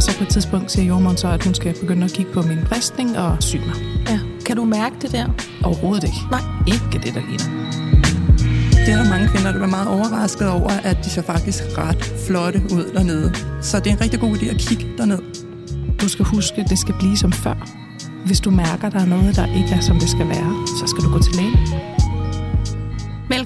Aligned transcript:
Og 0.00 0.04
så 0.04 0.18
på 0.18 0.24
et 0.24 0.28
tidspunkt 0.28 0.72
siger 0.72 0.86
jordmoren 0.86 1.16
så, 1.16 1.28
at 1.28 1.44
hun 1.44 1.54
skal 1.54 1.74
begynde 1.80 2.04
at 2.04 2.12
kigge 2.12 2.32
på 2.32 2.42
min 2.42 2.58
bristning 2.68 3.18
og 3.18 3.42
sy 3.42 3.56
mig. 3.56 3.74
Ja. 4.08 4.20
Kan 4.46 4.56
du 4.56 4.64
mærke 4.64 4.96
det 5.02 5.12
der? 5.12 5.26
Overhovedet 5.64 6.04
ikke. 6.04 6.16
Nej. 6.30 6.40
Ikke 6.66 6.84
det, 6.92 7.14
der 7.14 7.20
ligner. 7.20 7.48
Det 8.72 8.88
er 8.94 9.02
der 9.02 9.08
mange 9.10 9.28
kvinder, 9.28 9.50
der 9.50 9.58
bliver 9.58 9.70
meget 9.70 9.88
overrasket 9.88 10.48
over, 10.48 10.70
at 10.70 10.96
de 11.04 11.10
ser 11.10 11.22
faktisk 11.22 11.64
ret 11.78 12.12
flotte 12.26 12.62
ud 12.72 12.90
dernede. 12.94 13.32
Så 13.62 13.78
det 13.78 13.86
er 13.86 13.90
en 13.90 14.00
rigtig 14.00 14.20
god 14.20 14.36
idé 14.36 14.50
at 14.54 14.58
kigge 14.58 14.86
derned. 14.98 15.18
Du 16.00 16.08
skal 16.08 16.24
huske, 16.24 16.60
at 16.60 16.70
det 16.70 16.78
skal 16.78 16.94
blive 16.98 17.16
som 17.16 17.32
før. 17.32 17.68
Hvis 18.26 18.40
du 18.40 18.50
mærker, 18.50 18.86
at 18.86 18.92
der 18.92 19.00
er 19.00 19.06
noget, 19.06 19.36
der 19.36 19.46
ikke 19.46 19.70
er, 19.74 19.80
som 19.80 19.98
det 19.98 20.08
skal 20.08 20.28
være, 20.28 20.66
så 20.80 20.86
skal 20.86 21.04
du 21.04 21.12
gå 21.12 21.22
til 21.22 21.34
lægen. 21.36 21.99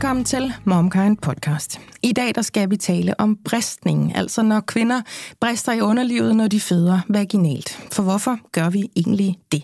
Velkommen 0.04 0.24
til 0.24 0.52
MomKind 0.64 1.16
podcast. 1.16 1.80
I 2.02 2.12
dag 2.12 2.34
der 2.34 2.42
skal 2.42 2.70
vi 2.70 2.76
tale 2.76 3.20
om 3.20 3.38
bristning, 3.44 4.16
altså 4.16 4.42
når 4.42 4.60
kvinder 4.60 5.02
brister 5.40 5.72
i 5.72 5.80
underlivet, 5.80 6.36
når 6.36 6.48
de 6.48 6.60
føder 6.60 7.00
vaginalt. 7.08 7.70
For 7.92 8.02
hvorfor 8.02 8.38
gør 8.52 8.70
vi 8.70 8.90
egentlig 8.96 9.38
det? 9.52 9.62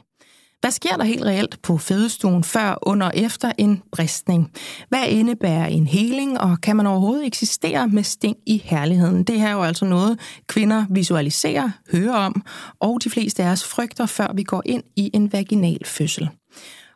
Hvad 0.61 0.71
sker 0.71 0.97
der 0.97 1.05
helt 1.05 1.25
reelt 1.25 1.63
på 1.63 1.79
fødestuen 1.79 2.45
før, 2.45 2.79
under 2.83 3.07
og 3.07 3.13
efter 3.17 3.53
en 3.59 3.83
bristning? 3.93 4.51
Hvad 4.89 5.09
indebærer 5.09 5.67
en 5.67 5.87
heling, 5.87 6.41
og 6.41 6.61
kan 6.61 6.77
man 6.77 6.87
overhovedet 6.87 7.27
eksistere 7.27 7.89
med 7.89 8.03
sting 8.03 8.37
i 8.47 8.63
herligheden? 8.65 9.25
Det 9.25 9.41
her 9.41 9.49
er 9.49 9.53
jo 9.53 9.63
altså 9.63 9.85
noget, 9.85 10.21
kvinder 10.49 10.85
visualiserer, 10.91 11.71
hører 11.93 12.17
om, 12.17 12.43
og 12.81 12.99
de 13.05 13.11
fleste 13.11 13.43
af 13.43 13.51
os 13.51 13.65
frygter, 13.65 14.07
før 14.07 14.33
vi 14.35 14.43
går 14.43 14.63
ind 14.67 14.83
i 14.97 15.11
en 15.15 15.33
vaginal 15.33 15.85
fødsel. 15.85 16.31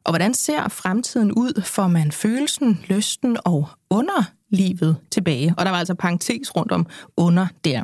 Og 0.05 0.13
hvordan 0.13 0.35
ser 0.35 0.69
fremtiden 0.69 1.33
ud? 1.33 1.63
Får 1.63 1.89
man 1.89 2.13
følelsen, 2.13 2.85
lysten 2.89 3.37
og 3.45 3.69
underlivet 3.91 4.97
tilbage? 5.11 5.55
Og 5.59 5.65
der 5.65 5.71
var 5.71 5.79
altså 5.79 5.95
parentes 5.95 6.57
rundt 6.57 6.73
om 6.73 6.87
under 7.17 7.47
der. 7.65 7.83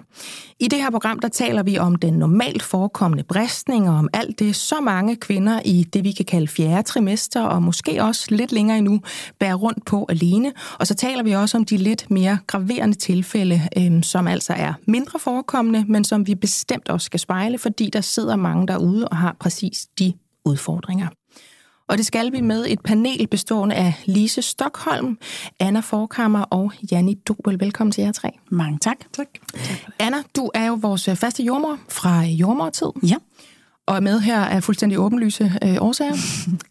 I 0.60 0.68
det 0.68 0.78
her 0.78 0.90
program, 0.90 1.18
der 1.18 1.28
taler 1.28 1.62
vi 1.62 1.78
om 1.78 1.94
den 1.96 2.14
normalt 2.14 2.62
forekommende 2.62 3.24
bristning, 3.24 3.88
og 3.88 3.94
om 3.94 4.08
alt 4.12 4.38
det, 4.38 4.56
så 4.56 4.80
mange 4.80 5.16
kvinder 5.16 5.60
i 5.64 5.84
det, 5.92 6.04
vi 6.04 6.12
kan 6.12 6.24
kalde 6.24 6.48
fjerde 6.48 6.82
trimester, 6.82 7.42
og 7.42 7.62
måske 7.62 8.02
også 8.02 8.26
lidt 8.30 8.52
længere 8.52 8.78
endnu, 8.78 9.00
bærer 9.38 9.54
rundt 9.54 9.84
på 9.86 10.06
alene. 10.08 10.52
Og 10.78 10.86
så 10.86 10.94
taler 10.94 11.22
vi 11.22 11.32
også 11.32 11.56
om 11.56 11.64
de 11.64 11.76
lidt 11.76 12.10
mere 12.10 12.38
graverende 12.46 12.96
tilfælde, 12.96 13.60
øh, 13.76 14.02
som 14.02 14.26
altså 14.26 14.52
er 14.52 14.72
mindre 14.86 15.18
forekommende, 15.18 15.84
men 15.88 16.04
som 16.04 16.26
vi 16.26 16.34
bestemt 16.34 16.88
også 16.88 17.04
skal 17.04 17.20
spejle, 17.20 17.58
fordi 17.58 17.90
der 17.92 18.00
sidder 18.00 18.36
mange 18.36 18.66
derude 18.66 19.08
og 19.08 19.16
har 19.16 19.36
præcis 19.40 19.86
de 19.98 20.12
udfordringer. 20.44 21.08
Og 21.90 21.98
det 21.98 22.06
skal 22.06 22.32
vi 22.32 22.40
med 22.40 22.66
et 22.68 22.80
panel 22.80 23.26
bestående 23.26 23.74
af 23.74 23.94
Lise 24.06 24.42
Stockholm, 24.42 25.18
Anna 25.60 25.80
Forkammer 25.80 26.42
og 26.42 26.72
Janni 26.92 27.14
Dobel. 27.14 27.60
Velkommen 27.60 27.92
til 27.92 28.04
jer 28.04 28.12
tre. 28.12 28.30
Mange 28.50 28.78
tak. 28.78 28.96
Tak. 29.12 29.26
Anna, 29.98 30.16
du 30.36 30.50
er 30.54 30.66
jo 30.66 30.78
vores 30.80 31.08
faste 31.14 31.42
jordmor 31.42 31.78
fra 31.88 32.20
jordmortid. 32.20 32.86
Ja. 33.02 33.14
Og 33.86 33.96
er 33.96 34.00
med 34.00 34.20
her 34.20 34.40
af 34.40 34.64
fuldstændig 34.64 34.98
åbenlyse 34.98 35.52
øh, 35.64 35.76
årsager. 35.80 36.14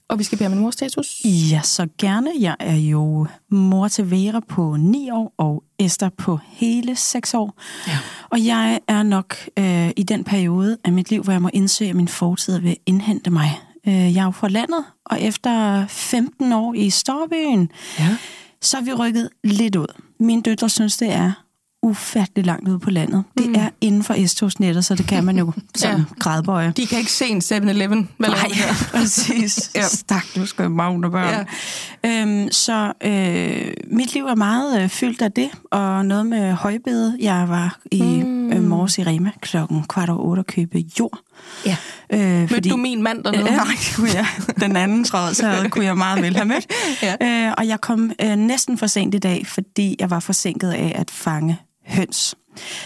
og 0.09 0.20
vi 0.20 0.23
skal 0.23 0.38
bede 0.38 0.48
om 0.48 0.53
en 0.53 0.59
morstatus. 0.59 1.22
Ja, 1.26 1.61
så 1.64 1.88
gerne. 1.98 2.30
Jeg 2.39 2.56
er 2.59 2.76
jo 2.76 3.28
mor 3.50 3.88
til 3.88 4.11
Vera 4.11 4.39
på 4.39 4.76
9 4.80 5.09
år, 5.09 5.33
og 5.38 5.64
Esther 5.80 6.09
på 6.09 6.39
hele 6.48 6.95
6 6.95 7.33
år. 7.33 7.54
Ja. 7.88 7.98
Og 8.30 8.45
jeg 8.45 8.80
er 8.88 9.04
nok 9.04 9.36
øh, 9.59 9.89
i 9.98 10.04
den 10.04 10.23
periode 10.23 10.78
af 10.83 10.92
mit 10.92 11.09
liv, 11.09 11.23
hvor 11.23 11.31
jeg 11.31 11.42
må 11.42 11.50
indse, 11.54 11.86
at 11.86 11.95
min 11.95 12.08
fortid 12.08 12.59
vil 12.59 12.78
indhente 12.86 13.31
mig. 13.31 13.59
Øh, 13.88 13.94
jeg 14.16 14.22
er 14.22 14.26
jo 14.26 14.32
fra 14.32 14.48
landet, 14.48 14.84
og 15.06 15.22
efter 15.22 15.86
15 15.88 16.54
år 16.54 16.74
i 16.74 16.90
Storbyen, 16.90 17.72
Ja. 18.00 18.16
så 18.62 18.78
er 18.78 18.82
vi 18.82 18.94
rykket 18.94 19.30
lidt 19.44 19.76
ud. 19.76 19.88
Mine 20.20 20.42
døtre 20.42 20.70
synes, 20.70 20.98
det 20.98 21.12
er 21.14 21.32
ufattelig 21.84 22.46
langt 22.46 22.68
ude 22.70 22.80
på 22.80 22.90
landet. 22.90 23.24
Det 23.38 23.48
Mm. 23.50 23.56
er 23.56 23.70
inden 23.82 24.04
for 24.04 24.28
S-togsnettet, 24.28 24.86
så 24.86 24.95
det 24.95 25.08
kan 25.08 25.23
man 25.23 25.38
jo 25.38 25.52
sådan 25.76 25.98
Ja. 26.00 26.04
gradbøje. 26.20 26.73
De 26.78 26.88
kan 26.88 27.00
ikke 27.00 27.12
se 27.12 27.26
en 27.26 27.42
7-Eleven. 27.42 28.10
Hvad 28.18 28.30
laver 28.30 28.42
Nej, 28.48 28.76
præcis. 29.02 29.72
Ja. 29.76 29.88
Stak, 29.88 30.26
du 30.36 30.45
skal 30.45 30.64
jo 30.64 30.70
magne 30.70 31.12
børn. 31.12 31.45
Ja. 32.04 32.22
Øhm, 32.22 32.52
så 32.52 32.94
øh, 33.04 33.73
mit 33.92 34.14
liv 34.14 34.26
er 34.26 34.36
meget 34.36 34.82
øh, 34.84 34.89
fyldt 34.89 35.22
af 35.22 35.32
det, 35.32 35.50
og 35.72 36.06
noget 36.06 36.26
med 36.26 36.54
højbede. 36.54 37.18
Jeg 37.20 37.50
var 37.50 37.80
i 37.92 38.02
mm. 38.23 38.39
Øh, 38.74 38.78
morges 38.78 38.98
i 38.98 39.04
Rema 39.04 39.32
klokken 39.42 39.84
kvart 39.84 40.10
over 40.10 40.20
otte 40.20 40.40
og 40.40 40.46
købe 40.48 40.84
jord. 41.00 41.20
Ja. 41.66 41.78
Øh, 42.14 42.20
Mødte 42.52 42.70
du 42.70 42.78
min 42.78 43.04
mand 43.04 43.24
dernede? 43.24 43.52
Ja, 43.52 43.60
det 43.88 43.94
kunne 43.96 44.10
jeg. 44.14 44.26
Den 44.60 44.76
anden 44.76 45.04
tråd, 45.04 45.34
så 45.34 45.68
kunne 45.72 45.86
jeg 45.86 45.98
meget 45.98 46.22
vel 46.24 46.36
have 46.36 46.46
mødt. 46.46 46.68
Ja. 47.22 47.48
øh, 47.48 47.54
og 47.58 47.68
jeg 47.68 47.82
kom 47.82 48.12
øh, 48.22 48.36
næsten 48.36 48.78
for 48.78 48.88
sent 48.88 49.16
i 49.16 49.20
dag, 49.20 49.48
fordi 49.48 49.96
jeg 50.00 50.10
var 50.10 50.20
forsinket 50.20 50.72
af 50.72 50.92
at 50.96 51.12
fange 51.12 51.58
høns. 51.88 52.36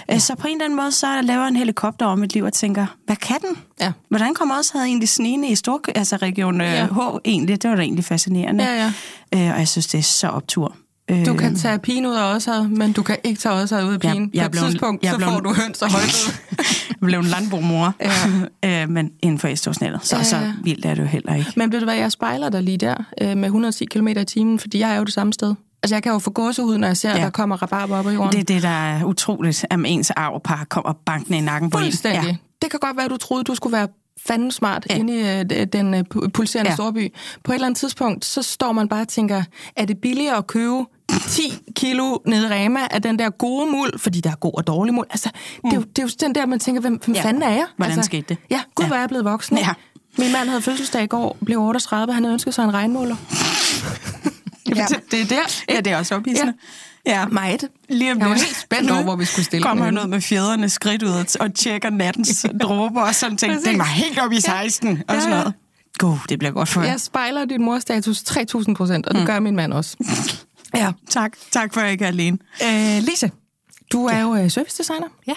Ja. 0.09 0.19
Så 0.19 0.35
på 0.35 0.47
en 0.47 0.53
eller 0.53 0.65
anden 0.65 0.77
måde, 0.77 0.91
så 0.91 1.21
laver 1.21 1.45
en 1.45 1.55
helikopter 1.55 2.05
om 2.05 2.19
mit 2.19 2.33
liv 2.33 2.43
og 2.43 2.53
tænker, 2.53 2.85
hvad 3.05 3.15
kan 3.15 3.35
den? 3.41 3.57
Ja. 3.81 3.91
Hvordan 4.09 4.33
kommer 4.33 4.55
også 4.55 4.71
havde 4.73 4.85
egentlig 4.87 5.09
snigende 5.09 5.47
i 5.47 5.55
stor, 5.55 5.81
altså 5.95 6.15
region 6.15 6.61
øh, 6.61 6.67
Ja. 6.67 6.85
H 6.85 6.99
egentlig? 7.25 7.61
Det 7.61 7.69
var 7.69 7.75
da 7.75 7.81
egentlig 7.81 8.05
fascinerende. 8.05 8.63
Ja, 8.63 8.75
ja. 9.33 9.39
Øh, 9.47 9.53
og 9.53 9.59
jeg 9.59 9.67
synes, 9.67 9.87
det 9.87 9.97
er 9.97 10.03
så 10.03 10.27
optur. 10.27 10.75
Du 11.25 11.33
kan 11.33 11.55
tage 11.55 11.79
pigen 11.79 12.05
ud 12.05 12.13
af 12.15 12.33
også, 12.33 12.63
men 12.63 12.91
du 12.93 13.03
kan 13.03 13.17
ikke 13.23 13.39
tage 13.41 13.55
også 13.55 13.81
ud 13.85 13.93
af 13.93 13.99
pigen. 13.99 14.31
jeg 14.33 14.51
På 14.51 14.57
et 14.57 14.61
en- 14.63 14.69
tidspunkt, 14.69 15.03
jeg 15.03 15.13
så 15.13 15.19
får 15.19 15.37
en- 15.37 15.43
du 15.43 15.53
høns 15.53 15.81
og 15.81 15.91
højbede. 15.91 16.13
jeg 16.89 16.95
blev 17.01 17.19
en 17.19 17.25
landbrugmor, 17.25 17.93
Ja. 18.63 18.81
øh, 18.83 18.89
men 18.89 19.11
inden 19.23 19.39
for 19.39 19.55
S-togsnettet. 19.55 19.99
Så, 20.05 20.17
Ja, 20.17 20.23
så 20.23 20.51
vildt 20.63 20.85
er 20.85 20.93
det 20.95 21.01
jo 21.01 21.07
heller 21.07 21.35
ikke. 21.35 21.51
Men 21.55 21.71
ved 21.71 21.79
du 21.79 21.85
hvad, 21.85 21.95
jeg 21.95 22.11
spejler 22.11 22.49
dig 22.49 22.63
lige 22.63 22.77
der 22.77 22.95
øh, 23.21 23.37
med 23.37 23.45
110 23.45 23.85
km 23.85 24.07
i 24.07 24.25
timen, 24.25 24.59
fordi 24.59 24.79
jeg 24.79 24.91
er 24.93 24.97
jo 24.97 25.03
det 25.03 25.13
samme 25.13 25.33
sted. 25.33 25.55
Altså, 25.83 25.95
jeg 25.95 26.03
kan 26.03 26.11
jo 26.11 26.19
få 26.19 26.31
gåsehud, 26.31 26.77
når 26.77 26.87
jeg 26.87 26.97
ser, 26.97 27.09
ja. 27.09 27.17
Ja. 27.17 27.23
der 27.23 27.29
kommer 27.29 27.61
rabarber 27.61 27.97
op 27.97 28.07
af 28.07 28.13
jorden. 28.13 28.31
Det 28.31 28.39
er 28.39 28.53
det, 28.53 28.63
der 28.63 28.69
er 28.69 29.03
utroligt, 29.03 29.65
at 29.69 29.79
ens 29.85 30.11
arvepar 30.11 30.65
kommer 30.69 30.93
bankende 31.05 31.37
i 31.37 31.41
nakken 31.41 31.69
på 31.69 31.77
en. 31.77 31.83
Fuldstændig. 31.83 32.23
Ja. 32.29 32.35
Det 32.61 32.71
kan 32.71 32.79
godt 32.79 32.95
være, 32.97 33.05
at 33.05 33.11
du 33.11 33.17
troede, 33.17 33.43
du 33.43 33.55
skulle 33.55 33.77
være 33.77 33.87
fanden 34.27 34.51
smart 34.51 34.87
ja. 34.89 34.95
Inde 34.95 35.19
i 35.19 35.39
øh, 35.61 35.67
den 35.73 35.93
øh, 35.93 36.03
pu- 36.15 36.27
pulserende 36.27 36.71
ja. 36.71 36.75
Storby. 36.75 37.13
På 37.43 37.51
et 37.51 37.55
eller 37.55 37.65
andet 37.65 37.79
tidspunkt, 37.79 38.25
så 38.25 38.41
står 38.41 38.71
man 38.71 38.87
bare 38.87 39.01
og 39.01 39.07
tænker, 39.07 39.43
er 39.75 39.85
det 39.85 39.97
billigere 40.01 40.37
at 40.37 40.47
købe 40.47 40.85
10 41.27 41.41
kilo 41.75 42.17
nede 42.25 42.47
i 42.47 42.49
Rema 42.49 42.79
af 42.91 43.01
den 43.01 43.19
der 43.19 43.29
gode 43.29 43.71
muld, 43.71 43.99
fordi 43.99 44.21
der 44.21 44.31
er 44.31 44.35
god 44.35 44.51
og 44.57 44.67
dårlig 44.67 44.93
muld. 44.93 45.07
Altså, 45.09 45.29
mm. 45.63 45.69
det, 45.69 45.77
er 45.77 45.81
jo, 45.81 45.85
det 45.87 45.99
er 45.99 46.03
jo 46.03 46.09
den 46.27 46.35
der, 46.35 46.45
man 46.45 46.59
tænker, 46.59 46.81
hvem, 46.81 47.01
hvem 47.05 47.15
ja. 47.15 47.23
Fanden 47.23 47.43
er 47.43 47.49
jeg? 47.49 47.65
Hvordan 47.75 47.97
altså, 47.97 48.05
skete 48.09 48.25
det? 48.29 48.37
Ja, 48.49 48.61
gud, 48.75 48.83
Ja. 48.83 48.87
hvor 48.87 48.95
er 48.95 48.99
jeg 48.99 49.09
blevet 49.09 49.25
voksen. 49.25 49.57
Ja. 49.57 49.69
Min 50.17 50.31
mand 50.31 50.49
havde 50.49 50.61
fødselsdag 50.61 51.03
i 51.03 51.07
går, 51.07 51.37
blev 51.45 51.59
38, 51.61 52.13
han 52.13 52.23
havde 52.23 52.33
ønsket 52.33 52.53
sig 52.53 52.63
en 52.63 52.73
regnmåler. 52.73 53.15
ja. 54.75 54.85
det, 54.89 55.11
det 55.11 55.21
er 55.21 55.25
der. 55.25 55.73
Ja, 55.73 55.77
det 55.81 55.93
er 55.93 55.97
også 55.97 56.15
ophidsende. 56.15 56.53
Ja. 56.61 56.67
Ja. 57.05 57.25
Meget. 57.25 57.69
Lige 57.89 58.11
om 58.11 58.19
Jeg 58.19 58.29
var 58.29 58.35
helt 58.35 58.57
spændt 58.57 58.91
over, 58.91 59.03
hvor 59.03 59.15
vi 59.15 59.25
skulle 59.25 59.45
stille 59.45 59.63
Kommer 59.63 59.85
han 59.85 59.99
ud 59.99 60.07
med 60.07 60.21
fjederne 60.21 60.69
skridt 60.69 61.03
ud 61.03 61.09
og, 61.09 61.25
og 61.39 61.53
tjekker 61.53 61.89
nattens 61.89 62.45
dråber 62.61 63.01
og 63.01 63.15
sådan 63.15 63.37
ting. 63.37 63.65
Den 63.65 63.77
var 63.77 63.85
helt 63.85 64.19
op 64.19 64.31
i 64.31 64.39
16 64.39 65.03
og 65.07 65.15
Ja, 65.15 65.19
sådan 65.19 65.33
ja. 65.33 65.39
noget. 65.39 65.53
God, 65.97 66.17
det 66.29 66.39
bliver 66.39 66.51
godt 66.51 66.69
for 66.69 66.81
jer. 66.81 66.89
Jeg 66.89 66.99
spejler 66.99 67.45
din 67.45 67.63
morstatus 67.63 68.17
3.000 68.17 68.73
procent, 68.73 69.05
og 69.05 69.13
det 69.13 69.21
mm. 69.21 69.27
gør 69.27 69.39
min 69.39 69.55
mand 69.55 69.73
også. 69.73 69.97
Ja. 70.75 70.91
Tak. 71.09 71.37
Tak 71.51 71.73
for, 71.73 71.79
at 71.81 71.83
jeg 71.85 71.91
ikke 71.91 72.03
er 72.05 72.07
alene. 72.09 72.37
Øh, 72.63 73.03
Lise, 73.03 73.31
du 73.91 74.05
er 74.05 74.21
jo 74.21 74.35
øh, 74.35 74.51
service 74.51 74.77
designer. 74.77 75.07
Ja. 75.27 75.33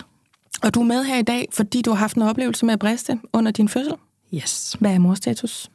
Og 0.62 0.74
du 0.74 0.80
er 0.80 0.84
med 0.84 1.04
her 1.04 1.16
i 1.16 1.22
dag, 1.22 1.48
fordi 1.52 1.82
du 1.82 1.90
har 1.90 1.98
haft 1.98 2.16
en 2.16 2.22
oplevelse 2.22 2.66
med 2.66 2.72
at 2.72 2.78
briste 2.78 3.18
under 3.32 3.52
din 3.52 3.68
fødsel. 3.68 3.92
Yes. 4.34 4.76
Hvad 4.80 4.94
er 4.94 4.98
morstatus? 4.98 5.70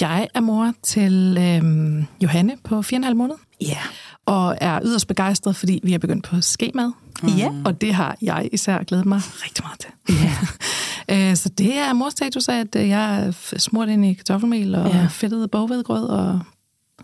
Jeg 0.00 0.28
er 0.34 0.40
mor 0.40 0.72
til 0.82 1.36
øhm, 1.40 2.04
Johanne 2.22 2.56
på 2.64 2.80
4,5 2.80 3.14
måneder. 3.14 3.38
Ja. 3.60 3.78
Og 4.26 4.56
er 4.60 4.80
yderst 4.84 5.06
begejstret, 5.08 5.56
fordi 5.56 5.80
vi 5.82 5.94
er 5.94 5.98
begyndt 5.98 6.24
på 6.24 6.40
skemad. 6.40 6.90
Ja. 7.38 7.50
Og 7.64 7.80
det 7.80 7.94
har 7.94 8.16
jeg 8.22 8.48
især 8.52 8.82
glædet 8.82 9.06
mig 9.06 9.20
rigtig 9.24 9.64
meget 9.64 9.80
til. 9.80 9.90
Ja. 11.08 11.34
så 11.42 11.48
det 11.48 11.78
er 11.78 11.92
morstatus 11.92 12.48
af, 12.48 12.58
at 12.60 12.76
øh, 12.76 12.88
jeg 12.88 13.26
er 13.26 13.32
smurt 13.58 13.88
ind 13.88 14.04
i 14.06 14.12
kartoffelmel 14.14 14.74
og 14.74 14.86
Ja. 14.90 15.06
fedtet 15.10 15.50
bogvedgrød 15.50 16.08
og 16.08 16.40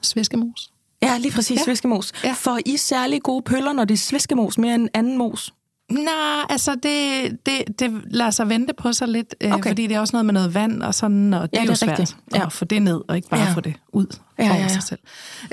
sviskemos. 0.03 0.71
Ja, 1.03 1.19
lige 1.19 1.33
præcis. 1.33 1.59
Ja. 1.59 1.65
sviskemos. 1.65 2.13
Ja. 2.25 2.33
For 2.39 2.59
I 2.67 2.77
særlig 2.77 3.23
gode 3.23 3.43
pøller, 3.43 3.73
når 3.73 3.85
det 3.85 3.95
er 3.95 3.99
sviskemos 3.99 4.59
mere 4.59 4.75
end 4.75 4.89
anden 4.95 5.19
mos? 5.19 5.55
Nej, 5.91 6.15
altså 6.51 6.75
det, 6.75 7.39
det, 7.47 7.79
det 7.79 8.03
lader 8.11 8.31
sig 8.31 8.49
vente 8.49 8.75
på 8.75 8.93
sig 8.93 9.09
lidt, 9.09 9.35
Okay. 9.45 9.55
okay. 9.55 9.71
fordi 9.71 9.87
det 9.87 9.95
er 9.97 10.01
også 10.01 10.17
noget 10.17 10.27
med 10.27 10.35
noget 10.35 10.55
vand 10.55 10.83
og 10.83 10.95
sådan, 10.95 11.35
og 11.35 11.43
det 11.43 11.49
Ja, 11.53 11.59
er 11.59 11.61
det 11.63 11.69
jo 11.69 11.73
er 11.73 11.75
svært 11.77 11.99
rigtigt. 11.99 12.17
Ja. 12.35 12.47
at 12.47 12.53
få 12.53 12.65
det 12.65 12.83
ned, 12.83 13.01
og 13.09 13.17
ikke 13.17 13.29
bare 13.29 13.41
Ja. 13.41 13.53
få 13.53 13.61
det 13.61 13.75
ud 13.93 14.07
Ja, 14.39 14.45
over 14.45 14.55
ja, 14.55 14.61
ja. 14.63 14.69
sig 14.69 14.83
selv. 14.83 15.01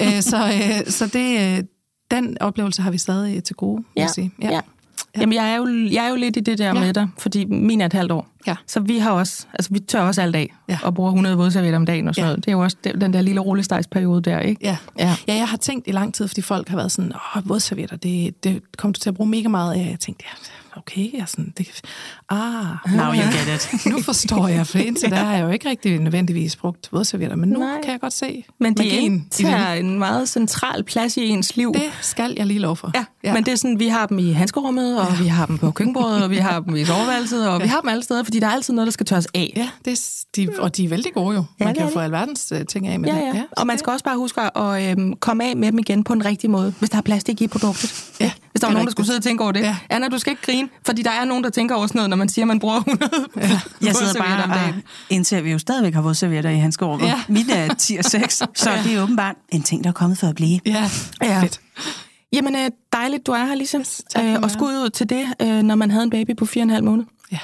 Øh, 0.01 0.21
så 0.21 0.37
øh, 0.47 0.91
så 0.91 1.07
det, 1.07 1.57
øh, 1.57 1.63
den 2.11 2.37
oplevelse 2.41 2.81
har 2.81 2.91
vi 2.91 2.97
stadig 2.97 3.43
til 3.43 3.55
gode, 3.55 3.77
vil 3.77 3.85
Ja. 3.95 4.01
jeg 4.01 4.09
sige. 4.09 4.31
Ja. 4.41 4.59
Jamen, 5.21 5.33
jeg 5.35 5.51
er, 5.51 5.55
jo, 5.57 5.67
jeg 5.91 6.05
er 6.05 6.09
jo 6.09 6.15
lidt 6.15 6.37
i 6.37 6.39
det 6.39 6.57
der 6.57 6.65
ja. 6.67 6.73
Ja. 6.73 6.79
med 6.79 6.93
dig, 6.93 7.07
fordi 7.17 7.45
min 7.45 7.81
er 7.81 7.85
et 7.85 7.93
halvt 7.93 8.11
år. 8.11 8.27
Ja. 8.47 8.55
Så 8.67 8.79
vi 8.79 8.97
har 8.97 9.11
også, 9.11 9.45
altså 9.53 9.73
vi 9.73 9.79
tør 9.79 10.01
også 10.01 10.21
alt 10.21 10.33
dag, 10.33 10.53
Ja. 10.69 10.77
og 10.83 10.95
bruger 10.95 11.09
100 11.11 11.35
vådservietter 11.37 11.79
om 11.79 11.85
dagen 11.85 12.07
og 12.07 12.15
sådan 12.15 12.23
Ja. 12.25 12.29
noget. 12.29 12.45
Det 12.45 12.51
er 12.51 12.55
jo 12.55 12.59
også 12.63 12.77
den 13.01 13.13
der 13.13 13.21
lille 13.21 13.41
rullestejsperiode 13.41 14.21
der, 14.21 14.39
ikke? 14.39 14.61
Ja. 14.63 14.77
Ja. 14.99 15.15
ja, 15.27 15.35
jeg 15.35 15.47
har 15.47 15.57
tænkt 15.57 15.87
i 15.87 15.91
lang 15.91 16.13
tid, 16.13 16.27
fordi 16.27 16.41
folk 16.41 16.69
har 16.69 16.77
været 16.77 16.91
sådan, 16.91 17.11
åh, 17.35 17.49
vådservietter, 17.49 17.95
det, 17.97 18.43
det 18.43 18.61
kommer 18.77 18.93
du 18.93 18.99
til 18.99 19.09
at 19.09 19.15
bruge 19.15 19.29
mega 19.29 19.47
meget 19.47 19.73
af. 19.73 19.87
Jeg 19.91 19.99
tænkte, 19.99 20.25
ja, 20.27 20.31
okay, 20.77 21.09
er 21.21 21.25
sådan, 21.25 21.53
det, 21.57 21.81
ah, 22.29 22.65
Now 22.95 23.13
you 23.13 23.21
get 23.21 23.55
it. 23.73 23.85
nu 23.91 24.01
forstår 24.01 24.47
jeg, 24.47 24.67
for 24.67 24.77
indtil 24.77 25.09
der 25.15 25.15
har 25.17 25.33
jeg 25.35 25.43
jo 25.43 25.49
ikke 25.49 25.69
rigtig 25.69 25.99
nødvendigvis 25.99 26.55
brugt 26.55 26.89
vådservietter, 26.91 27.35
men 27.35 27.49
nu 27.49 27.59
Nej. 27.59 27.81
kan 27.83 27.91
jeg 27.91 27.99
godt 27.99 28.13
se 28.13 28.43
Men 28.59 28.73
de 28.73 28.83
det. 28.83 29.21
tager 29.31 29.73
en 29.73 29.99
meget 29.99 30.29
central 30.29 30.83
plads 30.83 31.17
i 31.17 31.27
ens 31.27 31.55
liv. 31.55 31.73
Det 31.73 31.83
skal 32.01 32.33
jeg 32.37 32.45
lige 32.45 32.59
love 32.59 32.75
for. 32.75 32.91
Ja, 32.95 33.05
ja, 33.23 33.33
men 33.33 33.45
det 33.45 33.51
er 33.51 33.55
sådan, 33.55 33.79
vi 33.79 33.87
har 33.87 34.05
dem 34.05 34.19
i 34.19 34.31
handskerummet, 34.31 35.01
og 35.01 35.07
ja. 35.11 35.21
vi 35.21 35.27
har 35.27 35.45
dem 35.45 35.57
på 35.57 35.71
køkkenbordet, 35.71 36.23
og 36.23 36.29
vi 36.29 36.37
har 36.37 36.59
dem 36.59 36.75
i 36.75 36.85
soveværelset, 36.85 37.49
og 37.49 37.57
ja. 37.59 37.63
vi 37.63 37.69
har 37.69 37.81
dem 37.81 37.89
alle 37.89 38.03
steder, 38.03 38.23
fordi 38.23 38.39
der 38.39 38.47
er 38.47 38.51
altid 38.51 38.73
noget, 38.73 38.85
der 38.85 38.91
skal 38.91 39.05
tørres 39.05 39.27
af. 39.33 39.53
Ja, 39.55 39.69
det 39.85 39.93
er, 39.93 40.23
de, 40.35 40.49
og 40.59 40.77
de 40.77 40.85
er 40.85 40.89
vældig 40.89 41.13
gode 41.13 41.35
jo. 41.35 41.43
Ja, 41.59 41.65
Man 41.65 41.73
det 41.75 41.77
kan 41.77 41.87
jo 41.87 41.93
få 41.93 41.99
de. 41.99 42.03
alverdens 42.05 42.51
øh, 42.55 42.65
ting 42.65 42.87
af 42.87 42.99
med 42.99 43.09
Ja, 43.09 43.15
det. 43.15 43.25
ja. 43.35 43.43
Og 43.51 43.67
man 43.67 43.77
skal 43.77 43.91
også 43.91 44.03
bare 44.05 44.17
huske 44.17 44.57
at 44.57 44.91
øhm, 44.91 45.13
komme 45.19 45.43
af 45.45 45.57
med 45.57 45.71
dem 45.71 45.79
igen 45.79 46.03
på 46.03 46.13
en 46.13 46.25
rigtig 46.25 46.49
måde, 46.49 46.73
hvis 46.79 46.89
der 46.89 46.97
er 46.97 47.01
plastik 47.01 47.41
i 47.41 47.47
produktet. 47.47 47.93
Ja, 48.19 48.31
Hvis 48.57 48.61
der 48.61 48.67
var 48.67 48.73
nogen, 48.73 48.87
der 48.87 48.91
skulle 48.91 49.03
rigtigt. 49.03 49.07
sidde 49.07 49.17
og 49.19 49.23
tænke 49.23 49.43
over 49.43 49.51
det. 49.51 49.61
Ja. 49.61 49.75
Anna, 49.89 50.07
du 50.07 50.17
skal 50.19 50.31
ikke 50.31 50.41
grine, 50.41 50.69
fordi 50.85 51.01
der 51.01 51.11
er 51.11 51.25
nogen, 51.25 51.43
der 51.43 51.49
tænker 51.49 51.75
over 51.75 51.87
sådan 51.87 51.99
noget, 51.99 52.09
når 52.09 52.17
man 52.17 52.29
siger, 52.29 52.43
at 52.45 52.47
man 52.47 52.59
bruger 52.59 52.77
100 52.87 53.11
ja. 53.35 53.41
Jeg 53.81 53.95
sidder 53.95 54.21
om 54.21 54.25
bare 54.49 54.59
dagen. 54.59 54.75
og 54.75 54.81
indser, 55.09 55.37
at 55.37 55.43
vi 55.43 55.51
jo 55.51 55.59
stadigvæk 55.59 55.93
har 55.93 56.01
vådservietter 56.01 56.49
i 56.49 56.57
hans 56.57 56.81
rummet. 56.81 57.07
Ja. 57.07 57.21
Mit 57.27 57.45
er 57.49 57.73
10 57.73 57.95
og 57.97 58.05
6, 58.05 58.33
så 58.55 58.71
ja. 58.71 58.83
det 58.83 58.93
er 58.95 59.01
åbenbart 59.03 59.35
en 59.49 59.63
ting, 59.63 59.83
der 59.83 59.89
er 59.89 59.93
kommet 59.93 60.17
for 60.17 60.27
at 60.27 60.35
blive. 60.35 60.59
Ja, 60.65 60.89
Ja. 61.21 61.41
fedt. 61.43 61.59
Jamen, 62.33 62.55
øh, 62.55 62.71
dejligt, 62.93 63.27
du 63.27 63.31
er 63.31 63.45
her, 63.45 63.55
for 64.15 64.21
Øh, 64.35 64.39
og 64.43 64.51
skud 64.51 64.73
ud 64.73 64.89
til 64.89 65.09
det, 65.09 65.25
øh, 65.41 65.61
når 65.63 65.75
man 65.75 65.91
havde 65.91 66.03
en 66.03 66.09
baby 66.09 66.35
på 66.37 66.45
4,5 66.45 66.81
måned. 66.81 67.05
Ja, 67.31 67.39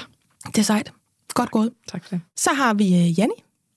Det 0.46 0.58
er 0.58 0.62
sejt. 0.62 0.92
Godt 1.34 1.50
gået. 1.50 1.70
tak 1.92 2.04
for 2.04 2.10
det. 2.10 2.20
Så 2.36 2.50
har 2.56 2.74
vi 2.74 2.84
øh, 2.84 3.18
Janni. 3.18 3.34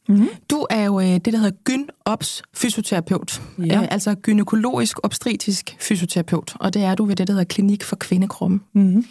Mm-hmm. 0.08 0.28
Du 0.50 0.68
er 0.70 0.84
jo 0.84 1.00
øh, 1.00 1.06
det, 1.06 1.26
der 1.26 1.38
hedder 1.38 1.58
gyn-ops 1.70 2.42
fysioterapeut. 2.54 3.42
Ja. 3.58 3.82
Øh, 3.82 3.88
altså 3.92 4.16
gynækologisk 4.16 4.98
obstetrisk 5.04 5.76
fysioterapeut. 5.80 6.54
Og 6.60 6.74
det 6.74 6.84
er 6.84 6.96
du 6.96 7.06
ved 7.06 7.16
det, 7.16 7.28
der 7.28 7.34
hedder 7.34 7.46
Klinik 7.46 7.84
for 7.84 7.96
Kvindekroppen. 7.96 8.62
Mm-hmm. 8.74 9.06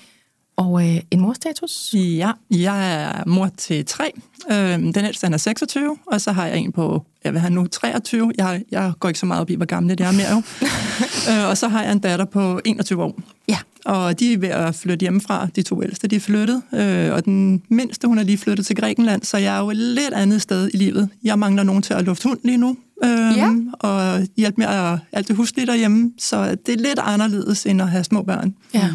Og 0.57 0.89
øh, 0.89 1.01
en 1.11 1.21
morstatus? 1.21 1.95
Ja, 1.95 2.33
jeg 2.51 3.03
er 3.03 3.23
mor 3.27 3.51
til 3.57 3.85
tre. 3.87 4.13
Øhm, 4.51 4.93
den 4.93 5.05
ældste 5.05 5.25
han 5.25 5.35
er 5.35 5.39
26, 5.39 5.97
og 6.07 6.21
så 6.21 6.33
har 6.33 6.47
jeg 6.47 6.59
en 6.59 6.73
på, 6.73 7.05
jeg 7.25 7.33
vil 7.33 7.41
have 7.41 7.51
nu 7.51 7.67
23. 7.67 8.33
Jeg, 8.39 8.63
jeg 8.71 8.93
går 9.01 9.09
ikke 9.09 9.21
så 9.21 9.27
meget 9.27 9.41
op 9.41 9.51
i, 9.51 9.55
hvor 9.55 9.67
gamle 9.67 9.95
det 9.95 10.07
er 10.07 10.13
mere 10.13 10.31
jo. 10.31 10.43
øh, 11.31 11.51
og 11.51 11.59
så 11.59 11.69
har 11.69 11.83
jeg 11.83 11.93
en 11.93 11.99
datter 11.99 12.25
på 12.25 12.61
21 12.65 13.05
år. 13.05 13.19
Ja. 13.49 13.59
Og 13.87 14.21
de 14.21 14.33
er 14.33 14.39
ved 14.39 14.49
at 14.49 14.75
flytte 14.75 15.05
hjemmefra. 15.05 15.49
De 15.57 15.63
to 15.63 15.83
ældste, 15.83 16.09
de 16.09 16.17
er 16.17 16.21
flyttet. 16.21 16.63
Øh, 16.75 17.13
og 17.13 17.25
den 17.25 17.63
mindste, 17.71 18.09
hun 18.09 18.19
er 18.19 18.23
lige 18.23 18.39
flyttet 18.39 18.67
til 18.67 18.77
Grækenland, 18.77 19.23
så 19.23 19.37
jeg 19.37 19.57
er 19.57 19.61
jo 19.61 19.71
et 19.71 19.77
lidt 19.77 20.15
andet 20.15 20.43
sted 20.43 20.71
i 20.75 20.77
livet. 20.77 21.09
Jeg 21.25 21.39
mangler 21.39 21.63
nogen 21.63 21.83
til 21.83 21.95
at 21.95 22.05
lufte 22.05 22.29
hund 22.29 22.39
lige 22.45 22.57
nu. 22.59 22.77
Øh, 23.05 23.11
Ja. 23.37 23.51
Og 23.73 24.23
hjælpe 24.37 24.55
med 24.59 24.67
at 24.67 24.99
alt 25.13 25.29
det 25.29 25.37
huslige 25.37 25.67
derhjemme. 25.67 26.11
Så 26.19 26.57
det 26.67 26.75
er 26.75 26.79
lidt 26.79 26.99
anderledes, 27.03 27.67
end 27.67 27.83
at 27.83 27.89
have 27.91 28.05
små 28.05 28.23
børn. 28.23 28.55
ja. 28.75 28.89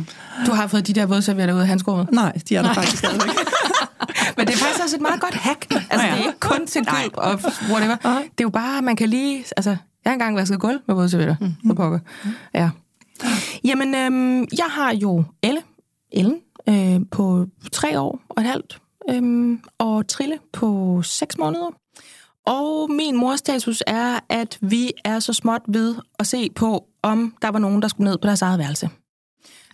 Du 0.46 0.52
har 0.52 0.68
fået 0.68 0.88
de 0.88 0.94
der 0.94 1.06
vådservietter 1.06 1.56
ud 1.56 1.60
af 1.60 1.68
handskerummet. 1.68 2.12
Nej, 2.12 2.32
de 2.50 2.56
er 2.56 2.62
der 2.62 2.74
faktisk 2.74 2.98
stadigvæk. 2.98 3.30
Men 4.38 4.48
det 4.48 4.54
er 4.54 4.58
faktisk 4.58 4.84
også 4.84 4.96
et 4.96 5.02
meget 5.02 5.22
godt 5.22 5.34
hack. 5.34 5.66
Altså, 5.72 6.08
det 6.08 6.14
er 6.14 6.18
ikke 6.18 6.40
kun 6.40 6.68
til 6.68 6.82
gulv 6.86 7.12
og 7.14 7.40
whatever. 7.72 7.96
Det 7.96 8.14
er 8.14 8.42
jo 8.42 8.50
bare, 8.50 8.82
man 8.82 8.96
kan 8.96 9.10
lige... 9.10 9.44
Altså, 9.58 9.70
jeg 9.70 9.78
har 10.10 10.14
engang 10.14 10.36
vasket 10.36 10.60
gulv 10.60 10.80
med 10.88 10.96
vådservietter. 10.96 11.36
Mm. 11.42 11.52
For 11.68 11.74
pokker. 11.74 12.00
Ja. 12.56 12.70
Jamen, 13.64 13.96
øhm, 13.96 14.48
jeg 14.58 14.66
har 14.70 14.94
jo 14.94 15.24
Elle, 15.44 15.62
Ellen, 16.12 16.42
øh, 16.70 17.02
på 17.12 17.46
tre 17.72 18.00
år 18.00 18.22
og 18.30 18.42
et 18.42 18.48
halvt, 18.48 18.82
øhm, 19.10 19.62
og 19.78 20.08
Trille 20.08 20.40
på 20.54 21.02
seks 21.02 21.38
måneder. 21.38 21.70
Og 22.46 22.92
min 22.92 23.18
morstatus 23.18 23.84
er, 23.88 24.20
at 24.30 24.58
vi 24.62 24.92
er 25.06 25.20
så 25.20 25.34
småt 25.34 25.62
ved 25.68 25.96
at 26.20 26.28
se 26.28 26.50
på, 26.50 26.88
om 27.04 27.36
der 27.42 27.52
var 27.52 27.60
nogen, 27.60 27.82
der 27.82 27.88
skulle 27.88 28.10
ned 28.10 28.18
på 28.18 28.28
deres 28.28 28.42
eget 28.42 28.60
værelse. 28.60 28.90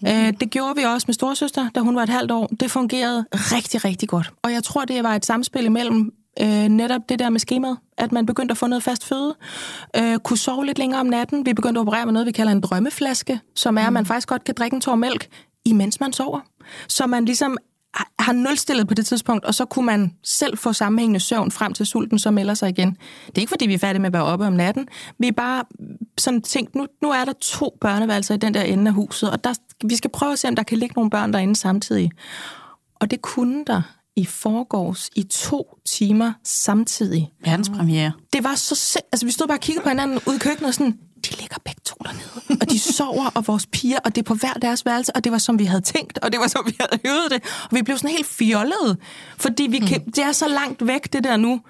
Mm. 0.01 0.07
Øh, 0.07 0.33
det 0.39 0.49
gjorde 0.49 0.75
vi 0.75 0.83
også 0.83 1.05
med 1.07 1.13
storsøster, 1.13 1.69
da 1.69 1.79
hun 1.79 1.95
var 1.95 2.03
et 2.03 2.09
halvt 2.09 2.31
år. 2.31 2.47
Det 2.47 2.71
fungerede 2.71 3.25
rigtig, 3.31 3.85
rigtig 3.85 4.09
godt. 4.09 4.33
Og 4.43 4.51
jeg 4.51 4.63
tror, 4.63 4.85
det 4.85 5.03
var 5.03 5.15
et 5.15 5.25
samspil 5.25 5.65
imellem 5.65 6.13
øh, 6.41 6.67
netop 6.67 7.01
det 7.09 7.19
der 7.19 7.29
med 7.29 7.39
skemaet, 7.39 7.77
at 7.97 8.11
man 8.11 8.25
begyndte 8.25 8.51
at 8.51 8.57
få 8.57 8.67
noget 8.67 8.83
fast 8.83 9.05
føde, 9.05 9.35
øh, 9.97 10.19
kunne 10.19 10.37
sove 10.37 10.65
lidt 10.65 10.77
længere 10.77 10.99
om 10.99 11.05
natten. 11.05 11.45
Vi 11.45 11.53
begyndte 11.53 11.79
at 11.79 11.81
operere 11.81 12.05
med 12.05 12.13
noget, 12.13 12.25
vi 12.25 12.31
kalder 12.31 12.51
en 12.51 12.61
drømmeflaske, 12.61 13.39
som 13.55 13.77
er, 13.77 13.87
at 13.87 13.93
man 13.93 14.05
faktisk 14.05 14.27
godt 14.27 14.43
kan 14.43 14.55
drikke 14.57 14.75
en 14.75 14.81
tår 14.81 14.95
mælk, 14.95 15.27
imens 15.65 15.99
man 15.99 16.13
sover. 16.13 16.39
Så 16.87 17.07
man 17.07 17.25
ligesom 17.25 17.57
har- 17.93 18.11
har 18.19 18.33
nulstillet 18.33 18.87
på 18.87 18.93
det 18.93 19.05
tidspunkt, 19.05 19.45
og 19.45 19.55
så 19.55 19.65
kunne 19.65 19.85
man 19.85 20.13
selv 20.23 20.57
få 20.57 20.73
sammenhængende 20.73 21.19
søvn 21.19 21.51
frem 21.51 21.73
til 21.73 21.85
sulten, 21.85 22.19
så 22.19 22.31
melder 22.31 22.53
sig 22.53 22.69
igen. 22.69 22.97
Det 23.27 23.37
er 23.37 23.39
ikke, 23.41 23.49
fordi 23.49 23.67
vi 23.67 23.73
er 23.73 23.77
færdige 23.77 23.99
med 24.01 24.07
at 24.07 24.13
være 24.13 24.23
oppe 24.23 24.45
om 24.47 24.53
natten. 24.53 24.87
Vi 25.19 25.27
er 25.27 25.31
bare 25.31 25.63
sådan 26.17 26.41
tænkt, 26.41 26.75
nu, 26.75 26.87
nu 27.01 27.09
er 27.11 27.25
der 27.25 27.33
to 27.41 27.77
børneværelser 27.81 28.33
i 28.33 28.37
den 28.37 28.53
der 28.53 28.61
ende 28.61 28.87
af 28.89 28.93
huset, 28.93 29.31
og 29.31 29.43
der, 29.43 29.53
vi 29.85 29.95
skal 29.95 30.09
prøve 30.09 30.31
at 30.31 30.39
se, 30.39 30.47
om 30.47 30.55
der 30.55 30.63
kan 30.63 30.77
ligge 30.77 30.93
nogle 30.95 31.09
børn 31.09 31.33
derinde 31.33 31.55
samtidig. 31.55 32.11
Og 32.95 33.11
det 33.11 33.21
kunne 33.21 33.63
der 33.67 33.81
i 34.17 34.25
forgårs 34.25 35.09
i 35.15 35.23
to 35.23 35.77
timer 35.85 36.33
samtidig. 36.43 37.31
Verdenspremiere. 37.45 38.11
Det 38.33 38.43
var 38.43 38.55
så 38.55 38.75
sind... 38.75 39.03
Altså, 39.11 39.25
vi 39.25 39.31
stod 39.31 39.47
bare 39.47 39.57
og 39.57 39.61
kiggede 39.61 39.83
på 39.83 39.89
hinanden 39.89 40.19
ude 40.25 40.35
i 40.35 40.39
køkkenet 40.39 40.67
og 40.67 40.73
sådan, 40.73 40.97
de 41.25 41.29
ligger 41.39 41.57
begge 41.65 41.81
to 41.85 41.95
dernede. 42.03 42.61
Og 42.61 42.71
de 42.71 42.79
sover, 42.79 43.25
og 43.35 43.47
vores 43.47 43.65
piger, 43.65 43.99
og 44.05 44.15
det 44.15 44.21
er 44.21 44.23
på 44.23 44.33
hver 44.33 44.53
deres 44.53 44.85
værelse, 44.85 45.15
og 45.15 45.23
det 45.23 45.31
var 45.31 45.37
som 45.37 45.59
vi 45.59 45.65
havde 45.65 45.81
tænkt, 45.81 46.17
og 46.17 46.31
det 46.31 46.39
var 46.39 46.47
som 46.47 46.63
vi 46.65 46.77
havde 46.79 47.01
øvet 47.05 47.31
det. 47.31 47.41
Og 47.63 47.75
vi 47.75 47.81
blev 47.81 47.97
sådan 47.97 48.09
helt 48.09 48.27
fjollede, 48.27 48.97
fordi 49.37 49.63
vi 49.63 49.79
kan, 49.79 50.05
det 50.05 50.19
er 50.23 50.31
så 50.31 50.47
langt 50.47 50.87
væk, 50.87 51.13
det 51.13 51.23
der 51.23 51.37
nu. 51.37 51.61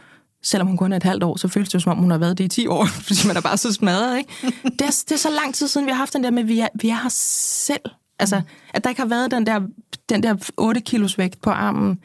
Selvom 0.44 0.68
hun 0.68 0.78
kun 0.78 0.92
er 0.94 0.98
et 0.98 1.04
halvt 1.04 1.24
år, 1.24 1.38
så 1.38 1.48
føles 1.48 1.70
det 1.70 1.84
som 1.84 1.92
om 1.92 1.98
hun 1.98 2.12
har 2.12 2.18
været 2.18 2.38
det 2.38 2.44
i 2.44 2.48
10 2.48 2.68
år, 2.68 2.86
fordi 3.08 3.28
man 3.28 3.38
er 3.38 3.42
bare 3.42 3.58
så 3.58 3.74
smadret, 3.74 4.18
ikke? 4.18 4.32
Det 4.64 4.82
er, 4.82 5.04
det 5.10 5.12
er 5.12 5.18
så 5.18 5.30
lang 5.30 5.56
tid 5.56 5.68
siden, 5.68 5.88
vi 5.88 5.92
har 5.92 5.98
haft 5.98 6.14
den 6.14 6.24
der 6.24 6.32
med, 6.32 6.44
at 6.44 6.48
vi 6.48 6.60
er, 6.60 6.68
vi 6.82 6.90
er 6.90 7.02
her 7.04 7.10
selv. 7.10 7.82
Altså, 8.20 8.42
at 8.74 8.84
der 8.84 8.90
ikke 8.90 9.02
har 9.02 9.08
været 9.08 9.32
den 9.32 9.46
der, 9.46 9.62
den 10.10 10.24
der 10.24 10.52
8 10.58 10.82
kilos 10.82 11.18
vægt 11.18 11.42
på 11.42 11.50
armen. 11.50 12.00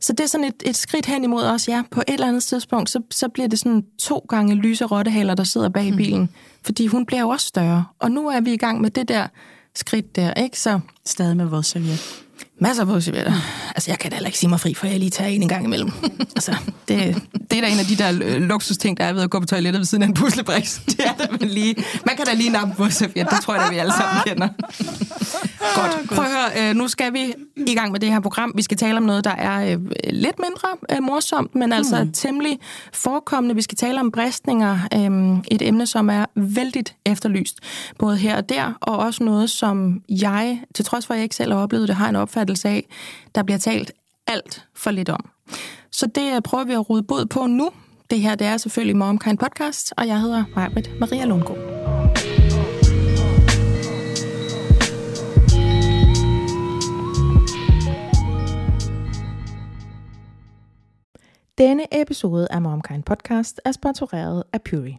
Så 0.00 0.12
det 0.12 0.20
er 0.20 0.26
sådan 0.26 0.44
et, 0.44 0.62
et 0.66 0.76
skridt 0.76 1.06
hen 1.06 1.24
imod 1.24 1.42
os, 1.44 1.68
ja. 1.68 1.82
På 1.90 2.00
et 2.00 2.14
eller 2.14 2.26
andet 2.26 2.42
tidspunkt, 2.44 2.90
så, 2.90 3.00
så 3.10 3.28
bliver 3.28 3.48
det 3.48 3.58
sådan 3.58 3.84
to 3.98 4.26
gange 4.28 4.54
lyse 4.54 4.84
rottehaler, 4.84 5.34
der 5.34 5.44
sidder 5.44 5.68
bag 5.68 5.86
i 5.86 5.92
bilen. 5.96 6.28
Fordi 6.62 6.86
hun 6.86 7.06
bliver 7.06 7.20
jo 7.20 7.28
også 7.28 7.46
større. 7.46 7.84
Og 7.98 8.10
nu 8.10 8.28
er 8.28 8.40
vi 8.40 8.52
i 8.52 8.56
gang 8.56 8.80
med 8.80 8.90
det 8.90 9.08
der 9.08 9.26
skridt 9.74 10.16
der, 10.16 10.34
ikke? 10.34 10.60
Så 10.60 10.80
Stadig 11.06 11.36
med 11.36 11.44
vådserviet. 11.44 12.25
Masser 12.58 12.82
af 12.82 12.88
vådservietter. 12.88 13.32
Altså, 13.74 13.90
jeg 13.90 13.98
kan 13.98 14.10
da 14.10 14.16
heller 14.16 14.28
ikke 14.28 14.38
sige 14.38 14.50
mig 14.50 14.60
fri, 14.60 14.74
for 14.74 14.86
jeg 14.86 14.98
lige 14.98 15.10
tager 15.10 15.30
en 15.30 15.42
en 15.42 15.48
gang 15.48 15.64
imellem. 15.64 15.90
altså, 16.36 16.56
det, 16.88 17.22
det 17.50 17.58
er 17.58 17.60
da 17.60 17.68
en 17.68 17.78
af 17.78 17.84
de 17.84 17.96
der 17.96 18.18
øh, 18.22 18.42
luksusting, 18.42 18.96
der 18.96 19.04
er 19.04 19.12
ved 19.12 19.22
at 19.22 19.30
gå 19.30 19.40
på 19.40 19.46
toilettet 19.46 19.80
ved 19.80 19.86
siden 19.86 20.02
af 20.02 20.06
en 20.06 20.14
puslebriks. 20.14 20.80
Det 20.86 21.00
er 21.06 21.12
da 21.12 21.26
man 21.40 21.48
lige... 21.48 21.74
Man 22.06 22.16
kan 22.16 22.26
da 22.26 22.34
lige 22.34 22.50
nappe 22.50 22.74
vådserviet. 22.78 23.30
Det 23.30 23.40
tror 23.42 23.54
jeg 23.54 23.62
da, 23.64 23.70
vi 23.70 23.78
alle 23.78 23.92
sammen 23.92 24.22
kender. 24.26 24.48
Godt. 25.74 26.08
Prøv 26.08 26.24
at 26.24 26.30
høre, 26.30 26.70
øh, 26.70 26.76
nu 26.76 26.88
skal 26.88 27.12
vi 27.12 27.34
i 27.56 27.74
gang 27.74 27.92
med 27.92 28.00
det 28.00 28.12
her 28.12 28.20
program. 28.20 28.52
Vi 28.56 28.62
skal 28.62 28.76
tale 28.76 28.96
om 28.96 29.02
noget, 29.02 29.24
der 29.24 29.30
er 29.30 29.72
øh, 29.72 29.78
lidt 30.10 30.36
mindre 30.38 31.00
morsomt, 31.02 31.54
men 31.54 31.72
altså 31.72 32.04
mm. 32.04 32.12
temmelig 32.12 32.58
forekommende. 32.92 33.54
Vi 33.54 33.62
skal 33.62 33.76
tale 33.76 34.00
om 34.00 34.10
bristninger, 34.10 34.78
et 35.50 35.62
emne, 35.62 35.86
som 35.86 36.10
er 36.10 36.24
vældigt 36.34 36.96
efterlyst, 37.06 37.58
både 37.98 38.16
her 38.16 38.36
og 38.36 38.48
der, 38.48 38.72
og 38.80 38.98
også 38.98 39.24
noget, 39.24 39.50
som 39.50 40.00
jeg, 40.08 40.60
til 40.74 40.84
trods 40.84 41.06
for 41.06 41.14
at 41.14 41.18
jeg 41.18 41.22
ikke 41.22 41.36
selv 41.36 41.52
har 41.52 41.58
oplevet 41.58 41.88
det, 41.88 41.96
har 41.96 42.08
en 42.08 42.16
opfattelse 42.16 42.45
af, 42.50 42.88
der 43.34 43.42
bliver 43.42 43.58
talt 43.58 43.92
alt 44.26 44.66
for 44.74 44.90
lidt 44.90 45.08
om. 45.08 45.30
Så 45.92 46.06
det 46.06 46.34
øh, 46.34 46.42
prøver 46.42 46.64
vi 46.64 46.72
at 46.72 46.90
rode 46.90 47.02
bod 47.02 47.26
på 47.26 47.46
nu. 47.46 47.70
Det 48.10 48.20
her, 48.20 48.34
det 48.34 48.46
er 48.46 48.56
selvfølgelig 48.56 48.96
MomKind 48.96 49.38
Podcast, 49.38 49.92
og 49.96 50.06
jeg 50.06 50.20
hedder 50.20 50.44
Majbrit 50.54 50.90
Maria 51.00 51.24
Lundgaard. 51.24 51.76
Denne 61.58 62.00
episode 62.00 62.46
af 62.50 62.62
MomKind 62.62 63.02
Podcast 63.02 63.60
er 63.64 63.72
sponsoreret 63.72 64.42
af 64.52 64.62
Puri. 64.62 64.98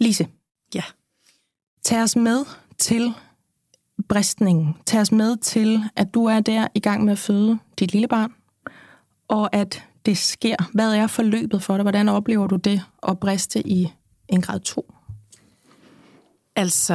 Lise. 0.00 0.26
Ja. 0.74 0.82
Tag 1.84 2.02
os 2.02 2.16
med 2.16 2.44
til 2.78 3.12
bristningen. 4.08 4.76
Tag 4.86 5.00
os 5.00 5.12
med 5.12 5.36
til, 5.36 5.82
at 5.96 6.14
du 6.14 6.24
er 6.24 6.40
der 6.40 6.66
i 6.74 6.80
gang 6.80 7.04
med 7.04 7.12
at 7.12 7.18
føde 7.18 7.58
dit 7.78 7.92
lille 7.92 8.08
barn, 8.08 8.32
og 9.28 9.56
at 9.56 9.84
det 10.06 10.18
sker. 10.18 10.56
Hvad 10.72 10.94
er 10.94 11.06
forløbet 11.06 11.62
for 11.62 11.76
dig? 11.76 11.82
Hvordan 11.82 12.08
oplever 12.08 12.46
du 12.46 12.56
det 12.56 12.82
at 13.08 13.18
briste 13.18 13.68
i 13.68 13.92
en 14.28 14.42
grad 14.42 14.60
2? 14.60 14.92
Altså, 16.56 16.94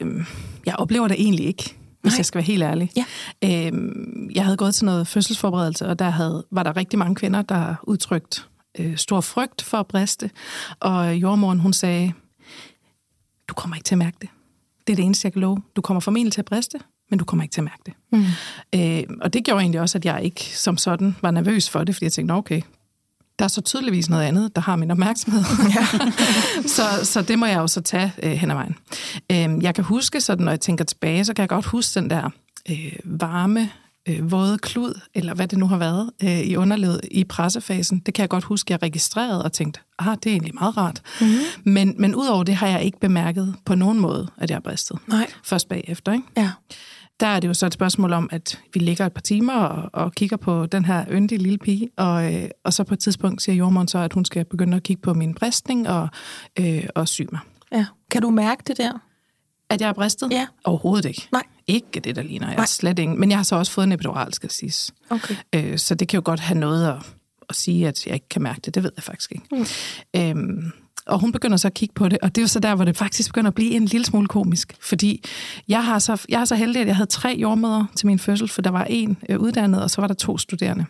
øh, 0.00 0.26
jeg 0.66 0.76
oplever 0.76 1.08
det 1.08 1.20
egentlig 1.20 1.46
ikke, 1.46 1.76
hvis 2.02 2.12
Nej. 2.12 2.18
jeg 2.18 2.26
skal 2.26 2.38
være 2.38 2.46
helt 2.46 2.62
ærlig. 2.62 2.92
Ja. 2.96 3.04
Øh, 3.44 3.72
jeg 4.34 4.44
havde 4.44 4.56
gået 4.56 4.74
til 4.74 4.84
noget 4.84 5.06
fødselsforberedelse, 5.06 5.86
og 5.86 5.98
der 5.98 6.10
havde, 6.10 6.44
var 6.50 6.62
der 6.62 6.76
rigtig 6.76 6.98
mange 6.98 7.14
kvinder, 7.14 7.42
der 7.42 7.74
udtrykt 7.82 8.48
øh, 8.78 8.96
stor 8.96 9.20
frygt 9.20 9.62
for 9.62 9.78
at 9.78 9.86
briste. 9.86 10.30
Og 10.80 11.14
jordmoren, 11.14 11.58
hun 11.58 11.72
sagde, 11.72 12.12
du 13.50 13.54
kommer 13.54 13.76
ikke 13.76 13.84
til 13.84 13.94
at 13.94 13.98
mærke 13.98 14.16
det. 14.20 14.28
Det 14.86 14.92
er 14.92 14.96
det 14.96 15.04
eneste, 15.04 15.26
jeg 15.26 15.32
kan 15.32 15.40
love. 15.40 15.62
Du 15.76 15.80
kommer 15.80 16.00
formentlig 16.00 16.32
til 16.32 16.40
at 16.40 16.44
briste, 16.44 16.78
men 17.10 17.18
du 17.18 17.24
kommer 17.24 17.42
ikke 17.42 17.52
til 17.52 17.60
at 17.60 17.64
mærke 17.64 17.82
det. 17.86 17.94
Mm. 18.12 18.24
Øh, 18.80 19.16
og 19.20 19.32
det 19.32 19.44
gjorde 19.44 19.60
egentlig 19.60 19.80
også, 19.80 19.98
at 19.98 20.04
jeg 20.04 20.24
ikke 20.24 20.58
som 20.58 20.76
sådan 20.76 21.16
var 21.22 21.30
nervøs 21.30 21.70
for 21.70 21.84
det, 21.84 21.94
fordi 21.94 22.04
jeg 22.04 22.12
tænkte, 22.12 22.32
"Nå, 22.32 22.38
okay, 22.38 22.62
der 23.38 23.44
er 23.44 23.48
så 23.48 23.60
tydeligvis 23.60 24.10
noget 24.10 24.24
andet, 24.24 24.56
der 24.56 24.62
har 24.62 24.76
min 24.76 24.90
opmærksomhed. 24.90 25.42
Ja. 25.76 25.86
så, 26.76 26.82
så 27.04 27.22
det 27.22 27.38
må 27.38 27.46
jeg 27.46 27.58
jo 27.58 27.66
så 27.66 27.80
tage 27.80 28.12
øh, 28.22 28.30
hen 28.32 28.50
ad 28.50 28.54
vejen. 28.54 28.76
Øh, 29.32 29.64
jeg 29.64 29.74
kan 29.74 29.84
huske, 29.84 30.20
sådan, 30.20 30.44
når 30.44 30.52
jeg 30.52 30.60
tænker 30.60 30.84
tilbage, 30.84 31.24
så 31.24 31.34
kan 31.34 31.42
jeg 31.42 31.48
godt 31.48 31.66
huske 31.66 32.00
den 32.00 32.10
der 32.10 32.30
øh, 32.70 32.92
varme, 33.04 33.70
øh, 34.08 34.30
våde 34.30 34.58
klud, 34.58 35.00
eller 35.14 35.34
hvad 35.34 35.48
det 35.48 35.58
nu 35.58 35.66
har 35.66 35.76
været, 35.76 36.10
øh, 36.22 36.40
i 36.40 36.56
underlivet 36.56 37.00
i 37.10 37.24
pressefasen. 37.24 37.98
Det 38.06 38.14
kan 38.14 38.22
jeg 38.22 38.28
godt 38.28 38.44
huske, 38.44 38.72
jeg 38.72 38.82
registrerede 38.82 39.44
og 39.44 39.52
tænkte, 39.52 39.80
ah, 39.98 40.16
det 40.22 40.26
er 40.26 40.30
egentlig 40.34 40.54
meget 40.54 40.76
rart. 40.76 41.02
Mm-hmm. 41.20 41.72
Men, 41.72 41.94
men 41.98 42.14
udover 42.14 42.42
det 42.44 42.54
har 42.54 42.66
jeg 42.66 42.82
ikke 42.84 43.00
bemærket 43.00 43.54
på 43.64 43.74
nogen 43.74 44.00
måde, 44.00 44.28
at 44.38 44.50
jeg 44.50 44.56
er 44.56 44.60
bristet. 44.60 44.98
Nej. 45.06 45.26
Først 45.44 45.68
bagefter, 45.68 46.12
ikke? 46.12 46.24
Ja. 46.36 46.50
der 47.20 47.26
er 47.26 47.40
det 47.40 47.48
jo 47.48 47.54
så 47.54 47.66
et 47.66 47.72
spørgsmål 47.72 48.12
om, 48.12 48.28
at 48.32 48.60
vi 48.74 48.80
ligger 48.80 49.06
et 49.06 49.12
par 49.12 49.20
timer 49.20 49.54
og, 49.54 49.90
og 50.04 50.12
kigger 50.12 50.36
på 50.36 50.66
den 50.66 50.84
her 50.84 51.04
yndige 51.10 51.38
lille 51.38 51.58
pige, 51.58 51.88
og, 51.96 52.34
øh, 52.34 52.48
og 52.64 52.72
så 52.72 52.84
på 52.84 52.94
et 52.94 53.00
tidspunkt 53.00 53.42
siger 53.42 53.56
jordmoren 53.56 53.88
så, 53.88 53.98
at 53.98 54.12
hun 54.12 54.24
skal 54.24 54.44
begynde 54.44 54.76
at 54.76 54.82
kigge 54.82 55.02
på 55.02 55.14
min 55.14 55.34
bristning 55.34 55.88
og, 55.88 56.08
øh, 56.58 56.84
og 56.94 57.08
sy 57.08 57.22
mig. 57.32 57.40
ja. 57.72 57.86
Kan 58.10 58.22
du 58.22 58.30
mærke 58.30 58.62
det 58.66 58.78
der? 58.78 58.92
At 59.70 59.80
jeg 59.80 59.88
er 59.88 59.92
bristet? 59.92 60.32
Ja. 60.32 60.46
Overhovedet 60.64 61.04
ikke. 61.08 61.28
Nej. 61.32 61.42
Ikke 61.66 62.00
det, 62.00 62.16
der 62.16 62.22
ligner. 62.22 62.46
Jeg 62.46 62.56
Nej. 62.56 62.66
slet 62.66 62.98
ingen. 62.98 63.20
Men 63.20 63.30
jeg 63.30 63.38
har 63.38 63.42
så 63.42 63.56
også 63.56 63.72
fået 63.72 63.84
en 63.86 63.92
epidural, 63.92 64.34
skal 64.34 64.50
siges. 64.50 64.92
Okay. 65.10 65.34
Øh, 65.54 65.78
så 65.78 65.94
det 65.94 66.08
kan 66.08 66.16
jo 66.18 66.22
godt 66.24 66.40
have 66.40 66.58
noget 66.58 66.88
at, 66.88 66.96
at 67.48 67.56
sige, 67.56 67.88
at 67.88 68.06
jeg 68.06 68.14
ikke 68.14 68.28
kan 68.28 68.42
mærke 68.42 68.60
det. 68.64 68.74
Det 68.74 68.82
ved 68.82 68.92
jeg 68.96 69.02
faktisk 69.04 69.32
ikke. 69.32 69.44
Mm. 69.52 69.66
Øhm, 70.16 70.72
og 71.06 71.20
hun 71.20 71.32
begynder 71.32 71.56
så 71.56 71.68
at 71.68 71.74
kigge 71.74 71.94
på 71.94 72.08
det, 72.08 72.18
og 72.22 72.34
det 72.34 72.40
er 72.40 72.42
jo 72.42 72.48
så 72.48 72.60
der, 72.60 72.74
hvor 72.74 72.84
det 72.84 72.96
faktisk 72.96 73.28
begynder 73.28 73.48
at 73.48 73.54
blive 73.54 73.70
en 73.70 73.84
lille 73.84 74.04
smule 74.04 74.26
komisk. 74.28 74.76
Fordi 74.80 75.24
jeg 75.68 75.84
har 75.84 75.98
så, 75.98 76.26
jeg 76.28 76.40
er 76.40 76.44
så 76.44 76.54
heldig, 76.54 76.80
at 76.80 76.86
jeg 76.88 76.96
havde 76.96 77.10
tre 77.10 77.36
jordmøder 77.40 77.84
til 77.96 78.06
min 78.06 78.18
fødsel, 78.18 78.48
for 78.48 78.62
der 78.62 78.70
var 78.70 78.84
en 78.84 79.16
øh, 79.28 79.38
uddannet, 79.38 79.82
og 79.82 79.90
så 79.90 80.00
var 80.00 80.08
der 80.08 80.14
to 80.14 80.38
studerende. 80.38 80.86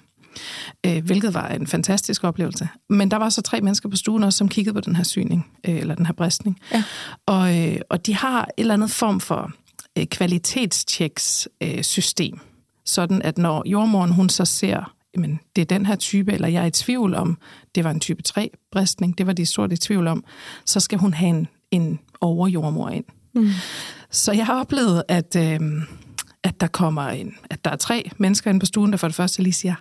Øh, 0.87 1.05
hvilket 1.05 1.35
var 1.35 1.49
en 1.49 1.67
fantastisk 1.67 2.25
oplevelse. 2.25 2.69
Men 2.89 3.11
der 3.11 3.17
var 3.17 3.29
så 3.29 3.43
tre 3.43 3.61
mennesker 3.61 3.89
på 3.89 3.97
stuen 3.97 4.23
også, 4.23 4.37
som 4.37 4.49
kiggede 4.49 4.75
på 4.75 4.81
den 4.81 4.97
her 4.97 5.05
syning, 5.05 5.47
øh, 5.69 5.77
eller 5.77 5.95
den 5.95 6.07
her 6.07 6.13
bristning. 6.13 6.59
Ja. 6.73 6.85
Og, 7.27 7.59
øh, 7.59 7.81
og 7.91 8.07
de 8.07 8.15
har 8.15 8.43
et 8.43 8.51
eller 8.59 8.75
andet 8.75 8.91
form 8.91 9.21
for 9.21 9.53
øh, 9.99 10.07
kvalitetstjeks-system. 10.07 11.79
Øh, 11.79 11.83
system. 11.85 12.39
sådan 12.85 13.23
at 13.23 13.39
når 13.39 13.63
jordmoren 13.67 14.13
hun 14.13 14.29
så 14.29 14.45
ser, 14.45 14.95
jamen, 15.17 15.41
det 15.57 15.63
er 15.63 15.67
den 15.67 15.87
her 15.87 15.97
type, 15.97 16.33
eller 16.33 16.49
jeg 16.49 16.63
er 16.63 16.67
i 16.67 16.71
tvivl 16.71 17.15
om, 17.15 17.39
det 17.75 17.85
var 17.85 17.91
en 17.91 18.01
type 18.01 18.23
3-bristning, 18.29 19.19
det 19.19 19.27
var 19.27 19.33
de 19.33 19.47
stort 19.47 19.73
i 19.73 19.77
tvivl 19.77 20.07
om, 20.07 20.25
så 20.65 20.81
skal 20.81 20.99
hun 20.99 21.15
have 21.15 21.29
en, 21.29 21.49
en 21.71 21.99
overjordmor 22.21 22.89
ind. 22.89 23.05
Mm. 23.35 23.49
Så 24.11 24.33
jeg 24.33 24.47
har 24.47 24.61
oplevet, 24.61 25.03
at, 25.09 25.37
øh, 25.37 25.61
at 26.45 26.61
der 26.61 26.67
kommer 26.67 27.09
en, 27.09 27.35
at 27.51 27.65
der 27.65 27.71
er 27.71 27.77
tre 27.77 28.11
mennesker 28.19 28.51
inde 28.51 28.61
på 28.61 28.67
stuen, 28.67 28.91
der 28.91 28.97
for 28.97 29.09
det 29.09 29.15
første 29.17 29.43
lige 29.43 29.53
siger, 29.53 29.75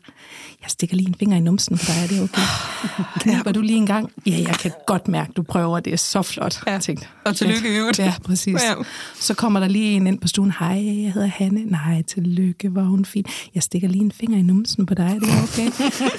jeg 0.62 0.70
stikker 0.70 0.96
lige 0.96 1.08
en 1.08 1.16
finger 1.20 1.38
i 1.38 1.40
numsen 1.40 1.78
på 1.78 1.84
dig, 1.88 2.04
er 2.04 2.08
det 2.08 2.22
okay? 2.22 2.42
Kniber 3.22 3.52
du 3.52 3.62
lige 3.62 3.78
en 3.78 3.86
gang? 3.86 4.12
Ja, 4.26 4.38
jeg 4.48 4.56
kan 4.56 4.72
godt 4.88 5.08
mærke, 5.08 5.32
du 5.32 5.44
prøver, 5.44 5.80
det 5.80 5.94
er 5.94 5.98
så 5.98 6.22
flot. 6.22 6.64
Ja. 6.68 6.72
Jeg 6.72 6.82
tænkte, 6.82 7.08
Og 7.26 7.36
tillykke 7.36 7.74
i 7.74 7.78
øvrigt. 7.78 8.00
Ja, 8.00 8.14
præcis. 8.24 8.54
Ja. 8.54 8.74
Så 9.16 9.34
kommer 9.34 9.60
der 9.60 9.68
lige 9.68 9.92
en 9.92 10.08
ind 10.08 10.20
på 10.20 10.28
stuen. 10.28 10.54
Hej, 10.60 11.04
jeg 11.04 11.14
hedder 11.14 11.28
Hanne. 11.28 11.64
Nej, 11.66 12.02
tillykke, 12.02 12.70
hvor 12.70 12.82
hun 12.82 13.06
fin. 13.06 13.26
Jeg 13.56 13.64
stikker 13.64 13.88
lige 13.88 14.04
en 14.04 14.12
finger 14.12 14.38
i 14.38 14.42
numsen 14.42 14.86
på 14.86 14.94
dig, 14.94 15.18
det 15.22 15.30
er 15.30 15.44
okay. 15.44 15.72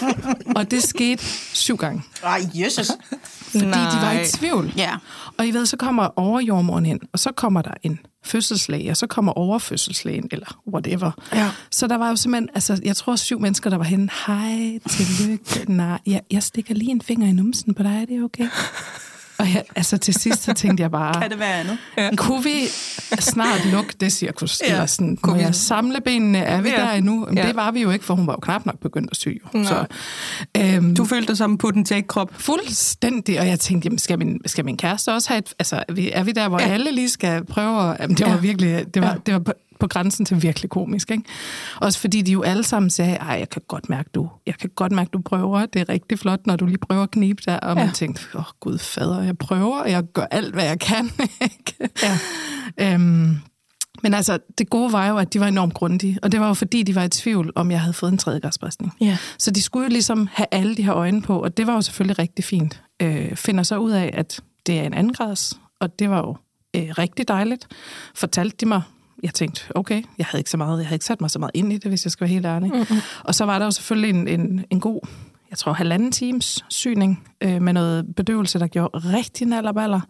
og 0.57 0.71
det 0.71 0.83
skete 0.83 1.25
syv 1.53 1.77
gange, 1.77 2.03
Ej, 2.23 2.41
Jesus. 2.55 2.91
Fordi 3.51 3.65
Nej. 3.67 3.91
de 3.91 4.07
var 4.07 4.13
i 4.13 4.27
tvivl. 4.27 4.73
Ja. 4.77 4.97
Og 5.39 5.47
I 5.47 5.51
ved, 5.51 5.67
så 5.67 5.77
kommer 5.77 6.09
overjordmoren 6.17 6.87
ind, 6.87 7.01
og 7.13 7.19
så 7.19 7.33
kommer 7.33 7.63
der 7.63 7.75
en 7.83 7.99
fødselslæge, 8.25 8.91
og 8.91 8.97
så 8.97 9.07
kommer 9.07 9.33
overfødselslægen, 9.33 10.29
eller 10.31 10.61
whatever. 10.73 11.11
Ja. 11.33 11.51
Så 11.71 11.87
der 11.87 11.97
var 11.97 12.09
jo 12.09 12.17
simpelthen, 12.17 12.49
altså, 12.55 12.81
jeg 12.85 12.97
tror 12.97 13.17
syv 13.17 13.41
mennesker, 13.41 13.71
der 13.71 13.77
var 13.77 13.85
henne. 13.85 14.09
Hej, 14.27 14.79
tillykke, 14.89 15.65
nej, 15.73 15.99
jeg, 16.07 16.21
jeg 16.31 16.43
stikker 16.43 16.75
lige 16.75 16.91
en 16.91 17.01
finger 17.01 17.27
i 17.27 17.33
numsen 17.33 17.75
på 17.75 17.83
dig, 17.83 17.99
er 18.03 18.05
det 18.05 18.25
okay? 18.25 18.49
Og 19.41 19.55
jeg, 19.55 19.63
altså 19.77 19.99
til 19.99 20.15
sidst, 20.15 20.43
så 20.43 20.53
tænkte 20.53 20.83
jeg 20.83 20.91
bare... 20.91 21.15
Kan 21.23 21.31
det 21.31 21.39
være 21.39 21.55
andet? 21.55 21.79
Ja. 21.97 22.11
Kunne 22.17 22.45
vi 22.45 22.57
snart 23.19 23.67
lukke 23.73 23.95
det 24.01 24.13
cirkus? 24.13 24.61
Ja. 24.67 24.73
Eller 24.73 24.87
sådan, 24.87 25.17
Kunne 25.17 25.33
må 25.33 25.39
vi- 25.39 25.45
jeg 25.45 25.55
samle 25.55 26.01
benene? 26.01 26.39
Er 26.39 26.61
vi 26.61 26.69
Ja. 26.69 26.77
der 26.77 26.91
endnu? 26.91 27.25
Men 27.29 27.39
Ja. 27.39 27.47
det 27.47 27.57
var 27.57 27.71
vi 27.71 27.83
jo 27.83 27.91
ikke, 27.91 28.05
for 28.05 28.15
hun 28.15 28.27
var 28.27 28.33
jo 28.33 28.39
knap 28.43 28.67
nok 28.67 28.79
begyndt 28.81 29.09
at 29.11 29.17
sy. 29.17 29.29
Jo. 29.55 29.65
Så, 29.65 29.85
øhm, 30.57 30.97
Du 30.97 31.05
følte 31.05 31.29
dig 31.29 31.37
som 31.37 31.51
en 31.51 31.59
potentat-krop. 31.59 32.31
Fuldstændig, 32.39 33.41
og 33.41 33.47
jeg 33.47 33.61
tænkte, 33.61 33.87
jamen, 33.87 33.99
skal, 33.99 34.19
min, 34.19 34.39
skal 34.47 34.65
min 34.65 34.77
kæreste 34.77 35.13
også 35.13 35.29
have 35.29 35.39
et... 35.39 35.55
Altså, 35.59 35.83
er 35.89 35.93
vi, 35.93 36.11
er 36.13 36.23
der, 36.25 36.49
hvor 36.49 36.61
Ja. 36.61 36.69
alle 36.69 36.93
lige 36.93 37.09
skal 37.09 37.45
prøve 37.45 37.91
at... 37.91 37.97
Jamen, 38.01 38.17
det 38.17 38.27
var 38.27 38.33
Ja. 38.33 38.39
virkelig... 38.39 38.85
Det 38.95 39.03
var, 39.03 39.09
Ja. 39.09 39.13
ja. 39.15 39.19
det 39.27 39.35
var 39.35 39.55
på, 39.81 39.87
grænsen 39.87 40.25
til 40.25 40.43
virkelig 40.43 40.71
komisk, 40.71 41.11
ikke? 41.11 41.25
Også 41.77 41.99
fordi 41.99 42.23
de 42.23 42.33
jo 42.33 42.43
alle 42.43 42.63
sammen 42.65 42.91
sagde, 42.91 43.15
ej, 43.15 43.35
jeg 43.39 43.49
kan 43.49 43.63
godt 43.69 43.89
mærke, 43.89 44.11
du, 44.15 44.29
jeg 44.47 44.55
kan 44.59 44.71
godt 44.77 44.93
mærke, 44.93 45.11
du 45.13 45.21
prøver. 45.25 45.67
Det 45.67 45.81
er 45.81 45.89
rigtig 45.89 46.19
flot, 46.19 46.47
når 46.47 46.57
du 46.57 46.67
lige 46.67 46.79
prøver 46.79 47.03
at 47.03 47.11
knibe 47.11 47.43
der. 47.47 47.57
Og 47.59 47.77
Ja. 47.77 47.85
man 47.85 47.95
tænkte, 47.95 48.23
åh, 48.35 48.41
oh, 48.41 48.45
gud 48.61 48.79
fader, 48.79 49.23
jeg 49.23 49.39
prøver, 49.39 49.79
og 49.81 49.91
jeg 49.91 50.03
gør 50.15 50.27
alt, 50.31 50.55
hvad 50.55 50.65
jeg 50.65 50.81
kan. 50.81 51.11
ikke? 51.43 51.91
Ja. 52.03 52.19
Øhm, 52.95 53.37
men 54.03 54.15
altså, 54.15 54.39
det 54.59 54.71
gode 54.71 54.93
var 54.93 55.09
jo, 55.09 55.17
at 55.17 55.33
de 55.33 55.41
var 55.41 55.47
enormt 55.49 55.75
grundige, 55.75 56.19
og 56.23 56.33
det 56.33 56.41
var 56.41 56.47
jo 56.49 56.55
fordi, 56.55 56.83
de 56.83 56.95
var 56.95 57.03
i 57.03 57.09
tvivl, 57.09 57.53
om 57.55 57.71
jeg 57.71 57.81
havde 57.81 57.93
fået 57.93 58.13
en 58.13 58.19
tredjegradsbristning. 58.19 58.93
Ja. 59.01 59.19
Så 59.39 59.51
de 59.51 59.63
skulle 59.63 59.85
jo 59.85 59.91
ligesom 59.91 60.29
have 60.33 60.47
alle 60.51 60.77
de 60.77 60.83
her 60.85 60.95
øjne 60.95 61.23
på, 61.23 61.43
og 61.43 61.57
det 61.57 61.67
var 61.67 61.75
jo 61.75 61.81
selvfølgelig 61.81 62.19
rigtig 62.19 62.45
fint. 62.45 62.83
Øh, 63.03 63.37
finder 63.37 63.63
så 63.63 63.77
ud 63.79 63.91
af, 63.91 64.11
at 64.15 64.41
det 64.67 64.79
er 64.79 64.83
en 64.83 64.95
anden 64.95 65.13
grads, 65.13 65.61
og 65.81 65.99
det 65.99 66.11
var 66.11 66.19
jo 66.19 66.37
øh, 66.77 66.89
rigtig 66.99 67.29
dejligt. 67.29 67.67
Fortalte 68.15 68.57
de 68.61 68.67
mig, 68.67 68.83
jeg 69.23 69.35
tænkte, 69.35 69.63
okay, 69.75 70.03
jeg 70.19 70.27
havde 70.27 70.41
ikke 70.41 70.51
så 70.51 70.57
meget, 70.57 70.79
jeg 70.79 70.87
havde 70.87 70.95
ikke 70.97 71.05
sat 71.05 71.21
mig 71.21 71.31
så 71.31 71.39
meget 71.39 71.51
ind 71.55 71.73
i 71.73 71.77
det, 71.79 71.87
hvis 71.91 72.05
jeg 72.05 72.13
skal 72.13 72.25
være 72.25 72.35
helt 72.35 72.47
ærlig. 72.47 72.71
Mm-hmm. 72.75 72.97
Og 73.25 73.35
så 73.35 73.45
var 73.45 73.59
der 73.59 73.65
jo 73.65 73.71
selvfølgelig 73.71 74.11
en, 74.11 74.29
en, 74.41 74.65
en 74.71 74.81
god, 74.81 75.01
jeg 75.51 75.59
tror 75.59 75.73
halvanden 75.73 76.13
times 76.13 76.65
syning 76.69 77.23
øh, 77.41 77.63
med 77.63 77.73
noget 77.73 78.05
bedøvelse, 78.17 78.59
der 78.59 78.67
gjorde 78.67 78.99
rigtig 78.99 79.47
nallerballer. 79.47 80.01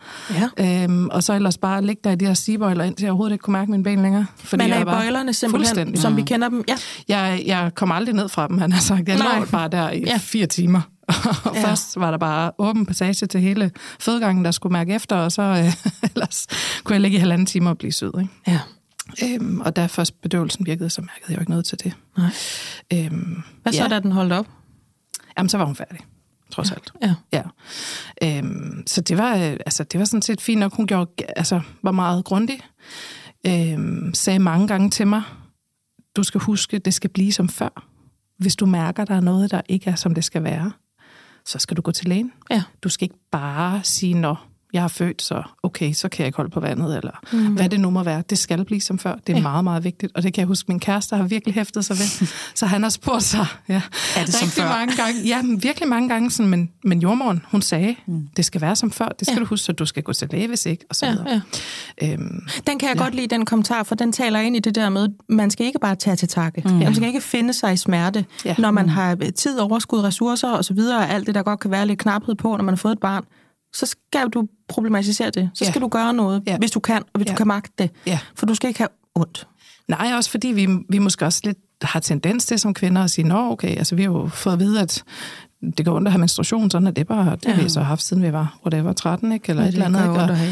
Ja. 0.59 0.83
Øhm, 0.85 1.09
og 1.09 1.23
så 1.23 1.33
ellers 1.33 1.59
bare 1.59 1.83
ligge 1.85 2.01
der 2.05 2.11
i 2.11 2.17
de 2.17 2.27
her 2.27 2.35
stigebøjler, 2.35 2.85
indtil 2.85 3.05
jeg 3.05 3.11
overhovedet 3.11 3.33
ikke 3.35 3.43
kunne 3.43 3.53
mærke 3.53 3.71
mine 3.71 3.83
ben 3.85 4.03
længere. 4.03 4.27
Fordi 4.37 4.63
Man 4.65 4.73
er 4.73 4.81
i 4.81 4.85
bøjlerne 4.85 5.33
simpelthen, 5.33 5.97
som 5.97 6.17
vi 6.17 6.23
kender 6.23 6.49
dem. 6.49 6.65
Ja. 6.69 6.77
jeg, 7.09 7.43
jeg 7.47 7.71
kom 7.75 7.93
aldrig 7.93 8.15
ned 8.15 8.29
fra 8.29 8.49
dem, 8.49 8.59
han 8.59 8.73
har 8.73 8.81
sagt. 8.81 9.09
Jeg 9.09 9.19
Nej. 9.19 9.39
lå 9.39 9.45
bare 9.45 9.69
der 9.69 9.91
i 9.91 10.01
Ja. 10.07 10.17
fire 10.17 10.47
timer. 10.47 10.81
Og 11.45 11.55
ja. 11.55 11.65
først 11.71 12.01
var 12.01 12.11
der 12.11 12.19
bare 12.19 12.53
åben 12.59 12.87
passage 12.87 13.27
til 13.27 13.41
hele 13.41 13.71
fødegangen, 14.01 14.45
der 14.45 14.51
skulle 14.51 14.73
mærke 14.73 14.95
efter, 14.95 15.17
og 15.17 15.33
så 15.33 15.43
øh, 15.43 15.75
ellers 16.15 16.47
kunne 16.85 16.95
jeg 16.95 17.01
ligge 17.01 17.17
i 17.17 17.21
halvanden 17.21 17.47
time 17.47 17.71
og 17.71 17.79
blive 17.79 17.93
sød. 17.93 18.13
Ikke? 18.21 18.33
ja. 18.47 18.59
Øhm, 19.25 19.61
og 19.61 19.77
da 19.77 19.87
først 19.87 20.21
bedøvelsen 20.21 20.67
virkede, 20.67 20.91
så 20.91 21.01
mærkede 21.01 21.25
jeg 21.29 21.37
jo 21.37 21.41
ikke 21.41 21.51
noget 21.51 21.65
til 21.65 21.79
det. 21.85 21.93
Nej. 22.17 22.31
Øhm, 22.93 23.43
Hvad 23.63 23.73
så, 23.73 23.83
ja. 23.83 23.89
da 23.89 24.01
den 24.01 24.13
holdt 24.13 24.33
op? 24.33 24.47
Jamen, 25.39 25.49
så 25.49 25.59
var 25.59 25.65
hun 25.65 25.77
færdig, 25.77 26.01
trods 26.51 26.71
alt. 26.71 26.93
Ja. 27.03 27.15
Ja. 27.33 27.43
Øhm, 28.23 28.83
så 28.87 29.01
det 29.01 29.19
var, 29.19 29.37
øh, 29.37 29.43
altså, 29.43 29.85
det 29.85 30.01
var 30.01 30.05
sådan 30.05 30.23
set 30.23 30.41
fint 30.41 30.61
nok. 30.61 30.75
Hun 30.75 30.87
gjorde, 30.87 31.11
altså, 31.37 31.61
var 31.83 31.93
meget 31.93 32.25
grundig. 32.25 32.61
Øhm, 33.47 34.15
sagde 34.15 34.39
mange 34.39 34.69
gange 34.69 34.91
til 34.91 35.07
mig, 35.07 35.23
du 36.17 36.23
skal 36.23 36.41
huske, 36.41 36.79
det 36.79 36.95
skal 36.95 37.11
blive 37.11 37.33
som 37.33 37.49
før. 37.49 37.87
Hvis 38.39 38.57
du 38.57 38.67
mærker, 38.67 39.05
der 39.05 39.15
er 39.15 39.21
noget, 39.21 39.51
der 39.51 39.61
ikke 39.69 39.91
er, 39.91 39.95
som 39.95 40.15
det 40.15 40.25
skal 40.25 40.45
være, 40.45 40.73
så 41.47 41.59
skal 41.59 41.77
du 41.77 41.83
gå 41.83 41.93
til 41.93 42.09
lægen. 42.09 42.33
Ja. 42.51 42.63
Du 42.83 42.89
skal 42.89 43.05
ikke 43.05 43.19
bare 43.33 43.81
sige, 43.85 44.15
nå, 44.15 44.37
jeg 44.73 44.83
har 44.83 44.89
født, 44.89 45.23
så 45.23 45.43
okay, 45.63 45.93
så 45.93 46.09
kan 46.09 46.19
jeg 46.19 46.27
ikke 46.27 46.37
holde 46.37 46.51
på 46.51 46.61
vandet, 46.61 46.97
eller 46.97 47.13
mm. 47.33 47.55
hvad 47.55 47.69
det 47.69 47.81
nu 47.81 47.91
må 47.91 48.03
være. 48.03 48.23
Det 48.31 48.39
skal 48.39 48.65
blive 48.65 48.81
som 48.81 48.99
før. 48.99 49.15
Det 49.27 49.33
er 49.33 49.37
ja. 49.37 49.43
meget, 49.43 49.65
meget 49.65 49.85
vigtigt. 49.85 50.13
Og 50.15 50.23
det 50.23 50.35
kan 50.35 50.41
jeg 50.41 50.47
huske, 50.47 50.65
min 50.69 50.81
kæreste 50.81 51.17
har 51.17 51.23
virkelig 51.23 51.55
hæftet 51.55 51.85
sig 51.85 51.97
ved. 51.99 52.27
så 52.55 52.67
han 52.67 52.83
har 52.83 52.91
spurgt 52.91 53.23
sig, 53.23 53.47
ja, 53.69 53.83
er 54.17 54.25
det 54.25 54.35
som 54.35 54.49
før? 54.49 54.69
mange 54.69 54.97
gange. 54.97 55.21
Ja, 55.25 55.43
men 55.43 55.63
virkelig 55.63 55.89
mange 55.89 56.09
gange, 56.09 56.31
sådan, 56.31 56.51
men, 56.51 56.71
men 56.85 57.03
jordmoren, 57.03 57.43
hun 57.51 57.63
sagde, 57.63 57.97
mm. 58.07 58.29
det 58.37 58.45
skal 58.45 58.61
være 58.61 58.77
som 58.77 58.91
før. 58.91 59.09
Det 59.09 59.27
skal 59.27 59.35
ja. 59.35 59.41
du 59.41 59.45
huske, 59.45 59.65
så 59.65 59.73
du 59.73 59.87
skal 59.87 60.03
gå 60.03 60.13
til 60.13 60.29
læge, 60.31 60.49
hvis 60.49 60.67
ikke, 60.67 60.85
og 60.89 60.97
så 60.97 61.07
ja, 61.07 61.13
videre. 61.13 61.43
Ja. 62.03 62.13
Øhm, 62.13 62.47
den 62.67 62.79
kan 62.79 62.89
jeg 62.89 62.97
ja. 62.97 63.03
godt 63.03 63.15
lide, 63.15 63.27
den 63.27 63.45
kommentar, 63.45 63.83
for 63.83 63.95
den 63.95 64.13
taler 64.13 64.41
ind 64.41 64.57
i 64.57 64.59
det 64.59 64.75
der 64.75 64.89
med, 64.89 65.09
man 65.29 65.51
skal 65.51 65.67
ikke 65.67 65.79
bare 65.79 65.95
tage 65.95 66.17
til 66.17 66.29
takke. 66.29 66.63
Mm. 66.65 66.71
Man 66.71 66.95
skal 66.95 67.09
ikke 67.09 67.21
finde 67.21 67.53
sig 67.53 67.73
i 67.73 67.77
smerte, 67.77 68.25
ja. 68.45 68.55
når 68.59 68.71
man 68.71 68.85
mm. 68.85 68.89
har 68.89 69.19
tid, 69.37 69.59
overskud, 69.59 70.01
ressourcer 70.01 70.51
og 70.51 70.65
så 70.65 70.75
videre, 70.75 71.11
alt 71.11 71.27
det, 71.27 71.35
der 71.35 71.43
godt 71.43 71.61
kan 71.61 71.71
være 71.71 71.87
lidt 71.87 71.99
knaphed 71.99 72.35
på, 72.35 72.57
når 72.57 72.65
man 72.65 72.73
har 72.73 72.77
fået 72.77 72.93
et 72.93 73.01
barn 73.01 73.25
så 73.75 73.87
skal 73.87 74.29
du 74.29 74.49
problematisere 74.69 75.31
det. 75.31 75.51
Så 75.55 75.65
skal 75.65 75.81
ja. 75.81 75.85
du 75.85 75.89
gøre 75.89 76.13
noget, 76.15 76.43
ja. 76.47 76.59
hvis 76.59 76.71
du 76.71 76.81
kan, 76.81 77.03
og 77.03 77.19
hvis 77.19 77.27
ja. 77.27 77.33
du 77.33 77.37
kan 77.37 77.47
magte 77.47 77.73
det. 77.79 77.91
Ja. 78.07 78.19
For 78.35 78.47
du 78.47 78.55
skal 78.55 78.69
ikke 78.69 78.81
have 78.81 78.89
ondt. 79.15 79.47
Nej, 79.89 80.13
også 80.17 80.31
fordi 80.31 80.49
vi, 80.49 80.69
vi 80.89 80.99
måske 80.99 81.25
også 81.25 81.41
lidt 81.45 81.59
har 81.83 82.01
tendens 82.01 82.45
til 82.45 82.59
som 82.59 82.75
kvinder 82.75 83.05
at 83.05 83.11
sige, 83.11 83.29
nå 83.29 83.53
okay, 83.53 83.77
altså 83.77 83.95
vi 83.95 84.03
har 84.03 84.11
jo 84.11 84.29
fået 84.29 84.53
at 84.53 84.61
vide, 84.61 84.81
at 84.81 85.05
det 85.77 85.85
går 85.85 85.97
ondt 85.97 86.09
at 86.09 86.13
have 86.13 86.19
menstruation, 86.19 86.71
sådan 86.71 86.87
er 86.87 86.91
det 86.91 87.07
bare, 87.07 87.37
det 87.37 87.47
ja. 87.47 87.53
har 87.53 87.63
vi 87.63 87.69
så 87.69 87.81
haft, 87.81 88.03
siden 88.03 88.23
vi 88.23 88.33
var, 88.33 88.59
whatever, 88.67 88.93
13, 88.93 89.33
ikke? 89.33 89.51
Eller 89.51 89.63
ja, 89.63 89.69
et 89.69 89.73
eller 89.73 89.87
andet. 89.87 90.03
Det 90.03 90.11
går 90.11 90.21
ondt 90.21 90.31
at 90.31 90.37
have. 90.37 90.51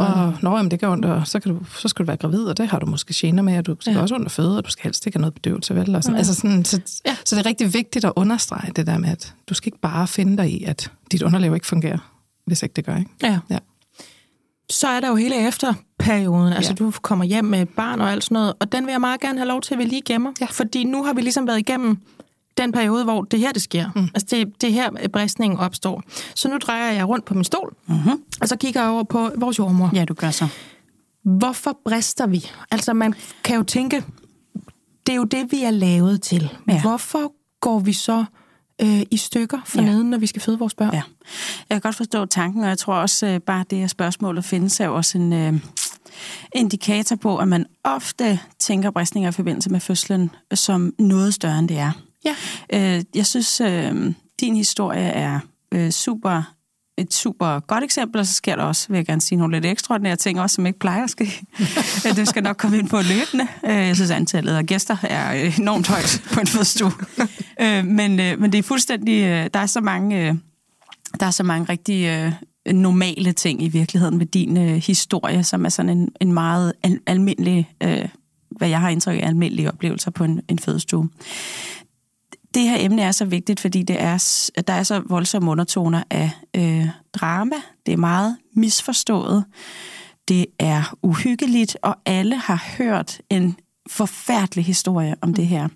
Og, 0.00 0.34
nå, 0.42 0.56
jamen, 0.56 0.70
det 0.70 0.80
går 0.80 0.88
ondt, 0.88 1.04
og 1.04 1.26
så, 1.26 1.40
kan 1.40 1.54
du, 1.54 1.64
så 1.78 1.88
skal 1.88 2.04
du 2.04 2.06
være 2.06 2.16
gravid, 2.16 2.44
og 2.44 2.56
det 2.56 2.68
har 2.68 2.78
du 2.78 2.86
måske 2.86 3.14
gener 3.16 3.42
med, 3.42 3.58
og 3.58 3.66
du 3.66 3.76
skal 3.80 3.92
ja. 3.92 4.00
også 4.00 4.14
at 4.14 4.30
føde, 4.30 4.58
og 4.58 4.64
du 4.64 4.70
skal 4.70 4.82
helst 4.82 5.06
ikke 5.06 5.18
have 5.18 5.20
noget 5.20 5.34
bedøvelse, 5.34 5.74
vel? 5.74 5.96
Og 5.96 6.02
sådan. 6.02 6.14
Ja. 6.14 6.18
Altså 6.18 6.34
sådan, 6.34 6.64
så, 6.64 6.80
ja. 7.06 7.16
så 7.24 7.36
det 7.36 7.46
er 7.46 7.46
rigtig 7.46 7.74
vigtigt 7.74 8.04
at 8.04 8.12
understrege 8.16 8.72
det 8.76 8.86
der 8.86 8.98
med, 8.98 9.08
at 9.08 9.34
du 9.48 9.54
skal 9.54 9.68
ikke 9.68 9.80
bare 9.80 10.08
finde 10.08 10.36
dig 10.36 10.52
i, 10.52 10.64
at 10.64 10.90
dit 11.12 11.22
underliv 11.22 11.54
ikke 11.54 11.66
fungerer 11.66 12.13
hvis 12.46 12.62
ikke 12.62 12.72
det 12.72 12.84
gør, 12.84 12.96
ikke? 12.96 13.10
Ja. 13.22 13.38
ja. 13.50 13.58
Så 14.70 14.88
er 14.88 15.00
der 15.00 15.08
jo 15.08 15.14
hele 15.14 15.48
efterperioden, 15.48 16.52
altså 16.52 16.70
ja. 16.70 16.84
du 16.84 16.92
kommer 17.02 17.24
hjem 17.24 17.44
med 17.44 17.62
et 17.62 17.68
barn 17.68 18.00
og 18.00 18.12
alt 18.12 18.24
sådan 18.24 18.34
noget, 18.34 18.52
og 18.60 18.72
den 18.72 18.86
vil 18.86 18.92
jeg 18.92 19.00
meget 19.00 19.20
gerne 19.20 19.38
have 19.38 19.48
lov 19.48 19.60
til, 19.60 19.74
at 19.74 19.78
vi 19.78 19.84
lige 19.84 20.02
gemmer, 20.02 20.32
ja. 20.40 20.46
fordi 20.46 20.84
nu 20.84 21.04
har 21.04 21.12
vi 21.12 21.20
ligesom 21.20 21.46
været 21.46 21.58
igennem 21.58 21.98
den 22.58 22.72
periode, 22.72 23.04
hvor 23.04 23.22
det 23.22 23.40
her, 23.40 23.52
det 23.52 23.62
sker. 23.62 23.90
Mm. 23.94 24.08
Altså 24.14 24.26
det, 24.30 24.60
det 24.60 24.72
her, 24.72 24.90
bristningen 25.12 25.58
opstår. 25.58 26.02
Så 26.34 26.48
nu 26.48 26.58
drejer 26.58 26.92
jeg 26.92 27.08
rundt 27.08 27.24
på 27.24 27.34
min 27.34 27.44
stol, 27.44 27.74
mm-hmm. 27.86 28.22
og 28.40 28.48
så 28.48 28.56
kigger 28.56 28.80
jeg 28.80 28.90
over 28.90 29.04
på 29.04 29.30
vores 29.36 29.58
jordmor. 29.58 29.90
Ja, 29.94 30.04
du 30.04 30.14
gør 30.14 30.30
så. 30.30 30.48
Hvorfor 31.24 31.78
brister 31.84 32.26
vi? 32.26 32.50
Altså 32.70 32.94
man 32.94 33.14
kan 33.44 33.56
jo 33.56 33.62
tænke, 33.62 34.04
det 35.06 35.12
er 35.12 35.16
jo 35.16 35.24
det, 35.24 35.52
vi 35.52 35.62
er 35.62 35.70
lavet 35.70 36.22
til. 36.22 36.50
Ja. 36.68 36.80
Hvorfor 36.80 37.32
går 37.60 37.78
vi 37.78 37.92
så 37.92 38.24
øh, 38.82 39.02
i 39.10 39.16
stykker 39.16 39.58
for 39.64 39.80
ja. 39.80 39.86
neden, 39.86 40.10
når 40.10 40.18
vi 40.18 40.26
skal 40.26 40.42
føde 40.42 40.58
vores 40.58 40.74
børn. 40.74 40.94
Ja. 40.94 41.02
Jeg 41.68 41.74
kan 41.74 41.80
godt 41.80 41.94
forstå 41.94 42.26
tanken, 42.26 42.62
og 42.62 42.68
jeg 42.68 42.78
tror 42.78 42.94
også 42.94 43.26
øh, 43.26 43.40
bare 43.40 43.64
det 43.70 43.78
her 43.78 43.86
spørgsmål 43.86 44.38
at 44.38 44.44
findes 44.44 44.80
er 44.80 44.88
også 44.88 45.18
en 45.18 45.32
øh, 45.32 45.54
indikator 46.54 47.16
på, 47.16 47.38
at 47.38 47.48
man 47.48 47.66
ofte 47.84 48.40
tænker 48.58 48.90
bristninger 48.90 49.28
i 49.30 49.32
forbindelse 49.32 49.70
med 49.70 49.80
fødslen 49.80 50.30
som 50.54 50.94
noget 50.98 51.34
større, 51.34 51.58
end 51.58 51.68
det 51.68 51.78
er. 51.78 51.92
Ja. 52.24 52.34
Øh, 52.72 53.04
jeg 53.14 53.26
synes, 53.26 53.60
øh, 53.60 54.14
din 54.40 54.56
historie 54.56 55.02
er 55.02 55.40
øh, 55.72 55.90
super 55.90 56.54
et 56.98 57.14
super 57.14 57.60
godt 57.60 57.84
eksempel, 57.84 58.20
og 58.20 58.26
så 58.26 58.34
sker 58.34 58.56
der 58.56 58.62
også, 58.62 58.88
vil 58.88 58.96
jeg 58.96 59.06
gerne 59.06 59.20
sige, 59.20 59.38
nogle 59.38 59.56
lidt 59.56 59.66
ekstraordinære 59.66 60.16
ting 60.16 60.40
også, 60.40 60.54
som 60.54 60.66
ikke 60.66 60.78
plejer 60.78 61.04
at 61.04 61.10
ske. 61.10 61.42
det 62.16 62.28
skal 62.28 62.42
nok 62.42 62.56
komme 62.56 62.78
ind 62.78 62.88
på 62.88 62.96
løbende. 62.96 63.48
Øh, 63.64 63.86
jeg 63.86 63.96
synes, 63.96 64.10
antallet 64.10 64.56
af 64.56 64.66
gæster 64.66 64.96
er 65.02 65.50
enormt 65.58 65.88
højt 65.88 66.22
på 66.32 66.40
en 66.40 66.46
fødestue. 66.46 66.92
Øh, 67.60 67.84
men, 67.84 68.20
øh, 68.20 68.40
men 68.40 68.52
det 68.52 68.58
er 68.58 68.62
fuldstændig... 68.62 69.50
Der 69.54 69.60
er 69.60 69.66
så 69.66 69.80
mange, 69.80 70.40
der 71.20 71.26
er 71.26 71.30
så 71.30 71.42
mange 71.42 71.66
rigtig 71.68 72.32
normale 72.72 73.32
ting 73.32 73.62
i 73.62 73.68
virkeligheden 73.68 74.18
ved 74.18 74.26
din 74.26 74.56
historie, 74.66 75.44
som 75.44 75.64
er 75.64 75.68
sådan 75.68 75.98
en, 75.98 76.08
en 76.20 76.32
meget 76.32 76.72
al- 76.82 77.00
almindelig, 77.06 77.70
hvad 78.50 78.68
jeg 78.68 78.80
har 78.80 78.88
indtryk 78.88 79.22
af, 79.22 79.26
almindelige 79.26 79.68
oplevelser 79.72 80.10
på 80.10 80.24
en, 80.24 80.40
en 80.48 80.58
fødestue 80.58 81.08
det 82.54 82.62
her 82.62 82.76
emne 82.80 83.02
er 83.02 83.12
så 83.12 83.24
vigtigt, 83.24 83.60
fordi 83.60 83.82
det 83.82 84.00
er, 84.00 84.50
der 84.66 84.72
er 84.72 84.82
så 84.82 85.02
voldsomme 85.06 85.50
undertoner 85.50 86.02
af 86.10 86.30
øh, 86.56 86.86
drama. 87.12 87.56
Det 87.86 87.92
er 87.92 87.96
meget 87.96 88.36
misforstået. 88.52 89.44
Det 90.28 90.46
er 90.58 90.96
uhyggeligt, 91.02 91.76
og 91.82 91.96
alle 92.06 92.36
har 92.36 92.64
hørt 92.78 93.20
en 93.30 93.56
forfærdelig 93.90 94.64
historie 94.64 95.14
om 95.20 95.34
det 95.34 95.46
her. 95.46 95.68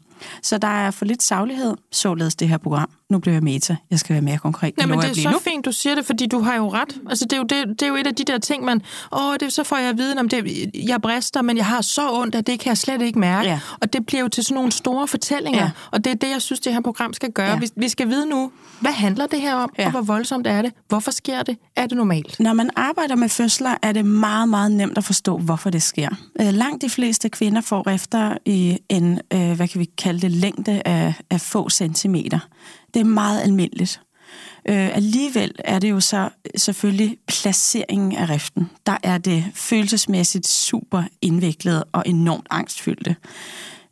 Så 0.42 0.58
der 0.58 0.68
er 0.68 0.90
for 0.90 1.04
lidt 1.04 1.22
saglighed, 1.22 1.76
således 1.92 2.34
det 2.34 2.48
her 2.48 2.58
program. 2.58 2.90
Nu 3.10 3.18
bliver 3.18 3.34
jeg 3.34 3.42
meta. 3.42 3.76
Jeg 3.90 3.98
skal 3.98 4.14
være 4.14 4.22
mere 4.22 4.38
konkret. 4.38 4.74
Ja, 4.80 4.86
men 4.86 4.98
det 4.98 5.10
er 5.10 5.14
så 5.14 5.30
nu. 5.30 5.38
fint, 5.38 5.64
du 5.64 5.72
siger 5.72 5.94
det, 5.94 6.06
fordi 6.06 6.26
du 6.26 6.40
har 6.40 6.56
jo 6.56 6.72
ret. 6.72 7.00
Altså, 7.08 7.24
det 7.24 7.32
er 7.32 7.36
jo, 7.36 7.42
det, 7.42 7.80
det 7.80 7.82
er 7.82 7.86
jo 7.86 7.96
et 7.96 8.06
af 8.06 8.14
de 8.14 8.24
der 8.24 8.38
ting, 8.38 8.64
man... 8.64 8.82
Åh, 9.12 9.34
det, 9.40 9.52
så 9.52 9.64
får 9.64 9.76
jeg 9.76 9.88
at 9.88 9.98
vide, 9.98 10.18
om 10.18 10.28
det, 10.28 10.70
jeg 10.74 11.02
brister, 11.02 11.42
men 11.42 11.56
jeg 11.56 11.66
har 11.66 11.80
så 11.80 12.12
ondt, 12.12 12.34
at 12.34 12.46
det 12.46 12.60
kan 12.60 12.68
jeg 12.68 12.78
slet 12.78 13.02
ikke 13.02 13.18
mærke. 13.18 13.48
Ja. 13.48 13.60
Og 13.80 13.92
det 13.92 14.06
bliver 14.06 14.20
jo 14.20 14.28
til 14.28 14.44
sådan 14.44 14.54
nogle 14.54 14.72
store 14.72 15.08
fortællinger. 15.08 15.62
Ja. 15.62 15.70
Og 15.90 16.04
det 16.04 16.10
er 16.10 16.14
det, 16.14 16.30
jeg 16.30 16.42
synes, 16.42 16.60
det 16.60 16.72
her 16.72 16.80
program 16.80 17.12
skal 17.12 17.32
gøre. 17.32 17.50
Ja. 17.50 17.58
Vi, 17.58 17.68
vi 17.76 17.88
skal 17.88 18.08
vide 18.08 18.26
nu, 18.26 18.50
hvad 18.80 18.92
handler 18.92 19.26
det 19.26 19.40
her 19.40 19.54
om, 19.54 19.72
ja. 19.78 19.84
og 19.84 19.90
hvor 19.90 20.00
voldsomt 20.00 20.46
er 20.46 20.62
det? 20.62 20.72
Hvorfor 20.88 21.10
sker 21.10 21.42
det? 21.42 21.56
Er 21.76 21.86
det 21.86 21.96
normalt? 21.96 22.40
Når 22.40 22.52
man 22.52 22.70
arbejder 22.76 23.14
med 23.14 23.28
fødsler, 23.28 23.74
er 23.82 23.92
det 23.92 24.04
meget, 24.04 24.48
meget 24.48 24.72
nemt 24.72 24.98
at 24.98 25.04
forstå, 25.04 25.38
hvorfor 25.38 25.70
det 25.70 25.82
sker. 25.82 26.08
Øh, 26.40 26.52
langt 26.52 26.82
de 26.82 26.90
fleste 26.90 27.28
kvinder 27.28 27.60
får 27.60 27.88
efter 27.90 28.36
i 28.44 28.78
en, 28.88 29.20
øh, 29.32 29.52
hvad 29.52 29.68
kan 29.68 29.80
vi 29.80 29.84
kalde 29.98 30.20
det, 30.20 30.30
længde 30.30 30.82
af, 30.84 31.14
af 31.30 31.40
få 31.40 31.70
centimeter. 31.70 32.38
Det 32.94 33.00
er 33.00 33.04
meget 33.04 33.40
almindeligt. 33.42 34.00
Øh, 34.68 34.96
alligevel 34.96 35.52
er 35.58 35.78
det 35.78 35.90
jo 35.90 36.00
så 36.00 36.28
selvfølgelig 36.56 37.16
placeringen 37.26 38.16
af 38.16 38.28
riften. 38.28 38.70
Der 38.86 38.96
er 39.02 39.18
det 39.18 39.44
følelsesmæssigt 39.54 40.46
super 40.46 41.02
indviklet 41.22 41.84
og 41.92 42.02
enormt 42.06 42.46
angstfyldte. 42.50 43.16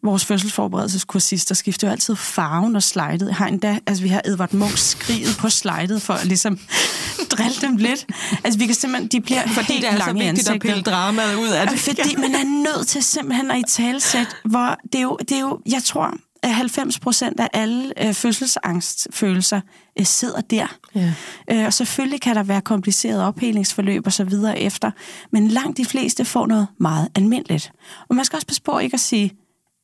Vores 0.03 0.25
fødselsforberedelseskursister 0.25 1.55
skifter 1.55 1.89
jo 1.89 1.93
altid 1.93 2.17
farven 2.17 2.77
og 2.77 2.83
slidet. 2.83 3.35
Har 3.35 3.47
endda, 3.47 3.79
altså 3.87 4.03
vi 4.03 4.09
har 4.09 4.23
Edvard 4.25 4.53
Munch 4.53 4.79
skriget 4.79 5.37
på 5.39 5.49
slidet 5.49 6.03
for 6.03 6.15
at 6.15 6.27
ligesom 6.27 6.59
drille 7.33 7.61
dem 7.61 7.77
lidt. 7.77 8.07
Altså 8.45 8.59
vi 8.59 8.67
kan 8.67 8.75
simpelthen, 8.75 9.09
de 9.09 9.21
bliver 9.21 9.47
fordi 9.47 9.77
det 9.81 9.89
er 9.89 10.05
så 10.05 10.13
vigtigt 10.13 10.51
at 10.51 10.61
pille 10.61 10.83
dramaet 10.83 11.35
ud 11.35 11.49
af 11.49 11.69
det. 11.69 11.79
Fordi 11.79 12.17
man 12.17 12.35
er 12.35 12.45
nødt 12.45 12.89
til 12.89 13.03
simpelthen 13.03 13.51
at 13.51 13.59
i 13.59 13.63
talsæt, 13.69 14.37
hvor 14.45 14.79
det 14.93 14.99
er 14.99 15.03
jo, 15.03 15.17
det 15.21 15.33
er 15.33 15.41
jo 15.41 15.61
jeg 15.67 15.83
tror, 15.83 16.15
90 16.53 16.99
procent 16.99 17.41
af 17.41 17.49
alle 17.53 18.07
øh, 18.07 18.15
fødselsangstfølelser 18.15 19.61
øh, 19.99 20.07
sidder 20.07 20.41
der. 20.41 20.67
Ja. 20.95 21.13
Øh, 21.51 21.67
og 21.67 21.73
selvfølgelig 21.73 22.21
kan 22.21 22.37
der 22.37 22.43
være 22.43 22.61
kompliceret 22.61 23.23
ophelingsforløb 23.23 24.07
og 24.07 24.13
så 24.13 24.25
videre 24.25 24.61
efter, 24.61 24.91
men 25.33 25.49
langt 25.49 25.77
de 25.77 25.85
fleste 25.85 26.25
får 26.25 26.47
noget 26.47 26.67
meget 26.81 27.09
almindeligt. 27.15 27.73
Og 28.09 28.17
man 28.17 28.25
skal 28.25 28.37
også 28.37 28.47
passe 28.47 28.63
på 28.63 28.79
ikke 28.79 28.95
at 28.95 29.01
sige 29.01 29.33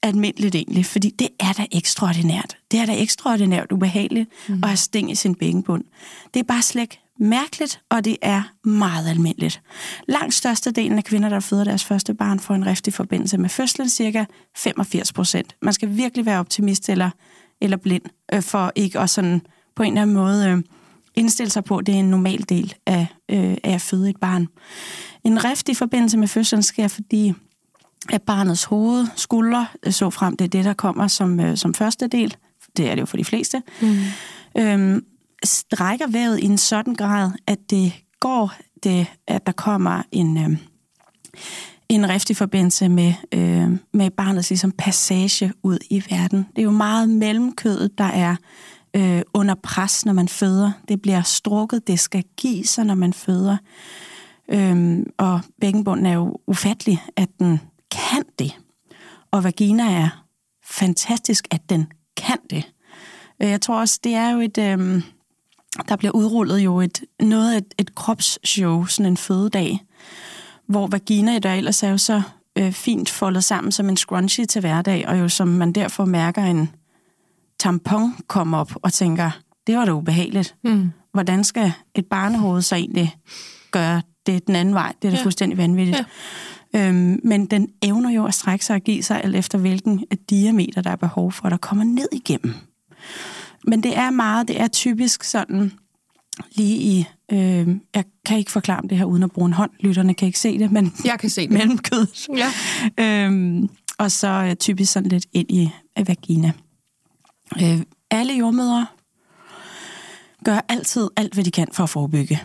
almindeligt 0.03 0.55
egentlig, 0.55 0.87
fordi 0.87 1.11
det 1.11 1.29
er 1.40 1.53
da 1.53 1.66
ekstraordinært. 1.72 2.57
Det 2.70 2.81
er 2.81 2.87
da 2.87 3.03
ekstraordinært 3.03 3.72
ubehageligt 3.72 4.29
mm. 4.48 4.55
at 4.55 4.68
have 4.68 4.77
sting 4.77 5.11
i 5.11 5.14
sin 5.14 5.35
bækkenbund. 5.35 5.85
Det 6.35 6.40
er 6.40 6.44
bare 6.44 6.62
slet 6.62 6.98
mærkeligt, 7.22 7.80
og 7.90 8.04
det 8.04 8.16
er 8.22 8.42
meget 8.64 9.08
almindeligt. 9.08 9.62
Langt 10.08 10.35
størstedelen 10.35 10.98
af 10.98 11.04
kvinder, 11.04 11.28
der 11.28 11.40
føder 11.40 11.64
deres 11.64 11.85
første 11.85 12.14
barn, 12.14 12.40
får 12.40 12.54
en 12.54 12.66
rift 12.66 12.87
i 12.87 12.90
forbindelse 12.90 13.38
med 13.38 13.48
fødslen, 13.48 13.88
cirka 13.88 14.24
85 14.56 15.12
procent. 15.12 15.56
Man 15.62 15.72
skal 15.72 15.96
virkelig 15.96 16.26
være 16.26 16.38
optimist 16.38 16.88
eller, 16.88 17.11
eller 17.61 17.76
blind, 17.76 18.02
øh, 18.35 18.42
for 18.42 18.72
ikke 18.74 18.98
at 18.98 19.11
sådan 19.11 19.42
på 19.76 19.82
en 19.82 19.92
eller 19.92 20.02
anden 20.02 20.16
måde 20.16 20.48
øh, 20.48 20.62
indstille 21.14 21.50
sig 21.50 21.64
på, 21.64 21.76
at 21.76 21.87
det 21.87 21.94
er 21.94 21.98
en 21.98 22.11
normal 22.11 22.44
del 22.48 22.74
af, 22.87 23.06
øh, 23.28 23.56
af 23.64 23.74
at 23.74 23.80
føde 23.80 24.11
et 24.11 24.16
barn. 24.16 24.48
En 25.24 25.44
rift 25.44 25.68
i 25.68 25.74
forbindelse 25.74 26.18
med 26.18 26.28
fødslen 26.28 26.62
sker, 26.62 26.88
fordi 26.88 27.32
at 28.11 28.22
barnets 28.22 28.64
hoved, 28.64 29.06
skuldre, 29.16 29.66
øh, 29.87 29.92
så 29.92 30.11
frem, 30.11 30.37
det 30.37 30.44
er 30.44 30.48
det, 30.48 30.64
der 30.64 30.72
kommer 30.72 31.06
som, 31.06 31.40
øh, 31.40 31.56
som 31.56 31.74
første 31.74 32.06
del. 32.06 32.37
Det 32.76 32.90
er 32.90 32.94
det 32.94 33.00
jo 33.00 33.06
for 33.06 33.16
de 33.16 33.24
fleste. 33.24 33.62
Mm. 33.80 33.96
Øhm, 34.58 35.04
strækker 35.44 36.07
vævet 36.07 36.40
i 36.40 36.44
en 36.44 36.59
sådan 36.59 36.94
grad, 36.94 37.31
at 37.46 37.59
det 37.70 37.92
går, 38.20 38.52
det, 38.83 39.07
at 39.26 39.46
der 39.46 39.52
kommer 39.52 40.02
en, 40.12 40.37
øh, 40.37 40.59
en 41.88 42.09
rift 42.09 42.31
i 42.31 42.35
forbindelse 42.35 42.88
med, 42.88 43.14
øh, 43.33 43.70
med 43.92 44.11
barnets 44.11 44.50
ligesom, 44.50 44.72
passage 44.72 45.52
ud 45.62 45.78
i 45.90 46.02
verden. 46.11 46.46
Det 46.57 46.59
er 46.59 46.62
jo 46.62 46.70
meget 46.70 47.09
mellemkødet, 47.09 47.98
der 47.98 48.05
er 48.05 48.37
øh, 48.96 49.22
under 49.35 49.55
pres, 49.62 50.07
når 50.07 50.12
man 50.12 50.28
føder. 50.28 50.72
Det 50.88 51.02
bliver 51.02 51.22
strukket, 51.22 51.87
det 51.87 52.00
skal 52.00 52.24
give 52.37 52.64
sig, 52.64 52.85
når 52.85 52.94
man 52.94 53.12
føder. 53.12 53.57
Øhm, 54.48 55.07
og 55.18 55.40
bækkenbunden 55.61 56.07
er 56.07 56.12
jo 56.12 56.37
ufattelig, 56.46 57.02
at 57.16 57.28
den 57.38 57.61
kan 57.90 58.24
det. 58.38 58.59
Og 59.31 59.44
vagina 59.44 59.92
er 59.92 60.24
fantastisk, 60.64 61.48
at 61.50 61.70
den 61.70 61.92
kan 62.16 62.38
det. 62.50 62.72
Øh, 63.42 63.48
jeg 63.48 63.61
tror 63.61 63.81
også, 63.81 64.00
det 64.05 64.14
er 64.14 64.31
jo 64.31 64.40
et... 64.40 64.59
Øh, 64.59 65.02
der 65.88 65.96
bliver 65.96 66.12
udrullet 66.12 66.58
jo 66.58 66.80
et, 66.80 67.00
noget 67.20 67.52
af 67.52 67.58
et, 67.58 67.74
et 67.78 67.94
kropsshow, 67.94 68.85
sådan 68.85 69.12
en 69.12 69.16
fødedag, 69.16 69.80
hvor 70.66 70.87
vagina, 70.87 71.38
der 71.38 71.54
ellers 71.54 71.82
er 71.82 71.88
jo 71.88 71.98
så 71.98 72.22
øh, 72.58 72.72
fint 72.72 73.11
foldet 73.11 73.44
sammen 73.44 73.72
som 73.72 73.88
en 73.88 73.96
scrunchie 73.96 74.46
til 74.46 74.61
hverdag, 74.61 75.08
og 75.08 75.18
jo 75.18 75.28
som 75.28 75.48
man 75.48 75.72
derfor 75.72 76.04
mærker 76.04 76.44
en 76.44 76.70
tampon 77.61 78.14
komme 78.26 78.56
op 78.56 78.72
og 78.82 78.92
tænker, 78.92 79.30
det 79.66 79.76
var 79.76 79.85
da 79.85 79.92
ubehageligt. 79.92 80.54
Mm. 80.64 80.90
Hvordan 81.12 81.44
skal 81.44 81.72
et 81.94 82.06
barnehoved 82.06 82.62
så 82.62 82.76
egentlig 82.76 83.16
gøre 83.70 84.02
det 84.26 84.46
den 84.46 84.56
anden 84.56 84.74
vej. 84.74 84.92
Det 85.02 85.08
er 85.08 85.12
da 85.12 85.18
ja. 85.18 85.24
fuldstændig 85.24 85.58
vanvittigt. 85.58 85.98
Ja. 86.74 86.88
Øhm, 86.88 87.20
men 87.24 87.46
den 87.46 87.68
evner 87.82 88.11
jo 88.11 88.26
at 88.26 88.35
strække 88.35 88.64
sig 88.64 88.76
og 88.76 88.82
give 88.82 89.02
sig 89.02 89.24
alt 89.24 89.37
efter 89.37 89.58
hvilken 89.58 90.04
diameter, 90.30 90.82
der 90.82 90.90
er 90.90 90.96
behov 90.96 91.32
for, 91.32 91.48
der 91.48 91.56
kommer 91.56 91.85
ned 91.85 92.08
igennem. 92.12 92.54
Men 93.66 93.83
det 93.83 93.98
er 93.98 94.11
meget, 94.11 94.48
det 94.48 94.61
er 94.61 94.68
typisk 94.68 95.25
sådan 95.25 95.72
lige 96.57 96.77
i, 96.77 97.07
øh, 97.33 97.68
jeg 97.94 98.05
kan 98.27 98.38
ikke 98.38 98.51
forklare 98.51 98.83
det 98.90 98.98
her 98.98 99.05
uden 99.05 99.22
at 99.22 99.31
bruge 99.33 99.46
en 99.46 99.53
hånd, 99.53 99.70
lytterne 99.81 100.14
kan 100.14 100.27
ikke 100.27 100.38
se 100.38 100.59
det, 100.59 100.72
men 100.72 100.92
jeg 101.05 101.18
kan 101.20 101.31
se 101.31 101.40
det. 101.48 101.51
mellem 101.51 101.79
kød. 101.79 102.07
Ja. 102.98 103.25
øhm, 103.27 103.68
og 103.98 104.11
så 104.12 104.57
typisk 104.61 104.92
sådan 104.92 105.09
lidt 105.09 105.27
ind 105.33 105.51
i 105.51 105.70
vagina. 106.07 106.53
Øh, 107.62 107.81
alle 108.11 108.33
jordmødre 108.35 108.87
gør 110.44 110.61
altid 110.68 111.09
alt, 111.16 111.35
hvad 111.35 111.44
de 111.44 111.51
kan 111.51 111.68
for 111.72 111.83
at 111.85 111.90
forebygge. 111.90 112.42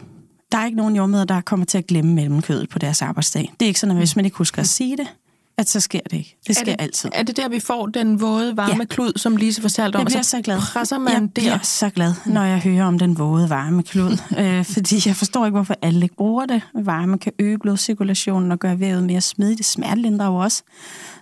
Der 0.52 0.58
er 0.58 0.66
ikke 0.66 0.78
nogen 0.78 0.96
jordmøder, 0.96 1.26
der 1.26 1.42
kommer 1.42 1.66
til 1.66 1.78
at 1.78 1.88
glemme 1.88 2.14
mellemkødet 2.14 2.70
på 2.70 2.80
deres 2.80 3.02
arbejdsdag. 3.02 3.54
Det 3.60 3.66
er 3.66 3.68
ikke 3.68 3.80
sådan, 3.80 3.92
at 3.92 3.98
hvis 4.02 4.16
man 4.16 4.26
ikke 4.26 4.38
husker 4.38 4.60
at 4.62 4.68
sige 4.68 4.98
det, 4.98 5.08
at 5.58 5.70
så 5.70 5.80
sker 5.80 6.00
det 6.00 6.18
ikke. 6.18 6.38
Det 6.48 6.56
sker 6.56 6.72
er 6.72 6.76
det, 6.76 6.84
altid. 6.84 7.10
Er 7.14 7.24
det 7.24 7.38
der, 7.38 7.50
vi 7.50 7.60
får 7.60 7.86
den 7.86 8.22
våde, 8.22 8.58
varme 8.58 8.78
ja. 8.80 8.86
klud, 8.86 9.14
som 9.16 9.36
Lise 9.38 9.62
fortalte 9.62 9.96
om? 9.96 10.00
Jeg 10.00 10.06
bliver 10.06 10.22
så 10.22 10.42
glad. 10.42 10.60
Presser 10.60 10.98
man 10.98 11.14
jeg 11.14 11.22
der? 11.22 11.28
bliver 11.28 11.60
så 11.64 11.90
glad, 11.90 12.14
når 12.26 12.44
jeg 12.44 12.60
hører 12.60 12.86
om 12.86 13.00
den 13.00 13.18
våde, 13.18 13.50
varme 13.50 13.84
klud. 13.84 14.18
øh, 14.40 14.66
fordi 14.66 15.02
jeg 15.06 15.16
forstår 15.16 15.46
ikke, 15.46 15.56
hvorfor 15.56 15.76
alle 15.82 16.04
ikke 16.04 16.16
bruger 16.16 16.46
det. 16.46 16.62
Varme 16.74 17.18
kan 17.18 17.32
øge 17.40 17.58
blodcirkulationen 17.58 18.52
og 18.52 18.60
gøre 18.60 18.80
vævet 18.80 19.04
mere 19.04 19.22
smidigt. 19.22 19.66
Smertelindrer 19.66 20.26
jo 20.26 20.36
også. 20.36 20.64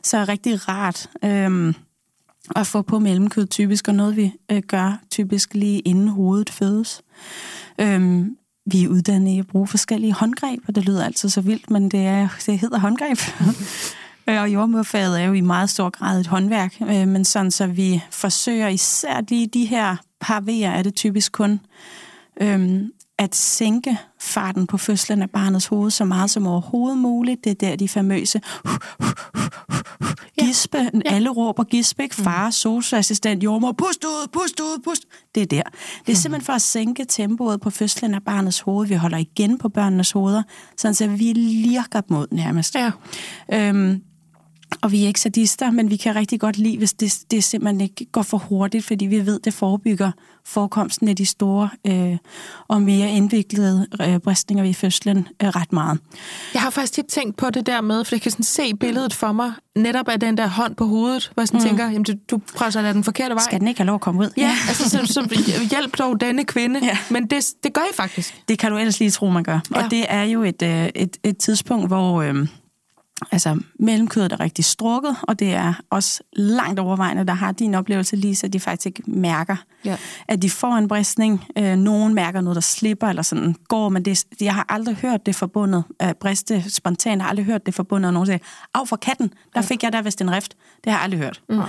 Så 0.03 0.17
er 0.17 0.29
rigtig 0.29 0.67
rart 0.69 1.09
øh, 1.23 1.73
at 2.55 2.67
få 2.67 2.81
på 2.81 2.99
mellemkød 2.99 3.47
typisk, 3.47 3.87
og 3.87 3.95
noget 3.95 4.15
vi 4.15 4.33
øh, 4.51 4.61
gør 4.67 4.99
typisk 5.11 5.53
lige 5.53 5.79
inden 5.79 6.07
hovedet 6.07 6.49
fødes. 6.49 7.01
Øh, 7.81 8.25
vi 8.71 8.83
er 8.83 8.87
uddannet 8.87 9.31
i 9.31 9.39
at 9.39 9.47
bruge 9.47 9.67
forskellige 9.67 10.13
håndgreb, 10.13 10.59
og 10.67 10.75
det 10.75 10.85
lyder 10.85 11.05
altid 11.05 11.29
så 11.29 11.41
vildt, 11.41 11.71
men 11.71 11.91
det, 11.91 12.05
er, 12.05 12.27
det 12.45 12.59
hedder 12.59 12.79
håndgreb. 12.79 13.17
Og 14.27 14.53
jordmødfaget 14.53 15.21
er 15.21 15.25
jo 15.25 15.33
i 15.33 15.41
meget 15.41 15.69
stor 15.69 15.89
grad 15.89 16.19
et 16.19 16.27
håndværk, 16.27 16.75
øh, 16.81 17.07
men 17.07 17.25
sådan 17.25 17.51
så 17.51 17.67
vi 17.67 18.03
forsøger 18.11 18.67
især 18.67 19.21
de, 19.21 19.47
de 19.47 19.65
her 19.65 19.95
par 20.19 20.41
V'er, 20.41 20.77
er 20.77 20.81
det 20.83 20.95
typisk 20.95 21.31
kun, 21.31 21.59
øhm, 22.41 22.91
at 23.17 23.35
sænke 23.35 23.97
farten 24.21 24.67
på 24.67 24.77
fødslen 24.77 25.21
af 25.21 25.29
barnets 25.29 25.67
hoved 25.67 25.91
så 25.91 26.05
meget 26.05 26.31
som 26.31 26.47
overhovedet 26.47 26.97
muligt. 26.97 27.43
Det 27.43 27.49
er 27.49 27.69
der 27.69 27.75
de 27.75 27.89
famøse 27.89 28.41
gispe, 30.39 30.77
ja. 30.77 30.89
alle 31.05 31.29
råber 31.29 31.63
gispe, 31.63 32.03
ikke? 32.03 32.15
Far, 32.15 32.49
socioassistent, 32.49 33.43
jordmor, 33.43 33.71
pust 33.71 34.03
ud, 34.03 34.27
pust 34.33 34.59
ud, 34.59 34.81
pust. 34.83 35.05
Det 35.35 35.43
er 35.43 35.47
der. 35.47 35.61
Det 36.05 36.11
er 36.11 36.15
simpelthen 36.15 36.45
for 36.45 36.53
at 36.53 36.61
sænke 36.61 37.05
tempoet 37.05 37.61
på 37.61 37.69
fødslen 37.69 38.13
af 38.13 38.23
barnets 38.23 38.59
hoved. 38.59 38.88
Vi 38.88 38.95
holder 38.95 39.17
igen 39.17 39.57
på 39.57 39.69
børnenes 39.69 40.11
hoveder, 40.11 40.43
sådan 40.77 40.95
så 40.95 41.07
vi 41.07 41.33
lirker 41.33 42.01
ud 42.09 42.27
nærmest. 42.31 42.75
Ja. 42.75 42.91
Øhm, 43.53 44.01
og 44.81 44.91
vi 44.91 45.03
er 45.03 45.07
ikke 45.07 45.21
sadister, 45.21 45.71
men 45.71 45.89
vi 45.89 45.95
kan 45.95 46.15
rigtig 46.15 46.39
godt 46.39 46.57
lide, 46.57 46.77
hvis 46.77 46.93
det, 46.93 47.13
det 47.31 47.43
simpelthen 47.43 47.81
ikke 47.81 48.05
går 48.05 48.21
for 48.21 48.38
hurtigt, 48.38 48.85
fordi 48.85 49.05
vi 49.05 49.25
ved, 49.25 49.39
det 49.39 49.53
forebygger 49.53 50.11
forekomsten 50.45 51.07
af 51.07 51.15
de 51.15 51.25
store 51.25 51.69
øh, 51.88 52.17
og 52.67 52.81
mere 52.81 53.11
indviklede 53.11 53.88
øh, 54.01 54.19
bristninger 54.19 54.63
ved 54.63 54.73
fødslen 54.73 55.27
øh, 55.43 55.49
ret 55.49 55.73
meget. 55.73 55.99
Jeg 56.53 56.61
har 56.61 56.69
faktisk 56.69 56.93
tit 56.93 57.05
tænkt 57.05 57.38
på 57.38 57.49
det 57.49 57.65
der 57.65 57.81
med, 57.81 58.05
for 58.05 58.15
jeg 58.15 58.21
kan 58.21 58.31
sådan 58.31 58.43
se 58.43 58.75
billedet 58.75 59.13
for 59.13 59.31
mig, 59.31 59.53
netop 59.75 60.09
af 60.09 60.19
den 60.19 60.38
der 60.38 60.47
hånd 60.47 60.75
på 60.75 60.85
hovedet, 60.85 61.31
hvor 61.33 61.41
jeg 61.41 61.47
sådan 61.47 61.61
mm. 61.61 61.67
tænker, 61.67 61.85
jamen, 61.85 62.03
du, 62.03 62.13
du 62.31 62.38
presser 62.55 62.93
den 62.93 63.03
forkerte 63.03 63.35
vej. 63.35 63.43
Skal 63.43 63.59
den 63.59 63.67
ikke 63.67 63.79
have 63.79 63.88
lov 63.88 63.95
at 63.95 64.01
komme 64.01 64.21
ud? 64.21 64.29
Ja, 64.38 64.41
ja. 64.41 64.55
altså 64.67 64.89
så, 64.89 65.05
så 65.05 65.43
hjælp 65.71 65.97
dog 65.97 66.21
denne 66.21 66.43
kvinde. 66.43 66.79
Ja. 66.83 66.97
Men 67.09 67.27
det, 67.27 67.53
det 67.63 67.73
gør 67.73 67.81
I 67.81 67.93
faktisk. 67.93 68.41
Det 68.49 68.59
kan 68.59 68.71
du 68.71 68.77
ellers 68.77 68.99
lige 68.99 69.11
tro, 69.11 69.29
man 69.29 69.43
gør. 69.43 69.59
Ja. 69.75 69.83
Og 69.83 69.91
det 69.91 70.05
er 70.09 70.23
jo 70.23 70.43
et, 70.43 70.61
øh, 70.61 70.89
et, 70.95 71.17
et 71.23 71.38
tidspunkt, 71.38 71.88
hvor... 71.88 72.21
Øh, 72.21 72.47
altså 73.32 73.60
mellemkødet 73.80 74.32
er 74.32 74.39
rigtig 74.39 74.65
strukket, 74.65 75.15
og 75.21 75.39
det 75.39 75.54
er 75.54 75.73
også 75.89 76.23
langt 76.34 76.80
overvejende, 76.80 77.25
der 77.25 77.34
har 77.34 77.51
din 77.51 77.75
oplevelse, 77.75 78.15
lige 78.15 78.36
så 78.36 78.47
de 78.47 78.60
faktisk 78.60 78.86
ikke 78.86 79.04
mærker, 79.08 79.56
ja. 79.86 79.97
at 80.28 80.41
de 80.41 80.49
får 80.49 80.73
en 80.73 80.88
bristning. 80.88 81.45
Øh, 81.58 81.75
nogen 81.75 82.13
mærker 82.13 82.41
noget, 82.41 82.56
der 82.56 82.62
slipper 82.62 83.08
eller 83.08 83.21
sådan 83.21 83.56
går, 83.67 83.89
men 83.89 84.06
det, 84.06 84.23
jeg 84.41 84.54
har 84.54 84.65
aldrig 84.69 84.95
hørt 84.95 85.25
det 85.25 85.36
forbundet, 85.36 85.84
øh, 86.01 86.13
briste 86.13 86.71
spontant, 86.71 87.21
har 87.21 87.30
aldrig 87.30 87.45
hørt 87.45 87.65
det 87.65 87.73
forbundet, 87.73 88.08
og 88.10 88.13
nogen 88.13 88.25
siger, 88.25 88.38
af 88.73 88.88
for 88.88 88.95
katten, 88.95 89.34
der 89.56 89.62
fik 89.62 89.84
jeg 89.84 89.93
der 89.93 90.01
vist 90.01 90.21
en 90.21 90.32
rift. 90.32 90.56
Det 90.84 90.91
har 90.91 90.99
jeg 90.99 91.04
aldrig 91.04 91.19
hørt. 91.19 91.41
Mm. 91.49 91.62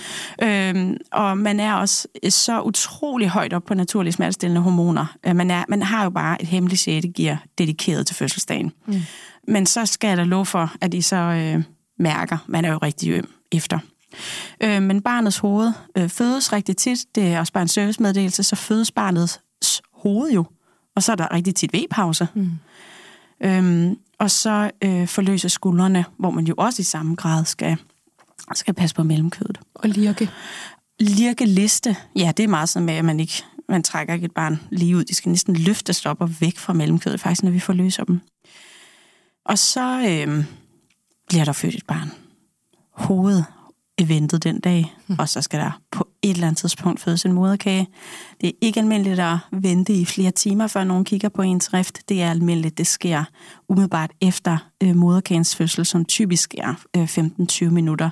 Øhm, 0.43 0.97
og 1.13 1.39
man 1.39 1.61
er 1.61 1.75
også 1.75 2.09
så 2.29 2.63
utrolig 2.63 3.29
højt 3.29 3.53
op 3.53 3.65
på 3.65 3.75
naturlige 3.75 4.13
smertestillende 4.13 4.61
hormoner. 4.61 5.17
Øh, 5.27 5.37
man, 5.37 5.51
er, 5.51 5.65
man 5.69 5.83
har 5.83 6.05
jo 6.05 6.11
bare 6.11 6.43
et 6.43 6.49
hemmeligt 6.49 6.81
sjættegear 6.81 7.45
dedikeret 7.59 8.07
til 8.07 8.17
fødselsdagen. 8.17 8.73
Mm. 8.87 9.03
Men 9.49 9.67
så 9.67 9.87
skal 9.87 10.09
jeg 10.09 10.17
da 10.17 10.25
love 10.25 10.47
for, 10.47 10.73
at 10.81 10.95
I 10.95 11.01
så 11.01 11.17
øh, 11.17 11.63
mærker, 11.99 12.39
man 12.47 12.65
er 12.65 12.73
jo 12.73 12.79
rigtig 12.79 13.11
øm 13.11 13.29
efter. 13.53 13.79
Øh, 14.63 14.83
men 14.83 15.03
barnets 15.03 15.39
hoved 15.39 15.73
øh, 15.97 16.09
fødes 16.09 16.53
rigtig 16.53 16.77
tit. 16.77 16.99
Det 17.15 17.27
er 17.27 17.39
også 17.39 17.53
bare 17.53 17.63
en 17.63 17.69
servicemeddelelse. 17.69 18.43
Så 18.43 18.57
fødes 18.57 18.93
barnets 18.93 19.41
hoved 19.93 20.33
jo. 20.33 20.45
Og 20.97 21.03
så 21.03 21.13
er 21.13 21.17
der 21.17 21.35
rigtig 21.35 21.55
tit 21.55 21.71
V-pauser. 21.75 22.27
Mm. 22.35 22.51
Øhm, 23.41 23.99
og 24.19 24.31
så 24.31 24.71
øh, 24.85 25.09
forløser 25.09 25.49
skuldrene, 25.49 26.05
hvor 26.19 26.31
man 26.31 26.45
jo 26.45 26.55
også 26.59 26.83
i 26.83 26.85
samme 26.85 27.15
grad 27.15 27.45
skal, 27.45 27.77
skal 28.55 28.75
passe 28.75 28.97
på 28.97 29.03
mellemkødet. 29.03 29.61
Og 29.75 29.89
lirke. 29.89 30.31
Lirke 31.01 31.47
liste. 31.47 31.97
Ja, 32.17 32.33
det 32.37 32.43
er 32.43 32.49
meget 32.49 32.69
sådan 32.69 32.87
med, 32.87 32.95
at 32.95 33.05
man 33.05 33.21
ikke 33.21 33.45
man 33.69 33.83
trækker 33.83 34.15
ikke 34.15 34.25
et 34.25 34.35
barn 34.35 34.61
lige 34.71 34.97
ud. 34.97 35.05
De 35.05 35.15
skal 35.15 35.31
næsten 35.31 35.57
løftes 35.57 36.07
op 36.07 36.21
og 36.21 36.41
væk 36.41 36.59
fra 36.59 36.73
mellemkødet, 36.73 37.21
faktisk, 37.21 37.43
når 37.43 37.51
vi 37.51 37.61
forløser 37.61 38.05
dem. 38.05 38.21
Og 39.49 39.59
så 39.59 40.01
øh, 40.01 40.45
bliver 41.29 41.45
der 41.45 41.53
født 41.53 41.75
et 41.75 41.87
barn. 41.87 42.11
Hovedet 42.91 43.45
eventet 43.99 44.45
den 44.45 44.61
dag, 44.61 44.95
mm. 45.07 45.17
og 45.19 45.29
så 45.29 45.43
skal 45.43 45.61
der 45.61 45.81
på 45.91 46.09
et 46.23 46.31
eller 46.31 46.47
andet 46.47 46.59
tidspunkt 46.59 47.01
fødes 47.01 47.25
en 47.25 47.33
moderkage. 47.33 47.89
Det 48.41 48.49
er 48.49 48.53
ikke 48.61 48.81
almindeligt 48.81 49.21
at 49.21 49.39
vente 49.53 49.93
i 49.93 50.05
flere 50.05 50.31
timer, 50.31 50.67
før 50.67 50.85
nogen 50.85 51.05
kigger 51.05 51.29
på 51.29 51.43
ens 51.43 51.75
rift. 51.75 52.09
Det 52.09 52.23
er 52.23 52.31
almindeligt, 52.31 52.79
det 52.79 52.87
sker 52.87 53.25
umiddelbart 53.69 54.11
efter 54.21 54.59
øh, 54.83 54.97
moderkagens 54.97 55.57
fødsel, 55.57 55.87
som 55.87 56.05
typisk 56.05 56.55
er 56.59 56.75
øh, 56.97 57.05
15-20 57.65 57.65
minutter 57.71 58.11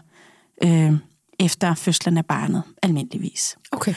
øh, 0.64 0.92
efter 1.40 1.74
fødslen 1.74 2.18
af 2.18 2.26
barnet, 2.26 2.62
almindeligvis. 2.82 3.56
Okay. 3.72 3.94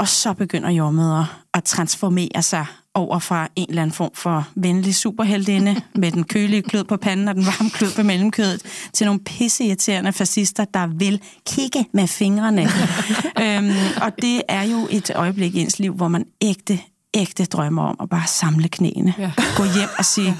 Og 0.00 0.08
så 0.08 0.32
begynder 0.32 0.70
jordmøder 0.70 1.40
at 1.54 1.64
transformere 1.64 2.42
sig 2.42 2.66
over 2.94 3.18
fra 3.18 3.48
en 3.56 3.66
eller 3.68 3.82
anden 3.82 3.94
form 3.94 4.10
for 4.14 4.48
venlig 4.54 4.94
superheldinde 4.94 5.82
med 5.94 6.12
den 6.12 6.24
kølige 6.24 6.62
klød 6.62 6.84
på 6.84 6.96
panden 6.96 7.28
og 7.28 7.34
den 7.34 7.46
varme 7.46 7.70
klød 7.70 7.90
på 7.96 8.02
mellemkødet, 8.02 8.62
til 8.92 9.06
nogle 9.06 9.20
pisseirriterende 9.20 10.12
fascister, 10.12 10.64
der 10.64 10.86
vil 10.86 11.20
kigge 11.46 11.86
med 11.92 12.06
fingrene. 12.06 12.62
øhm, 13.42 13.70
og 14.02 14.12
det 14.22 14.42
er 14.48 14.62
jo 14.62 14.88
et 14.90 15.10
øjeblik 15.14 15.54
i 15.54 15.60
ens 15.60 15.78
liv, 15.78 15.94
hvor 15.94 16.08
man 16.08 16.24
ægte, 16.40 16.78
ægte 17.14 17.44
drømmer 17.44 17.82
om 17.82 17.96
at 18.02 18.08
bare 18.08 18.26
samle 18.26 18.68
knæene. 18.68 19.14
Ja. 19.18 19.32
Gå 19.56 19.64
hjem 19.64 19.88
og 19.98 20.04
sige, 20.04 20.36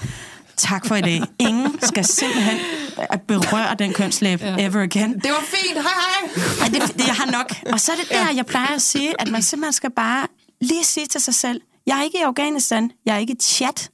tak 0.61 0.87
for 0.87 0.94
i 0.94 1.01
dag. 1.01 1.20
Ingen 1.38 1.79
skal 1.83 2.05
simpelthen 2.05 2.59
at 2.99 3.20
berøre 3.23 3.75
den 3.79 3.92
kønslæb 3.92 4.40
ja. 4.40 4.57
ever 4.59 4.83
again. 4.83 5.14
Det 5.14 5.31
var 5.31 5.44
fint, 5.44 5.75
hej 5.75 5.83
hej! 5.83 6.42
Ej, 6.61 6.68
det, 6.68 6.99
det, 6.99 7.07
jeg 7.07 7.14
har 7.14 7.31
nok. 7.31 7.73
Og 7.73 7.81
så 7.81 7.92
er 7.92 7.96
det 7.96 8.09
der, 8.11 8.35
jeg 8.35 8.46
plejer 8.46 8.75
at 8.75 8.83
sige, 8.83 9.14
at 9.18 9.31
man 9.31 9.42
simpelthen 9.42 9.73
skal 9.73 9.90
bare 9.90 10.27
lige 10.61 10.85
sige 10.85 11.07
til 11.07 11.20
sig 11.20 11.35
selv, 11.35 11.61
jeg 11.87 11.99
er 11.99 12.03
ikke 12.03 12.18
i 12.18 12.23
Afghanistan, 12.23 12.90
jeg 13.07 13.14
er 13.14 13.18
ikke 13.18 13.33
i 13.33 13.37
chat, 13.40 13.90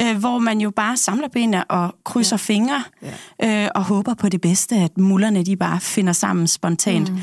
øh, 0.00 0.16
hvor 0.16 0.38
man 0.38 0.60
jo 0.60 0.70
bare 0.70 0.96
samler 0.96 1.28
benene 1.28 1.64
og 1.64 1.94
krydser 2.04 2.36
ja. 2.36 2.36
fingre 2.36 2.82
ja. 3.40 3.64
Øh, 3.64 3.70
og 3.74 3.84
håber 3.84 4.14
på 4.14 4.28
det 4.28 4.40
bedste, 4.40 4.74
at 4.74 4.98
mullerne 4.98 5.42
de 5.42 5.56
bare 5.56 5.80
finder 5.80 6.12
sammen 6.12 6.48
spontant. 6.48 7.12
Mm. 7.12 7.20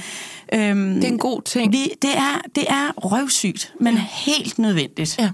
Øhm, 0.54 0.96
det 0.96 1.04
er 1.04 1.08
en 1.08 1.20
god 1.20 1.42
ting. 1.42 1.72
Vi, 1.72 1.92
det, 2.02 2.18
er, 2.18 2.42
det 2.56 2.64
er 2.70 2.92
røvsygt, 2.98 3.74
men 3.80 3.94
ja. 3.94 4.06
helt 4.12 4.60
nødvendigt. 4.60 5.20
Ja. 5.20 5.30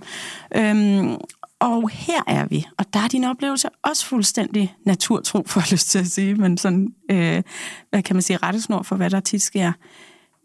Øhm, 0.56 1.17
og 1.62 1.89
her 1.89 2.21
er 2.28 2.45
vi, 2.45 2.67
og 2.78 2.93
der 2.93 3.00
er 3.00 3.08
din 3.08 3.24
oplevelse 3.24 3.69
også 3.84 4.06
fuldstændig 4.06 4.76
naturtro, 4.86 5.43
for 5.47 5.62
at 5.62 5.71
lyst 5.71 5.89
til 5.89 6.00
at 6.00 6.08
sige, 6.08 6.36
men 6.36 6.58
sådan, 6.58 6.88
øh, 7.12 7.43
hvad 7.89 8.04
kan 8.04 8.15
man 8.15 8.21
sige, 8.21 8.38
rettesnor 8.38 8.82
for, 8.82 8.95
hvad 8.95 9.10
der 9.10 9.19
tit 9.19 9.41
sker. 9.41 9.71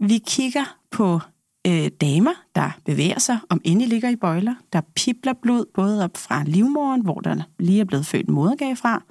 Vi 0.00 0.18
kigger 0.26 0.76
på 0.90 1.20
øh, 1.66 1.90
damer, 2.00 2.32
der 2.54 2.70
bevæger 2.84 3.18
sig, 3.18 3.38
om 3.48 3.60
endelig 3.64 3.88
ligger 3.88 4.08
i 4.08 4.16
bøjler. 4.16 4.54
Der 4.72 4.80
pipler 4.96 5.32
blod 5.42 5.64
både 5.74 6.04
op 6.04 6.16
fra 6.16 6.42
livmoren, 6.46 7.00
hvor 7.00 7.20
der 7.20 7.42
lige 7.58 7.80
er 7.80 7.84
blevet 7.84 8.06
født 8.06 8.28
modergave 8.28 8.76
fra. 8.76 9.02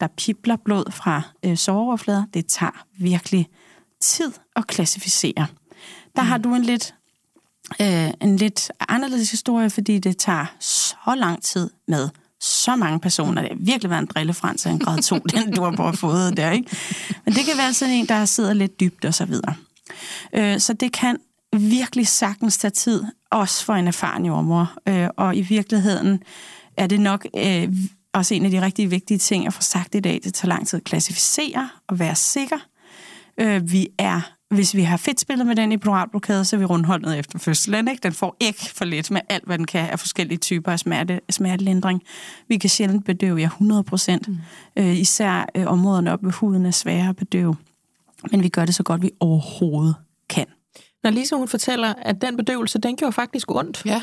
Der 0.00 0.06
pipler 0.16 0.56
blod 0.64 0.92
fra 0.92 1.22
øh, 1.44 1.56
såreoverflader. 1.56 2.24
Det 2.34 2.46
tager 2.46 2.84
virkelig 2.98 3.48
tid 4.00 4.32
at 4.56 4.66
klassificere. 4.66 5.46
Der 6.16 6.22
mm. 6.22 6.28
har 6.28 6.38
du 6.38 6.54
en 6.54 6.62
lidt, 6.62 6.94
øh, 7.80 8.10
en 8.20 8.36
lidt 8.36 8.72
anderledes 8.88 9.30
historie, 9.30 9.70
fordi 9.70 9.98
det 9.98 10.16
tager 10.16 10.46
så 10.60 11.14
lang 11.16 11.42
tid 11.42 11.70
med 11.88 12.08
så 12.40 12.76
mange 12.76 13.00
personer. 13.00 13.42
Det 13.42 13.50
har 13.50 13.58
virkelig 13.60 13.90
været 13.90 14.02
en 14.02 14.08
drillefrans 14.14 14.66
af 14.66 14.70
en 14.70 14.78
grad 14.78 15.02
2, 15.02 15.18
den 15.34 15.52
du 15.52 15.62
har 15.62 15.70
bare 15.70 15.96
fået 15.96 16.36
der, 16.36 16.50
ikke? 16.50 16.76
Men 17.24 17.34
det 17.34 17.44
kan 17.44 17.58
være 17.58 17.72
sådan 17.72 17.94
en, 17.94 18.06
der 18.06 18.24
sidder 18.24 18.52
lidt 18.52 18.80
dybt 18.80 19.04
og 19.04 19.14
så 19.14 19.24
videre. 19.24 19.54
Øh, 20.32 20.60
så 20.60 20.72
det 20.72 20.92
kan 20.92 21.16
virkelig 21.52 22.08
sagtens 22.08 22.58
tage 22.58 22.70
tid, 22.70 23.04
også 23.30 23.64
for 23.64 23.72
en 23.74 23.88
erfaren 23.88 24.26
jordmor. 24.26 24.72
Øh, 24.88 25.08
og 25.16 25.36
i 25.36 25.40
virkeligheden 25.40 26.22
er 26.76 26.86
det 26.86 27.00
nok 27.00 27.26
øh, 27.36 27.68
også 28.12 28.34
en 28.34 28.44
af 28.44 28.50
de 28.50 28.62
rigtig 28.62 28.90
vigtige 28.90 29.18
ting 29.18 29.46
at 29.46 29.54
få 29.54 29.62
sagt 29.62 29.94
i 29.94 30.00
dag. 30.00 30.20
Det 30.24 30.34
tager 30.34 30.48
lang 30.48 30.66
tid 30.66 30.76
at 30.76 30.84
klassificere 30.84 31.68
og 31.88 31.98
være 31.98 32.14
sikker. 32.14 32.58
Øh, 33.40 33.72
vi 33.72 33.88
er 33.98 34.33
hvis 34.54 34.74
vi 34.74 34.82
har 34.82 34.96
fedtspillet 34.96 35.46
med 35.46 35.56
den 35.56 35.72
i 35.72 35.76
pluralblokade, 35.76 36.44
så 36.44 36.56
er 36.56 36.58
vi 36.58 36.64
rundholdet 36.64 37.18
efter 37.18 37.38
fødslen. 37.38 37.88
Ikke? 37.88 38.00
Den 38.02 38.12
får 38.12 38.36
ikke 38.40 38.70
for 38.74 38.84
lidt 38.84 39.10
med 39.10 39.20
alt, 39.28 39.44
hvad 39.44 39.58
den 39.58 39.66
kan 39.66 39.90
af 39.90 39.98
forskellige 39.98 40.38
typer 40.38 40.72
af 40.72 40.78
smerte, 40.78 41.20
smertelindring. 41.30 42.02
Vi 42.48 42.58
kan 42.58 42.70
sjældent 42.70 43.04
bedøve 43.04 43.40
jer 43.40 43.46
100 43.46 43.84
procent. 43.84 44.28
Mm. 44.28 44.36
Øh, 44.76 44.98
især 44.98 45.46
øh, 45.54 45.66
områderne 45.66 46.12
op 46.12 46.24
ved 46.24 46.32
huden 46.32 46.66
er 46.66 46.70
svære 46.70 47.08
at 47.08 47.16
bedøve. 47.16 47.56
Men 48.30 48.42
vi 48.42 48.48
gør 48.48 48.64
det 48.64 48.74
så 48.74 48.82
godt, 48.82 49.02
vi 49.02 49.10
overhovedet 49.20 49.94
kan. 50.28 50.46
Når 51.02 51.10
Lise 51.10 51.36
hun 51.36 51.48
fortæller, 51.48 51.94
at 52.02 52.22
den 52.22 52.36
bedøvelse, 52.36 52.78
den 52.78 52.96
gjorde 52.96 53.12
faktisk 53.12 53.50
ondt. 53.50 53.82
Ja. 53.84 54.02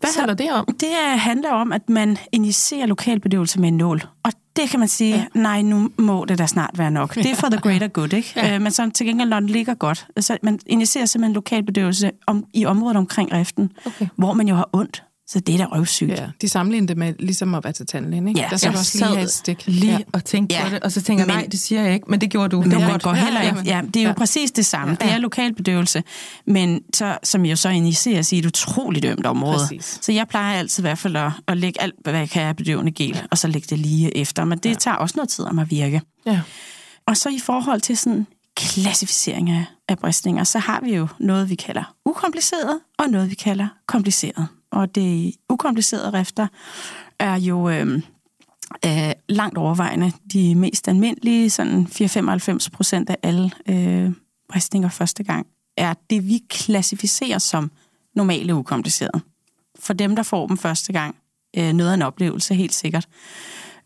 Hvad 0.00 0.10
handler 0.18 0.34
det 0.34 0.52
om? 0.52 0.76
Det 0.80 0.88
handler 1.18 1.50
om, 1.50 1.72
at 1.72 1.88
man 1.88 2.18
injicerer 2.32 2.86
lokalbedøvelse 2.86 3.60
med 3.60 3.68
en 3.68 3.76
nål. 3.76 4.02
Og 4.22 4.32
det 4.56 4.70
kan 4.70 4.80
man 4.80 4.88
sige, 4.88 5.16
ja. 5.16 5.24
nej, 5.34 5.62
nu 5.62 5.90
må 5.98 6.24
det 6.24 6.38
da 6.38 6.46
snart 6.46 6.70
være 6.78 6.90
nok. 6.90 7.14
Det 7.14 7.30
er 7.30 7.34
for 7.34 7.48
the 7.48 7.60
greater 7.60 7.88
good, 7.88 8.12
ikke? 8.12 8.32
Ja. 8.36 8.54
Øh, 8.54 8.62
men 8.62 8.72
så 8.72 8.90
til 8.94 9.06
gengæld, 9.06 9.28
når 9.28 9.40
den 9.40 9.48
ligger 9.48 9.74
godt, 9.74 10.06
så 10.20 10.38
man 10.42 10.58
injicerer 10.66 11.06
simpelthen 11.06 11.34
lokalbedøvelse 11.34 12.10
om, 12.26 12.44
i 12.54 12.66
området 12.66 12.96
omkring 12.96 13.32
riften, 13.32 13.72
okay. 13.86 14.06
hvor 14.16 14.32
man 14.32 14.48
jo 14.48 14.54
har 14.54 14.68
ondt. 14.72 15.02
Så 15.26 15.40
det 15.40 15.54
er 15.54 15.58
da 15.58 15.64
røvsygt. 15.64 16.10
Ja, 16.10 16.26
de 16.40 16.48
sammenligner 16.48 16.86
det 16.86 16.96
med 16.96 17.14
ligesom 17.18 17.54
at 17.54 17.64
være 17.64 17.72
til 17.72 17.86
tandlægen, 17.86 18.28
ikke? 18.28 18.40
Ja, 18.40 18.46
der 18.50 18.56
skal 18.56 18.70
også 18.70 18.98
lige 18.98 19.06
have 19.06 19.22
et 19.22 19.30
stik. 19.30 19.66
Lige 19.66 19.92
ja. 19.92 19.98
og 20.12 20.24
tænke 20.24 20.54
ja. 20.54 20.64
på 20.64 20.70
det, 20.70 20.82
og 20.82 20.92
så 20.92 21.02
tænker 21.02 21.24
jeg, 21.24 21.34
nej, 21.34 21.46
det 21.52 21.60
siger 21.60 21.82
jeg 21.82 21.94
ikke, 21.94 22.06
men 22.08 22.20
det 22.20 22.30
gjorde 22.30 22.48
du. 22.48 22.60
Men 22.60 22.70
det 22.70 22.80
man 22.80 22.98
går 22.98 23.12
heller 23.12 23.40
ikke. 23.40 23.62
Ja, 23.64 23.80
det 23.86 23.96
er 23.96 24.02
jo 24.02 24.08
ja. 24.08 24.14
præcis 24.14 24.50
det 24.50 24.66
samme. 24.66 24.96
Ja. 25.00 25.06
Det 25.06 25.14
er 25.14 25.18
lokalbedøvelse, 25.18 26.02
men 26.46 26.80
så, 26.94 27.18
som 27.22 27.44
jo 27.44 27.56
så 27.56 27.68
injiceres 27.68 28.32
i 28.32 28.38
et 28.38 28.46
utroligt 28.46 29.02
dømt 29.02 29.26
område. 29.26 29.58
Præcis. 29.58 29.98
Så 30.02 30.12
jeg 30.12 30.28
plejer 30.28 30.58
altid 30.58 30.82
i 30.82 30.84
hvert 30.84 30.98
fald 30.98 31.16
at, 31.16 31.32
at 31.48 31.56
lægge 31.56 31.82
alt, 31.82 31.94
hvad 32.02 32.14
jeg 32.14 32.30
kan 32.30 32.42
af 32.42 32.56
bedøvende 32.56 32.92
gel, 32.92 33.14
ja. 33.14 33.20
og 33.30 33.38
så 33.38 33.48
lægge 33.48 33.66
det 33.70 33.78
lige 33.78 34.16
efter. 34.16 34.44
Men 34.44 34.58
det 34.58 34.70
ja. 34.70 34.74
tager 34.74 34.96
også 34.96 35.12
noget 35.16 35.28
tid 35.28 35.44
om 35.44 35.58
at 35.58 35.70
virke. 35.70 36.02
Ja. 36.26 36.40
Og 37.06 37.16
så 37.16 37.28
i 37.28 37.38
forhold 37.38 37.80
til 37.80 37.96
sådan 37.96 38.26
klassificering 38.56 39.50
af, 39.50 39.64
af 39.88 39.98
bristninger, 39.98 40.44
så 40.44 40.58
har 40.58 40.80
vi 40.84 40.94
jo 40.94 41.08
noget, 41.20 41.50
vi 41.50 41.54
kalder 41.54 41.94
ukompliceret, 42.04 42.80
og 42.98 43.08
noget, 43.08 43.30
vi 43.30 43.34
kalder 43.34 43.68
kompliceret 43.86 44.46
og 44.74 44.94
det 44.94 45.34
ukomplicerede 45.48 46.18
rifter 46.18 46.46
er 47.18 47.36
jo 47.36 47.68
øh, 47.68 48.02
øh, 48.86 49.12
langt 49.28 49.58
overvejende 49.58 50.12
de 50.32 50.54
mest 50.54 50.88
almindelige, 50.88 51.50
sådan 51.50 51.86
4-95 51.90 52.68
procent 52.72 53.10
af 53.10 53.16
alle 53.22 53.50
øh, 53.68 54.12
ristninger 54.54 54.88
første 54.88 55.24
gang, 55.24 55.46
er 55.76 55.94
det, 56.10 56.28
vi 56.28 56.40
klassificerer 56.50 57.38
som 57.38 57.70
normale 58.14 58.54
ukomplicerede. 58.54 59.20
For 59.78 59.92
dem, 59.92 60.16
der 60.16 60.22
får 60.22 60.46
dem 60.46 60.56
første 60.56 60.92
gang, 60.92 61.16
øh, 61.56 61.72
noget 61.72 61.90
af 61.90 61.94
en 61.94 62.02
oplevelse, 62.02 62.54
helt 62.54 62.74
sikkert. 62.74 63.08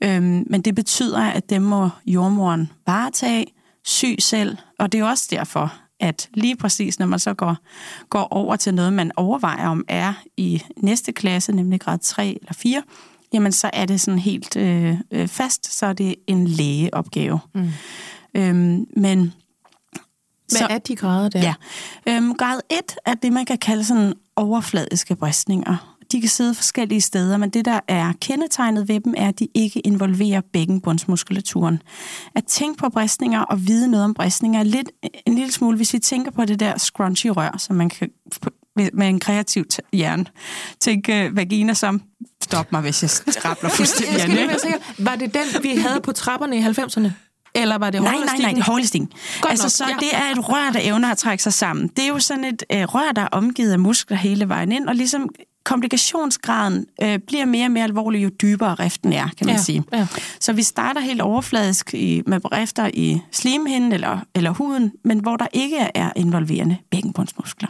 Øh, 0.05 0.23
men 0.23 0.63
det 0.63 0.75
betyder, 0.75 1.21
at 1.21 1.51
dem 1.51 1.63
må 1.63 1.89
jordmoren 2.07 2.73
varetage, 2.87 3.47
syg 3.85 4.17
selv, 4.19 4.57
og 4.79 4.93
det 4.93 5.01
er 5.01 5.05
også 5.05 5.29
derfor, 5.31 5.75
at 6.01 6.29
lige 6.35 6.57
præcis 6.57 6.99
når 6.99 7.07
man 7.07 7.19
så 7.19 7.35
går, 7.35 7.57
går 8.09 8.29
over 8.31 8.57
til 8.57 8.75
noget, 8.75 8.93
man 8.93 9.13
overvejer 9.17 9.69
om 9.69 9.85
er 9.89 10.13
i 10.37 10.63
næste 10.77 11.13
klasse, 11.13 11.53
nemlig 11.53 11.81
grad 11.81 11.99
3 11.99 12.39
eller 12.41 12.53
4, 12.53 12.83
jamen 13.33 13.53
så 13.53 13.71
er 13.73 13.85
det 13.85 14.01
sådan 14.01 14.19
helt 14.19 14.57
øh, 14.57 14.97
øh, 15.11 15.29
fast, 15.29 15.79
så 15.79 15.87
er 15.87 15.93
det 15.93 16.15
en 16.27 16.47
lægeopgave. 16.47 17.39
Mm. 17.55 17.71
Øhm, 18.35 18.87
men 18.97 19.33
hvad 20.49 20.59
så, 20.59 20.67
er 20.71 20.79
de 20.79 20.97
grader 20.97 21.29
der? 21.29 21.41
Ja. 21.41 21.55
Øhm, 22.07 22.35
grad 22.35 22.61
1 22.71 22.97
er 23.07 23.15
det, 23.15 23.33
man 23.33 23.45
kan 23.45 23.59
kalde 23.59 23.85
sådan 23.85 24.15
overfladiske 24.37 25.17
bristninger 25.17 25.98
de 26.13 26.21
kan 26.21 26.31
sidde 26.31 26.55
forskellige 26.55 27.01
steder, 27.01 27.37
men 27.37 27.51
det, 27.51 27.65
der 27.65 27.81
er 27.89 28.13
kendetegnet 28.21 28.89
ved 28.89 29.01
dem, 29.01 29.15
er, 29.17 29.29
at 29.29 29.39
de 29.39 29.49
ikke 29.55 29.81
involverer 29.81 30.41
bækkenbundsmuskulaturen. 30.53 31.83
At 32.35 32.45
tænke 32.45 32.79
på 32.79 32.89
bristninger 32.89 33.41
og 33.41 33.67
vide 33.67 33.91
noget 33.91 34.05
om 34.05 34.15
bristninger 34.15 34.61
er 34.61 34.65
lidt, 34.65 34.89
en 35.27 35.35
lille 35.35 35.53
smule, 35.53 35.77
hvis 35.77 35.93
vi 35.93 35.99
tænker 35.99 36.31
på 36.31 36.45
det 36.45 36.61
der 36.61 36.79
scrunchy 36.79 37.27
rør, 37.27 37.57
som 37.59 37.77
man 37.77 37.89
kan 37.89 38.11
med 38.93 39.09
en 39.09 39.21
kreativ 39.21 39.65
hjerne 39.93 40.25
tænke 40.81 41.27
uh, 41.27 41.37
vagina 41.37 41.75
som 41.75 42.03
stop 42.43 42.73
mig, 42.73 42.81
hvis 42.81 43.03
jeg 43.03 43.45
rappler 43.45 43.71
fuldstændig. 43.71 44.19
jeg, 44.19 44.49
jeg 44.51 44.57
skal 44.59 45.05
Var 45.05 45.17
det 45.17 45.35
den, 45.35 45.63
vi 45.63 45.77
havde 45.77 46.01
på 46.01 46.13
trapperne 46.13 46.57
i 46.57 46.61
90'erne? 46.61 47.11
Eller 47.55 47.79
var 47.79 47.91
det 47.91 48.03
Nej, 48.03 48.17
nej, 48.27 48.39
nej, 48.39 48.61
er 48.61 48.65
hårlesting. 48.65 49.13
Altså, 49.49 49.65
nok. 49.65 49.71
så 49.71 49.85
ja. 49.89 49.97
det 50.01 50.09
er 50.13 50.33
et 50.33 50.49
rør, 50.49 50.71
der 50.73 50.81
evner 50.83 51.11
at 51.11 51.19
trække 51.19 51.43
sig 51.43 51.53
sammen. 51.53 51.89
Det 51.89 52.05
er 52.05 52.09
jo 52.09 52.19
sådan 52.19 52.45
et 52.45 52.65
uh, 52.75 52.95
rør, 52.95 53.13
der 53.13 53.23
er 53.23 53.29
omgivet 53.33 53.73
af 53.73 53.79
muskler 53.79 54.17
hele 54.17 54.49
vejen 54.49 54.73
ind, 54.73 54.89
og 54.89 54.95
ligesom 54.95 55.29
komplikationsgraden 55.69 56.87
øh, 57.03 57.19
bliver 57.19 57.45
mere 57.45 57.67
og 57.67 57.71
mere 57.71 57.85
alvorlig, 57.85 58.25
jo 58.25 58.29
dybere 58.29 58.75
riften 58.75 59.13
er, 59.13 59.29
kan 59.39 59.47
man 59.47 59.55
ja, 59.55 59.63
sige. 59.63 59.85
Ja. 59.93 60.07
Så 60.41 60.53
vi 60.53 60.63
starter 60.63 61.01
helt 61.01 61.21
overfladisk 61.21 61.95
i, 61.95 62.23
med 62.27 62.53
rifter 62.53 62.91
i 62.95 63.21
slimhinden 63.33 63.93
eller, 63.93 64.19
eller 64.35 64.51
huden, 64.51 64.93
men 65.05 65.19
hvor 65.19 65.37
der 65.37 65.47
ikke 65.53 65.79
er 65.95 66.13
involverende 66.17 66.77
bækkenbundsmuskler. 66.91 67.69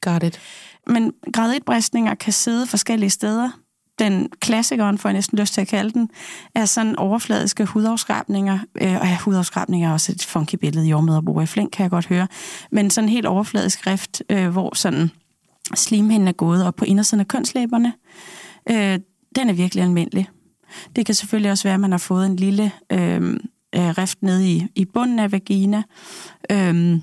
Got 0.00 0.22
it. 0.22 0.40
Men 0.86 1.12
grad 1.32 1.54
1-bristninger 1.54 2.14
kan 2.14 2.32
sidde 2.32 2.66
forskellige 2.66 3.10
steder. 3.10 3.50
Den 3.98 4.28
klassikeren, 4.40 4.98
får 4.98 5.08
jeg 5.08 5.14
næsten 5.14 5.38
lyst 5.38 5.54
til 5.54 5.60
at 5.60 5.68
kalde 5.68 5.90
den, 5.90 6.08
er 6.54 6.64
sådan 6.64 6.96
overfladiske 6.96 7.64
hudafskrabninger. 7.64 8.58
Øh, 8.80 9.00
og 9.00 9.06
ja, 9.06 9.18
hudafskrabninger 9.20 9.88
er 9.88 9.92
også 9.92 10.12
et 10.12 10.24
funky 10.24 10.54
billede, 10.54 10.86
jordmøder 10.86 11.20
bruger 11.20 11.42
i 11.42 11.46
flink, 11.46 11.70
kan 11.72 11.82
jeg 11.82 11.90
godt 11.90 12.06
høre. 12.06 12.28
Men 12.72 12.90
sådan 12.90 13.08
en 13.08 13.12
helt 13.12 13.26
overfladisk 13.26 13.86
rift, 13.86 14.22
øh, 14.30 14.48
hvor 14.48 14.74
sådan 14.74 15.10
slimhinden 15.74 16.28
er 16.28 16.32
gået 16.32 16.64
op 16.64 16.76
på 16.76 16.84
indersiden 16.84 17.20
af 17.20 17.28
kønslæberne. 17.28 17.92
Øh, 18.70 18.98
den 19.36 19.48
er 19.48 19.52
virkelig 19.52 19.84
almindelig. 19.84 20.28
Det 20.96 21.06
kan 21.06 21.14
selvfølgelig 21.14 21.50
også 21.50 21.64
være, 21.64 21.74
at 21.74 21.80
man 21.80 21.90
har 21.90 21.98
fået 21.98 22.26
en 22.26 22.36
lille 22.36 22.72
øh, 22.92 23.40
øh, 23.74 23.88
rift 23.88 24.22
nede 24.22 24.50
i, 24.50 24.66
i 24.74 24.84
bunden 24.84 25.18
af 25.18 25.32
vagina, 25.32 25.82
øh, 26.50 26.98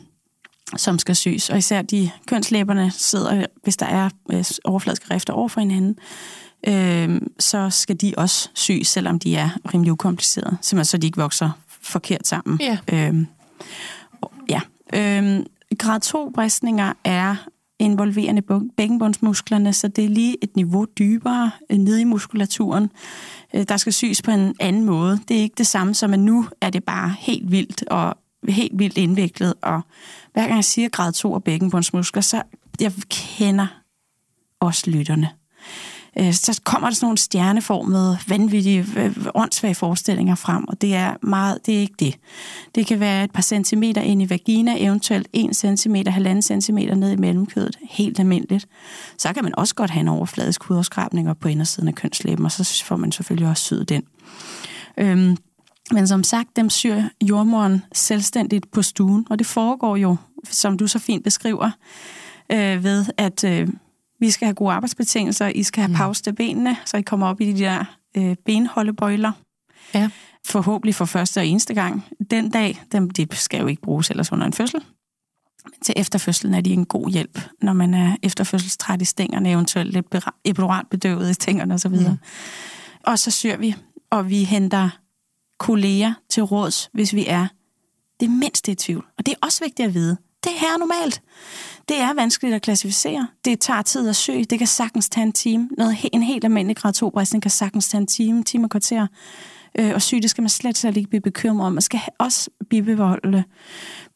som 0.78 1.00
skal 1.00 1.16
syes. 1.16 1.50
Og 1.50 1.58
især 1.58 1.82
de 1.82 2.10
kønslæberne 2.28 2.92
sidder, 2.92 3.46
hvis 3.64 3.78
der 3.78 3.86
er 3.86 4.10
øh, 4.32 4.46
overfladiske 4.64 5.14
rifter 5.14 5.34
over 5.34 5.48
for 5.48 5.60
hinanden, 5.60 5.96
øh, 6.68 7.22
så 7.40 7.70
skal 7.70 7.96
de 8.02 8.14
også 8.18 8.50
syes, 8.54 8.88
selvom 8.88 9.20
de 9.20 9.36
er 9.36 9.50
rimelig 9.74 9.92
ukomplicerede. 9.92 10.58
Simpelthen 10.62 10.86
så 10.86 10.98
de 10.98 11.08
ikke 11.08 11.22
vokser 11.22 11.52
forkert 11.82 12.28
sammen. 12.28 12.60
Ja. 12.62 12.78
Øh, 12.92 13.26
ja. 14.50 14.62
Øh, 14.94 15.46
grad 15.78 16.00
2 16.00 16.32
bristninger 16.36 16.94
er 17.04 17.36
involverende 17.84 18.42
bækkenbundsmusklerne, 18.78 19.74
så 19.74 19.88
det 19.88 20.06
er 20.06 20.10
lige 20.10 20.38
et 20.44 20.56
niveau 20.56 20.86
dybere 20.86 21.52
øh, 21.70 21.78
nede 21.78 22.02
i 22.02 22.04
muskulaturen. 22.04 22.92
Øh, 23.54 23.66
der 23.68 23.78
skal 23.78 23.94
sys 23.94 24.22
på 24.22 24.32
en 24.32 24.56
anden 24.60 24.84
måde. 24.84 25.20
Det 25.28 25.38
er 25.38 25.42
ikke 25.42 25.56
det 25.58 25.68
samme 25.68 25.94
som, 25.94 26.14
at 26.14 26.20
nu 26.20 26.46
er 26.62 26.70
det 26.70 26.84
bare 26.84 27.16
helt 27.20 27.52
vildt 27.52 27.84
og 27.88 28.18
helt 28.50 28.80
vildt 28.80 28.98
indviklet. 28.98 29.54
Og 29.62 29.82
hver 30.34 30.42
gang 30.42 30.56
jeg 30.56 30.66
siger 30.66 30.90
grad 30.90 31.14
2 31.14 31.36
af 31.36 31.44
bækkenbundsmuskler, 31.44 32.22
så 32.22 32.42
jeg 32.82 32.92
kender 33.10 33.68
også 34.60 34.90
lytterne 34.90 35.30
øh, 36.20 36.34
så 36.34 36.62
kommer 36.64 36.90
der 36.90 36.96
sådan 36.96 37.06
nogle 37.06 37.18
stjerneformede, 37.18 38.18
vanvittige, 38.28 38.86
øh, 38.98 39.18
åndssvage 39.36 39.76
forestillinger 39.76 40.36
frem, 40.36 40.68
og 40.68 40.82
det 40.82 40.96
er 40.96 41.14
meget, 41.22 41.66
det 41.66 41.76
er 41.76 41.80
ikke 41.80 41.96
det. 42.00 42.16
Det 42.76 42.88
kan 42.88 43.00
være 43.00 43.24
et 43.24 43.32
par 43.32 43.42
centimeter 43.42 44.02
ind 44.02 44.22
i 44.22 44.30
vagina, 44.30 44.76
eventuelt 44.78 45.28
1 45.34 45.56
centimeter, 45.56 46.12
halvanden 46.12 46.42
centimeter 46.42 46.96
ned 46.96 47.12
i 47.12 47.16
mellemkødet, 47.16 47.78
helt 47.90 48.20
almindeligt. 48.20 48.68
Så 49.18 49.34
kan 49.34 49.44
man 49.44 49.56
også 49.58 49.76
godt 49.76 49.90
have 49.90 50.02
en 50.02 50.08
overfladisk 50.08 50.64
hudafskrabning 50.64 51.40
på 51.40 51.48
indersiden 51.48 51.88
af 51.88 51.96
kønslæben, 51.96 52.46
og 52.46 52.52
så 52.52 52.84
får 52.86 52.96
man 52.96 53.12
selvfølgelig 53.12 53.50
også 53.50 53.64
syet 53.64 53.90
den. 53.90 54.04
Øhm, 54.98 55.38
men 55.92 56.08
som 56.08 56.24
sagt, 56.24 56.56
dem 56.56 56.70
syr 56.70 57.02
jordmoren 57.24 57.84
selvstændigt 57.94 58.72
på 58.72 58.82
stuen, 58.82 59.28
og 59.30 59.40
det 59.40 59.48
foregår 59.48 59.96
jo, 59.96 60.16
som 60.50 60.78
du 60.78 60.88
så 60.88 61.00
fint 61.00 61.24
beskriver, 61.24 61.72
øh, 62.52 62.84
ved 62.84 63.06
at 63.18 63.44
øh, 63.44 63.68
vi 64.24 64.32
skal 64.32 64.46
have 64.46 64.56
gode 64.56 64.72
arbejdsbetingelser, 64.72 65.48
I 65.48 65.64
skal 65.64 65.82
have 65.82 65.90
mm. 65.92 65.96
pause 65.96 66.24
til 66.24 66.36
benene, 66.36 66.78
så 66.86 66.98
I 66.98 67.02
kommer 67.02 67.28
op 67.28 67.42
i 67.42 67.54
de 67.54 67.60
der 67.60 67.86
øh, 68.18 68.36
benholdebøjler. 68.46 69.32
Ja. 69.94 70.10
Forhåbentlig 70.46 70.96
for 70.96 71.06
første 71.06 71.38
og 71.38 71.46
eneste 71.46 71.74
gang. 71.74 72.06
Den 72.32 72.50
dag, 72.50 72.84
dem, 72.92 73.10
de 73.10 73.28
skal 73.32 73.60
jo 73.62 73.68
ikke 73.68 73.82
bruges 73.82 74.10
ellers 74.10 74.32
under 74.32 74.46
en 74.46 74.54
fødsel. 74.54 74.82
Men 75.66 75.74
til 75.82 75.94
efterfødslen 75.98 76.54
er 76.54 76.62
de 76.62 76.74
en 76.74 76.86
god 76.86 77.10
hjælp, 77.10 77.40
når 77.62 77.74
man 77.74 77.94
er 77.94 78.16
efterfødselstræt 78.24 79.02
i 79.02 79.06
stængerne, 79.06 79.52
eventuelt 79.52 79.94
lidt 79.94 80.06
epiduralt 80.46 80.90
bedøvet 80.90 81.30
i 81.30 81.34
stængerne 81.34 81.74
osv. 81.74 81.92
Mm. 81.92 82.18
Og 83.04 83.20
så 83.20 83.32
syr 83.32 83.58
vi, 83.58 83.76
og 84.10 84.30
vi 84.30 84.44
henter 84.44 84.90
kolleger 85.60 86.14
til 86.30 86.44
råds, 86.44 86.90
hvis 86.94 87.14
vi 87.14 87.26
er 87.28 87.48
det 88.20 88.30
mindste 88.30 88.72
i 88.72 88.76
tvivl. 88.76 89.06
Og 89.18 89.26
det 89.26 89.32
er 89.32 89.38
også 89.42 89.64
vigtigt 89.64 89.88
at 89.88 89.94
vide. 89.94 90.18
Det 90.44 90.52
her 90.52 90.74
er 90.74 90.78
normalt. 90.78 91.22
Det 91.90 92.02
er 92.02 92.14
vanskeligt 92.14 92.56
at 92.56 92.62
klassificere. 92.62 93.28
Det 93.46 93.60
tager 93.60 93.82
tid 93.82 94.10
at 94.10 94.16
søge. 94.16 94.46
Det 94.46 94.58
kan 94.58 94.68
sagtens 94.68 95.10
tage 95.10 95.26
en 95.26 95.34
time. 95.34 95.70
Noget, 95.78 95.98
en 96.14 96.24
helt 96.24 96.44
almindelig 96.44 96.78
grad 96.78 96.94
2 96.94 97.10
bristning 97.10 97.42
kan 97.42 97.52
sagtens 97.52 97.88
tage 97.88 98.02
en 98.02 98.08
time, 98.08 98.44
time 98.44 98.66
og 98.66 98.70
kvarter. 98.70 99.08
Øh, 99.80 99.92
og 99.96 100.02
syge, 100.02 100.22
det 100.22 100.30
skal 100.30 100.42
man 100.42 100.50
slet, 100.50 100.78
slet 100.78 100.98
ikke 100.98 101.10
blive 101.10 101.22
bekymret 101.22 101.68
om. 101.68 101.74
Man 101.74 101.82
skal 101.82 102.00
også 102.20 102.50
bibeholde 102.70 103.44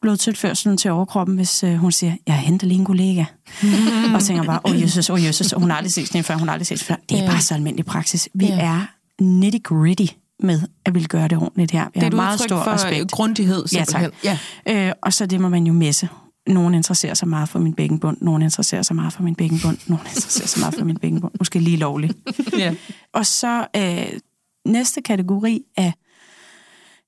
blodtilførselen 0.02 0.76
til 0.76 0.90
overkroppen, 0.90 1.36
hvis 1.36 1.64
øh, 1.64 1.74
hun 1.74 1.92
siger, 1.92 2.12
jeg 2.26 2.34
henter 2.38 2.66
lige 2.66 2.78
en 2.78 2.84
kollega. 2.84 3.24
Mm. 3.62 3.68
og 4.14 4.22
tænker 4.22 4.42
bare, 4.42 4.60
åh 4.64 4.70
oh, 4.70 4.82
Jesus, 4.82 5.10
åh 5.10 5.14
oh, 5.14 5.24
Jesus, 5.24 5.52
hun 5.52 5.70
har 5.70 5.76
aldrig 5.76 5.92
set 5.92 6.06
sådan 6.06 6.18
en 6.18 6.24
før, 6.24 6.36
hun 6.36 6.48
har 6.48 6.52
aldrig 6.52 6.66
set 6.66 6.82
før. 6.82 6.94
Det 7.08 7.18
er 7.18 7.26
bare 7.26 7.40
så 7.40 7.54
almindelig 7.54 7.86
praksis. 7.86 8.28
Vi 8.34 8.46
yeah. 8.46 8.78
er 8.78 8.86
nitty-gritty 9.22 10.14
med 10.40 10.60
at 10.84 10.94
ville 10.94 11.08
gøre 11.08 11.28
det 11.28 11.38
ordentligt 11.38 11.70
her. 11.70 11.84
Vi 11.94 12.00
det 12.00 12.12
er 12.12 12.16
meget 12.16 12.40
stor 12.40 12.62
for 12.64 12.70
respekt. 12.70 13.12
grundighed, 13.12 13.66
simpelthen. 13.66 14.10
Ja, 14.24 14.30
tak. 14.30 14.38
Ja. 14.66 14.88
Øh, 14.88 14.92
og 15.02 15.12
så 15.12 15.26
det 15.26 15.40
må 15.40 15.48
man 15.48 15.66
jo 15.66 15.72
messe. 15.72 16.08
Nogen 16.48 16.74
interesserer 16.74 17.14
sig 17.14 17.28
meget 17.28 17.48
for 17.48 17.58
min 17.58 17.74
bækkenbund, 17.74 18.16
nogen 18.20 18.42
interesserer 18.42 18.82
sig 18.82 18.96
meget 18.96 19.12
for 19.12 19.22
min 19.22 19.34
bækkenbund, 19.34 19.78
nogen 19.86 20.06
interesserer 20.06 20.46
sig 20.46 20.60
meget 20.60 20.74
for 20.74 20.84
min 20.84 20.96
bækkenbund. 20.96 21.32
Måske 21.38 21.58
lige 21.58 21.76
lovligt. 21.76 22.16
ja. 22.58 22.74
Og 23.12 23.26
så 23.26 23.66
øh, 23.76 24.20
næste 24.64 25.02
kategori 25.02 25.62
af, 25.76 25.92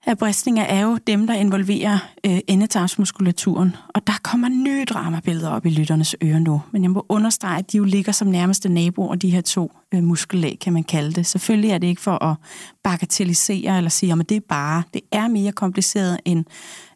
af 0.07 0.19
bristninger 0.19 0.63
er 0.63 0.81
jo 0.81 0.99
dem, 1.07 1.27
der 1.27 1.35
involverer 1.35 1.99
øh, 2.27 2.39
endetarmsmuskulaturen. 2.49 3.77
Og 3.95 4.07
der 4.07 4.13
kommer 4.23 4.49
nye 4.49 4.85
dramabilleder 4.85 5.51
op 5.51 5.67
i 5.67 5.71
lytternes 5.71 6.17
ører 6.23 6.39
nu. 6.39 6.63
Men 6.73 6.83
jeg 6.83 6.91
må 6.91 7.07
understrege, 7.09 7.59
at 7.59 7.73
de 7.73 7.77
jo 7.77 7.85
ligger 7.85 8.13
som 8.13 8.29
nærmeste 8.29 8.69
naboer, 8.69 9.15
de 9.15 9.31
her 9.31 9.41
to 9.41 9.73
øh, 9.95 10.03
muskellag, 10.03 10.59
kan 10.61 10.73
man 10.73 10.85
kalde 10.85 11.13
det. 11.13 11.27
Selvfølgelig 11.27 11.71
er 11.71 11.79
det 11.79 11.87
ikke 11.87 12.03
for 12.03 12.25
at 12.25 12.37
bagatellisere 12.85 13.77
eller 13.77 13.91
sige, 13.91 14.13
at 14.13 14.29
det 14.29 14.37
er 14.37 14.41
bare. 14.49 14.83
Det 14.95 15.03
er 15.13 15.29
mere 15.29 15.53
kompliceret 15.53 16.21
end 16.25 16.45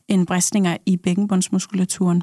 end 0.09 0.27
bristninger 0.27 0.77
i 0.87 0.97
bækkenbundsmuskulaturen. 0.97 2.23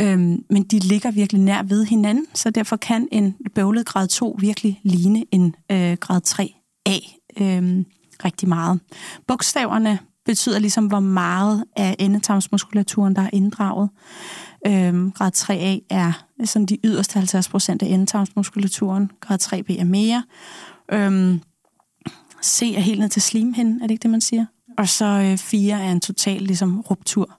Øhm, 0.00 0.44
men 0.50 0.62
de 0.62 0.78
ligger 0.78 1.10
virkelig 1.10 1.42
nær 1.42 1.62
ved 1.62 1.84
hinanden, 1.84 2.26
så 2.34 2.50
derfor 2.50 2.76
kan 2.76 3.08
en 3.12 3.36
bøvlet 3.54 3.86
grad 3.86 4.08
2 4.08 4.36
virkelig 4.40 4.80
ligne 4.82 5.24
en 5.30 5.54
øh, 5.72 5.96
grad 6.00 6.20
3A 6.28 7.22
øhm, 7.42 7.84
rigtig 8.24 8.48
meget. 8.48 8.80
Bogstaverne 9.26 9.98
betyder 10.24 10.58
ligesom, 10.58 10.86
hvor 10.86 11.00
meget 11.00 11.64
af 11.76 11.96
endetarmsmuskulaturen, 11.98 13.16
der 13.16 13.22
er 13.22 13.30
inddraget. 13.32 13.90
Øhm, 14.66 15.12
grad 15.12 15.32
3A 15.36 15.86
er 15.90 16.12
sådan 16.44 16.66
de 16.66 16.78
yderste 16.84 17.14
50 17.14 17.48
procent 17.48 17.82
af 17.82 17.86
endetarmsmuskulaturen. 17.86 19.10
Grad 19.20 19.38
3B 19.42 19.80
er 19.80 19.84
mere. 19.84 20.22
Øhm, 20.92 21.40
C 22.44 22.72
er 22.76 22.80
helt 22.80 23.00
ned 23.00 23.08
til 23.08 23.22
slimhinden, 23.22 23.76
er 23.82 23.86
det 23.86 23.90
ikke 23.90 24.02
det, 24.02 24.10
man 24.10 24.20
siger? 24.20 24.46
Og 24.78 24.88
så 24.88 25.04
øh, 25.04 25.38
4 25.38 25.82
er 25.82 25.92
en 25.92 26.00
total 26.00 26.42
ligesom, 26.42 26.80
ruptur. 26.80 27.38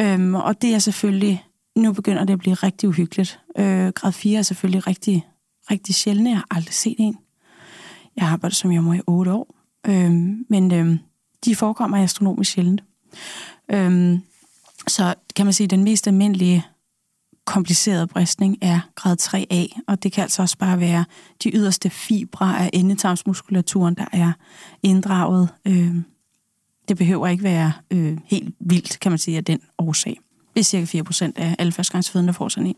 Øhm, 0.00 0.34
og 0.34 0.62
det 0.62 0.74
er 0.74 0.78
selvfølgelig, 0.78 1.44
nu 1.76 1.92
begynder 1.92 2.24
det 2.24 2.32
at 2.32 2.38
blive 2.38 2.54
rigtig 2.54 2.88
uhyggeligt. 2.88 3.40
Øh, 3.58 3.88
grad 3.88 4.12
4 4.12 4.38
er 4.38 4.42
selvfølgelig 4.42 4.86
rigtig, 4.86 5.26
rigtig 5.70 5.94
sjældent. 5.94 6.28
Jeg 6.28 6.36
har 6.36 6.46
aldrig 6.50 6.74
set 6.74 6.96
en. 6.98 7.18
Jeg 8.16 8.26
har 8.26 8.32
arbejdet 8.32 8.56
som 8.56 8.70
jommer 8.70 8.94
i 8.94 9.00
otte 9.06 9.32
år, 9.32 9.54
øhm, 9.86 10.46
men 10.48 10.72
øhm, 10.74 10.98
de 11.44 11.56
forekommer 11.56 12.02
astronomisk 12.02 12.52
sjældent. 12.52 12.84
Øhm, 13.70 14.20
så 14.88 15.14
kan 15.36 15.46
man 15.46 15.52
sige, 15.52 15.64
at 15.64 15.70
den 15.70 15.84
mest 15.84 16.06
almindelige 16.06 16.66
komplicerede 17.44 18.06
bristning 18.06 18.58
er 18.62 18.80
grad 18.94 19.16
3A, 19.22 19.80
og 19.88 20.02
det 20.02 20.12
kan 20.12 20.22
altså 20.22 20.42
også 20.42 20.58
bare 20.58 20.80
være 20.80 21.04
de 21.42 21.50
yderste 21.54 21.90
fibre 21.90 22.58
af 22.58 22.70
endetarmsmuskulaturen, 22.72 23.94
der 23.94 24.06
er 24.12 24.32
inddraget. 24.82 25.48
Øhm, 25.64 26.04
det 26.88 26.96
behøver 26.96 27.26
ikke 27.26 27.44
være 27.44 27.72
øh, 27.90 28.18
helt 28.24 28.54
vildt, 28.60 29.00
kan 29.00 29.12
man 29.12 29.18
sige, 29.18 29.36
af 29.36 29.44
den 29.44 29.60
årsag. 29.78 30.18
Det 30.54 30.60
er 30.60 30.64
cirka 30.64 30.98
4% 30.98 31.32
af 31.36 31.56
alle 31.58 31.72
førstegangsfødende, 31.72 32.26
der 32.26 32.32
får 32.32 32.48
sådan 32.48 32.66
en. 32.66 32.76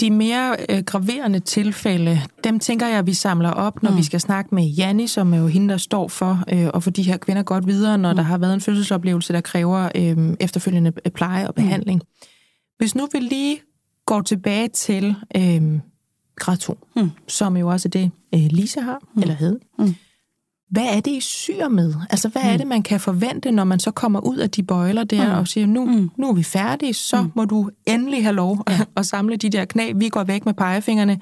De 0.00 0.10
mere 0.10 0.56
øh, 0.68 0.84
graverende 0.84 1.40
tilfælde, 1.40 2.20
dem 2.44 2.60
tænker 2.60 2.86
jeg, 2.86 2.98
at 2.98 3.06
vi 3.06 3.14
samler 3.14 3.50
op, 3.50 3.82
når 3.82 3.90
mm. 3.90 3.96
vi 3.96 4.02
skal 4.02 4.20
snakke 4.20 4.54
med 4.54 4.64
Janni, 4.64 5.06
som 5.06 5.34
er 5.34 5.38
jo 5.38 5.46
hende, 5.46 5.68
der 5.68 5.76
står 5.76 6.08
for 6.08 6.44
øh, 6.52 6.70
at 6.74 6.82
få 6.82 6.90
de 6.90 7.02
her 7.02 7.16
kvinder 7.16 7.42
godt 7.42 7.66
videre, 7.66 7.98
når 7.98 8.10
mm. 8.10 8.16
der 8.16 8.22
har 8.22 8.38
været 8.38 8.54
en 8.54 8.60
fødselsoplevelse, 8.60 9.32
der 9.32 9.40
kræver 9.40 9.88
øh, 9.94 10.36
efterfølgende 10.40 10.92
øh, 11.04 11.12
pleje 11.12 11.48
og 11.48 11.54
mm. 11.56 11.62
behandling. 11.62 12.02
Mm. 12.04 12.28
Hvis 12.78 12.94
nu 12.94 13.08
vi 13.12 13.18
lige 13.18 13.60
går 14.06 14.22
tilbage 14.22 14.68
til 14.68 15.14
øh, 15.36 15.80
grad 16.36 16.56
2, 16.56 16.78
mm. 16.96 17.10
som 17.28 17.56
jo 17.56 17.68
også 17.68 17.88
er 17.88 17.90
det, 17.90 18.10
øh, 18.34 18.40
Lisa 18.50 18.80
har, 18.80 18.98
mm. 19.14 19.22
eller 19.22 19.34
hed. 19.34 19.60
Mm. 19.78 19.94
Hvad 20.70 20.84
er 20.84 21.00
det, 21.00 21.10
I 21.10 21.20
syr 21.20 21.68
med? 21.68 21.94
Altså, 22.10 22.28
hvad 22.28 22.42
mm. 22.42 22.48
er 22.48 22.56
det, 22.56 22.66
man 22.66 22.82
kan 22.82 23.00
forvente, 23.00 23.50
når 23.50 23.64
man 23.64 23.80
så 23.80 23.90
kommer 23.90 24.20
ud 24.20 24.36
af 24.36 24.50
de 24.50 24.62
bøjler 24.62 25.04
der 25.04 25.32
mm. 25.32 25.38
og 25.38 25.48
siger, 25.48 25.66
nu, 25.66 25.84
mm. 25.84 26.10
nu 26.16 26.28
er 26.28 26.32
vi 26.32 26.42
færdige, 26.42 26.94
så 26.94 27.22
mm. 27.22 27.32
må 27.34 27.44
du 27.44 27.70
endelig 27.86 28.22
have 28.22 28.34
lov 28.34 28.64
ja. 28.68 28.78
at 28.96 29.06
samle 29.06 29.36
de 29.36 29.50
der 29.50 29.64
knæ. 29.64 29.92
Vi 29.96 30.08
går 30.08 30.24
væk 30.24 30.46
med 30.46 30.54
pegefingrene. 30.54 31.20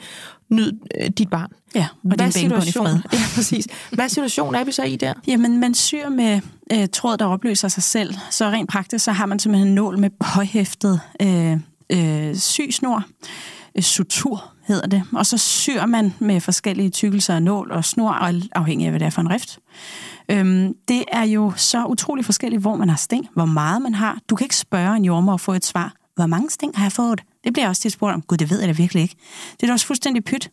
Nyd 0.51 0.73
øh, 1.01 1.11
dit 1.11 1.31
barn. 1.31 1.51
Ja, 1.75 1.87
og 1.93 1.99
Hvad 2.03 2.19
din 2.19 2.33
situation? 2.33 2.87
i 2.87 2.89
fred. 2.89 2.99
Ja, 3.13 3.19
præcis. 3.35 3.67
Hvad 3.93 4.09
situation 4.09 4.55
er 4.55 4.65
vi 4.65 4.73
så 4.73 4.83
i 4.83 4.97
der? 4.97 5.13
Jamen, 5.27 5.61
man 5.61 5.75
syr 5.75 6.09
med 6.09 6.41
øh, 6.73 6.89
tråd, 6.93 7.17
der 7.17 7.27
opløser 7.27 7.69
sig 7.69 7.83
selv. 7.83 8.15
Så 8.31 8.51
rent 8.51 8.71
praktisk, 8.71 9.05
så 9.05 9.13
har 9.13 9.27
man 9.27 9.39
simpelthen 9.39 9.69
en 9.69 9.75
nål 9.75 9.99
med 9.99 10.11
påhæftet 10.35 11.01
øh, 11.23 11.53
øh, 11.93 12.37
sysnor. 12.37 12.97
Øh, 12.97 13.03
sutur 13.85 14.53
hedder 14.67 14.87
det. 14.87 15.03
Og 15.13 15.27
så 15.27 15.39
syr 15.39 15.87
man 15.87 16.15
med 16.19 16.41
forskellige 16.41 16.91
tykkelser 16.91 17.35
af 17.35 17.43
nål 17.43 17.71
og 17.71 17.85
snor, 17.85 18.11
afhængig 18.55 18.87
af, 18.87 18.93
hvad 18.93 19.01
det 19.01 19.07
er 19.07 19.11
for 19.11 19.21
en 19.21 19.31
rift. 19.31 19.59
Øhm, 20.29 20.75
det 20.89 21.05
er 21.13 21.23
jo 21.23 21.53
så 21.57 21.85
utrolig 21.85 22.25
forskelligt, 22.25 22.63
hvor 22.63 22.77
man 22.77 22.89
har 22.89 22.97
sting, 22.97 23.29
hvor 23.35 23.45
meget 23.45 23.83
man 23.83 23.95
har. 23.95 24.19
Du 24.31 24.37
kan 24.37 24.45
ikke 24.45 24.57
spørge 24.57 24.97
en 24.97 25.05
jordmor 25.05 25.33
og 25.33 25.41
få 25.41 25.53
et 25.53 25.65
svar. 25.65 25.93
Hvor 26.17 26.27
mange 26.27 26.51
sting 26.51 26.77
har 26.77 26.85
jeg 26.85 26.93
fået? 26.93 27.23
Det 27.45 27.53
bliver 27.53 27.69
også 27.69 27.83
til 27.83 27.91
spurgt 27.91 28.15
om. 28.15 28.23
Gud, 28.23 28.37
det 28.37 28.51
ved 28.51 28.59
jeg 28.59 28.69
da 28.69 28.73
virkelig 28.73 29.03
ikke. 29.03 29.17
Det 29.53 29.63
er 29.63 29.67
da 29.67 29.73
også 29.73 29.87
fuldstændig 29.87 30.25
pyt. 30.25 30.51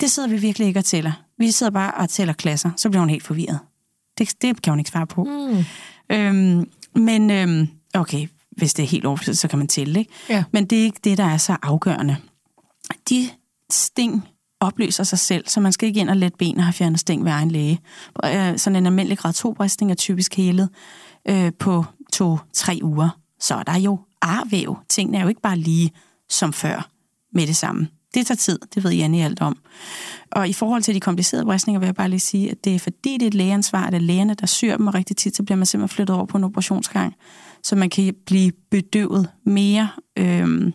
Det 0.00 0.10
sidder 0.10 0.28
vi 0.28 0.36
virkelig 0.36 0.68
ikke 0.68 0.80
og 0.80 0.84
tæller. 0.84 1.12
Vi 1.38 1.50
sidder 1.50 1.72
bare 1.72 1.94
og 1.94 2.08
tæller 2.08 2.34
klasser. 2.34 2.70
Så 2.76 2.90
bliver 2.90 3.00
hun 3.00 3.10
helt 3.10 3.22
forvirret. 3.22 3.58
Det, 4.18 4.42
det 4.42 4.62
kan 4.62 4.70
hun 4.70 4.78
ikke 4.78 4.90
svare 4.90 5.06
på. 5.06 5.24
Mm. 5.24 5.64
Øhm, 6.16 6.68
men 6.94 7.30
øhm, 7.30 7.68
okay, 7.94 8.28
hvis 8.56 8.74
det 8.74 8.82
er 8.82 8.86
helt 8.86 9.04
overflødigt, 9.04 9.38
så 9.38 9.48
kan 9.48 9.58
man 9.58 9.68
tælle, 9.68 9.98
ikke? 10.00 10.12
Ja. 10.28 10.44
Men 10.52 10.66
det 10.66 10.78
er 10.78 10.82
ikke 10.82 11.00
det, 11.04 11.18
der 11.18 11.24
er 11.24 11.36
så 11.36 11.56
afgørende. 11.62 12.16
De 13.08 13.30
sting 13.70 14.28
opløser 14.60 15.04
sig 15.04 15.18
selv, 15.18 15.48
så 15.48 15.60
man 15.60 15.72
skal 15.72 15.88
ikke 15.88 16.00
ind 16.00 16.10
og 16.10 16.16
lette 16.16 16.36
ben 16.38 16.58
og 16.58 16.64
have 16.64 16.72
fjernet 16.72 17.00
sting 17.00 17.24
ved 17.24 17.32
egen 17.32 17.50
læge. 17.50 17.80
Øh, 18.24 18.58
sådan 18.58 18.76
en 18.76 18.86
almindelig 18.86 19.18
grad 19.18 19.32
2 19.32 19.52
bristning 19.52 19.90
er 19.90 19.94
typisk 19.94 20.34
helet 20.34 20.68
øh, 21.28 21.52
på 21.58 21.84
to-tre 22.12 22.78
uger. 22.82 23.18
Så 23.40 23.54
er 23.54 23.62
der 23.62 23.78
jo 23.78 23.98
arvæv. 24.20 24.78
Tingene 24.88 25.18
er 25.18 25.22
jo 25.22 25.28
ikke 25.28 25.40
bare 25.40 25.56
lige 25.56 25.92
som 26.28 26.52
før 26.52 26.90
med 27.32 27.46
det 27.46 27.56
samme. 27.56 27.88
Det 28.14 28.26
tager 28.26 28.36
tid, 28.36 28.58
det 28.74 28.84
ved 28.84 28.92
Janne 28.92 29.24
alt 29.24 29.40
om. 29.40 29.58
Og 30.30 30.48
i 30.48 30.52
forhold 30.52 30.82
til 30.82 30.94
de 30.94 31.00
komplicerede 31.00 31.44
bristninger 31.44 31.80
vil 31.80 31.86
jeg 31.86 31.94
bare 31.94 32.08
lige 32.08 32.20
sige, 32.20 32.50
at 32.50 32.64
det 32.64 32.74
er 32.74 32.78
fordi 32.78 33.12
det 33.12 33.22
er 33.22 33.26
et 33.26 33.34
lægeansvar, 33.34 33.86
at 33.86 33.92
det 33.92 33.98
er 33.98 34.02
lægerne, 34.02 34.34
der 34.34 34.46
syr 34.46 34.76
dem, 34.76 34.86
og 34.86 34.94
rigtig 34.94 35.16
tit, 35.16 35.36
så 35.36 35.42
bliver 35.42 35.56
man 35.56 35.66
simpelthen 35.66 35.94
flyttet 35.94 36.16
over 36.16 36.26
på 36.26 36.38
en 36.38 36.44
operationsgang, 36.44 37.14
så 37.62 37.76
man 37.76 37.90
kan 37.90 38.14
blive 38.26 38.52
bedøvet 38.70 39.28
mere 39.46 39.88
øh, 40.18 40.72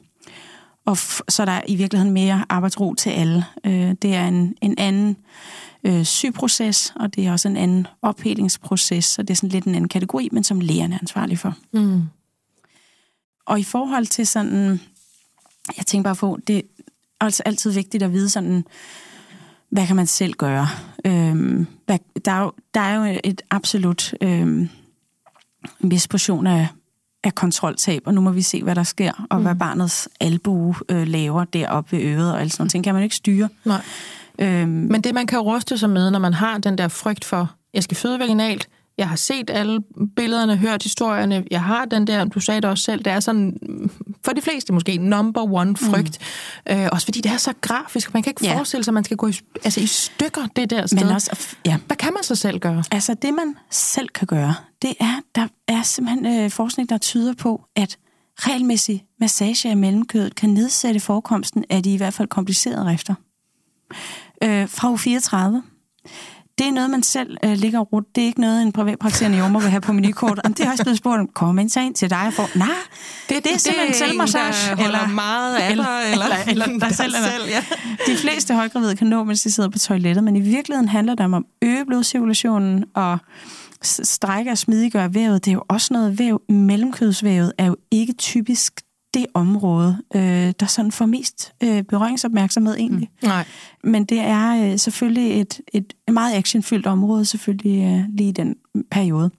og 0.87 0.97
så 1.29 1.41
er 1.41 1.45
der 1.45 1.61
i 1.67 1.75
virkeligheden 1.75 2.13
mere 2.13 2.45
arbejdsro 2.49 2.93
til 2.93 3.09
alle. 3.09 3.45
Øh, 3.63 3.95
det 4.01 4.15
er 4.15 4.27
en, 4.27 4.55
en 4.61 4.75
anden 4.77 5.17
øh, 5.83 6.03
syproces, 6.03 6.93
og 6.95 7.15
det 7.15 7.25
er 7.25 7.31
også 7.31 7.47
en 7.47 7.57
anden 7.57 7.87
ophelingsproces, 8.01 9.05
så 9.05 9.21
det 9.21 9.29
er 9.29 9.35
sådan 9.35 9.49
lidt 9.49 9.65
en 9.65 9.75
anden 9.75 9.89
kategori, 9.89 10.29
men 10.31 10.43
som 10.43 10.59
lægerne 10.59 10.95
er 10.95 10.99
ansvarlig 10.99 11.39
for. 11.39 11.55
Mm. 11.71 12.01
Og 13.45 13.59
i 13.59 13.63
forhold 13.63 14.05
til 14.05 14.27
sådan, 14.27 14.81
jeg 15.77 15.85
tænker 15.85 16.03
bare 16.03 16.15
på, 16.15 16.37
det 16.47 16.57
er 16.57 16.61
altså 17.25 17.43
altid 17.45 17.71
vigtigt 17.71 18.03
at 18.03 18.13
vide 18.13 18.29
sådan, 18.29 18.65
hvad 19.69 19.87
kan 19.87 19.95
man 19.95 20.07
selv 20.07 20.33
gøre? 20.33 20.67
Øhm, 21.05 21.67
hvad, 21.85 21.99
der, 22.25 22.31
er 22.31 22.41
jo, 22.41 22.51
der 22.73 22.81
er 22.81 22.95
jo 22.95 23.19
et 23.23 23.41
absolut 23.49 24.13
øhm, 24.21 24.69
en 25.83 25.91
vis 25.91 26.07
portion 26.07 26.47
af 26.47 26.67
af 27.27 27.35
kontroltab, 27.35 28.01
og 28.05 28.13
nu 28.13 28.21
må 28.21 28.31
vi 28.31 28.41
se, 28.41 28.63
hvad 28.63 28.75
der 28.75 28.83
sker, 28.83 29.27
og 29.29 29.37
mm. 29.37 29.43
hvad 29.43 29.55
barnets 29.55 30.09
albue 30.19 30.75
øh, 30.89 31.07
laver 31.07 31.43
deroppe 31.43 31.97
ved 31.97 32.03
øret, 32.03 32.33
og 32.33 32.41
alt 32.41 32.51
sådan 32.51 32.61
noget 32.61 32.71
ting, 32.71 32.83
kan 32.83 32.93
man 32.93 33.03
ikke 33.03 33.15
styre. 33.15 33.49
Nej. 33.65 33.81
Øhm, 34.39 34.69
Men 34.69 35.01
det, 35.01 35.13
man 35.13 35.27
kan 35.27 35.39
ryste 35.39 35.77
sig 35.77 35.89
med, 35.89 36.11
når 36.11 36.19
man 36.19 36.33
har 36.33 36.57
den 36.57 36.77
der 36.77 36.87
frygt 36.87 37.25
for, 37.25 37.51
jeg 37.73 37.83
skal 37.83 37.97
føde 37.97 38.19
vaginalt, 38.19 38.69
jeg 38.97 39.09
har 39.09 39.15
set 39.15 39.49
alle 39.49 39.81
billederne, 40.15 40.57
hørt 40.57 40.83
historierne, 40.83 41.43
jeg 41.51 41.63
har 41.63 41.85
den 41.85 42.07
der, 42.07 42.25
du 42.25 42.39
sagde 42.39 42.61
det 42.61 42.69
også 42.69 42.83
selv, 42.83 43.03
det 43.03 43.13
er 43.13 43.19
sådan, 43.19 43.57
for 44.25 44.31
de 44.31 44.41
fleste 44.41 44.73
måske, 44.73 44.97
number 44.97 45.53
one 45.53 45.77
frygt. 45.77 46.19
Mm. 46.69 46.75
Øh, 46.75 46.89
også 46.91 47.05
fordi 47.05 47.21
det 47.21 47.31
er 47.31 47.37
så 47.37 47.53
grafisk, 47.61 48.13
man 48.13 48.23
kan 48.23 48.31
ikke 48.31 48.45
ja. 48.45 48.57
forestille 48.57 48.83
sig, 48.83 48.91
at 48.91 48.93
man 48.93 49.03
skal 49.03 49.17
gå 49.17 49.27
i, 49.27 49.33
altså 49.63 49.81
i 49.81 49.85
stykker 49.85 50.47
det 50.55 50.69
der 50.69 50.87
sted. 50.87 50.97
Men 50.97 51.07
også, 51.07 51.55
ja. 51.65 51.77
Hvad 51.87 51.97
kan 51.97 52.13
man 52.13 52.23
så 52.23 52.35
selv 52.35 52.59
gøre? 52.59 52.83
Altså 52.91 53.13
det, 53.13 53.33
man 53.33 53.55
selv 53.71 54.09
kan 54.09 54.27
gøre, 54.27 54.55
det 54.81 54.93
er, 54.99 55.21
der 55.35 55.47
er 55.67 55.81
simpelthen 55.81 56.43
øh, 56.43 56.51
forskning, 56.51 56.89
der 56.89 56.97
tyder 56.97 57.33
på, 57.33 57.61
at 57.75 57.97
regelmæssig 58.39 59.05
massage 59.19 59.69
af 59.69 59.77
mellemkødet 59.77 60.35
kan 60.35 60.49
nedsætte 60.49 60.99
forekomsten 60.99 61.65
af 61.69 61.83
de 61.83 61.93
i 61.93 61.97
hvert 61.97 62.13
fald 62.13 62.27
komplicerede 62.27 62.85
rifter. 62.85 63.13
Øh, 64.43 64.69
fra 64.69 64.91
u 64.91 64.97
34 64.97 65.63
det 66.57 66.67
er 66.67 66.71
noget, 66.71 66.89
man 66.89 67.03
selv 67.03 67.37
øh, 67.43 67.51
ligger 67.51 67.79
og 67.79 68.03
Det 68.15 68.21
er 68.21 68.25
ikke 68.25 68.41
noget, 68.41 68.61
en 68.61 68.71
privatpraktiserende 68.71 69.37
jordmor 69.37 69.59
vil 69.59 69.69
have 69.69 69.81
på 69.81 69.93
menukort. 69.93 70.39
Om 70.43 70.53
det 70.53 70.65
har 70.65 70.71
også 70.71 70.83
blevet 70.83 70.97
spurgt 70.97 71.19
om, 71.19 71.27
kommer 71.27 71.67
så 71.67 71.79
ind 71.79 71.95
til 71.95 72.09
dig 72.09 72.33
for? 72.33 72.57
Nej, 72.57 72.67
det, 73.29 73.43
det 73.43 73.53
er 73.53 73.57
simpelthen 73.57 73.93
det 73.93 74.01
er 74.01 74.07
selvmassage. 74.07 74.71
En, 74.71 74.79
eller 74.85 75.07
meget 75.07 75.55
af 75.55 75.71
eller, 75.71 75.83
dig, 75.83 76.11
eller, 76.11 76.25
eller, 76.25 76.65
eller 76.65 76.79
dig 76.79 76.95
selv. 76.95 77.15
Eller. 77.15 77.29
selv 77.29 77.43
ja. 77.49 77.63
De 78.13 78.17
fleste 78.17 78.53
højgravide 78.53 78.95
kan 78.95 79.07
nå, 79.07 79.23
mens 79.23 79.41
de 79.41 79.51
sidder 79.51 79.69
på 79.69 79.79
toilettet, 79.79 80.23
men 80.23 80.35
i 80.35 80.41
virkeligheden 80.41 80.89
handler 80.89 81.15
det 81.15 81.25
om 81.25 81.33
at 81.33 81.43
øge 81.61 81.85
blodcirkulationen 81.85 82.83
og 82.95 83.17
strække 83.83 84.51
og 84.51 84.57
smidiggøre 84.57 85.13
vævet. 85.13 85.45
Det 85.45 85.51
er 85.51 85.55
jo 85.55 85.63
også 85.69 85.93
noget 85.93 86.19
væv. 86.19 86.41
Mellemkødsvævet 86.49 87.53
er 87.57 87.65
jo 87.65 87.75
ikke 87.91 88.13
typisk 88.13 88.81
det 89.13 89.25
område, 89.33 89.97
øh, 90.15 90.53
der 90.59 90.65
sådan 90.65 90.91
får 90.91 91.05
mest 91.05 91.53
øh, 91.63 91.83
berøringsopmærksomhed 91.83 92.75
egentlig. 92.75 93.09
Mm. 93.21 93.27
Nej. 93.27 93.45
Men 93.83 94.05
det 94.05 94.19
er 94.19 94.71
øh, 94.71 94.79
selvfølgelig 94.79 95.41
et, 95.41 95.61
et 95.73 95.93
meget 96.11 96.35
actionfyldt 96.35 96.87
område, 96.87 97.25
selvfølgelig 97.25 97.83
øh, 97.83 98.05
lige 98.09 98.29
i 98.29 98.31
den 98.31 98.55
periode. 98.91 99.31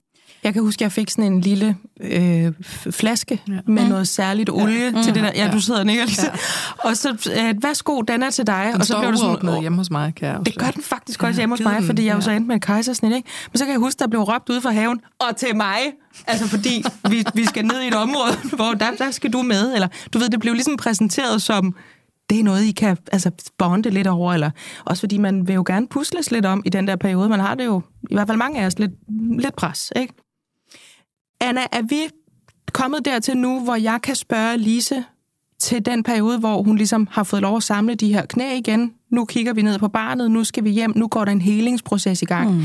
Jeg 0.43 0.53
kan 0.53 0.61
huske, 0.61 0.77
at 0.77 0.81
jeg 0.81 0.91
fik 0.91 1.09
sådan 1.09 1.33
en 1.33 1.41
lille 1.41 1.77
øh, 2.01 2.53
flaske 2.91 3.41
ja. 3.47 3.53
med 3.67 3.83
mm. 3.83 3.89
noget 3.89 4.07
særligt 4.07 4.49
olie 4.49 4.91
ja. 4.95 5.03
til 5.03 5.15
det 5.15 5.23
der. 5.23 5.31
Ja, 5.35 5.49
du 5.51 5.59
sidder 5.59 5.79
og 5.79 5.85
lige 5.85 5.99
ja. 5.99 6.29
Og 6.77 6.97
så, 6.97 7.09
øh, 7.09 7.63
værsgo, 7.63 8.01
den 8.01 8.23
er 8.23 8.29
til 8.29 8.47
dig. 8.47 8.69
Den 8.73 8.81
og 8.81 8.87
så 8.87 8.97
bliver 8.97 9.11
du 9.11 9.17
sådan, 9.17 9.61
hjemme 9.61 9.77
hos 9.77 9.91
mig, 9.91 10.13
kan 10.15 10.27
jeg 10.27 10.45
Det 10.45 10.57
gør 10.57 10.71
den 10.71 10.83
faktisk 10.83 11.23
også 11.23 11.37
ja, 11.37 11.41
hjemme 11.41 11.53
hos 11.53 11.63
mig, 11.63 11.83
fordi 11.83 12.05
jeg 12.05 12.15
jo 12.15 12.21
så 12.21 12.31
endte 12.31 12.47
med 12.47 12.55
en 12.55 12.61
kejsersnit, 12.61 13.15
ikke? 13.15 13.29
Men 13.51 13.57
så 13.57 13.65
kan 13.65 13.71
jeg 13.71 13.79
huske, 13.79 13.99
der 13.99 14.07
blev 14.07 14.21
råbt 14.21 14.49
ud 14.49 14.61
fra 14.61 14.71
haven, 14.71 15.01
og 15.19 15.35
til 15.37 15.55
mig. 15.55 15.77
Altså 16.27 16.47
fordi 16.47 16.83
vi, 17.09 17.25
vi 17.33 17.45
skal 17.45 17.65
ned 17.65 17.81
i 17.81 17.87
et 17.87 17.95
område, 17.95 18.33
hvor 18.57 18.73
der, 18.73 18.91
der 18.97 19.11
skal 19.11 19.33
du 19.33 19.41
med. 19.41 19.73
Eller 19.73 19.87
du 20.13 20.19
ved, 20.19 20.29
det 20.29 20.39
blev 20.39 20.53
ligesom 20.53 20.77
præsenteret 20.77 21.41
som, 21.41 21.75
det 22.29 22.39
er 22.39 22.43
noget, 22.43 22.63
I 22.63 22.71
kan 22.71 22.97
altså, 23.11 23.31
bonde 23.57 23.89
lidt 23.89 24.07
over, 24.07 24.33
eller 24.33 24.51
også 24.85 24.99
fordi 25.01 25.17
man 25.17 25.47
vil 25.47 25.53
jo 25.53 25.63
gerne 25.67 25.87
pusles 25.87 26.31
lidt 26.31 26.45
om 26.45 26.61
i 26.65 26.69
den 26.69 26.87
der 26.87 26.95
periode. 26.95 27.29
Man 27.29 27.39
har 27.39 27.55
det 27.55 27.65
jo, 27.65 27.81
i 28.09 28.13
hvert 28.13 28.27
fald 28.27 28.37
mange 28.37 28.61
af 28.61 28.65
os, 28.65 28.79
lidt, 28.79 28.91
lidt 29.39 29.55
pres, 29.55 29.93
ikke? 29.95 30.13
Anna, 31.41 31.61
er 31.71 31.81
vi 31.81 32.09
kommet 32.73 33.05
dertil 33.05 33.37
nu, 33.37 33.59
hvor 33.63 33.75
jeg 33.75 33.99
kan 34.03 34.15
spørge 34.15 34.57
Lise 34.57 35.03
til 35.59 35.85
den 35.85 36.03
periode, 36.03 36.39
hvor 36.39 36.61
hun 36.63 36.77
ligesom 36.77 37.07
har 37.11 37.23
fået 37.23 37.41
lov 37.41 37.57
at 37.57 37.63
samle 37.63 37.95
de 37.95 38.13
her 38.13 38.25
knæ 38.25 38.57
igen. 38.57 38.93
Nu 39.11 39.25
kigger 39.25 39.53
vi 39.53 39.61
ned 39.61 39.79
på 39.79 39.87
barnet, 39.87 40.31
nu 40.31 40.43
skal 40.43 40.63
vi 40.63 40.69
hjem, 40.69 40.93
nu 40.95 41.07
går 41.07 41.25
der 41.25 41.31
en 41.31 41.41
helingsproces 41.41 42.21
i 42.21 42.25
gang. 42.25 42.55
Mm. 42.55 42.63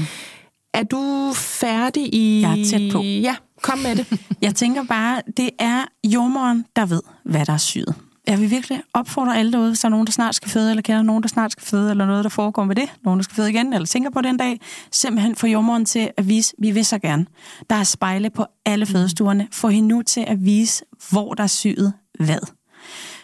Er 0.75 0.83
du 0.83 1.33
færdig 1.35 2.15
i... 2.15 2.41
Jeg 2.41 2.61
er 2.61 2.65
tæt 2.65 2.93
på. 2.93 3.03
Ja, 3.03 3.37
kom 3.63 3.79
med 3.79 3.97
det. 3.97 4.21
jeg 4.43 4.55
tænker 4.55 4.85
bare, 4.85 5.23
det 5.37 5.51
er 5.59 5.85
jordmoren, 6.05 6.65
der 6.77 6.87
ved, 6.87 7.03
hvad 7.25 7.47
der 7.47 7.53
er 7.53 7.57
syet 7.57 7.95
jeg 8.27 8.41
vil 8.41 8.51
virkelig 8.51 8.83
opfordre 8.95 9.39
alle 9.39 9.53
derude, 9.53 9.69
hvis 9.69 9.81
der 9.81 9.89
er 9.89 9.91
nogen, 9.91 10.07
der 10.07 10.13
snart 10.13 10.35
skal 10.35 10.51
føde, 10.51 10.71
eller 10.71 10.83
kender 10.83 11.03
nogen, 11.03 11.23
der 11.23 11.29
snart 11.29 11.53
skal 11.53 11.65
føde, 11.65 11.91
eller 11.91 12.07
noget, 12.07 12.25
der 12.25 12.31
foregår 12.31 12.65
med 12.65 12.77
det, 12.77 12.89
nogen, 13.05 13.19
der 13.19 13.25
skal 13.25 13.35
føde 13.37 13.51
igen, 13.51 13.73
eller 13.73 13.87
tænker 13.87 14.11
på 14.11 14.21
den 14.21 14.37
dag, 14.37 14.61
simpelthen 14.91 15.37
få 15.37 15.47
jordmoren 15.47 15.85
til 15.85 16.11
at 16.17 16.29
vise, 16.29 16.55
vi 16.59 16.71
vil 16.71 16.85
så 16.85 16.99
gerne. 16.99 17.27
Der 17.71 17.77
er 17.77 17.85
spejle 17.85 18.31
på 18.31 18.47
alle 18.65 18.87
fødestuerne. 18.87 19.49
Få 19.53 19.69
hende 19.69 19.89
nu 19.89 20.03
til 20.03 20.21
at 20.21 20.45
vise, 20.45 20.85
hvor 21.11 21.35
der 21.35 21.43
er 21.43 21.47
syet 21.47 21.93
hvad. 22.21 22.53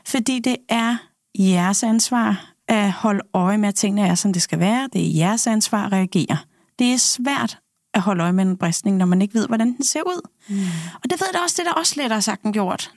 Fordi 0.07 0.38
det 0.38 0.57
er 0.68 0.96
jeres 1.38 1.82
ansvar 1.82 2.53
at 2.68 2.92
holde 2.92 3.20
øje 3.34 3.59
med, 3.59 3.68
at 3.68 3.74
tingene 3.74 4.09
er, 4.09 4.14
som 4.14 4.32
det 4.32 4.42
skal 4.42 4.59
være. 4.59 4.88
Det 4.92 5.07
er 5.07 5.18
jeres 5.18 5.46
ansvar 5.46 5.86
at 5.86 5.92
reagere. 5.92 6.36
Det 6.78 6.92
er 6.92 6.96
svært 6.96 7.59
at 7.94 8.01
holde 8.01 8.22
øje 8.22 8.32
med 8.32 8.44
en 8.44 8.57
bristning, 8.57 8.96
når 8.96 9.07
man 9.07 9.22
ikke 9.22 9.34
ved, 9.34 9.46
hvordan 9.46 9.76
den 9.76 9.84
ser 9.84 10.01
ud. 10.07 10.28
Mm. 10.48 10.57
Og 10.94 11.11
det 11.11 11.20
ved 11.20 11.26
jeg 11.32 11.40
også, 11.42 11.57
det 11.59 11.68
er 11.68 11.72
også 11.72 11.94
lettere 11.96 12.22
sagt 12.22 12.42
end 12.42 12.53
gjort. 12.53 12.90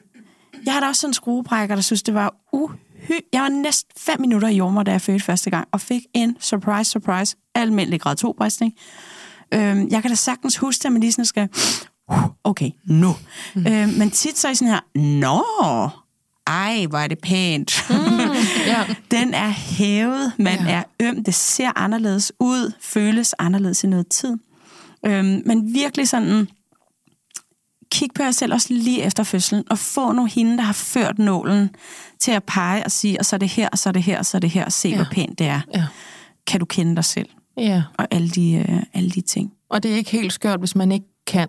Jeg 0.66 0.74
har 0.74 0.80
da 0.80 0.88
også 0.88 1.02
sådan 1.02 1.10
en 1.10 1.14
skruebrækker, 1.14 1.76
der 1.76 1.82
synes, 1.82 2.04
det 2.04 2.14
var 2.14 2.34
uhy... 2.52 3.20
Jeg 3.34 3.42
var 3.42 3.50
næsten 3.50 3.92
fem 3.98 4.22
minutter 4.22 4.48
i 4.48 4.56
jordmor, 4.56 4.84
da 4.84 4.92
jeg 4.92 5.02
fødte 5.02 5.26
første 5.26 5.50
gang, 5.50 5.68
og 5.72 5.82
fik 5.82 6.02
en 6.14 6.38
surprise, 6.40 6.92
surprise, 6.92 7.36
almindelig 7.56 8.02
grad 8.02 8.16
2 8.16 8.34
bristning. 8.38 8.74
Øhm, 9.54 9.88
jeg 9.90 10.02
kan 10.02 10.12
da 10.12 10.16
sagtens 10.16 10.58
huske, 10.58 10.86
at 10.86 10.92
man 10.92 11.02
lige 11.02 11.12
sådan 11.12 11.26
skal... 11.26 11.50
Okay, 12.44 12.70
nu. 12.86 13.16
Mm. 13.56 13.68
Øhm, 13.68 13.90
men 13.90 14.12
tit 14.12 14.38
så 14.38 14.48
er 14.48 14.52
I 14.52 14.56
sådan 14.56 14.74
her, 14.74 15.00
Nå, 15.20 15.44
ej, 16.48 16.86
hvor 16.86 16.98
er 16.98 17.08
det 17.08 17.20
pænt. 17.20 17.86
Mm, 17.90 17.96
yeah. 18.68 18.96
Den 19.12 19.34
er 19.34 19.50
hævet, 19.50 20.34
man 20.40 20.60
yeah. 20.60 20.72
er 20.72 20.84
øm, 21.00 21.24
det 21.24 21.34
ser 21.34 21.72
anderledes 21.76 22.32
ud, 22.40 22.72
føles 22.82 23.36
anderledes 23.40 23.84
i 23.84 23.88
noget 23.88 24.08
tid. 24.08 24.38
Øhm, 25.06 25.42
men 25.46 25.74
virkelig 25.74 26.10
sådan 26.10 26.48
kig 27.94 28.10
på 28.16 28.24
jer 28.24 28.32
selv 28.32 28.54
også 28.54 28.74
lige 28.74 29.04
efter 29.04 29.24
fødslen, 29.24 29.64
og 29.70 29.80
få 29.80 30.12
nu 30.12 30.26
hende, 30.26 30.58
der 30.58 30.64
har 30.64 30.74
ført 30.74 31.20
nålen 31.20 31.70
til 32.20 32.32
at 32.32 32.44
pege 32.44 32.86
og 32.86 32.92
sige, 32.92 33.20
og 33.20 33.26
så 33.26 33.36
er 33.36 33.38
det 33.38 33.50
her, 33.50 33.70
og 33.70 33.78
så 33.78 33.90
er 33.90 33.94
det 33.94 34.04
her, 34.04 34.20
og 34.20 34.26
så 34.26 34.38
er 34.38 34.40
det 34.40 34.50
her, 34.50 34.66
og 34.66 34.72
se, 34.72 34.90
ja. 34.90 34.96
hvor 34.96 35.08
pænt 35.12 35.40
det 35.40 35.48
er. 35.48 35.62
Ja. 35.74 35.86
Kan 36.48 36.60
du 36.60 36.66
kende 36.66 36.96
dig 36.96 37.06
selv? 37.06 37.30
Ja. 37.58 37.84
Og 37.98 38.08
alle 38.12 38.30
de, 38.30 38.66
øh, 38.70 38.84
alle 38.94 39.10
de 39.10 39.22
ting. 39.22 39.52
Og 39.70 39.84
det 39.84 39.92
er 39.92 39.96
ikke 39.96 40.12
helt 40.12 40.34
skørt, 40.34 40.60
hvis 40.60 40.76
man 40.76 40.92
ikke 40.92 41.06
kan. 41.28 41.48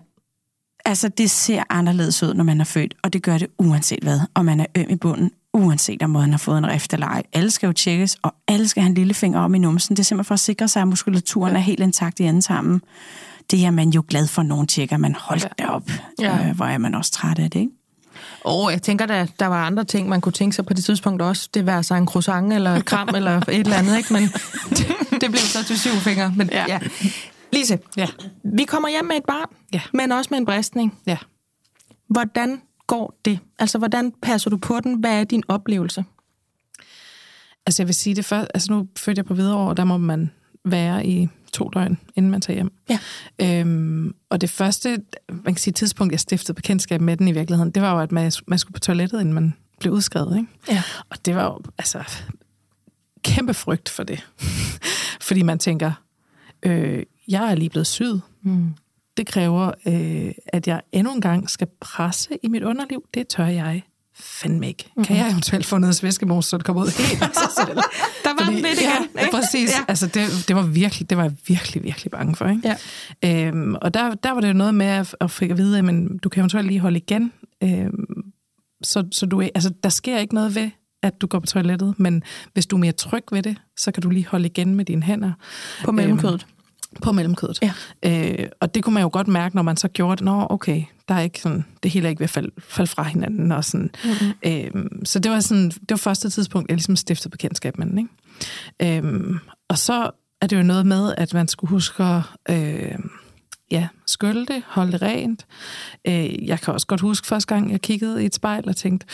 Altså, 0.85 1.07
det 1.07 1.31
ser 1.31 1.63
anderledes 1.69 2.23
ud, 2.23 2.33
når 2.33 2.43
man 2.43 2.61
er 2.61 2.65
født, 2.65 2.93
og 3.03 3.13
det 3.13 3.23
gør 3.23 3.37
det 3.37 3.47
uanset 3.59 4.03
hvad. 4.03 4.19
Og 4.33 4.45
man 4.45 4.59
er 4.59 4.65
øm 4.75 4.89
i 4.89 4.95
bunden, 4.95 5.31
uanset 5.53 6.03
om 6.03 6.09
man 6.09 6.31
har 6.31 6.37
fået 6.37 6.57
en 6.57 6.67
rift 6.67 6.93
eller 6.93 7.07
ej. 7.07 7.23
Alle 7.33 7.51
skal 7.51 7.67
jo 7.67 7.73
tjekkes, 7.73 8.17
og 8.21 8.35
alle 8.47 8.67
skal 8.67 8.83
have 8.83 8.89
en 8.89 8.95
lille 8.95 9.13
finger 9.13 9.39
om 9.39 9.55
i 9.55 9.59
numsen. 9.59 9.95
Det 9.95 9.99
er 9.99 10.03
simpelthen 10.03 10.27
for 10.27 10.33
at 10.33 10.39
sikre 10.39 10.67
sig, 10.67 10.81
at 10.81 10.87
muskulaturen 10.87 11.53
ja. 11.53 11.57
er 11.57 11.61
helt 11.61 11.79
intakt 11.79 12.19
i 12.19 12.23
endetarmen 12.23 12.81
det 13.51 13.65
er 13.65 13.71
man 13.71 13.89
jo 13.89 14.03
glad 14.07 14.27
for, 14.27 14.43
nogen 14.43 14.67
tjekker. 14.67 14.97
Man 14.97 15.15
holdt 15.15 15.47
ja. 15.59 15.75
op, 15.75 15.89
ja. 16.19 16.47
øh, 16.47 16.55
hvor 16.55 16.65
er 16.65 16.77
man 16.77 16.95
også 16.95 17.11
træt 17.11 17.39
af 17.39 17.51
det, 17.51 17.59
ikke? 17.59 17.71
Og 18.43 18.71
jeg 18.71 18.81
tænker, 18.81 19.05
at 19.05 19.29
der 19.39 19.45
var 19.45 19.65
andre 19.65 19.83
ting, 19.83 20.09
man 20.09 20.21
kunne 20.21 20.31
tænke 20.31 20.55
sig 20.55 20.65
på 20.65 20.73
det 20.73 20.85
tidspunkt 20.85 21.21
også. 21.21 21.49
Det 21.53 21.65
var 21.65 21.81
så 21.81 21.95
en 21.95 22.07
croissant 22.07 22.53
eller 22.53 22.81
kram 22.81 23.09
eller 23.15 23.37
et 23.37 23.59
eller 23.59 23.75
andet, 23.75 23.97
ikke? 23.97 24.13
Men 24.13 24.23
det, 24.69 24.87
det 25.21 25.29
blev 25.29 25.37
så 25.37 25.63
til 25.63 25.79
syv 25.79 25.91
fingre. 25.91 26.33
Men, 26.35 26.49
ja. 26.51 26.65
ja. 26.67 26.79
Lise, 27.53 27.79
ja. 27.97 28.07
vi 28.43 28.63
kommer 28.63 28.89
hjem 28.89 29.05
med 29.05 29.15
et 29.15 29.25
barn, 29.27 29.47
ja. 29.73 29.81
men 29.93 30.11
også 30.11 30.27
med 30.31 30.39
en 30.39 30.45
bristning. 30.45 30.99
Ja. 31.07 31.17
Hvordan 32.09 32.61
går 32.87 33.19
det? 33.25 33.39
Altså, 33.59 33.77
hvordan 33.77 34.13
passer 34.21 34.49
du 34.49 34.57
på 34.57 34.79
den? 34.79 34.93
Hvad 34.93 35.19
er 35.19 35.23
din 35.23 35.43
oplevelse? 35.47 36.05
Altså, 37.65 37.83
jeg 37.83 37.87
vil 37.87 37.95
sige 37.95 38.15
det 38.15 38.25
først. 38.25 38.51
Altså, 38.53 38.71
nu 38.71 38.87
fødte 38.97 39.19
jeg 39.19 39.25
på 39.25 39.33
videre 39.33 39.55
år, 39.55 39.73
der 39.73 39.83
må 39.83 39.97
man 39.97 40.31
være 40.65 41.05
i 41.05 41.29
to 41.53 41.69
døgn, 41.69 41.97
inden 42.15 42.31
man 42.31 42.41
tager 42.41 42.55
hjem. 42.55 42.71
Ja. 42.89 42.99
Øhm, 43.41 44.15
og 44.29 44.41
det 44.41 44.49
første 44.49 45.01
man 45.29 45.53
kan 45.53 45.57
sige, 45.57 45.73
tidspunkt, 45.73 46.11
jeg 46.11 46.19
stiftede 46.19 46.55
bekendtskab 46.55 47.01
med 47.01 47.17
den 47.17 47.27
i 47.27 47.31
virkeligheden, 47.31 47.71
det 47.71 47.83
var 47.83 47.93
jo, 47.93 47.99
at 47.99 48.11
man, 48.11 48.31
man 48.47 48.59
skulle 48.59 48.73
på 48.73 48.79
toilettet, 48.79 49.19
inden 49.19 49.33
man 49.33 49.53
blev 49.79 49.93
udskrevet. 49.93 50.37
Ikke? 50.37 50.49
Ja. 50.69 50.83
Og 51.09 51.25
det 51.25 51.35
var 51.35 51.43
jo 51.43 51.59
altså 51.77 52.03
kæmpe 53.23 53.53
frygt 53.53 53.89
for 53.89 54.03
det. 54.03 54.27
Fordi 55.27 55.41
man 55.41 55.59
tænker, 55.59 55.91
øh, 56.63 57.03
jeg 57.27 57.51
er 57.51 57.55
lige 57.55 57.69
blevet 57.69 57.87
syet. 57.87 58.21
Mm. 58.41 58.73
Det 59.17 59.27
kræver, 59.27 59.71
øh, 59.87 60.31
at 60.47 60.67
jeg 60.67 60.81
endnu 60.91 61.13
en 61.13 61.21
gang 61.21 61.49
skal 61.49 61.67
presse 61.79 62.29
i 62.43 62.47
mit 62.47 62.63
underliv. 62.63 63.05
Det 63.13 63.27
tør 63.27 63.45
jeg 63.45 63.83
fandme 64.19 64.67
ikke. 64.67 64.83
Mm-hmm. 64.87 65.03
Kan 65.05 65.17
jeg 65.17 65.31
eventuelt 65.31 65.65
få 65.65 65.77
noget 65.77 65.95
svæskemos, 65.95 66.45
så 66.45 66.57
det 66.57 66.65
kommer 66.65 66.81
ud 66.81 67.07
helt 67.07 67.21
af 67.21 67.29
sig 67.33 67.67
selv? 67.67 67.77
Der 68.23 68.29
var 68.29 68.45
Fordi, 68.45 68.55
den 68.55 68.63
lidt 68.63 68.79
igen. 68.79 69.09
Ja, 69.15 69.31
præcis. 69.31 69.69
Ja. 69.69 69.85
Altså, 69.87 70.07
det, 70.07 70.45
det, 70.47 70.55
var 70.55 70.61
virkelig, 70.61 71.09
det 71.09 71.17
var 71.17 71.23
jeg 71.23 71.33
virkelig, 71.47 71.83
virkelig 71.83 72.11
bange 72.11 72.35
for. 72.35 72.47
Ikke? 72.47 72.75
Ja. 73.23 73.47
Øhm, 73.47 73.75
og 73.81 73.93
der, 73.93 74.15
der 74.15 74.31
var 74.31 74.41
det 74.41 74.47
jo 74.47 74.53
noget 74.53 74.75
med 74.75 74.85
at, 74.85 75.15
at 75.21 75.31
få 75.31 75.45
at 75.45 75.57
vide, 75.57 75.79
at 75.79 75.85
du 76.23 76.29
kan 76.29 76.39
eventuelt 76.39 76.67
lige 76.67 76.79
holde 76.79 76.97
igen. 76.97 77.31
Øhm, 77.63 78.05
så, 78.83 79.07
så 79.11 79.25
du, 79.25 79.41
altså, 79.41 79.73
der 79.83 79.89
sker 79.89 80.19
ikke 80.19 80.33
noget 80.33 80.55
ved, 80.55 80.69
at 81.03 81.21
du 81.21 81.27
går 81.27 81.39
på 81.39 81.45
toilettet, 81.45 81.93
men 81.97 82.23
hvis 82.53 82.65
du 82.65 82.75
er 82.75 82.79
mere 82.79 82.91
tryg 82.91 83.23
ved 83.31 83.43
det, 83.43 83.57
så 83.77 83.91
kan 83.91 84.03
du 84.03 84.09
lige 84.09 84.27
holde 84.27 84.45
igen 84.45 84.75
med 84.75 84.85
dine 84.85 85.03
hænder. 85.03 85.31
På 85.83 85.91
mellemkødet? 85.91 86.45
Øhm, 86.49 86.54
på 87.01 87.11
mellemkødet. 87.11 87.59
Ja. 87.61 87.73
Øh, 88.05 88.47
og 88.61 88.75
det 88.75 88.83
kunne 88.83 88.93
man 88.93 89.03
jo 89.03 89.09
godt 89.13 89.27
mærke, 89.27 89.55
når 89.55 89.63
man 89.63 89.77
så 89.77 89.87
gjorde 89.87 90.15
det. 90.15 90.25
Nå, 90.25 90.47
okay, 90.49 90.83
der 91.07 91.15
er 91.15 91.21
ikke 91.21 91.41
sådan, 91.41 91.65
det 91.83 91.91
hele 91.91 92.05
er 92.05 92.09
ikke 92.09 92.19
ved 92.19 92.23
at 92.23 92.29
falde, 92.29 92.51
falde 92.59 92.91
fra 92.91 93.03
hinanden. 93.03 93.51
Og 93.51 93.65
sådan. 93.65 93.89
Mm-hmm. 94.03 94.33
Øh, 94.45 94.85
så 95.03 95.19
det 95.19 95.31
var, 95.31 95.39
sådan, 95.39 95.69
det 95.69 95.89
var 95.89 95.97
første 95.97 96.29
tidspunkt, 96.29 96.69
jeg 96.69 96.75
ligesom 96.75 96.95
stiftede 96.95 97.31
bekendtskab 97.31 97.77
med 97.77 97.87
den. 97.87 97.97
Ikke? 97.97 99.01
Øh, 99.03 99.35
og 99.69 99.77
så 99.77 100.11
er 100.41 100.47
det 100.47 100.57
jo 100.57 100.63
noget 100.63 100.85
med, 100.85 101.15
at 101.17 101.33
man 101.33 101.47
skulle 101.47 101.69
huske 101.69 102.03
at 102.03 102.21
øh, 102.49 102.99
ja, 103.71 103.87
skylde 104.07 104.45
det, 104.45 104.63
holde 104.67 104.91
det 104.91 105.01
rent. 105.01 105.45
Øh, 106.07 106.47
jeg 106.47 106.59
kan 106.59 106.73
også 106.73 106.87
godt 106.87 107.01
huske 107.01 107.27
første 107.27 107.53
gang, 107.53 107.71
jeg 107.71 107.81
kiggede 107.81 108.23
i 108.23 108.25
et 108.25 108.35
spejl 108.35 108.69
og 108.69 108.75
tænkte, 108.75 109.07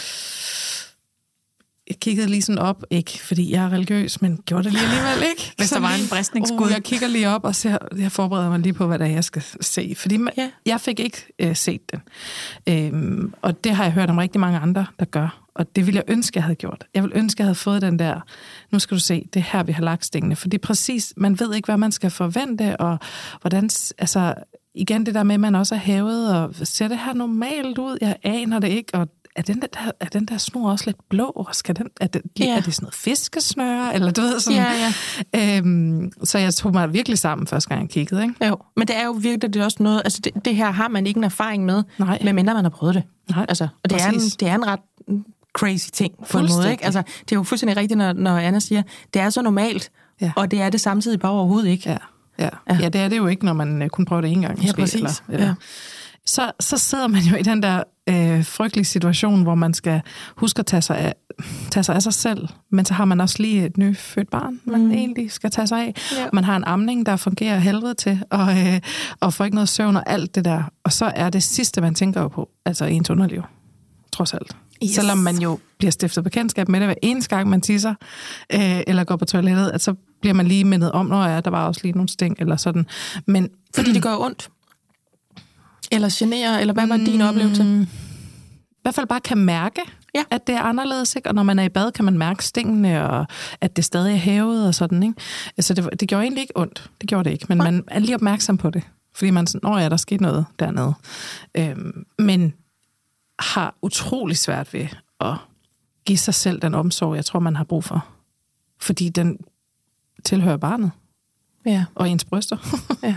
jeg 1.88 2.00
kiggede 2.00 2.28
lige 2.28 2.42
sådan 2.42 2.60
op, 2.60 2.84
ikke 2.90 3.12
fordi 3.12 3.52
jeg 3.52 3.64
er 3.66 3.70
religiøs, 3.70 4.22
men 4.22 4.40
gjorde 4.46 4.64
det 4.64 4.72
lige 4.72 4.84
alligevel, 4.84 5.30
ikke? 5.32 5.54
Hvis 5.58 5.70
der 5.70 5.80
var 5.80 5.94
en 5.94 6.10
bristningsskud. 6.10 6.66
Uh, 6.66 6.72
jeg 6.72 6.84
kigger 6.84 7.08
lige 7.08 7.30
op 7.30 7.44
og 7.44 7.56
ser, 7.56 7.78
jeg 7.98 8.12
forbereder 8.12 8.50
mig 8.50 8.60
lige 8.60 8.74
på, 8.74 8.88
hvad 8.88 9.00
der 9.00 9.06
er, 9.06 9.10
jeg 9.10 9.24
skal 9.24 9.44
se. 9.62 9.94
Fordi 9.98 10.20
ja. 10.38 10.50
jeg 10.66 10.82
fik 10.82 11.00
ikke 11.00 11.26
uh, 11.44 11.56
set 11.56 11.82
den. 11.92 12.02
Øhm, 12.70 13.34
og 13.42 13.64
det 13.64 13.76
har 13.76 13.84
jeg 13.84 13.94
hørt 13.94 14.10
om 14.10 14.18
rigtig 14.18 14.42
mange 14.42 14.60
andre, 14.60 14.86
der 15.00 15.06
gør. 15.06 15.42
Og 15.56 15.76
det 15.76 15.86
ville 15.86 15.98
jeg 15.98 16.14
ønske, 16.14 16.38
jeg 16.38 16.44
havde 16.44 16.56
gjort. 16.56 16.84
Jeg 16.94 17.04
ville 17.04 17.18
ønske, 17.18 17.42
jeg 17.42 17.46
havde 17.46 17.56
fået 17.56 17.82
den 17.82 18.00
der, 18.00 18.20
nu 18.72 18.80
skal 18.80 18.98
du 18.98 19.02
se, 19.02 19.28
det 19.34 19.40
er 19.40 19.44
her, 19.52 19.64
vi 19.64 19.72
har 19.72 19.84
lagt 19.84 20.06
stingene. 20.06 20.36
Fordi 20.36 20.58
præcis, 20.58 21.14
man 21.18 21.40
ved 21.40 21.54
ikke, 21.54 21.66
hvad 21.66 21.78
man 21.78 21.92
skal 21.92 22.10
forvente, 22.10 22.78
og 22.78 23.00
hvordan, 23.42 23.70
altså, 23.98 24.34
igen 24.76 25.06
det 25.06 25.16
der 25.16 25.24
med, 25.24 25.34
at 25.34 25.40
man 25.40 25.56
også 25.56 25.76
er 25.76 25.80
hævet, 25.80 26.36
og 26.36 26.56
ser 26.64 26.88
det 26.88 27.00
her 27.06 27.14
normalt 27.14 27.78
ud? 27.78 27.98
Jeg 28.02 28.16
aner 28.24 28.60
det 28.60 28.68
ikke, 28.68 28.96
og 28.96 29.08
er 29.36 29.42
den 29.42 29.62
der, 29.62 29.68
er 30.00 30.06
den 30.06 30.26
der 30.26 30.38
snor 30.38 30.72
også 30.72 30.86
lidt 30.86 30.98
blå? 31.10 31.48
Skal 31.52 31.76
den, 31.76 31.88
er, 32.02 32.08
det, 32.08 32.22
Ja. 32.40 32.46
ja. 32.46 32.58
er 32.58 32.62
det 32.62 32.74
sådan 32.76 32.84
noget 32.86 32.96
fiskesnøre? 32.96 33.94
Eller 33.96 34.12
du 34.12 34.22
ved 34.22 34.40
sådan. 34.40 34.60
Ja, 34.60 34.92
ja. 35.34 35.58
Øhm, 35.58 36.12
så 36.24 36.38
jeg 36.38 36.54
tog 36.54 36.72
mig 36.74 36.94
virkelig 36.94 37.18
sammen 37.18 37.48
første 37.48 37.70
gang, 37.70 37.82
jeg 37.82 37.90
kiggede. 37.90 38.24
Ikke? 38.24 38.48
Jo, 38.48 38.58
men 38.78 38.88
det 38.88 38.98
er 38.98 39.06
jo 39.06 39.12
virkelig 39.12 39.54
det 39.54 39.60
er 39.60 39.64
også 39.66 39.84
noget, 39.84 40.02
altså 40.06 40.20
det, 40.24 40.46
det 40.46 40.56
her 40.56 40.72
har 40.72 40.88
man 40.88 41.08
ikke 41.08 41.18
en 41.18 41.24
erfaring 41.24 41.66
med, 41.66 41.84
Nej. 41.98 42.20
medmindre 42.24 42.54
man 42.54 42.64
har 42.66 42.70
prøvet 42.70 42.96
det. 42.96 43.04
Nej, 43.30 43.46
Altså, 43.50 43.68
og 43.84 43.90
det 43.90 44.02
er, 44.02 44.10
en, 44.10 44.20
det 44.20 44.48
er 44.48 44.56
en 44.56 44.68
ret 44.68 44.80
crazy 45.58 45.90
ting 45.94 46.14
på 46.32 46.38
en 46.38 46.48
måde. 46.58 46.72
Ikke? 46.72 46.86
Altså, 46.86 47.02
det 47.02 47.32
er 47.32 47.36
jo 47.36 47.44
fuldstændig 47.44 47.78
rigtigt, 47.78 47.98
når, 47.98 48.14
når 48.14 48.38
Anna 48.38 48.60
siger, 48.60 48.84
det 49.14 49.22
er 49.22 49.30
så 49.30 49.42
normalt, 49.42 49.92
Ja. 50.22 50.32
og 50.36 50.52
det 50.52 50.62
er 50.62 50.70
det 50.70 50.82
samtidig 50.82 51.20
bare 51.20 51.32
overhovedet 51.32 51.70
ikke. 51.70 51.90
Ja. 51.90 51.98
Ja. 52.40 52.44
Ja. 52.44 52.50
Ja. 52.70 52.78
ja, 52.82 52.90
det 52.90 53.02
er 53.02 53.08
det 53.08 53.18
jo 53.18 53.28
ikke, 53.28 53.46
når 53.46 53.54
man 53.54 53.82
øh, 53.82 53.90
kun 53.90 54.06
prøver 54.06 54.22
det 54.22 54.32
en 54.32 54.42
gang. 54.42 54.58
Ja, 54.60 54.64
Måske, 54.64 54.82
præcis. 54.82 54.96
Eller, 55.02 55.12
eller. 55.30 55.46
Ja. 55.48 55.54
Så, 56.26 56.52
så 56.60 56.78
sidder 56.78 57.08
man 57.08 57.22
jo 57.22 57.36
i 57.36 57.42
den 57.42 57.64
der 57.64 57.84
øh, 58.10 58.46
frygtelige 58.46 58.86
situation, 58.86 59.44
hvor 59.44 59.56
man 59.56 59.74
skal 59.74 60.02
huske 60.36 60.60
at 60.60 60.66
tage 60.66 60.82
sig, 60.82 60.98
af, 60.98 61.14
tage 61.72 61.84
sig 61.84 61.96
af 61.96 62.02
sig 62.02 62.14
selv, 62.14 62.48
men 62.72 62.86
så 62.86 62.94
har 62.94 63.06
man 63.06 63.22
også 63.22 63.36
lige 63.40 63.66
et 63.66 63.78
nyfødt 63.78 64.30
barn, 64.30 64.60
man 64.66 64.86
mm. 64.86 64.92
egentlig 64.92 65.32
skal 65.32 65.52
tage 65.52 65.68
sig 65.68 65.80
af. 65.80 65.94
Ja. 66.18 66.28
Man 66.34 66.44
har 66.44 66.56
en 66.56 66.64
amning, 66.64 67.06
der 67.06 67.16
fungerer 67.16 67.58
helvede 67.58 67.94
til, 67.94 68.24
og, 68.30 68.60
øh, 68.60 68.80
og 69.20 69.34
får 69.34 69.46
ikke 69.46 69.56
noget 69.56 69.70
søvn 69.70 69.96
og 69.96 70.04
alt 70.06 70.36
det 70.36 70.46
der. 70.46 70.64
Og 70.84 70.94
så 70.94 71.12
er 71.16 71.30
det 71.30 71.44
sidste, 71.44 71.82
man 71.82 71.96
tænker 71.96 72.28
på, 72.28 72.50
altså 72.66 72.86
ens 72.86 73.10
underliv, 73.10 73.44
trods 74.12 74.34
alt. 74.34 74.56
Yes. 74.84 74.92
Selvom 74.92 75.18
man 75.18 75.38
jo 75.38 75.60
bliver 75.78 75.92
stiftet 75.92 76.24
bekendtskab 76.24 76.70
med 76.70 76.80
det 76.80 76.88
hver 76.88 76.96
eneste 77.02 77.36
gang, 77.36 77.50
man 77.50 77.62
tisser, 77.62 77.94
øh, 78.54 78.82
eller 78.88 79.04
går 79.04 79.16
på 79.16 79.26
toilettet, 79.26 79.70
at 79.70 79.82
så 79.82 79.94
bliver 80.22 80.34
man 80.34 80.48
lige 80.48 80.64
mindet 80.66 80.92
om, 80.92 81.06
når 81.06 81.26
ja, 81.26 81.42
der 81.42 81.50
var 81.50 81.68
også 81.68 81.82
lige 81.84 81.94
nogle 81.94 82.10
sting, 82.10 82.36
eller 82.40 82.56
sådan. 82.56 82.86
Men 83.28 83.50
Fordi 83.76 83.94
det 83.94 84.04
gør 84.04 84.18
ondt. 84.18 84.50
Eller 85.92 86.10
generer, 86.12 86.60
eller 86.60 86.74
hvad 86.74 86.88
var 86.88 86.98
din 86.98 87.22
oplevelse? 87.22 87.64
Mm, 87.64 87.82
I 87.82 87.88
hvert 88.82 88.96
fald 88.96 89.08
bare 89.08 89.20
kan 89.20 89.38
mærke, 89.38 89.82
Ja. 90.16 90.24
at 90.30 90.48
det 90.48 90.56
er 90.56 90.62
anderledes. 90.62 91.16
Ikke? 91.16 91.30
Og 91.30 91.36
når 91.36 91.44
man 91.44 91.60
er 91.60 91.64
i 91.64 91.70
bad, 91.70 91.92
kan 91.92 92.06
man 92.06 92.18
mærke 92.18 92.46
stingene, 92.46 93.10
og 93.10 93.26
at 93.62 93.76
det 93.76 93.86
stadig 93.86 94.14
er 94.14 94.18
hævet 94.18 94.68
og 94.68 94.76
sådan. 94.76 95.04
Ikke? 95.04 95.16
Så 95.60 95.74
det, 95.74 96.00
det 96.00 96.10
gjorde 96.10 96.24
egentlig 96.24 96.42
ikke 96.42 96.58
ondt. 96.58 96.92
Det 97.02 97.10
gjorde 97.10 97.24
det 97.24 97.32
ikke. 97.32 97.46
Men 97.50 97.58
man 97.58 97.84
er 97.88 98.00
lige 98.00 98.16
opmærksom 98.16 98.58
på 98.58 98.70
det. 98.70 98.84
Fordi 99.16 99.32
man 99.32 99.48
sådan, 99.48 99.70
åh 99.70 99.82
ja, 99.82 99.90
der 99.90 99.98
skete 99.98 100.24
noget 100.24 100.46
dernede. 100.60 100.94
Øhm, 101.58 102.06
men 102.20 102.54
har 103.40 103.76
utrolig 103.82 104.38
svært 104.38 104.74
ved 104.74 104.88
at 105.22 105.34
give 106.06 106.18
sig 106.18 106.34
selv 106.34 106.62
den 106.62 106.76
omsorg, 106.76 107.16
jeg 107.16 107.26
tror, 107.26 107.40
man 107.40 107.56
har 107.56 107.64
brug 107.64 107.84
for. 107.84 108.06
Fordi 108.80 109.10
den 109.10 109.38
tilhører 110.26 110.58
barnet 110.58 110.92
Ja. 111.66 111.86
og 111.96 112.10
ens 112.10 112.26
bryster. 112.26 112.58
Ja. 113.04 113.16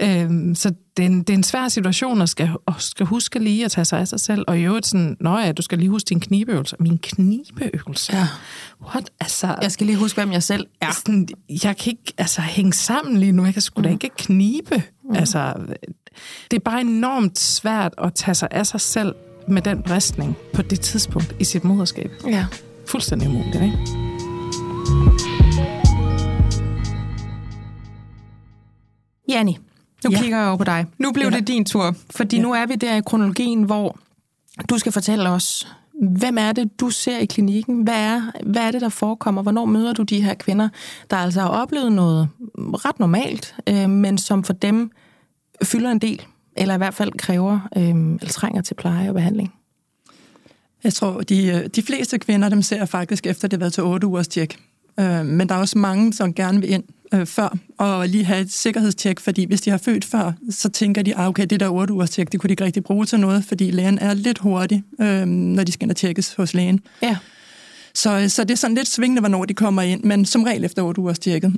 øhm, 0.22 0.54
så 0.54 0.72
det 0.96 1.02
er, 1.02 1.06
en, 1.06 1.18
det 1.22 1.30
er 1.30 1.34
en 1.34 1.42
svær 1.42 1.68
situation 1.68 2.22
at 2.22 2.28
skal, 2.28 2.50
at 2.68 2.74
skal 2.78 3.06
huske 3.06 3.38
lige 3.38 3.64
at 3.64 3.70
tage 3.70 3.84
sig 3.84 4.00
af 4.00 4.08
sig 4.08 4.20
selv. 4.20 4.44
Og 4.48 4.58
i 4.58 4.62
øvrigt 4.62 4.86
sådan, 4.86 5.16
nå 5.20 5.38
ja, 5.38 5.52
du 5.52 5.62
skal 5.62 5.78
lige 5.78 5.88
huske 5.90 6.08
din 6.08 6.20
knibeøvelse. 6.20 6.76
Min 6.80 6.98
knibeøvelse? 6.98 8.16
Ja. 8.16 8.26
What? 8.82 9.10
Altså, 9.20 9.56
Jeg 9.62 9.72
skal 9.72 9.86
lige 9.86 9.96
huske, 9.98 10.20
hvem 10.20 10.32
jeg 10.32 10.42
selv 10.42 10.66
er. 10.80 10.92
sådan, 10.92 11.28
jeg 11.64 11.76
kan 11.76 11.90
ikke 11.90 12.12
altså, 12.18 12.40
hænge 12.40 12.72
sammen 12.72 13.16
lige 13.16 13.32
nu. 13.32 13.44
Jeg 13.44 13.52
kan 13.52 13.62
sgu 13.62 13.82
da 13.82 13.88
ikke 13.88 14.10
knibe. 14.18 14.82
Mm. 15.04 15.16
Altså, 15.16 15.54
det 16.50 16.56
er 16.56 16.60
bare 16.64 16.80
enormt 16.80 17.38
svært 17.38 17.94
at 17.98 18.14
tage 18.14 18.34
sig 18.34 18.48
af 18.50 18.66
sig 18.66 18.80
selv 18.80 19.14
med 19.48 19.62
den 19.62 19.82
bristning 19.82 20.36
på 20.54 20.62
det 20.62 20.80
tidspunkt 20.80 21.34
i 21.40 21.44
sit 21.44 21.64
moderskab. 21.64 22.10
Ja. 22.26 22.46
Fuldstændig 22.88 23.28
umuligt, 23.28 23.62
ikke? 23.62 24.13
Janni, 29.34 29.58
nu 30.04 30.10
ja. 30.10 30.20
Kigger 30.20 30.38
jeg 30.38 30.48
over 30.48 30.56
på 30.56 30.64
dig. 30.64 30.86
Nu 30.98 31.12
blev 31.12 31.28
Ja. 31.32 31.36
det 31.36 31.48
din 31.48 31.64
tur, 31.64 31.94
fordi 32.10 32.36
ja. 32.36 32.42
Nu 32.42 32.52
er 32.52 32.66
vi 32.66 32.74
der 32.74 32.96
i 32.96 33.00
kronologien, 33.06 33.62
hvor 33.62 33.98
du 34.70 34.78
skal 34.78 34.92
fortælle 34.92 35.28
os, 35.28 35.68
hvem 36.18 36.38
er 36.38 36.52
det, 36.52 36.80
du 36.80 36.90
ser 36.90 37.18
i 37.18 37.24
klinikken? 37.24 37.82
Hvad 37.82 37.94
er, 37.94 38.22
hvad 38.46 38.62
er 38.62 38.70
det, 38.70 38.80
der 38.80 38.88
forekommer? 38.88 39.42
Hvornår 39.42 39.64
møder 39.64 39.92
du 39.92 40.02
de 40.02 40.20
her 40.22 40.34
kvinder, 40.34 40.68
der 41.10 41.16
altså 41.16 41.40
har 41.40 41.48
oplevet 41.48 41.92
noget 41.92 42.28
ret 42.58 43.00
normalt, 43.00 43.54
øh, 43.68 43.90
men 43.90 44.18
som 44.18 44.44
for 44.44 44.52
dem 44.52 44.90
fylder 45.62 45.90
en 45.90 45.98
del, 45.98 46.22
eller 46.56 46.74
i 46.74 46.78
hvert 46.78 46.94
fald 46.94 47.12
kræver 47.18 47.60
øh, 47.76 47.88
eller 47.88 48.28
trænger 48.28 48.62
til 48.62 48.74
pleje 48.74 49.08
og 49.08 49.14
behandling? 49.14 49.54
Jeg 50.84 50.94
tror, 50.94 51.20
de, 51.20 51.46
øh, 51.46 51.66
de 51.66 51.82
fleste 51.82 52.18
kvinder, 52.18 52.48
dem 52.48 52.62
ser 52.62 52.84
faktisk 52.84 53.26
efter, 53.26 53.48
det 53.48 53.56
har 53.56 53.58
været 53.60 53.72
til 53.72 53.82
8 53.82 54.06
ugers 54.06 54.28
tjek. 54.28 54.56
Øh, 55.00 55.24
men 55.26 55.48
der 55.48 55.54
er 55.54 55.58
også 55.58 55.78
mange, 55.78 56.12
som 56.12 56.34
gerne 56.34 56.60
vil 56.60 56.70
ind 56.70 56.84
øh, 57.14 57.26
før, 57.26 57.56
og 57.78 58.08
lige 58.08 58.24
have 58.24 58.40
et 58.40 58.52
sikkerhedstjek, 58.52 59.20
fordi 59.20 59.44
hvis 59.44 59.60
de 59.60 59.70
har 59.70 59.78
født 59.78 60.04
før, 60.04 60.32
så 60.50 60.68
tænker 60.68 61.02
de, 61.02 61.16
ah, 61.16 61.28
okay, 61.28 61.46
det 61.46 61.60
der 61.60 61.68
8 61.68 61.94
ugers 61.94 62.10
tjek, 62.10 62.32
det 62.32 62.40
kunne 62.40 62.48
de 62.48 62.52
ikke 62.52 62.64
rigtig 62.64 62.84
bruge 62.84 63.06
til 63.06 63.20
noget, 63.20 63.44
fordi 63.44 63.70
lægen 63.70 63.98
er 63.98 64.14
lidt 64.14 64.38
hurtig, 64.38 64.82
øh, 65.00 65.24
når 65.26 65.64
de 65.64 65.72
skal 65.72 65.84
ind 65.84 65.90
og 65.90 65.96
tjekkes 65.96 66.34
hos 66.34 66.54
lægen. 66.54 66.80
Ja. 67.02 67.16
Så, 67.94 68.28
så 68.28 68.44
det 68.44 68.50
er 68.50 68.56
sådan 68.56 68.74
lidt 68.74 68.88
svingende, 68.88 69.20
hvornår 69.20 69.44
de 69.44 69.54
kommer 69.54 69.82
ind, 69.82 70.04
men 70.04 70.24
som 70.24 70.42
regel 70.42 70.64
efter 70.64 70.82
8 70.82 71.00
ugers 71.00 71.18
tjekket. 71.18 71.56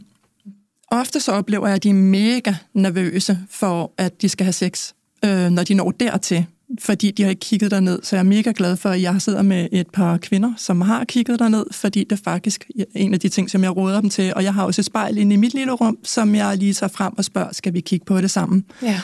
Ofte 0.90 1.20
så 1.20 1.32
oplever 1.32 1.66
jeg, 1.66 1.76
at 1.76 1.82
de 1.82 1.88
er 1.90 1.94
mega 1.94 2.54
nervøse 2.74 3.38
for, 3.50 3.92
at 3.98 4.22
de 4.22 4.28
skal 4.28 4.44
have 4.44 4.52
sex, 4.52 4.92
øh, 5.24 5.50
når 5.50 5.62
de 5.62 5.74
når 5.74 5.90
dertil, 5.90 6.46
fordi 6.80 7.10
de 7.10 7.22
har 7.22 7.30
ikke 7.30 7.40
kigget 7.40 7.70
derned. 7.70 7.98
Så 8.02 8.16
jeg 8.16 8.20
er 8.20 8.24
mega 8.24 8.52
glad 8.56 8.76
for, 8.76 8.88
at 8.88 9.02
jeg 9.02 9.22
sidder 9.22 9.42
med 9.42 9.68
et 9.72 9.86
par 9.90 10.16
kvinder, 10.16 10.52
som 10.56 10.80
har 10.80 11.04
kigget 11.04 11.38
derned, 11.38 11.66
fordi 11.70 12.04
det 12.04 12.12
er 12.12 12.22
faktisk 12.24 12.70
en 12.94 13.14
af 13.14 13.20
de 13.20 13.28
ting, 13.28 13.50
som 13.50 13.62
jeg 13.62 13.76
råder 13.76 14.00
dem 14.00 14.10
til. 14.10 14.34
Og 14.34 14.44
jeg 14.44 14.54
har 14.54 14.64
også 14.64 14.80
et 14.80 14.86
spejl 14.86 15.18
inde 15.18 15.34
i 15.34 15.36
mit 15.36 15.54
lille 15.54 15.72
rum, 15.72 15.98
som 16.04 16.34
jeg 16.34 16.56
lige 16.56 16.74
tager 16.74 16.90
frem 16.90 17.18
og 17.18 17.24
spørger, 17.24 17.52
skal 17.52 17.74
vi 17.74 17.80
kigge 17.80 18.06
på 18.06 18.20
det 18.20 18.30
sammen? 18.30 18.64
Ja. 18.82 19.00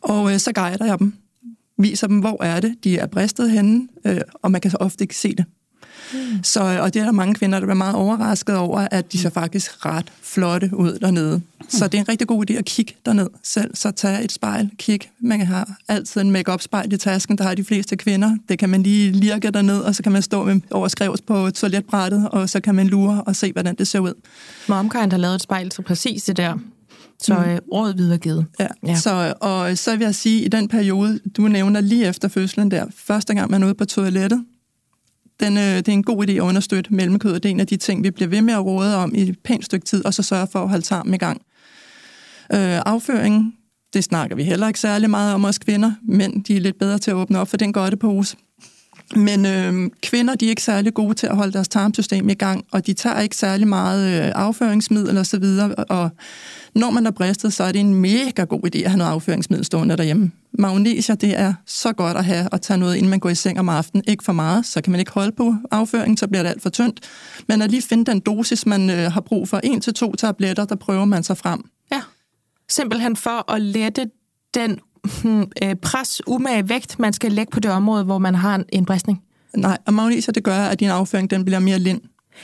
Og 0.00 0.32
øh, 0.32 0.38
så 0.38 0.52
guider 0.52 0.86
jeg 0.86 0.98
dem, 0.98 1.12
viser 1.78 2.06
dem, 2.06 2.18
hvor 2.18 2.42
er 2.42 2.60
det, 2.60 2.74
de 2.84 2.98
er 2.98 3.06
bristet 3.06 3.50
henne, 3.50 3.88
øh, 4.04 4.20
og 4.42 4.50
man 4.50 4.60
kan 4.60 4.70
så 4.70 4.76
ofte 4.80 5.04
ikke 5.04 5.16
se 5.16 5.34
det. 5.36 5.44
Mm. 6.12 6.18
Så, 6.42 6.60
og 6.60 6.94
det 6.94 7.00
er 7.00 7.04
der 7.04 7.12
mange 7.12 7.34
kvinder, 7.34 7.58
der 7.58 7.66
bliver 7.66 7.74
meget 7.76 7.94
overrasket 7.94 8.56
over, 8.56 8.88
at 8.90 9.12
de 9.12 9.18
ser 9.18 9.30
faktisk 9.30 9.86
ret 9.86 10.12
flotte 10.22 10.70
ud 10.72 10.98
dernede. 10.98 11.36
Mm. 11.36 11.66
Så 11.68 11.88
det 11.88 11.94
er 11.94 12.02
en 12.02 12.08
rigtig 12.08 12.26
god 12.26 12.50
idé 12.50 12.54
at 12.54 12.64
kigge 12.64 12.94
derned 13.06 13.28
selv. 13.42 13.76
Så 13.76 13.90
tag 13.90 14.24
et 14.24 14.32
spejl, 14.32 14.70
kig. 14.78 15.00
Man 15.20 15.40
har 15.40 15.76
altid 15.88 16.20
en 16.20 16.30
make 16.30 16.58
spejl 16.60 16.92
i 16.92 16.96
tasken, 16.96 17.38
der 17.38 17.44
har 17.44 17.54
de 17.54 17.64
fleste 17.64 17.96
kvinder. 17.96 18.36
Det 18.48 18.58
kan 18.58 18.68
man 18.68 18.82
lige 18.82 19.12
lirke 19.12 19.50
derned, 19.50 19.78
og 19.78 19.94
så 19.94 20.02
kan 20.02 20.12
man 20.12 20.22
stå 20.22 20.44
med 20.44 20.60
overskrevs 20.70 21.20
på 21.20 21.50
toiletbrættet, 21.50 22.28
og 22.28 22.48
så 22.48 22.60
kan 22.60 22.74
man 22.74 22.86
lure 22.86 23.22
og 23.22 23.36
se, 23.36 23.52
hvordan 23.52 23.74
det 23.74 23.88
ser 23.88 23.98
ud. 23.98 24.12
Momkind 24.68 25.10
har 25.10 25.18
lavet 25.18 25.34
et 25.34 25.42
spejl 25.42 25.70
til 25.70 25.82
præcis 25.82 26.24
det 26.24 26.36
der. 26.36 26.58
Så 27.22 27.34
øh, 27.34 27.58
råd 27.72 27.94
videregivet. 27.96 28.46
Ja. 28.60 28.66
Ja. 28.86 28.96
Så, 28.96 29.34
og 29.40 29.78
så 29.78 29.96
vil 29.96 30.04
jeg 30.04 30.14
sige, 30.14 30.44
i 30.44 30.48
den 30.48 30.68
periode, 30.68 31.20
du 31.36 31.42
nævner 31.42 31.80
lige 31.80 32.06
efter 32.06 32.28
fødslen 32.28 32.70
der, 32.70 32.84
første 32.96 33.34
gang 33.34 33.50
man 33.50 33.62
er 33.62 33.66
ude 33.66 33.74
på 33.74 33.84
toilettet, 33.84 34.44
den, 35.40 35.56
øh, 35.56 35.76
det 35.76 35.88
er 35.88 35.92
en 35.92 36.02
god 36.02 36.28
idé 36.28 36.32
at 36.32 36.40
understøtte 36.40 36.94
mellemkødet. 36.94 37.42
Det 37.42 37.48
er 37.48 37.50
en 37.50 37.60
af 37.60 37.66
de 37.66 37.76
ting, 37.76 38.04
vi 38.04 38.10
bliver 38.10 38.28
ved 38.28 38.42
med 38.42 38.54
at 38.54 38.64
råde 38.64 38.96
om 38.96 39.14
i 39.14 39.22
et 39.22 39.38
pænt 39.38 39.64
stykke 39.64 39.86
tid, 39.86 40.04
og 40.04 40.14
så 40.14 40.22
sørge 40.22 40.46
for 40.52 40.62
at 40.62 40.68
holde 40.68 40.84
tarmen 40.84 41.14
i 41.14 41.18
gang. 41.18 41.42
Øh, 42.52 42.80
afføring, 42.86 43.54
det 43.94 44.04
snakker 44.04 44.36
vi 44.36 44.42
heller 44.42 44.68
ikke 44.68 44.80
særlig 44.80 45.10
meget 45.10 45.34
om 45.34 45.44
os 45.44 45.58
kvinder. 45.58 45.92
men 46.02 46.40
de 46.40 46.56
er 46.56 46.60
lidt 46.60 46.78
bedre 46.78 46.98
til 46.98 47.10
at 47.10 47.14
åbne 47.14 47.38
op 47.38 47.48
for 47.48 47.56
den 47.56 47.72
godtepose. 47.72 48.36
Men 49.14 49.46
øh, 49.46 49.90
kvinder, 50.02 50.34
de 50.34 50.46
er 50.46 50.50
ikke 50.50 50.62
særlig 50.62 50.94
gode 50.94 51.14
til 51.14 51.26
at 51.26 51.36
holde 51.36 51.52
deres 51.52 51.68
tarmsystem 51.68 52.28
i 52.28 52.34
gang, 52.34 52.64
og 52.72 52.86
de 52.86 52.92
tager 52.92 53.20
ikke 53.20 53.36
særlig 53.36 53.68
meget 53.68 54.26
øh, 54.26 54.32
afføringsmiddel 54.34 55.18
osv., 55.18 55.44
og, 55.44 55.84
og 55.88 56.10
når 56.74 56.90
man 56.90 57.06
er 57.06 57.10
bristet, 57.10 57.52
så 57.52 57.64
er 57.64 57.72
det 57.72 57.80
en 57.80 57.94
mega 57.94 58.44
god 58.44 58.60
idé 58.66 58.78
at 58.78 58.90
have 58.90 58.98
noget 58.98 59.10
afføringsmiddel 59.10 59.64
stående 59.64 59.96
derhjemme. 59.96 60.30
Magnesia, 60.52 61.14
det 61.14 61.38
er 61.38 61.54
så 61.66 61.92
godt 61.92 62.16
at 62.16 62.24
have 62.24 62.48
at 62.52 62.60
tage 62.60 62.78
noget, 62.78 62.96
inden 62.96 63.10
man 63.10 63.20
går 63.20 63.28
i 63.28 63.34
seng 63.34 63.58
om 63.58 63.68
aftenen. 63.68 64.04
Ikke 64.06 64.24
for 64.24 64.32
meget, 64.32 64.66
så 64.66 64.80
kan 64.82 64.90
man 64.90 65.00
ikke 65.00 65.12
holde 65.12 65.32
på 65.32 65.54
afføringen, 65.70 66.16
så 66.16 66.28
bliver 66.28 66.42
det 66.42 66.50
alt 66.50 66.62
for 66.62 66.70
tyndt. 66.70 67.00
Men 67.48 67.62
at 67.62 67.70
lige 67.70 67.82
finde 67.82 68.04
den 68.04 68.20
dosis, 68.20 68.66
man 68.66 68.90
øh, 68.90 69.12
har 69.12 69.20
brug 69.20 69.48
for, 69.48 69.60
en 69.64 69.80
til 69.80 69.94
to 69.94 70.14
tabletter, 70.14 70.64
der 70.64 70.76
prøver 70.76 71.04
man 71.04 71.22
sig 71.22 71.38
frem. 71.38 71.64
Ja. 71.92 72.00
Simpelthen 72.68 73.16
for 73.16 73.52
at 73.52 73.62
lette 73.62 74.10
den 74.54 74.78
hmm, 75.22 75.46
øh, 75.62 75.74
pres, 75.74 76.22
umage 76.26 76.68
vægt, 76.68 76.98
man 76.98 77.12
skal 77.12 77.32
lægge 77.32 77.50
på 77.50 77.60
det 77.60 77.70
område, 77.70 78.04
hvor 78.04 78.18
man 78.18 78.34
har 78.34 78.54
en, 78.54 78.64
en 78.72 78.84
bristning. 78.84 79.22
Nej, 79.56 79.78
og 79.86 79.94
magnesia, 79.94 80.32
det 80.32 80.44
gør, 80.44 80.58
at 80.58 80.80
din 80.80 80.88
afføring 80.88 81.30
den 81.30 81.44
bliver 81.44 81.58
mere 81.58 81.78
lind. 81.78 82.00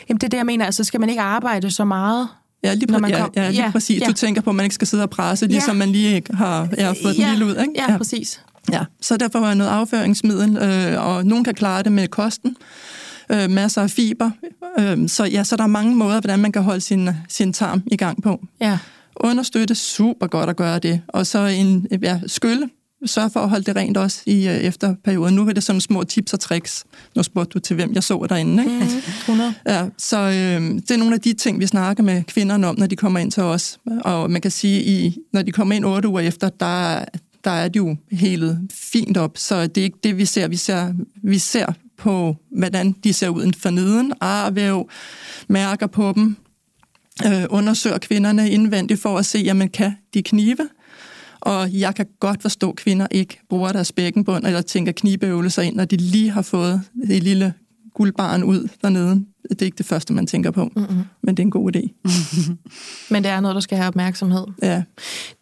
Jamen 0.08 0.18
det 0.20 0.24
er 0.26 0.28
det, 0.28 0.36
jeg 0.36 0.46
mener. 0.46 0.64
Altså 0.66 0.84
skal 0.84 1.00
man 1.00 1.08
ikke 1.08 1.22
arbejde 1.22 1.70
så 1.70 1.84
meget? 1.84 2.28
Ja, 2.64 2.74
lige, 2.74 2.86
Når 2.92 2.98
præ- 2.98 3.00
man 3.00 3.10
ja, 3.10 3.20
kom- 3.20 3.30
ja, 3.36 3.50
lige 3.50 3.64
ja, 3.64 3.70
præcis. 3.70 4.00
ja. 4.00 4.06
Du 4.06 4.12
tænker 4.12 4.42
på, 4.42 4.50
at 4.50 4.56
man 4.56 4.64
ikke 4.64 4.74
skal 4.74 4.86
sidde 4.86 5.02
og 5.02 5.10
presse, 5.10 5.46
ligesom 5.46 5.76
man 5.76 5.88
lige 5.88 6.14
ikke 6.14 6.36
har 6.36 6.68
ja, 6.78 6.88
fået 6.90 7.16
den 7.16 7.28
lille 7.30 7.46
ud. 7.46 7.50
Ikke? 7.50 7.72
Ja, 7.76 7.92
ja, 7.92 7.96
præcis. 7.96 8.40
Ja, 8.72 8.80
så 9.00 9.16
derfor 9.16 9.40
var 9.40 9.54
noget 9.54 9.70
afføringsmiddel, 9.70 10.56
øh, 10.56 11.06
og 11.06 11.26
nogen 11.26 11.44
kan 11.44 11.54
klare 11.54 11.82
det 11.82 11.92
med 11.92 12.08
kosten. 12.08 12.56
Øh, 13.32 13.50
masser 13.50 13.82
af 13.82 13.90
fiber. 13.90 14.30
Øh, 14.78 15.08
så 15.08 15.24
ja, 15.24 15.44
så 15.44 15.56
der 15.56 15.62
er 15.62 15.66
mange 15.66 15.96
måder, 15.96 16.20
hvordan 16.20 16.38
man 16.38 16.52
kan 16.52 16.62
holde 16.62 16.80
sin, 16.80 17.08
sin 17.28 17.52
tarm 17.52 17.82
i 17.86 17.96
gang 17.96 18.22
på. 18.22 18.40
Ja. 18.60 18.78
Understøtte, 19.16 19.74
super 19.74 20.26
godt 20.26 20.50
at 20.50 20.56
gøre 20.56 20.78
det. 20.78 21.00
Og 21.08 21.26
så 21.26 21.46
en 21.46 21.86
ja, 22.02 22.20
skylle. 22.26 22.68
Sørg 23.06 23.32
for 23.32 23.40
at 23.40 23.48
holde 23.48 23.64
det 23.64 23.76
rent 23.76 23.96
også 23.96 24.22
i 24.26 24.48
øh, 24.48 24.54
efterperioden. 24.54 25.34
Nu 25.34 25.48
er 25.48 25.52
det 25.52 25.62
sådan 25.62 25.80
små 25.80 26.04
tips 26.04 26.32
og 26.32 26.40
tricks. 26.40 26.84
Nu 27.16 27.22
spurgte 27.22 27.54
du 27.54 27.58
til, 27.58 27.76
hvem 27.76 27.92
jeg 27.94 28.02
så 28.02 28.26
derinde. 28.28 28.62
Ikke? 28.62 28.78
Mm, 28.78 29.00
100. 29.20 29.54
Ja, 29.66 29.86
så 29.98 30.18
øh, 30.18 30.74
det 30.74 30.90
er 30.90 30.96
nogle 30.96 31.14
af 31.14 31.20
de 31.20 31.32
ting, 31.32 31.60
vi 31.60 31.66
snakker 31.66 32.02
med 32.02 32.22
kvinderne 32.22 32.66
om, 32.66 32.78
når 32.78 32.86
de 32.86 32.96
kommer 32.96 33.20
ind 33.20 33.32
til 33.32 33.42
os. 33.42 33.78
Og 34.00 34.30
man 34.30 34.40
kan 34.40 34.50
sige, 34.50 34.82
i, 34.82 35.18
når 35.32 35.42
de 35.42 35.52
kommer 35.52 35.74
ind 35.74 35.84
otte 35.84 36.08
uger 36.08 36.20
efter, 36.20 36.48
der, 36.48 37.04
der 37.44 37.50
er 37.50 37.68
de 37.68 37.76
jo 37.76 37.96
helt 38.10 38.44
fint 38.70 39.16
op, 39.16 39.38
så 39.38 39.66
det 39.66 39.78
er 39.78 39.84
ikke 39.84 39.98
det, 40.02 40.18
vi 40.18 40.24
ser. 40.24 40.48
Vi 40.48 40.56
ser, 40.56 40.92
vi 41.22 41.38
ser 41.38 41.72
på, 41.98 42.36
hvordan 42.50 42.92
de 43.04 43.12
ser 43.12 43.28
ud 43.28 43.52
for 43.58 43.70
neden, 43.70 44.12
arvæv, 44.20 44.88
mærker 45.48 45.86
på 45.86 46.12
dem, 46.16 46.36
øh, 47.26 47.44
undersøger 47.50 47.98
kvinderne 47.98 48.50
indvendigt 48.50 49.00
for 49.00 49.18
at 49.18 49.26
se, 49.26 49.38
jamen 49.38 49.68
kan 49.68 49.92
de 50.14 50.22
knive? 50.22 50.68
Og 51.40 51.72
jeg 51.72 51.94
kan 51.94 52.06
godt 52.20 52.42
forstå, 52.42 52.70
at 52.70 52.76
kvinder 52.76 53.06
ikke 53.10 53.40
bruger 53.48 53.72
deres 53.72 53.92
bækkenbund, 53.92 54.46
eller 54.46 54.62
tænker 54.62 54.92
knibeøvelser 54.92 55.62
ind, 55.62 55.76
når 55.76 55.84
de 55.84 55.96
lige 55.96 56.30
har 56.30 56.42
fået 56.42 56.82
det 57.08 57.22
lille 57.22 57.54
guldbarn 57.94 58.44
ud 58.44 58.68
dernede. 58.82 59.24
Det 59.50 59.62
er 59.62 59.66
ikke 59.66 59.78
det 59.78 59.86
første, 59.86 60.12
man 60.12 60.26
tænker 60.26 60.50
på, 60.50 60.64
mm-hmm. 60.64 61.02
men 61.22 61.36
det 61.36 61.42
er 61.42 61.46
en 61.46 61.50
god 61.50 61.76
idé. 61.76 61.80
men 63.12 63.24
det 63.24 63.30
er 63.30 63.40
noget, 63.40 63.54
der 63.54 63.60
skal 63.60 63.78
have 63.78 63.88
opmærksomhed. 63.88 64.46
Ja. 64.62 64.82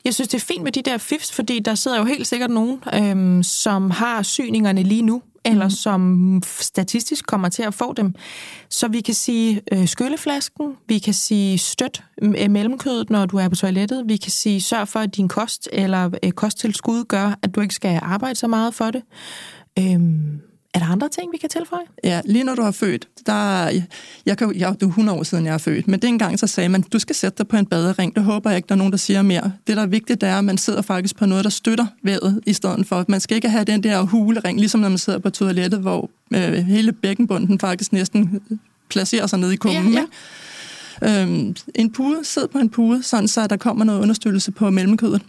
Jeg 0.04 0.14
synes, 0.14 0.28
det 0.28 0.34
er 0.34 0.44
fint 0.44 0.62
med 0.62 0.72
de 0.72 0.82
der 0.82 0.98
fifs, 0.98 1.32
fordi 1.32 1.58
der 1.58 1.74
sidder 1.74 1.98
jo 1.98 2.04
helt 2.04 2.26
sikkert 2.26 2.50
nogen, 2.50 2.78
øhm, 2.94 3.42
som 3.42 3.90
har 3.90 4.22
syningerne 4.22 4.82
lige 4.82 5.02
nu, 5.02 5.22
eller 5.44 5.64
mm. 5.64 5.70
som 5.70 6.42
statistisk 6.60 7.26
kommer 7.26 7.48
til 7.48 7.62
at 7.62 7.74
få 7.74 7.92
dem. 7.92 8.14
Så 8.70 8.88
vi 8.88 9.00
kan 9.00 9.14
sige 9.14 9.62
øh, 9.72 9.88
skylleflasken, 9.88 10.76
vi 10.88 10.98
kan 10.98 11.14
sige 11.14 11.58
støt 11.58 12.02
øh, 12.22 12.50
mellemkødet, 12.50 13.10
når 13.10 13.26
du 13.26 13.36
er 13.36 13.48
på 13.48 13.56
toilettet, 13.56 14.04
vi 14.08 14.16
kan 14.16 14.30
sige 14.30 14.60
sørg 14.60 14.88
for, 14.88 15.00
at 15.00 15.16
din 15.16 15.28
kost 15.28 15.68
eller 15.72 16.10
øh, 16.22 16.30
kosttilskud 16.30 17.04
gør, 17.04 17.38
at 17.42 17.54
du 17.54 17.60
ikke 17.60 17.74
skal 17.74 18.00
arbejde 18.02 18.34
så 18.34 18.46
meget 18.46 18.74
for 18.74 18.90
det. 18.90 19.02
Øhm, 19.78 20.40
er 20.74 20.78
der 20.78 20.86
andre 20.86 21.08
ting, 21.08 21.32
vi 21.32 21.36
kan 21.38 21.48
tilføje? 21.48 21.82
Ja, 22.04 22.20
lige 22.24 22.44
når 22.44 22.54
du 22.54 22.62
har 22.62 22.70
født, 22.70 23.08
der, 23.26 23.68
jeg 24.26 24.38
kan, 24.38 24.54
jeg, 24.56 24.74
det 24.74 24.82
er 24.82 24.86
100 24.86 25.18
år 25.18 25.22
siden, 25.22 25.46
jeg 25.46 25.54
er 25.54 25.58
født, 25.58 25.88
men 25.88 26.00
dengang 26.00 26.38
så 26.38 26.46
sagde 26.46 26.68
man, 26.68 26.82
du 26.82 26.98
skal 26.98 27.16
sætte 27.16 27.38
dig 27.38 27.48
på 27.48 27.56
en 27.56 27.66
badering. 27.66 28.14
Det 28.16 28.24
håber 28.24 28.50
jeg 28.50 28.56
ikke, 28.56 28.66
der 28.66 28.74
er 28.74 28.78
nogen, 28.78 28.90
der 28.92 28.98
siger 28.98 29.22
mere. 29.22 29.52
Det, 29.66 29.76
der 29.76 29.82
er 29.82 29.86
vigtigt, 29.86 30.20
det 30.20 30.28
er, 30.28 30.38
at 30.38 30.44
man 30.44 30.58
sidder 30.58 30.82
faktisk 30.82 31.16
på 31.16 31.26
noget, 31.26 31.44
der 31.44 31.50
støtter 31.50 31.86
vævet, 32.02 32.40
i 32.46 32.52
stedet 32.52 32.86
for, 32.86 33.04
man 33.08 33.20
skal 33.20 33.34
ikke 33.34 33.48
have 33.48 33.64
den 33.64 33.82
der 33.82 34.02
hulering, 34.02 34.58
ligesom 34.58 34.80
når 34.80 34.88
man 34.88 34.98
sidder 34.98 35.18
på 35.18 35.30
toilettet, 35.30 35.80
hvor 35.80 36.10
øh, 36.34 36.52
hele 36.52 36.92
bækkenbunden 36.92 37.58
faktisk 37.58 37.92
næsten 37.92 38.40
placerer 38.88 39.26
sig 39.26 39.38
ned 39.38 39.50
i 39.50 39.56
kummen. 39.56 39.92
Ja, 39.92 40.00
ja. 40.00 40.06
Øhm, 41.22 41.56
en 41.74 41.92
pude, 41.92 42.24
sid 42.24 42.46
på 42.52 42.58
en 42.58 42.68
pude, 42.68 43.02
sådan 43.02 43.28
så 43.28 43.46
der 43.46 43.56
kommer 43.56 43.84
noget 43.84 44.00
understøttelse 44.00 44.52
på 44.52 44.70
mellemkødet. 44.70 45.22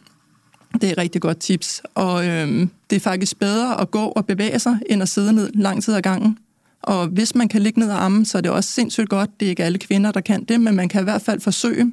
Det 0.73 0.83
er 0.83 0.91
et 0.91 0.97
rigtig 0.97 1.21
godt 1.21 1.39
tips. 1.39 1.81
Og 1.95 2.27
øhm, 2.27 2.69
det 2.89 2.95
er 2.95 2.99
faktisk 2.99 3.39
bedre 3.39 3.81
at 3.81 3.91
gå 3.91 4.05
og 4.05 4.25
bevæge 4.25 4.59
sig, 4.59 4.79
end 4.89 5.01
at 5.01 5.09
sidde 5.09 5.33
ned 5.33 5.51
lang 5.53 5.83
tid 5.83 5.93
ad 5.93 6.01
gangen. 6.01 6.37
Og 6.83 7.07
hvis 7.07 7.35
man 7.35 7.47
kan 7.47 7.61
ligge 7.61 7.79
ned 7.79 7.89
og 7.89 8.03
amme, 8.05 8.25
så 8.25 8.37
er 8.37 8.41
det 8.41 8.51
også 8.51 8.69
sindssygt 8.69 9.09
godt. 9.09 9.39
Det 9.39 9.45
er 9.45 9.49
ikke 9.49 9.63
alle 9.63 9.77
kvinder, 9.77 10.11
der 10.11 10.21
kan 10.21 10.43
det, 10.43 10.61
men 10.61 10.75
man 10.75 10.89
kan 10.89 11.01
i 11.01 11.03
hvert 11.03 11.21
fald 11.21 11.41
forsøge. 11.41 11.91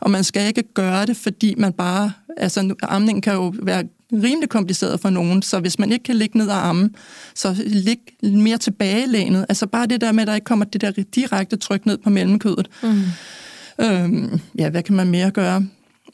Og 0.00 0.10
man 0.10 0.24
skal 0.24 0.46
ikke 0.46 0.62
gøre 0.74 1.06
det, 1.06 1.16
fordi 1.16 1.54
man 1.58 1.72
bare... 1.72 2.12
Altså, 2.36 2.74
amningen 2.82 3.22
kan 3.22 3.32
jo 3.32 3.54
være 3.62 3.84
rimelig 4.12 4.48
kompliceret 4.48 5.00
for 5.00 5.10
nogen, 5.10 5.42
så 5.42 5.60
hvis 5.60 5.78
man 5.78 5.92
ikke 5.92 6.02
kan 6.02 6.16
ligge 6.16 6.38
ned 6.38 6.48
og 6.48 6.68
amme, 6.68 6.90
så 7.34 7.62
lig 7.66 7.98
mere 8.22 8.58
tilbagelænet. 8.58 9.46
Altså 9.48 9.66
bare 9.66 9.86
det 9.86 10.00
der 10.00 10.12
med, 10.12 10.22
at 10.22 10.26
der 10.26 10.34
ikke 10.34 10.44
kommer 10.44 10.64
det 10.64 10.80
der 10.80 10.90
direkte 10.90 11.56
tryk 11.56 11.86
ned 11.86 11.98
på 11.98 12.10
mellemkødet. 12.10 12.68
Mm. 12.82 13.02
Øhm, 13.80 14.40
ja, 14.58 14.70
hvad 14.70 14.82
kan 14.82 14.96
man 14.96 15.06
mere 15.06 15.30
gøre? 15.30 15.66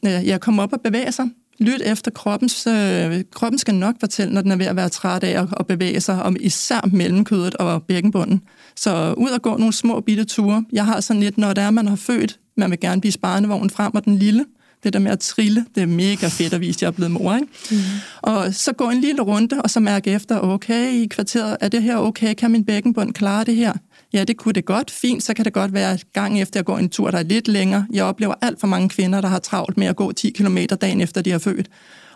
Jeg 0.03 0.41
kommer 0.41 0.63
op 0.63 0.73
og 0.73 0.81
bevæge 0.81 1.11
sig. 1.11 1.29
Lyt 1.61 1.81
efter 1.85 2.11
kroppens... 2.11 2.67
Øh, 2.67 3.23
kroppen 3.33 3.57
skal 3.57 3.75
nok 3.75 3.95
fortælle, 3.99 4.33
når 4.33 4.41
den 4.41 4.51
er 4.51 4.55
ved 4.55 4.65
at 4.65 4.75
være 4.75 4.89
træt 4.89 5.23
af 5.23 5.41
at, 5.41 5.47
at 5.59 5.67
bevæge 5.67 6.01
sig, 6.01 6.23
om 6.23 6.35
især 6.39 6.89
mellemkødet 6.91 7.55
og 7.55 7.83
bækkenbunden. 7.83 8.41
Så 8.75 9.13
ud 9.17 9.29
og 9.29 9.41
gå 9.41 9.57
nogle 9.57 9.73
små 9.73 9.99
bitte 9.99 10.23
ture. 10.23 10.63
Jeg 10.73 10.85
har 10.85 10.99
sådan 10.99 11.19
lidt, 11.19 11.37
når 11.37 11.53
det 11.53 11.63
er, 11.63 11.71
man 11.71 11.87
har 11.87 11.95
født, 11.95 12.39
man 12.57 12.71
vil 12.71 12.79
gerne 12.79 13.01
vise 13.01 13.19
barnevognen 13.19 13.69
frem, 13.69 13.95
og 13.95 14.05
den 14.05 14.17
lille, 14.17 14.45
det 14.83 14.93
der 14.93 14.99
med 14.99 15.11
at 15.11 15.19
trille, 15.19 15.65
det 15.75 15.83
er 15.83 15.87
mega 15.87 16.27
fedt 16.27 16.53
at 16.53 16.61
vise, 16.61 16.77
at 16.77 16.81
jeg 16.81 16.87
er 16.87 16.91
blevet 16.91 17.11
mor. 17.11 17.35
Ikke? 17.35 17.47
Mm. 17.71 17.77
Og 18.21 18.53
så 18.53 18.73
gå 18.73 18.89
en 18.89 19.01
lille 19.01 19.21
runde, 19.21 19.61
og 19.61 19.69
så 19.69 19.79
mærke 19.79 20.11
efter, 20.11 20.39
okay, 20.39 20.93
i 20.93 21.07
kvarteret, 21.07 21.57
er 21.61 21.67
det 21.67 21.83
her 21.83 21.97
okay? 21.97 22.33
Kan 22.33 22.51
min 22.51 22.65
bækkenbund 22.65 23.13
klare 23.13 23.43
det 23.43 23.55
her? 23.55 23.73
Ja, 24.13 24.23
det 24.23 24.37
kunne 24.37 24.53
det 24.53 24.65
godt. 24.65 24.91
Fint, 24.91 25.23
så 25.23 25.33
kan 25.33 25.45
det 25.45 25.53
godt 25.53 25.73
være 25.73 25.97
gang 26.13 26.41
efter 26.41 26.59
at 26.59 26.65
gå 26.65 26.77
en 26.77 26.89
tur, 26.89 27.11
der 27.11 27.17
er 27.17 27.23
lidt 27.23 27.47
længere. 27.47 27.87
Jeg 27.93 28.05
oplever 28.05 28.33
alt 28.41 28.59
for 28.59 28.67
mange 28.67 28.89
kvinder, 28.89 29.21
der 29.21 29.27
har 29.27 29.39
travlt 29.39 29.77
med 29.77 29.87
at 29.87 29.95
gå 29.95 30.11
10 30.11 30.29
km 30.29 30.57
dagen 30.81 31.01
efter, 31.01 31.21
de 31.21 31.31
har 31.31 31.39
født. 31.39 31.67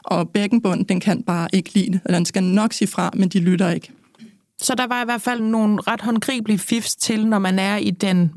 Og 0.03 0.29
bækkenbunden, 0.29 0.85
den 0.85 0.99
kan 0.99 1.23
bare 1.23 1.47
ikke 1.53 1.73
lide 1.73 1.91
det. 1.91 2.01
Den 2.09 2.25
skal 2.25 2.43
nok 2.43 2.73
sige 2.73 2.87
fra, 2.87 3.11
men 3.13 3.29
de 3.29 3.39
lytter 3.39 3.69
ikke. 3.69 3.91
Så 4.61 4.75
der 4.75 4.87
var 4.87 5.01
i 5.01 5.05
hvert 5.05 5.21
fald 5.21 5.41
nogle 5.41 5.81
ret 5.81 6.01
håndgribelige 6.01 6.59
fifs 6.59 6.95
til, 6.95 7.27
når 7.27 7.39
man 7.39 7.59
er 7.59 7.77
i 7.77 7.91
den 7.91 8.31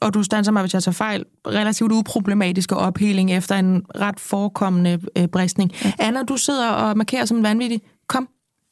og 0.00 0.14
du 0.14 0.22
standser 0.22 0.52
mig, 0.52 0.62
hvis 0.62 0.74
jeg 0.74 0.82
tager 0.82 0.92
fejl, 0.92 1.24
relativt 1.46 1.92
uproblematiske 1.92 2.76
opheling 2.76 3.32
efter 3.32 3.54
en 3.54 3.82
ret 3.94 4.20
forekommende 4.20 5.00
øh, 5.18 5.28
bristning. 5.28 5.72
Ja. 5.84 5.92
Anna, 5.98 6.22
du 6.22 6.36
sidder 6.36 6.68
og 6.68 6.96
markerer 6.96 7.24
som 7.24 7.36
en 7.36 7.42
vanvittig. 7.42 7.80
Kom. 8.08 8.28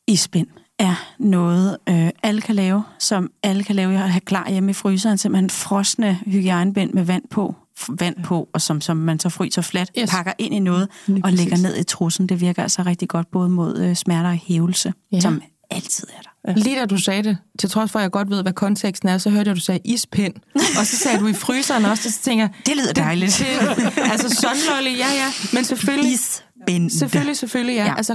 Ispind 0.09 0.47
er 0.79 1.15
noget, 1.19 1.77
øh, 1.89 2.11
alle 2.23 2.41
kan 2.41 2.55
lave, 2.55 2.85
som 2.99 3.31
alle 3.43 3.65
kan 3.65 3.77
lave. 3.77 3.93
Jeg 3.93 4.13
har 4.13 4.21
klar 4.21 4.51
hjemme 4.51 4.71
i 4.71 4.75
fryseren, 4.75 5.19
simpelthen 5.19 5.51
frosne 5.51 6.19
hygiejnebind 6.27 6.93
med 6.93 7.05
vand 7.05 7.23
på, 7.31 7.55
vand 7.89 8.17
på, 8.25 8.49
og 8.53 8.61
som, 8.61 8.81
som 8.81 8.97
man 8.97 9.21
så 9.21 9.29
fryser 9.29 9.63
fladt, 9.63 9.91
yes. 9.99 10.11
pakker 10.11 10.33
ind 10.39 10.55
i 10.55 10.59
noget 10.59 10.89
Lige 11.07 11.25
og 11.25 11.33
lægger 11.33 11.57
ned 11.57 11.77
i 11.77 11.83
trussen. 11.83 12.27
Det 12.27 12.41
virker 12.41 12.63
altså 12.63 12.83
rigtig 12.83 13.09
godt, 13.09 13.31
både 13.31 13.49
mod 13.49 13.79
øh, 13.79 13.97
smerter 13.97 14.31
og 14.31 14.37
hævelse, 14.37 14.93
ja. 15.13 15.21
som 15.21 15.43
altid 15.71 16.07
er 16.19 16.23
der. 16.23 16.31
Ja. 16.49 16.53
Lige 16.57 16.81
da 16.81 16.87
du 16.87 16.99
sagde 16.99 17.23
det, 17.23 17.39
til 17.59 17.71
trods 17.71 17.93
for, 17.93 17.99
at 17.99 18.03
jeg 18.03 18.11
godt 18.11 18.31
ved, 18.31 18.43
hvad 18.43 18.53
konteksten 18.53 19.09
er, 19.09 19.19
så 19.19 19.31
hørte 19.31 19.49
jeg, 19.49 19.53
at 19.53 19.57
du 19.57 19.61
sagde 19.61 19.81
ispind. 19.85 20.35
Og 20.79 20.87
så 20.87 20.97
sagde 20.97 21.19
du 21.19 21.27
i 21.27 21.33
fryseren 21.33 21.85
også, 21.85 22.09
og 22.09 22.13
så 22.13 22.21
tænker 22.23 22.45
jeg... 22.45 22.53
Det 22.67 22.77
lyder 22.77 22.93
dejligt. 22.93 23.39
Det, 23.39 23.77
det, 23.77 24.03
altså 24.13 24.29
sunlolly, 24.29 24.99
ja 24.99 25.13
ja, 25.15 25.33
men 25.53 25.65
selvfølgelig... 25.65 26.19
Bind. 26.67 26.91
Selvfølgelig, 26.91 27.37
selvfølgelig, 27.37 27.75
ja. 27.75 27.85
ja. 27.85 27.95
Altså 27.97 28.15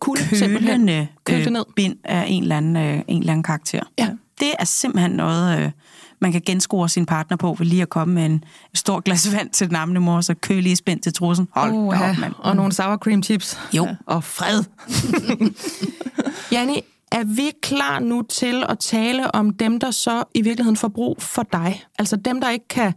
kulde 0.00 0.22
Kølende 0.24 1.08
Køle 1.26 1.50
ned. 1.50 1.64
bind 1.76 1.96
af 2.04 2.24
en 2.28 2.42
eller, 2.42 2.56
anden, 2.56 2.76
øh, 2.76 3.02
en 3.08 3.20
eller 3.20 3.32
anden 3.32 3.42
karakter. 3.42 3.80
Ja. 3.98 4.08
Det 4.40 4.52
er 4.58 4.64
simpelthen 4.64 5.10
noget, 5.10 5.58
øh, 5.58 5.70
man 6.20 6.32
kan 6.32 6.42
genskore 6.46 6.88
sin 6.88 7.06
partner 7.06 7.36
på 7.36 7.56
ved 7.58 7.66
lige 7.66 7.82
at 7.82 7.88
komme 7.88 8.14
med 8.14 8.24
en 8.24 8.44
stor 8.74 9.00
glas 9.00 9.32
vand 9.32 9.50
til 9.50 9.68
den 9.68 9.76
amne 9.76 10.00
mor, 10.00 10.20
så 10.20 10.34
køle 10.34 10.70
i 10.70 10.74
spændt 10.74 11.02
til 11.02 11.14
trussen. 11.14 11.48
Hold 11.54 11.72
uh, 11.72 11.86
op, 11.86 12.18
mand. 12.18 12.32
Og 12.38 12.56
nogle 12.56 12.72
sour 12.72 12.96
cream 12.96 13.22
chips. 13.22 13.58
Jo. 13.72 13.88
Og 14.06 14.24
fred. 14.24 14.64
Janni, 16.52 16.84
er 17.12 17.24
vi 17.24 17.50
klar 17.62 17.98
nu 17.98 18.22
til 18.22 18.64
at 18.68 18.78
tale 18.78 19.34
om 19.34 19.50
dem, 19.50 19.80
der 19.80 19.90
så 19.90 20.24
i 20.34 20.42
virkeligheden 20.42 20.76
får 20.76 20.88
brug 20.88 21.22
for 21.22 21.42
dig? 21.52 21.84
Altså 21.98 22.16
dem, 22.16 22.40
der 22.40 22.50
ikke 22.50 22.68
kan 22.68 22.92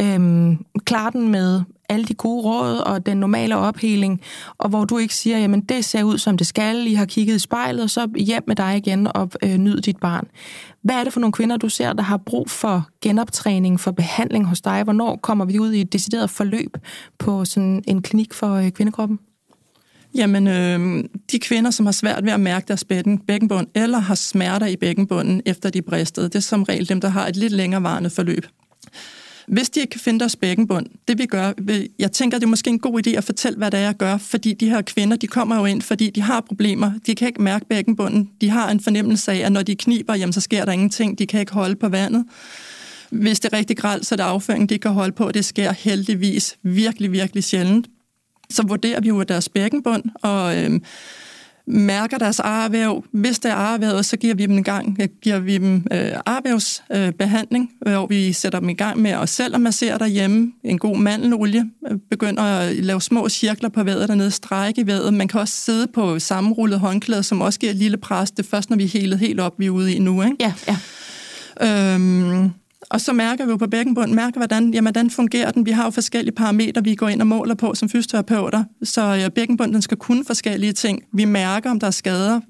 øhm, 0.00 0.64
klare 0.84 1.10
den 1.10 1.28
med 1.28 1.62
alle 1.88 2.04
de 2.04 2.14
gode 2.14 2.42
råd 2.44 2.78
og 2.78 3.06
den 3.06 3.16
normale 3.16 3.56
opheling, 3.56 4.20
og 4.58 4.68
hvor 4.68 4.84
du 4.84 4.98
ikke 4.98 5.14
siger, 5.14 5.38
jamen 5.38 5.60
det 5.60 5.84
ser 5.84 6.02
ud 6.02 6.18
som 6.18 6.36
det 6.36 6.46
skal, 6.46 6.86
I 6.86 6.94
har 6.94 7.06
kigget 7.06 7.36
i 7.36 7.38
spejlet, 7.38 7.82
og 7.82 7.90
så 7.90 8.08
hjem 8.16 8.42
med 8.46 8.56
dig 8.56 8.76
igen 8.76 9.08
og 9.14 9.30
øh, 9.42 9.56
nyd 9.56 9.80
dit 9.80 9.96
barn. 9.96 10.28
Hvad 10.82 10.96
er 10.96 11.04
det 11.04 11.12
for 11.12 11.20
nogle 11.20 11.32
kvinder, 11.32 11.56
du 11.56 11.68
ser, 11.68 11.92
der 11.92 12.02
har 12.02 12.16
brug 12.16 12.50
for 12.50 12.88
genoptræning, 13.02 13.80
for 13.80 13.90
behandling 13.90 14.46
hos 14.46 14.60
dig? 14.60 14.82
Hvornår 14.82 15.16
kommer 15.16 15.44
vi 15.44 15.58
ud 15.58 15.72
i 15.72 15.80
et 15.80 15.92
decideret 15.92 16.30
forløb 16.30 16.76
på 17.18 17.44
sådan 17.44 17.82
en 17.88 18.02
klinik 18.02 18.34
for 18.34 18.54
øh, 18.54 18.70
kvindekroppen? 18.70 19.18
Jamen, 20.14 20.46
øh, 20.46 21.04
de 21.32 21.38
kvinder, 21.38 21.70
som 21.70 21.86
har 21.86 21.92
svært 21.92 22.24
ved 22.24 22.32
at 22.32 22.40
mærke 22.40 22.68
deres 22.68 22.84
bækken, 22.84 23.18
bækkenbund, 23.18 23.66
eller 23.74 23.98
har 23.98 24.14
smerter 24.14 24.66
i 24.66 24.76
bækkenbunden 24.76 25.42
efter 25.46 25.70
de 25.70 25.82
bristede, 25.82 26.26
det 26.26 26.34
er 26.34 26.40
som 26.40 26.62
regel 26.62 26.88
dem, 26.88 27.00
der 27.00 27.08
har 27.08 27.26
et 27.26 27.36
lidt 27.36 27.52
længerevarende 27.52 28.10
forløb. 28.10 28.46
Hvis 29.46 29.70
de 29.70 29.80
ikke 29.80 29.90
kan 29.90 30.00
finde 30.00 30.20
deres 30.20 30.36
bækkenbund, 30.36 30.86
det 31.08 31.18
vi 31.18 31.26
gør, 31.26 31.52
jeg 31.98 32.12
tænker, 32.12 32.38
det 32.38 32.44
er 32.44 32.48
måske 32.48 32.70
en 32.70 32.78
god 32.78 33.06
idé 33.06 33.10
at 33.10 33.24
fortælle, 33.24 33.58
hvad 33.58 33.70
det 33.70 33.80
er, 33.80 33.84
jeg 33.84 33.96
gør, 33.96 34.18
fordi 34.18 34.52
de 34.52 34.68
her 34.68 34.82
kvinder, 34.82 35.16
de 35.16 35.26
kommer 35.26 35.56
jo 35.56 35.64
ind, 35.64 35.82
fordi 35.82 36.10
de 36.10 36.22
har 36.22 36.40
problemer. 36.40 36.92
De 37.06 37.14
kan 37.14 37.28
ikke 37.28 37.42
mærke 37.42 37.66
bækkenbunden. 37.66 38.30
De 38.40 38.50
har 38.50 38.70
en 38.70 38.80
fornemmelse 38.80 39.32
af, 39.32 39.36
at 39.36 39.52
når 39.52 39.62
de 39.62 39.76
kniber, 39.76 40.14
jamen, 40.14 40.32
så 40.32 40.40
sker 40.40 40.64
der 40.64 40.72
ingenting. 40.72 41.18
De 41.18 41.26
kan 41.26 41.40
ikke 41.40 41.52
holde 41.52 41.76
på 41.76 41.88
vandet. 41.88 42.24
Hvis 43.10 43.40
det 43.40 43.52
er 43.52 43.58
rigtig 43.58 43.76
grælt, 43.76 44.06
så 44.06 44.14
er 44.14 44.16
det 44.16 44.22
afføring, 44.22 44.68
de 44.68 44.78
kan 44.78 44.90
holde 44.90 45.12
på. 45.12 45.32
Det 45.32 45.44
sker 45.44 45.72
heldigvis 45.72 46.56
virkelig, 46.62 47.12
virkelig 47.12 47.44
sjældent 47.44 47.86
så 48.50 48.62
vurderer 48.62 49.00
vi 49.00 49.08
jo 49.08 49.22
deres 49.22 49.48
bækkenbund 49.48 50.02
og 50.22 50.56
øh, 50.56 50.80
mærker 51.66 52.18
deres 52.18 52.40
arvæv. 52.40 53.04
Hvis 53.12 53.38
det 53.38 53.50
er 53.50 53.54
arvævet, 53.54 54.06
så 54.06 54.16
giver 54.16 54.34
vi 54.34 54.46
dem 54.46 54.56
en 54.56 54.64
gang, 54.64 54.98
giver 55.22 55.38
vi 55.38 55.58
dem 55.58 55.86
øh, 55.92 56.12
arvævsbehandling, 56.26 57.70
øh, 57.86 57.92
hvor 57.92 58.06
vi 58.06 58.32
sætter 58.32 58.60
dem 58.60 58.68
i 58.68 58.74
gang 58.74 59.00
med 59.00 59.14
os 59.14 59.30
selv 59.30 59.54
at 59.54 59.60
massere 59.60 59.98
derhjemme. 59.98 60.52
En 60.64 60.78
god 60.78 60.98
mandelolie, 60.98 61.64
øh, 61.90 61.98
begynder 62.10 62.42
at 62.42 62.76
lave 62.76 63.00
små 63.00 63.28
cirkler 63.28 63.68
på 63.68 63.82
vævet 63.82 64.08
dernede, 64.08 64.30
strække 64.30 64.80
i 64.80 64.86
vævet. 64.86 65.14
Man 65.14 65.28
kan 65.28 65.40
også 65.40 65.54
sidde 65.54 65.86
på 65.86 66.18
sammenrullet 66.18 66.80
håndklæde, 66.80 67.22
som 67.22 67.40
også 67.40 67.58
giver 67.58 67.72
et 67.72 67.78
lille 67.78 67.96
pres. 67.96 68.30
Det 68.30 68.38
er 68.46 68.48
først, 68.48 68.70
når 68.70 68.76
vi 68.76 68.84
er 68.84 68.88
helet 68.88 69.18
helt 69.18 69.40
op, 69.40 69.54
vi 69.58 69.66
er 69.66 69.70
ude 69.70 69.94
i 69.94 69.98
nu. 69.98 70.22
Ikke? 70.22 70.36
Ja, 70.40 70.52
ja. 70.68 70.76
Øhm, 71.94 72.50
og 72.90 73.00
så 73.00 73.12
mærker 73.12 73.44
vi 73.44 73.50
jo 73.50 73.56
på 73.56 73.66
bækkenbunden, 73.66 74.16
mærker, 74.16 74.40
hvordan, 74.40 74.74
jamen, 74.74 74.84
hvordan 74.84 75.10
fungerer 75.10 75.50
den. 75.50 75.66
Vi 75.66 75.70
har 75.70 75.84
jo 75.84 75.90
forskellige 75.90 76.34
parametre, 76.34 76.84
vi 76.84 76.94
går 76.94 77.08
ind 77.08 77.20
og 77.20 77.26
måler 77.26 77.54
på 77.54 77.74
som 77.74 77.88
fysioterapeuter. 77.88 78.64
Så 78.82 79.14
øh, 79.14 79.20
ja, 79.20 79.28
bækkenbunden 79.28 79.82
skal 79.82 79.96
kunne 79.96 80.24
forskellige 80.24 80.72
ting. 80.72 81.02
Vi 81.12 81.24
mærker, 81.24 81.70
om 81.70 81.80
der 81.80 81.86
er 81.86 81.90
skader. 81.90 82.40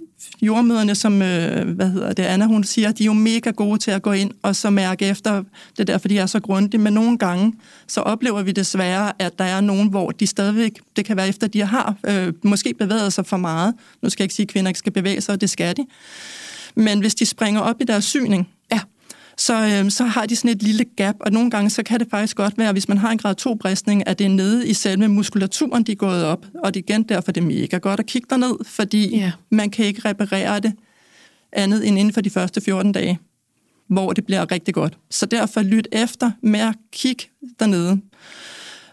jordmøderne, 0.42 0.94
som 0.94 1.22
øh, 1.22 1.68
hvad 1.68 1.90
hedder 1.90 2.12
det, 2.12 2.22
Anna 2.22 2.46
hun 2.46 2.64
siger, 2.64 2.92
de 2.92 3.02
er 3.02 3.06
jo 3.06 3.12
mega 3.12 3.50
gode 3.50 3.78
til 3.78 3.90
at 3.90 4.02
gå 4.02 4.12
ind 4.12 4.30
og 4.42 4.56
så 4.56 4.70
mærke 4.70 5.06
efter. 5.06 5.42
Det 5.70 5.80
er 5.80 5.84
derfor, 5.84 6.08
de 6.08 6.18
er 6.18 6.26
så 6.26 6.40
grundige. 6.40 6.80
Men 6.80 6.92
nogle 6.92 7.18
gange, 7.18 7.52
så 7.86 8.00
oplever 8.00 8.42
vi 8.42 8.52
desværre, 8.52 9.12
at 9.18 9.38
der 9.38 9.44
er 9.44 9.60
nogen, 9.60 9.88
hvor 9.88 10.10
de 10.10 10.26
stadigvæk, 10.26 10.80
det 10.96 11.04
kan 11.04 11.16
være 11.16 11.28
efter, 11.28 11.46
de 11.46 11.62
har 11.62 11.94
øh, 12.06 12.32
måske 12.42 12.74
bevæget 12.74 13.12
sig 13.12 13.26
for 13.26 13.36
meget. 13.36 13.74
Nu 14.02 14.10
skal 14.10 14.22
jeg 14.22 14.24
ikke 14.24 14.34
sige, 14.34 14.44
at 14.44 14.48
kvinder 14.48 14.68
ikke 14.68 14.78
skal 14.78 14.92
bevæge 14.92 15.20
sig, 15.20 15.32
og 15.32 15.40
det 15.40 15.50
skal 15.50 15.76
de. 15.76 15.86
Men 16.74 17.00
hvis 17.00 17.14
de 17.14 17.26
springer 17.26 17.60
op 17.60 17.80
i 17.80 17.84
deres 17.84 18.04
syning, 18.04 18.48
så, 19.40 19.54
øh, 19.54 19.90
så 19.90 20.04
har 20.04 20.26
de 20.26 20.36
sådan 20.36 20.50
et 20.50 20.62
lille 20.62 20.84
gap, 20.84 21.16
og 21.20 21.32
nogle 21.32 21.50
gange 21.50 21.70
så 21.70 21.82
kan 21.82 22.00
det 22.00 22.08
faktisk 22.10 22.36
godt 22.36 22.58
være, 22.58 22.72
hvis 22.72 22.88
man 22.88 22.98
har 22.98 23.10
en 23.10 23.18
grad 23.18 23.34
2-bristning, 23.46 24.08
at 24.08 24.18
det 24.18 24.24
er 24.24 24.28
nede 24.28 24.68
i 24.68 24.74
selve 24.74 25.08
muskulaturen, 25.08 25.82
de 25.82 25.92
er 25.92 25.96
gået 25.96 26.24
op, 26.24 26.46
og 26.64 26.74
det 26.74 26.80
er 26.80 26.84
igen 26.88 27.02
derfor, 27.02 27.32
det 27.32 27.40
er 27.40 27.46
mega 27.46 27.78
godt 27.78 28.00
at 28.00 28.06
kigge 28.06 28.26
derned, 28.30 28.64
fordi 28.64 29.18
yeah. 29.18 29.30
man 29.50 29.70
kan 29.70 29.84
ikke 29.84 30.08
reparere 30.08 30.60
det 30.60 30.72
andet 31.52 31.88
end 31.88 31.98
inden 31.98 32.14
for 32.14 32.20
de 32.20 32.30
første 32.30 32.60
14 32.60 32.92
dage, 32.92 33.18
hvor 33.88 34.12
det 34.12 34.26
bliver 34.26 34.52
rigtig 34.52 34.74
godt. 34.74 34.98
Så 35.10 35.26
derfor 35.26 35.62
lyt 35.62 35.88
efter, 35.92 36.30
mærk, 36.42 36.74
kig 36.92 37.16
dernede. 37.60 38.00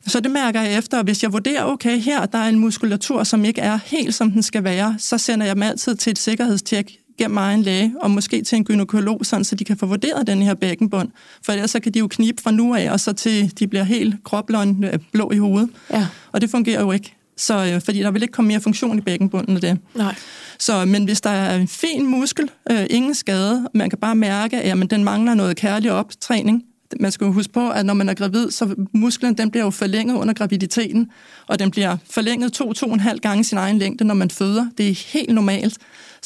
Så 0.07 0.19
det 0.19 0.31
mærker 0.31 0.61
jeg 0.61 0.77
efter, 0.77 0.97
og 0.97 1.03
hvis 1.03 1.23
jeg 1.23 1.33
vurderer, 1.33 1.63
okay, 1.63 1.99
her 1.99 2.25
der 2.25 2.37
er 2.37 2.49
en 2.49 2.59
muskulatur, 2.59 3.23
som 3.23 3.45
ikke 3.45 3.61
er 3.61 3.79
helt 3.85 4.15
som 4.15 4.31
den 4.31 4.43
skal 4.43 4.63
være, 4.63 4.95
så 4.99 5.17
sender 5.17 5.45
jeg 5.45 5.55
dem 5.55 5.63
altid 5.63 5.95
til 5.95 6.11
et 6.11 6.19
sikkerhedstjek 6.19 6.99
gennem 7.17 7.37
egen 7.37 7.61
læge, 7.61 7.93
og 8.01 8.11
måske 8.11 8.41
til 8.41 8.55
en 8.55 8.63
gynekolog, 8.63 9.25
sådan, 9.25 9.43
så 9.43 9.55
de 9.55 9.63
kan 9.63 9.77
få 9.77 9.85
vurderet 9.85 10.27
den 10.27 10.41
her 10.41 10.53
bækkenbund. 10.53 11.09
For 11.45 11.51
ellers 11.51 11.71
så 11.71 11.79
kan 11.79 11.93
de 11.93 11.99
jo 11.99 12.07
knibe 12.07 12.41
fra 12.41 12.51
nu 12.51 12.75
af, 12.75 12.91
og 12.91 12.99
så 12.99 13.13
til 13.13 13.59
de 13.59 13.67
bliver 13.67 13.83
helt 13.83 14.15
kroplån 14.23 14.83
øh, 14.83 14.99
blå 15.11 15.31
i 15.31 15.37
hovedet. 15.37 15.69
Ja. 15.91 16.07
Og 16.31 16.41
det 16.41 16.49
fungerer 16.49 16.81
jo 16.81 16.91
ikke. 16.91 17.13
Så, 17.37 17.65
øh, 17.73 17.81
fordi 17.81 17.99
der 17.99 18.11
vil 18.11 18.21
ikke 18.21 18.31
komme 18.31 18.47
mere 18.47 18.61
funktion 18.61 18.97
i 18.97 19.01
bækkenbunden 19.01 19.55
af 19.55 19.61
det. 19.61 19.79
Nej. 19.95 20.15
Så, 20.59 20.85
men 20.85 21.05
hvis 21.05 21.21
der 21.21 21.29
er 21.29 21.55
en 21.55 21.67
fin 21.67 22.05
muskel, 22.05 22.49
øh, 22.71 22.85
ingen 22.89 23.15
skade, 23.15 23.67
man 23.73 23.89
kan 23.89 23.99
bare 23.99 24.15
mærke, 24.15 24.57
at 24.57 24.67
jamen, 24.67 24.87
den 24.87 25.03
mangler 25.03 25.33
noget 25.33 25.57
kærlig 25.57 25.91
optræning, 25.91 26.63
man 26.99 27.11
skal 27.11 27.25
jo 27.25 27.31
huske 27.31 27.53
på, 27.53 27.69
at 27.69 27.85
når 27.85 27.93
man 27.93 28.09
er 28.09 28.13
gravid, 28.13 28.51
så 28.51 28.75
musklen 28.93 29.37
den 29.37 29.51
bliver 29.51 29.63
jo 29.63 29.69
forlænget 29.69 30.15
under 30.15 30.33
graviditeten, 30.33 31.09
og 31.47 31.59
den 31.59 31.71
bliver 31.71 31.97
forlænget 32.09 32.53
to-to-en-halv 32.53 33.19
gange 33.19 33.43
sin 33.43 33.57
egen 33.57 33.77
længde, 33.77 34.03
når 34.03 34.13
man 34.13 34.29
føder. 34.29 34.65
Det 34.77 34.89
er 34.89 35.11
helt 35.13 35.29
normalt. 35.29 35.77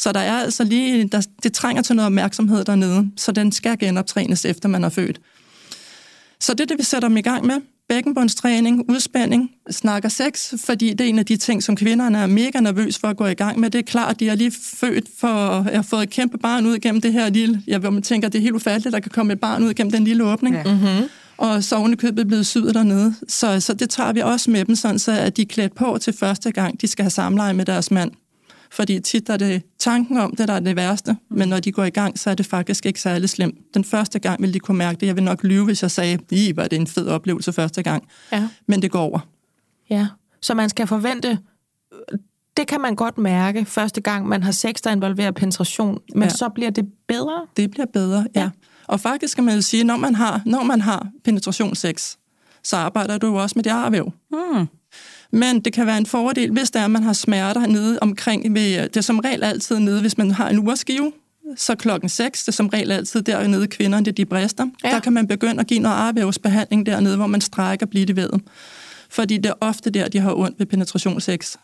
Så 0.02 0.12
der 0.12 0.20
er 0.20 0.38
altså 0.38 0.64
lige, 0.64 1.08
der, 1.08 1.28
det 1.44 1.54
trænger 1.54 1.82
til 1.82 1.96
noget 1.96 2.06
opmærksomhed 2.06 2.66
dernede, 2.66 3.12
så 3.18 3.32
den 3.32 3.52
skal 3.52 3.78
genoptrænes, 3.78 4.46
efter 4.46 4.70
man 4.70 4.84
er 4.84 4.90
født. 4.90 5.22
Så 6.40 6.54
det 6.54 6.62
er 6.62 6.66
det, 6.66 6.78
vi 6.78 6.84
sætter 6.84 7.08
dem 7.08 7.18
i 7.18 7.22
gang 7.22 7.46
med. 7.46 7.56
Bækkenbundstræning, 7.90 8.90
udspænding, 8.90 9.52
snakker 9.70 10.10
sex, 10.10 10.54
fordi 10.66 10.90
det 10.90 11.02
er 11.02 11.10
en 11.10 11.20
af 11.20 11.26
de 11.26 11.38
ting, 11.38 11.64
som 11.64 11.76
kvinderne 11.76 12.18
er 12.18 12.26
mega 12.26 12.60
nervøs 12.60 12.98
for 12.98 13.08
at 13.08 13.18
gå 13.18 13.26
i 13.26 13.34
gang 13.34 13.60
med. 13.60 13.70
Det 13.70 13.80
er 13.80 13.84
klart, 13.84 14.12
at 14.12 14.20
de 14.20 14.30
er 14.30 14.36
lige 14.36 14.52
født 14.52 15.06
for 15.18 15.28
at 15.28 15.64
have 15.64 15.84
fået 15.84 16.04
et 16.04 16.10
kæmpe 16.10 16.38
barn 16.38 16.66
ud 16.66 16.80
gennem 16.80 17.02
det 17.02 17.14
her 17.14 17.30
lille... 17.30 17.62
Jeg 17.68 17.84
vil 17.84 17.92
man 17.92 18.02
tænker, 18.02 18.30
det 18.30 18.38
er 18.38 18.42
helt 18.42 18.56
ufatteligt, 18.56 18.88
at 18.88 18.94
der 18.94 19.00
kan 19.00 19.12
komme 19.12 19.34
et 19.34 19.40
barn 19.40 19.64
ud 19.64 19.74
gennem 19.74 19.92
den 19.92 20.04
lille 20.04 20.24
åbning. 20.24 20.56
Ja. 20.56 20.64
Mm-hmm. 20.64 21.10
Og 21.38 21.64
så 21.64 21.76
oven 21.76 21.98
købet 21.98 22.28
blevet 22.28 22.48
syet 22.48 22.76
dernede. 22.76 23.16
Så, 23.28 23.60
så 23.60 23.74
det 23.74 23.90
tager 23.90 24.14
vi 24.14 24.20
også 24.20 24.52
med 24.52 24.66
dem, 24.66 24.76
sådan 24.76 25.00
så 25.00 25.12
at 25.12 25.38
de 25.38 25.42
er 25.42 25.46
klædt 25.46 25.76
på 25.76 25.98
til 26.02 26.14
første 26.14 26.52
gang, 26.52 26.82
de 26.82 26.88
skal 26.88 27.04
have 27.04 27.12
samleje 27.12 27.54
med 27.54 27.66
deres 27.66 27.92
mand. 27.92 28.12
Fordi 28.72 29.00
tit 29.00 29.30
er 29.30 29.38
det 29.38 29.64
tanken 29.80 30.18
om 30.18 30.36
det, 30.36 30.48
der 30.48 30.54
er 30.54 30.60
det 30.60 30.76
værste, 30.76 31.18
men 31.30 31.50
når 31.50 31.60
de 31.60 31.72
går 31.72 31.84
i 31.84 31.90
gang, 31.90 32.20
så 32.20 32.30
er 32.30 32.36
det 32.36 32.46
faktisk 32.46 32.86
ikke 32.86 33.02
særlig 33.02 33.30
slemt. 33.30 33.74
Den 33.74 33.84
første 33.84 34.20
gang 34.20 34.42
vil 34.42 34.54
de 34.54 34.60
kunne 34.60 34.78
mærke 34.78 35.00
det. 35.00 35.08
Jeg 35.08 35.16
vil 35.16 35.24
nok 35.24 35.44
lyve, 35.44 35.66
hvis 35.66 35.82
jeg 35.82 35.92
sagde, 35.92 36.20
i 36.32 36.56
var 36.56 36.68
det 36.68 36.76
en 36.76 36.88
fed 36.88 37.08
oplevelse 37.08 37.54
første 37.54 37.84
gang. 37.84 38.08
Ja. 38.32 38.48
Men 38.68 38.82
det 38.82 38.92
går 38.92 39.02
over. 39.02 39.20
Ja, 39.90 40.08
så 40.42 40.54
man 40.54 40.70
skal 40.70 40.88
forvente, 40.88 41.40
det 42.58 42.68
kan 42.68 42.82
man 42.82 42.96
godt 42.96 43.18
mærke 43.18 43.66
første 43.66 44.02
gang, 44.02 44.28
man 44.28 44.44
har 44.44 44.52
sex, 44.52 44.76
der 44.84 44.92
involverer 44.92 45.32
penetration, 45.32 46.00
men 46.16 46.24
ja. 46.24 46.30
så 46.30 46.50
bliver 46.50 46.70
det 46.70 46.86
bedre? 47.08 47.46
Det 47.58 47.72
bliver 47.72 47.88
bedre, 47.94 48.28
ja. 48.36 48.42
ja. 48.42 48.50
Og 48.88 49.00
faktisk 49.00 49.36
kan 49.38 49.44
man 49.44 49.56
jo 49.56 49.62
sige, 49.62 49.84
når 49.84 49.98
man 49.98 50.16
har, 50.16 50.42
når 50.46 50.64
man 50.64 50.82
har 50.82 51.08
penetrationssex, 51.24 52.16
så 52.64 52.78
arbejder 52.78 53.18
du 53.18 53.28
jo 53.28 53.36
også 53.36 53.54
med 53.56 53.64
det 53.64 53.70
arvæv. 53.70 54.12
Hmm. 54.30 54.68
Men 55.32 55.60
det 55.60 55.74
kan 55.74 55.86
være 55.86 55.98
en 55.98 56.06
fordel, 56.06 56.52
hvis 56.52 56.72
der 56.72 56.80
er, 56.80 56.88
man 56.88 57.04
har 57.04 57.14
smerter 57.14 57.68
nede 57.68 58.00
omkring. 58.02 58.54
Ved, 58.54 58.84
det 58.84 58.98
er 58.98 59.02
som 59.02 59.20
regel 59.20 59.44
altid 59.44 59.80
nede, 59.80 60.02
hvis 60.02 60.18
man 60.18 60.32
har 60.32 60.50
en 60.50 60.68
urskive, 60.68 61.12
så 61.58 61.76
klokken 61.76 62.10
6, 62.10 62.44
det 62.44 62.48
er 62.48 62.52
som 62.52 62.68
regel 62.68 62.92
altid 62.92 63.22
dernede 63.22 63.68
kvinderne, 63.68 64.06
det 64.06 64.18
de 64.18 64.26
brister. 64.26 64.68
Ja. 64.84 64.90
Der 64.90 65.00
kan 65.00 65.14
man 65.14 65.28
begynde 65.28 65.60
at 65.60 65.68
give 65.68 65.80
noget 65.80 65.96
arvævsbehandling 65.96 66.86
dernede, 66.86 67.18
hvor 67.18 67.28
man 67.28 67.42
strækker 67.42 68.14
ved. 68.16 68.30
Fordi 69.10 69.38
det 69.38 69.50
er 69.50 69.54
ofte 69.62 69.90
der, 69.90 70.08
de 70.08 70.20
har 70.20 70.34
ondt 70.34 70.60
ved 70.60 70.66
penetrationssex. 70.66 71.56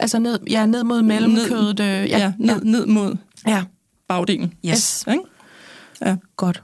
Altså 0.00 0.18
ned, 0.18 0.38
ja, 0.50 0.66
ned 0.66 0.84
mod 0.84 1.02
mellemkødet? 1.02 1.80
Øh, 1.80 1.86
ja, 1.86 2.18
ja, 2.18 2.32
ned, 2.38 2.54
ja. 2.54 2.60
ned 2.62 2.86
mod 2.86 3.16
ja. 3.46 3.64
bagdelen. 4.08 4.54
Yes. 4.66 5.04
Ikke? 5.08 5.24
Ja. 6.04 6.16
Godt. 6.36 6.62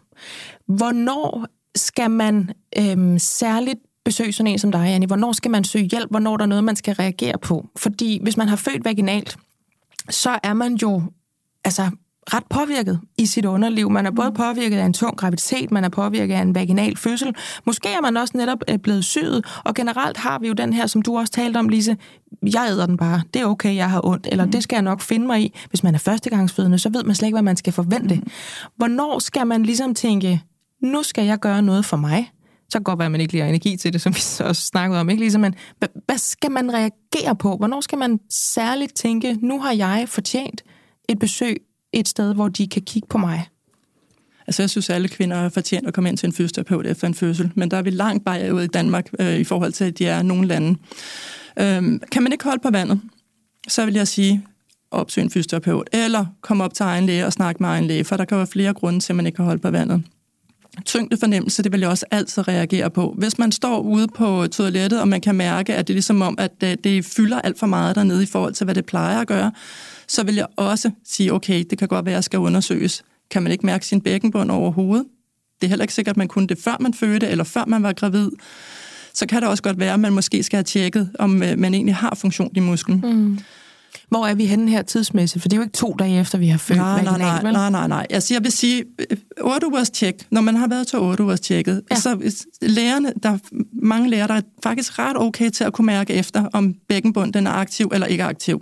Hvornår 0.67 1.47
skal 1.77 2.11
man 2.11 2.51
øhm, 2.79 3.19
særligt 3.19 3.81
besøge 4.09 4.33
sådan 4.33 4.53
en 4.53 4.59
som 4.59 4.73
dig, 4.73 4.87
Annie? 4.87 5.07
Hvornår 5.07 5.33
skal 5.33 5.51
man 5.51 5.65
søge 5.65 5.85
hjælp? 5.85 6.11
Hvornår 6.11 6.33
er 6.33 6.37
der 6.37 6.47
noget, 6.47 6.65
man 6.65 6.77
skal 6.77 6.95
reagere 6.95 7.39
på? 7.43 7.67
Fordi 7.77 8.19
hvis 8.23 8.37
man 8.37 8.49
har 8.49 8.57
født 8.57 8.85
vaginalt, 8.85 9.37
så 10.11 10.39
er 10.43 10.55
man 10.55 10.75
jo 10.75 11.03
altså, 11.65 11.91
ret 12.35 12.45
påvirket 12.51 13.01
i 13.19 13.27
sit 13.27 13.45
underliv. 13.45 13.91
Man 13.91 14.07
er 14.07 14.11
både 14.11 14.29
mm. 14.29 14.37
påvirket 14.37 14.77
af 14.77 14.85
en 14.85 14.93
tung 14.93 15.17
graviditet, 15.17 15.71
man 15.71 15.85
er 15.85 15.89
påvirket 15.89 16.35
af 16.35 16.41
en 16.41 16.55
vaginal 16.55 16.97
fødsel. 16.97 17.35
Måske 17.67 17.89
er 17.89 18.01
man 18.01 18.17
også 18.17 18.37
netop 18.37 18.59
øh, 18.69 18.79
blevet 18.79 19.05
syet, 19.05 19.45
og 19.65 19.75
generelt 19.75 20.17
har 20.17 20.39
vi 20.39 20.49
jo 20.49 20.53
den 20.53 20.73
her, 20.73 20.87
som 20.87 21.03
du 21.03 21.19
også 21.19 21.33
talte 21.33 21.59
om, 21.59 21.69
Lise, 21.69 21.97
jeg 22.43 22.67
æder 22.71 22.87
den 22.87 22.97
bare, 22.97 23.23
det 23.35 23.43
er 23.43 23.47
okay, 23.47 23.77
jeg 23.77 23.91
har 23.91 24.07
ondt, 24.07 24.29
eller 24.31 24.45
mm. 24.45 24.51
det 24.51 24.63
skal 24.63 24.77
jeg 24.77 24.83
nok 24.83 25.01
finde 25.01 25.27
mig 25.27 25.43
i. 25.43 25.59
Hvis 25.69 25.83
man 25.83 25.95
er 25.95 25.99
førstegangsfødende, 25.99 26.79
så 26.79 26.89
ved 26.89 27.05
man 27.05 27.15
slet 27.15 27.27
ikke, 27.27 27.35
hvad 27.35 27.43
man 27.43 27.57
skal 27.57 27.73
forvente. 27.73 28.15
Mm. 28.15 28.31
Hvornår 28.77 29.19
skal 29.19 29.47
man 29.47 29.63
ligesom 29.63 29.95
tænke, 29.95 30.43
nu 30.83 31.03
skal 31.03 31.25
jeg 31.25 31.39
gøre 31.39 31.63
noget 31.63 31.85
for 31.85 31.97
mig, 31.97 32.31
så 32.69 32.73
kan 32.73 32.81
det 32.81 32.87
godt 32.87 32.99
være, 32.99 33.07
at 33.07 33.13
man 33.13 33.21
ikke 33.21 33.33
lige 33.33 33.43
har 33.43 33.49
energi 33.49 33.77
til 33.77 33.93
det, 33.93 34.01
som 34.01 34.15
vi 34.15 34.45
også 34.45 34.63
snakkede 34.63 35.01
om. 35.01 35.11
Ikke? 35.11 35.21
Ligesom, 35.21 35.41
men 35.41 35.55
hvad 36.07 36.19
skal 36.19 36.51
man 36.51 36.75
reagere 36.75 37.37
på? 37.37 37.57
Hvornår 37.57 37.81
skal 37.81 37.99
man 37.99 38.21
særligt 38.31 38.95
tænke, 38.95 39.39
nu 39.41 39.61
har 39.61 39.73
jeg 39.73 40.05
fortjent 40.09 40.65
et 41.09 41.19
besøg 41.19 41.57
et 41.93 42.09
sted, 42.09 42.35
hvor 42.35 42.49
de 42.49 42.69
kan 42.69 42.83
kigge 42.83 43.09
på 43.09 43.19
mig? 43.19 43.49
Altså, 44.47 44.63
jeg 44.63 44.71
synes, 44.71 44.91
at 44.91 44.97
alle 44.97 45.09
kvinder 45.09 45.37
har 45.37 45.49
fortjent 45.49 45.87
at 45.87 45.95
komme 45.95 46.09
ind 46.09 46.19
til 46.19 46.27
en 46.27 46.33
fysioterapeut 46.33 46.87
efter 46.87 47.07
en 47.07 47.15
fødsel, 47.15 47.53
men 47.55 47.71
der 47.71 47.77
er 47.77 47.83
vi 47.83 47.91
langt 47.91 48.29
ud 48.53 48.63
i 48.63 48.67
Danmark 48.67 49.11
øh, 49.19 49.39
i 49.39 49.45
forhold 49.45 49.73
til, 49.73 49.85
at 49.85 49.99
de 49.99 50.07
er 50.07 50.23
nogle 50.23 50.49
lande. 50.49 50.79
Øhm, 51.59 52.01
kan 52.13 52.23
man 52.23 52.33
ikke 52.33 52.45
holde 52.45 52.63
på 52.63 52.71
vandet, 52.71 53.01
så 53.69 53.85
vil 53.85 53.95
jeg 53.95 54.09
sige, 54.09 54.47
opsøg 54.91 55.25
en 55.25 55.31
fysioterapeut, 55.31 55.89
eller 55.93 56.27
kom 56.41 56.61
op 56.61 56.75
til 56.75 56.83
egen 56.83 57.07
læge 57.07 57.27
og 57.27 57.33
snak 57.33 57.61
med 57.61 57.69
egen 57.69 57.85
læge, 57.85 58.05
for 58.05 58.17
der 58.17 58.25
kan 58.25 58.39
være 58.39 58.47
flere 58.47 58.75
grunde 58.75 59.01
til, 59.01 59.13
at 59.13 59.17
man 59.17 59.27
ikke 59.27 59.37
kan 59.37 59.45
holde 59.45 59.61
på 59.61 59.71
vandet 59.71 60.03
tyngdefornemmelse, 60.85 61.63
det 61.63 61.73
vil 61.73 61.81
jeg 61.81 61.89
også 61.89 62.07
altid 62.11 62.49
reagere 62.49 62.91
på. 62.91 63.15
Hvis 63.19 63.39
man 63.39 63.53
står 63.53 63.81
ude 63.81 64.09
på 64.09 64.47
toilettet, 64.47 65.01
og 65.01 65.09
man 65.09 65.21
kan 65.21 65.35
mærke, 65.35 65.75
at 65.75 65.87
det 65.87 65.93
er 65.93 65.95
ligesom 65.95 66.23
om, 66.23 66.35
at 66.39 66.53
øh, 66.65 66.77
det 66.85 67.05
fylder 67.05 67.41
alt 67.41 67.59
for 67.59 67.67
meget 67.67 67.97
dernede 67.97 68.23
i 68.23 68.27
forhold 68.27 68.53
til, 68.53 68.65
hvad 68.65 68.75
det 68.75 68.87
plejer 68.87 69.21
at 69.21 69.27
gøre, 69.27 69.53
så 70.09 70.25
vil 70.25 70.35
jeg 70.35 70.47
også 70.57 70.91
sige, 71.05 71.33
okay, 71.33 71.65
det 71.71 71.79
kan 71.79 71.89
godt 71.89 72.05
være, 72.05 72.13
at 72.13 72.17
jeg 72.17 72.25
skal 72.25 72.39
undersøges. 72.39 73.03
Kan 73.31 73.43
man 73.43 73.53
ikke 73.53 73.67
mærke 73.67 73.87
sin 73.87 74.01
bækkenbund 74.01 74.51
overhovedet? 74.51 75.07
Det 75.61 75.67
er 75.67 75.69
heller 75.69 75.85
ikke 75.85 75.95
sikkert, 75.95 76.13
at 76.13 76.17
man 76.17 76.29
kunne 76.29 76.47
det, 76.47 76.59
før 76.59 76.77
man 76.81 76.95
fødte, 76.95 77.29
eller 77.29 77.45
før 77.45 77.65
man 77.65 77.83
var 77.83 77.93
gravid. 77.93 78.31
Så 79.15 79.27
kan 79.27 79.43
det 79.43 79.51
også 79.51 79.63
godt 79.63 79.79
være, 79.79 79.95
at 79.95 80.01
man 80.01 80.13
måske 80.13 80.43
skal 80.43 80.57
have 80.57 80.65
tjekket, 80.65 81.11
om 81.19 81.43
øh, 81.43 81.59
man 81.59 81.75
egentlig 81.75 81.95
har 81.95 82.15
funktion 82.15 82.51
i 82.55 82.61
musklen. 82.61 83.01
Mm. 83.05 83.39
Hvor 84.09 84.27
er 84.27 84.35
vi 84.35 84.47
henne 84.47 84.71
her 84.71 84.83
tidsmæssigt? 84.83 85.43
For 85.43 85.49
det 85.49 85.57
er 85.57 85.61
jo 85.61 85.63
ikke 85.63 85.77
to 85.77 85.97
dage 85.99 86.21
efter, 86.21 86.39
vi 86.39 86.49
har 86.49 86.59
født 86.59 86.79
nej, 86.79 87.05
nej, 87.05 87.19
nej, 87.19 87.43
vel? 87.43 87.53
nej, 87.53 87.71
nej, 87.71 87.89
nej. 87.89 88.07
Altså, 88.11 88.35
jeg 88.35 88.45
vil 88.45 88.53
sige, 88.53 88.85
8 89.41 89.67
øh, 89.67 89.73
ugers 89.73 89.91
tjek, 89.91 90.15
når 90.31 90.41
man 90.41 90.57
har 90.57 90.69
været 90.69 90.87
til 90.87 90.99
8 90.99 91.25
ugers 91.25 91.41
tjekket, 91.41 91.83
ja. 91.91 91.97
så 91.97 92.35
lærerne, 92.63 93.13
der 93.23 93.29
er 93.29 93.39
mange 93.83 94.11
lærere, 94.11 94.29
der 94.29 94.35
er 94.35 94.41
faktisk 94.63 94.99
ret 94.99 95.17
okay 95.17 95.51
til 95.51 95.65
at 95.65 95.73
kunne 95.73 95.87
mærke 95.87 96.15
efter, 96.15 96.45
om 96.53 96.75
bækkenbunden 96.89 97.35
den 97.35 97.47
er 97.47 97.51
aktiv 97.51 97.91
eller 97.93 98.07
ikke 98.07 98.25
aktiv. 98.25 98.61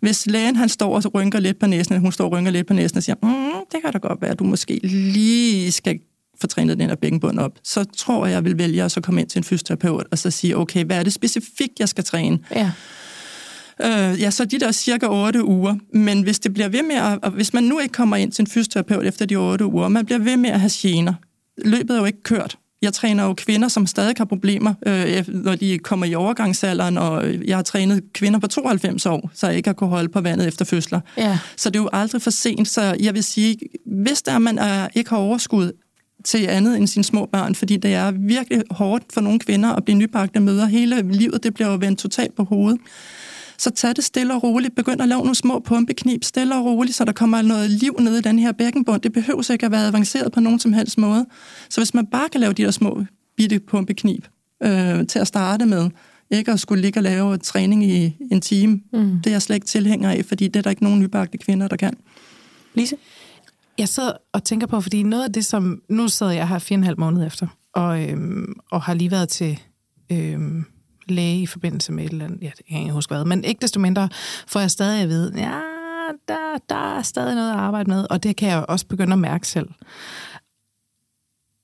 Hvis 0.00 0.26
lægen 0.26 0.56
han 0.56 0.68
står 0.68 0.94
og 0.94 1.14
rynker 1.14 1.40
lidt 1.40 1.58
på 1.58 1.66
næsen, 1.66 2.00
hun 2.00 2.12
står 2.12 2.24
og 2.24 2.32
rynker 2.32 2.50
lidt 2.50 2.66
på 2.66 2.74
næsen 2.74 2.96
og 2.96 3.02
siger, 3.02 3.16
mm, 3.22 3.64
det 3.72 3.82
kan 3.84 3.92
da 3.92 3.98
godt 3.98 4.22
være, 4.22 4.30
at 4.30 4.38
du 4.38 4.44
måske 4.44 4.80
lige 4.82 5.72
skal 5.72 5.98
få 6.40 6.46
trænet 6.46 6.78
den 6.78 6.88
her 6.88 6.96
bækkenbund 6.96 7.38
op, 7.38 7.52
så 7.64 7.84
tror 7.84 8.26
jeg, 8.26 8.34
jeg 8.34 8.44
vil 8.44 8.58
vælge 8.58 8.82
at 8.82 8.92
så 8.92 9.00
komme 9.00 9.20
ind 9.20 9.28
til 9.28 9.38
en 9.38 9.44
fysioterapeut 9.44 10.06
og 10.10 10.18
så 10.18 10.30
sige, 10.30 10.56
okay, 10.56 10.84
hvad 10.84 10.98
er 10.98 11.02
det 11.02 11.12
specifikt, 11.12 11.80
jeg 11.80 11.88
skal 11.88 12.04
træne? 12.04 12.38
Ja. 12.54 12.70
Øh, 13.84 14.20
ja, 14.20 14.30
så 14.30 14.44
de 14.44 14.60
der 14.60 14.72
cirka 14.72 15.06
8 15.06 15.44
uger. 15.44 15.76
Men 15.94 16.22
hvis 16.22 16.38
det 16.38 16.54
bliver 16.54 16.68
ved 16.68 16.82
med 16.82 16.96
at, 16.96 17.18
og 17.22 17.30
hvis 17.30 17.54
man 17.54 17.64
nu 17.64 17.78
ikke 17.78 17.92
kommer 17.92 18.16
ind 18.16 18.32
til 18.32 18.42
en 18.42 18.46
fysioterapeut 18.46 19.06
efter 19.06 19.26
de 19.26 19.36
8 19.36 19.66
uger, 19.66 19.88
man 19.88 20.06
bliver 20.06 20.18
ved 20.18 20.36
med 20.36 20.50
at 20.50 20.60
have 20.60 20.70
gener. 20.74 21.14
Løbet 21.64 21.90
er 21.90 21.98
jo 21.98 22.04
ikke 22.04 22.22
kørt. 22.22 22.56
Jeg 22.82 22.92
træner 22.92 23.24
jo 23.24 23.34
kvinder, 23.34 23.68
som 23.68 23.86
stadig 23.86 24.14
har 24.18 24.24
problemer, 24.24 24.74
øh, 24.86 25.24
når 25.28 25.54
de 25.54 25.78
kommer 25.78 26.06
i 26.06 26.14
overgangsalderen, 26.14 26.98
og 26.98 27.24
jeg 27.46 27.56
har 27.56 27.62
trænet 27.62 28.02
kvinder 28.12 28.38
på 28.38 28.46
92 28.46 29.06
år, 29.06 29.30
så 29.34 29.46
jeg 29.46 29.56
ikke 29.56 29.68
har 29.68 29.74
kunnet 29.74 29.90
holde 29.90 30.08
på 30.08 30.20
vandet 30.20 30.48
efter 30.48 30.64
fødsler. 30.64 31.00
Ja. 31.16 31.38
Så 31.56 31.70
det 31.70 31.78
er 31.78 31.82
jo 31.82 31.88
aldrig 31.92 32.22
for 32.22 32.30
sent, 32.30 32.68
så 32.68 32.96
jeg 33.00 33.14
vil 33.14 33.24
sige, 33.24 33.58
hvis 33.86 34.22
der 34.22 34.38
man 34.38 34.58
er, 34.58 34.88
ikke 34.94 35.10
har 35.10 35.16
overskud 35.16 35.72
til 36.24 36.46
andet 36.46 36.76
end 36.76 36.86
sine 36.86 37.04
små 37.04 37.26
børn, 37.32 37.54
fordi 37.54 37.76
det 37.76 37.94
er 37.94 38.10
virkelig 38.10 38.62
hårdt 38.70 39.04
for 39.12 39.20
nogle 39.20 39.38
kvinder 39.38 39.68
at 39.68 39.84
blive 39.84 39.98
nybagte 39.98 40.40
møder. 40.40 40.66
Hele 40.66 41.12
livet, 41.12 41.42
det 41.42 41.54
bliver 41.54 41.70
jo 41.70 41.78
vendt 41.80 41.98
totalt 41.98 42.36
på 42.36 42.44
hovedet 42.44 42.80
Så 43.58 43.70
tag 43.70 43.96
det 43.96 44.04
stille 44.04 44.34
og 44.34 44.42
roligt. 44.42 44.74
Begynd 44.74 45.02
at 45.02 45.08
lave 45.08 45.20
nogle 45.20 45.34
små 45.34 45.58
pumpeknib 45.58 46.24
stille 46.24 46.56
og 46.56 46.64
roligt, 46.64 46.96
så 46.96 47.04
der 47.04 47.12
kommer 47.12 47.42
noget 47.42 47.70
liv 47.70 47.96
ned 48.00 48.18
i 48.18 48.20
den 48.20 48.38
her 48.38 48.52
bækkenbund. 48.52 49.02
Det 49.02 49.12
behøver 49.12 49.52
ikke 49.52 49.66
at 49.66 49.72
være 49.72 49.86
avanceret 49.86 50.32
på 50.32 50.40
nogen 50.40 50.58
som 50.58 50.72
helst 50.72 50.98
måde. 50.98 51.26
Så 51.70 51.80
hvis 51.80 51.94
man 51.94 52.06
bare 52.06 52.28
kan 52.28 52.40
lave 52.40 52.52
de 52.52 52.62
der 52.62 52.70
små 52.70 53.04
bitte 53.36 53.60
pumpeknib 53.60 54.24
øh, 54.62 55.06
til 55.06 55.18
at 55.18 55.26
starte 55.26 55.66
med, 55.66 55.90
ikke 56.30 56.52
at 56.52 56.60
skulle 56.60 56.82
ligge 56.82 56.98
og 56.98 57.02
lave 57.02 57.36
træning 57.38 57.84
i 57.84 58.16
en 58.30 58.40
time, 58.40 58.80
mm. 58.92 59.20
det 59.24 59.26
er 59.26 59.34
jeg 59.34 59.42
slet 59.42 59.56
ikke 59.56 59.66
tilhænger 59.66 60.10
af, 60.10 60.24
fordi 60.24 60.48
det 60.48 60.56
er 60.56 60.62
der 60.62 60.70
ikke 60.70 60.84
nogen 60.84 61.00
nybagte 61.00 61.38
kvinder, 61.38 61.68
der 61.68 61.76
kan. 61.76 61.94
Lise? 62.74 62.96
Jeg 63.78 63.88
sidder 63.88 64.12
og 64.32 64.44
tænker 64.44 64.66
på, 64.66 64.80
fordi 64.80 65.02
noget 65.02 65.24
af 65.24 65.32
det, 65.32 65.44
som... 65.44 65.82
Nu 65.88 66.08
sidder 66.08 66.32
jeg 66.32 66.48
her 66.48 66.58
fire 66.58 66.76
og 66.76 66.78
en 66.78 66.84
halv 66.84 67.00
måned 67.00 67.26
efter, 67.26 67.46
og, 67.74 68.02
øhm, 68.02 68.54
og 68.70 68.82
har 68.82 68.94
lige 68.94 69.10
været 69.10 69.28
til 69.28 69.60
øhm, 70.12 70.64
læge 71.10 71.42
i 71.42 71.46
forbindelse 71.46 71.92
med 71.92 72.04
et 72.04 72.10
eller 72.10 72.24
andet, 72.24 72.42
ja, 72.42 72.50
det 72.56 72.66
kan 72.66 72.76
jeg 72.76 72.82
ikke 72.82 72.92
huske 72.92 73.14
hvad, 73.14 73.24
men 73.24 73.44
ikke 73.44 73.60
desto 73.62 73.80
mindre 73.80 74.08
får 74.46 74.60
jeg 74.60 74.70
stadig 74.70 75.02
at 75.02 75.08
vide, 75.08 75.32
ja, 75.36 75.60
der, 76.28 76.58
der 76.68 76.96
er 76.98 77.02
stadig 77.02 77.34
noget 77.34 77.50
at 77.50 77.56
arbejde 77.56 77.90
med, 77.90 78.06
og 78.10 78.22
det 78.22 78.36
kan 78.36 78.48
jeg 78.48 78.64
også 78.68 78.86
begynde 78.86 79.12
at 79.12 79.18
mærke 79.18 79.48
selv. 79.48 79.68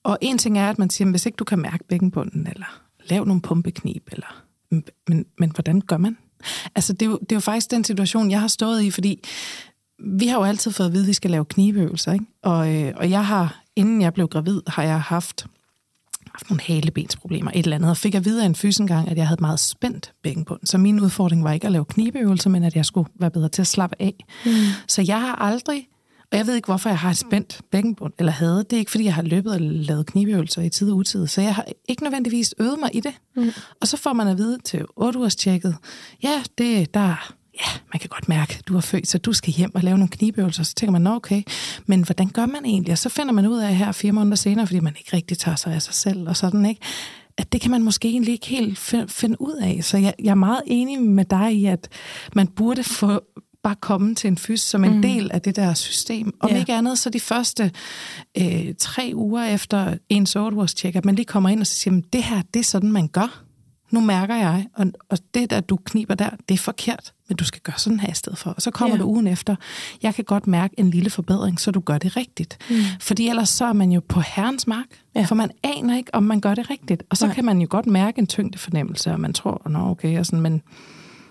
Og 0.04 0.18
en 0.20 0.38
ting 0.38 0.58
er, 0.58 0.70
at 0.70 0.78
man 0.78 0.90
siger, 0.90 1.10
hvis 1.10 1.26
ikke 1.26 1.36
du 1.36 1.44
kan 1.44 1.58
mærke 1.58 1.84
bækkenbunden, 1.88 2.46
eller 2.46 2.82
lav 3.10 3.24
nogle 3.24 3.42
pumpeknib, 3.42 4.08
eller, 4.12 4.44
men, 5.08 5.24
men 5.38 5.50
hvordan 5.50 5.80
gør 5.80 5.96
man? 5.96 6.16
Altså, 6.74 6.92
det 6.92 7.02
er, 7.02 7.10
jo, 7.10 7.18
det 7.18 7.32
er 7.32 7.36
jo 7.36 7.40
faktisk 7.40 7.70
den 7.70 7.84
situation, 7.84 8.30
jeg 8.30 8.40
har 8.40 8.48
stået 8.48 8.82
i, 8.82 8.90
fordi 8.90 9.24
vi 9.98 10.26
har 10.26 10.38
jo 10.38 10.44
altid 10.44 10.72
fået 10.72 10.86
at 10.86 10.92
vide, 10.92 11.02
at 11.02 11.08
vi 11.08 11.12
skal 11.12 11.30
lave 11.30 11.44
knibeøvelser, 11.44 12.12
ikke? 12.12 12.24
Og, 12.42 12.74
øh, 12.74 12.92
og 12.96 13.10
jeg 13.10 13.26
har, 13.26 13.62
inden 13.76 14.02
jeg 14.02 14.14
blev 14.14 14.28
gravid, 14.28 14.60
har 14.66 14.82
jeg 14.82 15.00
haft 15.00 15.46
haft 16.34 16.50
nogle 16.50 16.62
halebensproblemer, 16.62 17.50
et 17.50 17.58
eller 17.64 17.76
andet, 17.76 17.90
og 17.90 17.96
fik 17.96 18.14
at 18.14 18.24
vide 18.24 18.42
af 18.42 18.46
en 18.46 18.54
fys 18.54 18.80
gang, 18.86 19.08
at 19.08 19.16
jeg 19.16 19.28
havde 19.28 19.40
meget 19.40 19.60
spændt 19.60 20.12
bækkenbund. 20.22 20.60
Så 20.64 20.78
min 20.78 21.00
udfordring 21.00 21.44
var 21.44 21.52
ikke 21.52 21.66
at 21.66 21.72
lave 21.72 21.84
knibeøvelser, 21.84 22.50
men 22.50 22.64
at 22.64 22.76
jeg 22.76 22.86
skulle 22.86 23.10
være 23.20 23.30
bedre 23.30 23.48
til 23.48 23.62
at 23.62 23.66
slappe 23.66 23.96
af. 23.98 24.14
Mm. 24.46 24.52
Så 24.88 25.02
jeg 25.02 25.20
har 25.20 25.34
aldrig, 25.34 25.88
og 26.32 26.38
jeg 26.38 26.46
ved 26.46 26.54
ikke, 26.54 26.66
hvorfor 26.66 26.88
jeg 26.88 26.98
har 26.98 27.10
et 27.10 27.16
spændt 27.16 27.60
bækkenbund, 27.70 28.12
eller 28.18 28.32
havde. 28.32 28.58
Det 28.58 28.72
er 28.72 28.78
ikke, 28.78 28.90
fordi 28.90 29.04
jeg 29.04 29.14
har 29.14 29.22
løbet 29.22 29.52
og 29.52 29.60
lavet 29.60 30.06
knibeøvelser 30.06 30.62
i 30.62 30.68
tid 30.68 30.90
og 30.90 30.96
utid, 30.96 31.26
så 31.26 31.40
jeg 31.40 31.54
har 31.54 31.64
ikke 31.88 32.02
nødvendigvis 32.02 32.54
øvet 32.58 32.78
mig 32.80 32.90
i 32.96 33.00
det. 33.00 33.12
Mm. 33.36 33.50
Og 33.80 33.88
så 33.88 33.96
får 33.96 34.12
man 34.12 34.28
at 34.28 34.38
vide 34.38 34.58
til 34.64 34.84
8 34.96 35.18
ugers 35.18 35.36
tjekket, 35.36 35.76
ja, 36.22 36.42
det, 36.58 36.94
der 36.94 37.34
ja, 37.60 37.80
man 37.92 38.00
kan 38.00 38.08
godt 38.08 38.28
mærke, 38.28 38.56
at 38.58 38.68
du 38.68 38.76
er 38.76 38.80
født, 38.80 39.08
så 39.08 39.18
du 39.18 39.32
skal 39.32 39.52
hjem 39.52 39.74
og 39.74 39.82
lave 39.82 39.98
nogle 39.98 40.10
knibøvelser. 40.10 40.62
Så 40.62 40.74
tænker 40.74 40.92
man, 40.92 41.02
nå 41.02 41.14
okay, 41.14 41.42
men 41.86 42.02
hvordan 42.02 42.28
gør 42.28 42.46
man 42.46 42.64
egentlig? 42.64 42.92
Og 42.92 42.98
så 42.98 43.08
finder 43.08 43.32
man 43.32 43.46
ud 43.46 43.58
af 43.58 43.76
her 43.76 43.92
fire 43.92 44.12
måneder 44.12 44.36
senere, 44.36 44.66
fordi 44.66 44.80
man 44.80 44.94
ikke 44.98 45.16
rigtig 45.16 45.38
tager 45.38 45.56
sig 45.56 45.74
af 45.74 45.82
sig 45.82 45.94
selv 45.94 46.28
og 46.28 46.36
sådan, 46.36 46.66
ikke? 46.66 46.80
at 47.36 47.52
det 47.52 47.60
kan 47.60 47.70
man 47.70 47.82
måske 47.82 48.08
egentlig 48.08 48.32
ikke 48.32 48.46
helt 48.46 48.78
finde 49.08 49.40
ud 49.40 49.56
af. 49.62 49.84
Så 49.84 49.98
jeg, 49.98 50.14
jeg 50.22 50.30
er 50.30 50.34
meget 50.34 50.62
enig 50.66 51.02
med 51.02 51.24
dig 51.24 51.52
i, 51.52 51.64
at 51.66 51.88
man 52.34 52.46
burde 52.46 52.84
få 52.84 53.20
bare 53.62 53.74
komme 53.80 54.14
til 54.14 54.28
en 54.28 54.38
fys 54.38 54.60
som 54.60 54.84
en 54.84 54.94
mm. 54.94 55.02
del 55.02 55.30
af 55.32 55.40
det 55.40 55.56
der 55.56 55.74
system. 55.74 56.34
Om 56.40 56.50
ja. 56.50 56.58
ikke 56.58 56.74
andet, 56.74 56.98
så 56.98 57.10
de 57.10 57.20
første 57.20 57.70
øh, 58.38 58.74
tre 58.78 59.12
uger 59.14 59.44
efter 59.44 59.96
en 60.08 60.26
8 60.36 60.68
check 60.68 60.96
at 60.96 61.04
man 61.04 61.14
lige 61.14 61.26
kommer 61.26 61.48
ind 61.48 61.60
og 61.60 61.66
siger, 61.66 62.00
det 62.12 62.22
her, 62.22 62.42
det 62.54 62.60
er 62.60 62.64
sådan, 62.64 62.92
man 62.92 63.08
gør 63.08 63.44
nu 63.94 64.00
mærker 64.00 64.34
jeg, 64.34 64.66
og, 64.74 64.86
og 65.08 65.18
det 65.34 65.50
der, 65.50 65.60
du 65.60 65.76
kniber 65.76 66.14
der, 66.14 66.30
det 66.48 66.54
er 66.54 66.58
forkert, 66.58 67.12
men 67.28 67.36
du 67.36 67.44
skal 67.44 67.60
gøre 67.60 67.78
sådan 67.78 68.00
her 68.00 68.10
i 68.10 68.14
stedet 68.14 68.38
for. 68.38 68.50
Og 68.50 68.62
så 68.62 68.70
kommer 68.70 68.96
ja. 68.96 69.02
du 69.02 69.08
ugen 69.08 69.26
efter, 69.26 69.56
jeg 70.02 70.14
kan 70.14 70.24
godt 70.24 70.46
mærke 70.46 70.74
en 70.78 70.90
lille 70.90 71.10
forbedring, 71.10 71.60
så 71.60 71.70
du 71.70 71.80
gør 71.80 71.98
det 71.98 72.16
rigtigt. 72.16 72.58
Mm. 72.70 72.76
Fordi 73.00 73.28
ellers 73.28 73.48
så 73.48 73.64
er 73.64 73.72
man 73.72 73.92
jo 73.92 74.00
på 74.08 74.20
herrens 74.20 74.66
mark, 74.66 74.86
ja. 75.14 75.24
for 75.24 75.34
man 75.34 75.50
aner 75.62 75.96
ikke, 75.96 76.14
om 76.14 76.22
man 76.22 76.40
gør 76.40 76.54
det 76.54 76.70
rigtigt. 76.70 77.02
Og 77.10 77.16
så 77.16 77.26
Nej. 77.26 77.34
kan 77.34 77.44
man 77.44 77.60
jo 77.60 77.66
godt 77.70 77.86
mærke 77.86 78.18
en 78.18 78.26
tyngdefornemmelse, 78.26 79.12
og 79.12 79.20
man 79.20 79.32
tror, 79.32 79.62
nå 79.68 79.78
okay, 79.78 80.18
og 80.18 80.26
sådan, 80.26 80.40
men 80.40 80.62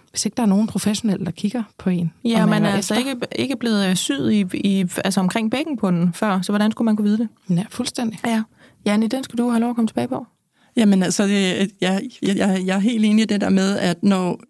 hvis 0.09 0.25
ikke 0.25 0.35
der 0.35 0.43
er 0.43 0.47
nogen 0.47 0.67
professionelle, 0.67 1.25
der 1.25 1.31
kigger 1.31 1.63
på 1.77 1.89
en. 1.89 2.11
Ja, 2.23 2.45
man 2.45 2.65
er 2.65 2.69
altså 2.69 2.95
ikke, 2.95 3.15
ikke 3.35 3.55
blevet 3.55 3.89
øh, 3.89 3.95
syet 3.95 4.31
i, 4.31 4.45
i, 4.53 4.85
altså 5.05 5.19
omkring 5.19 5.51
bækkenbunden 5.51 6.13
før, 6.13 6.41
så 6.41 6.51
hvordan 6.51 6.71
skulle 6.71 6.85
man 6.85 6.95
kunne 6.95 7.05
vide 7.05 7.17
det? 7.17 7.27
Ja, 7.49 7.65
fuldstændig. 7.69 8.19
Ja. 8.25 8.43
Janne, 8.85 9.07
den 9.07 9.23
skulle 9.23 9.43
du 9.43 9.49
have 9.49 9.59
lov 9.59 9.69
at 9.69 9.75
komme 9.75 9.87
tilbage 9.87 10.07
på. 10.07 10.27
Jamen 10.75 11.03
altså, 11.03 11.27
det, 11.27 11.71
jeg, 11.81 12.01
jeg, 12.21 12.63
jeg 12.65 12.75
er 12.75 12.79
helt 12.79 13.05
enig 13.05 13.23
i 13.23 13.25
det 13.25 13.41
der 13.41 13.49
med, 13.49 13.77
at 13.77 14.03
når, 14.03 14.41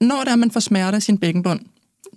når 0.00 0.24
der 0.24 0.36
man 0.36 0.50
får 0.50 0.60
smerter 0.60 0.98
i 0.98 1.00
sin 1.00 1.18
bækkenbund, 1.18 1.60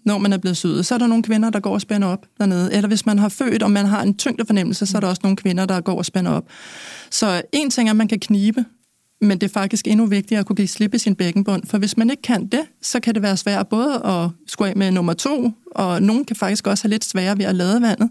når 0.05 0.17
man 0.17 0.33
er 0.33 0.37
blevet 0.37 0.57
syet, 0.57 0.85
så 0.85 0.93
er 0.93 0.99
der 0.99 1.07
nogle 1.07 1.23
kvinder, 1.23 1.49
der 1.49 1.59
går 1.59 1.73
og 1.73 1.81
spænder 1.81 2.07
op 2.07 2.25
dernede. 2.39 2.73
Eller 2.73 2.87
hvis 2.87 3.05
man 3.05 3.19
har 3.19 3.29
født, 3.29 3.63
og 3.63 3.71
man 3.71 3.85
har 3.85 4.01
en 4.01 4.17
tyngdefornemmelse, 4.17 4.85
så 4.85 4.97
er 4.97 4.99
der 4.99 5.07
også 5.07 5.21
nogle 5.23 5.37
kvinder, 5.37 5.65
der 5.65 5.81
går 5.81 5.97
og 5.97 6.05
spænder 6.05 6.31
op. 6.31 6.45
Så 7.09 7.41
en 7.53 7.69
ting 7.69 7.89
er, 7.89 7.93
at 7.93 7.97
man 7.97 8.07
kan 8.07 8.19
knibe, 8.19 8.65
men 9.21 9.41
det 9.41 9.47
er 9.47 9.53
faktisk 9.53 9.87
endnu 9.87 10.05
vigtigere 10.05 10.39
at 10.39 10.45
kunne 10.45 10.55
give 10.55 10.67
slip 10.67 10.93
i 10.93 10.97
sin 10.97 11.15
bækkenbund. 11.15 11.63
For 11.65 11.77
hvis 11.77 11.97
man 11.97 12.09
ikke 12.09 12.21
kan 12.21 12.47
det, 12.47 12.61
så 12.81 12.99
kan 12.99 13.13
det 13.13 13.21
være 13.21 13.37
svært 13.37 13.67
både 13.67 14.05
at 14.05 14.29
skulle 14.47 14.69
af 14.69 14.75
med 14.75 14.91
nummer 14.91 15.13
to, 15.13 15.51
og 15.75 16.01
nogen 16.01 16.25
kan 16.25 16.35
faktisk 16.35 16.67
også 16.67 16.83
have 16.83 16.89
lidt 16.89 17.05
sværere 17.05 17.37
ved 17.37 17.45
at 17.45 17.55
lade 17.55 17.81
vandet. 17.81 18.09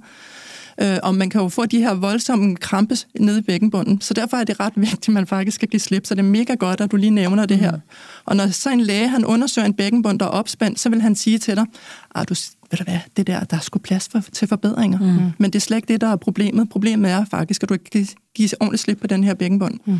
Øh, 0.80 0.98
og 1.02 1.14
man 1.14 1.30
kan 1.30 1.40
jo 1.40 1.48
få 1.48 1.66
de 1.66 1.78
her 1.78 1.94
voldsomme 1.94 2.56
krampes 2.56 3.08
nede 3.20 3.38
i 3.38 3.42
bækkenbunden. 3.42 4.00
Så 4.00 4.14
derfor 4.14 4.36
er 4.36 4.44
det 4.44 4.60
ret 4.60 4.72
vigtigt, 4.76 5.08
at 5.08 5.14
man 5.14 5.26
faktisk 5.26 5.54
skal 5.54 5.68
give 5.68 5.80
slip. 5.80 6.06
Så 6.06 6.14
det 6.14 6.18
er 6.20 6.24
mega 6.24 6.54
godt, 6.54 6.80
at 6.80 6.90
du 6.90 6.96
lige 6.96 7.10
nævner 7.10 7.46
det 7.46 7.58
her. 7.58 7.72
Mm. 7.72 7.80
Og 8.24 8.36
når 8.36 8.46
så 8.46 8.70
en 8.70 8.80
læge 8.80 9.08
han 9.08 9.24
undersøger 9.24 9.66
en 9.66 9.74
bækkenbund, 9.74 10.18
der 10.18 10.26
er 10.26 10.30
opspændt, 10.30 10.80
så 10.80 10.88
vil 10.88 11.00
han 11.00 11.14
sige 11.14 11.38
til 11.38 11.56
dig, 11.56 11.66
at 12.14 12.28
du, 12.28 12.34
ved 12.70 12.78
du 12.78 12.84
hvad, 12.84 12.98
det 13.16 13.26
der, 13.26 13.44
der 13.44 13.56
er 13.56 13.60
sgu 13.60 13.78
plads 13.78 14.08
for, 14.08 14.20
til 14.32 14.48
forbedringer. 14.48 14.98
Mm. 14.98 15.32
Men 15.38 15.50
det 15.50 15.54
er 15.54 15.60
slet 15.60 15.76
ikke 15.76 15.88
det, 15.88 16.00
der 16.00 16.08
er 16.08 16.16
problemet. 16.16 16.68
Problemet 16.68 17.10
er 17.10 17.24
faktisk, 17.24 17.62
at 17.62 17.68
du 17.68 17.74
ikke 17.74 17.90
kan 17.90 18.06
give 18.34 18.48
ordentligt 18.60 18.82
slip 18.82 18.98
på 19.00 19.06
den 19.06 19.24
her 19.24 19.34
bækkenbund. 19.34 19.78
Mm. 19.84 19.98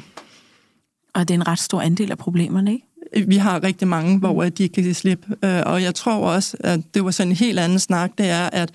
Og 1.14 1.29
det 1.29 1.35
er 1.35 1.39
en 1.39 1.49
ret 1.49 1.59
stor 1.59 1.81
andel 1.81 2.11
af 2.11 2.18
problemerne, 2.18 2.72
ikke? 2.72 2.87
vi 3.27 3.37
har 3.37 3.62
rigtig 3.62 3.89
mange, 3.89 4.18
hvor 4.18 4.45
de 4.45 4.62
ikke 4.62 4.74
kan 4.74 4.83
give 4.83 4.95
slip. 4.95 5.27
Øh, 5.45 5.62
og 5.66 5.83
jeg 5.83 5.95
tror 5.95 6.14
også, 6.14 6.57
at 6.61 6.81
det 6.95 7.05
var 7.05 7.11
sådan 7.11 7.33
en 7.33 7.37
helt 7.37 7.59
anden 7.59 7.79
snak, 7.79 8.11
det 8.18 8.29
er, 8.29 8.51
at 8.53 8.72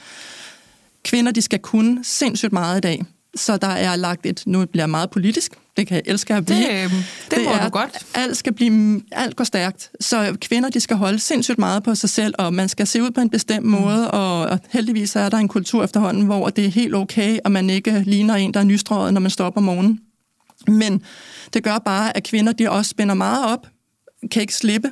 Kvinder, 1.04 1.32
de 1.32 1.42
skal 1.42 1.60
kunne 1.60 2.00
sindssygt 2.04 2.54
meget 2.54 2.78
i 2.78 2.82
dag. 2.82 3.04
Så 3.36 3.58
der 3.58 3.68
er 3.68 3.96
lagt 3.96 4.26
et, 4.26 4.44
nu 4.46 4.66
bliver 4.66 4.84
jeg 4.84 4.90
meget 4.90 5.10
politisk, 5.10 5.52
det 5.78 5.88
kan 5.88 5.96
jeg 5.96 6.04
elske 6.06 6.34
at 6.34 6.46
blive. 6.46 6.60
Det, 6.60 6.92
det, 6.92 7.06
det 7.32 7.46
må 7.46 7.52
er, 7.52 7.64
du 7.64 7.70
godt. 7.70 8.06
Alt 8.14 8.38
skal 8.38 8.54
blive, 8.54 9.02
alt 9.12 9.36
går 9.36 9.44
stærkt. 9.44 9.92
Så 10.00 10.38
kvinder, 10.42 10.70
de 10.70 10.80
skal 10.80 10.98
holde 10.98 11.20
sindssygt 11.20 11.60
meget 11.60 11.84
på 11.84 11.96
sig 11.96 12.10
selv, 12.10 12.34
og 12.38 12.54
man 12.54 12.70
skal 12.70 12.88
se 12.88 13.04
ud 13.04 13.12
på 13.12 13.22
en 13.22 13.30
bestemt 13.30 13.66
mm. 13.66 13.72
måde, 13.72 14.12
og, 14.12 14.42
og 14.42 14.60
heldigvis 14.70 15.16
er 15.16 15.30
der 15.30 15.38
en 15.38 15.48
kultur 15.48 15.84
efterhånden, 15.84 16.26
hvor 16.26 16.50
det 16.50 16.66
er 16.66 16.70
helt 16.70 16.96
okay, 16.96 17.40
og 17.46 17.52
man 17.52 17.70
ikke 17.70 18.04
ligner 18.06 18.36
en, 18.36 18.54
der 18.54 18.60
er 18.60 18.64
nystrøget, 18.64 19.14
når 19.14 19.22
man 19.22 19.32
står 19.32 19.46
op 19.46 19.58
om 19.58 19.64
morgenen. 19.64 20.00
Men 20.68 21.04
det 21.54 21.64
gør 21.64 21.78
bare, 21.78 22.18
at 22.18 22.24
kvinder, 22.24 22.54
de 22.54 22.72
også 22.72 22.90
spænder 22.90 23.16
meget 23.16 23.46
op, 23.46 23.68
kan 24.32 24.42
ikke 24.42 24.56
slippe, 24.56 24.90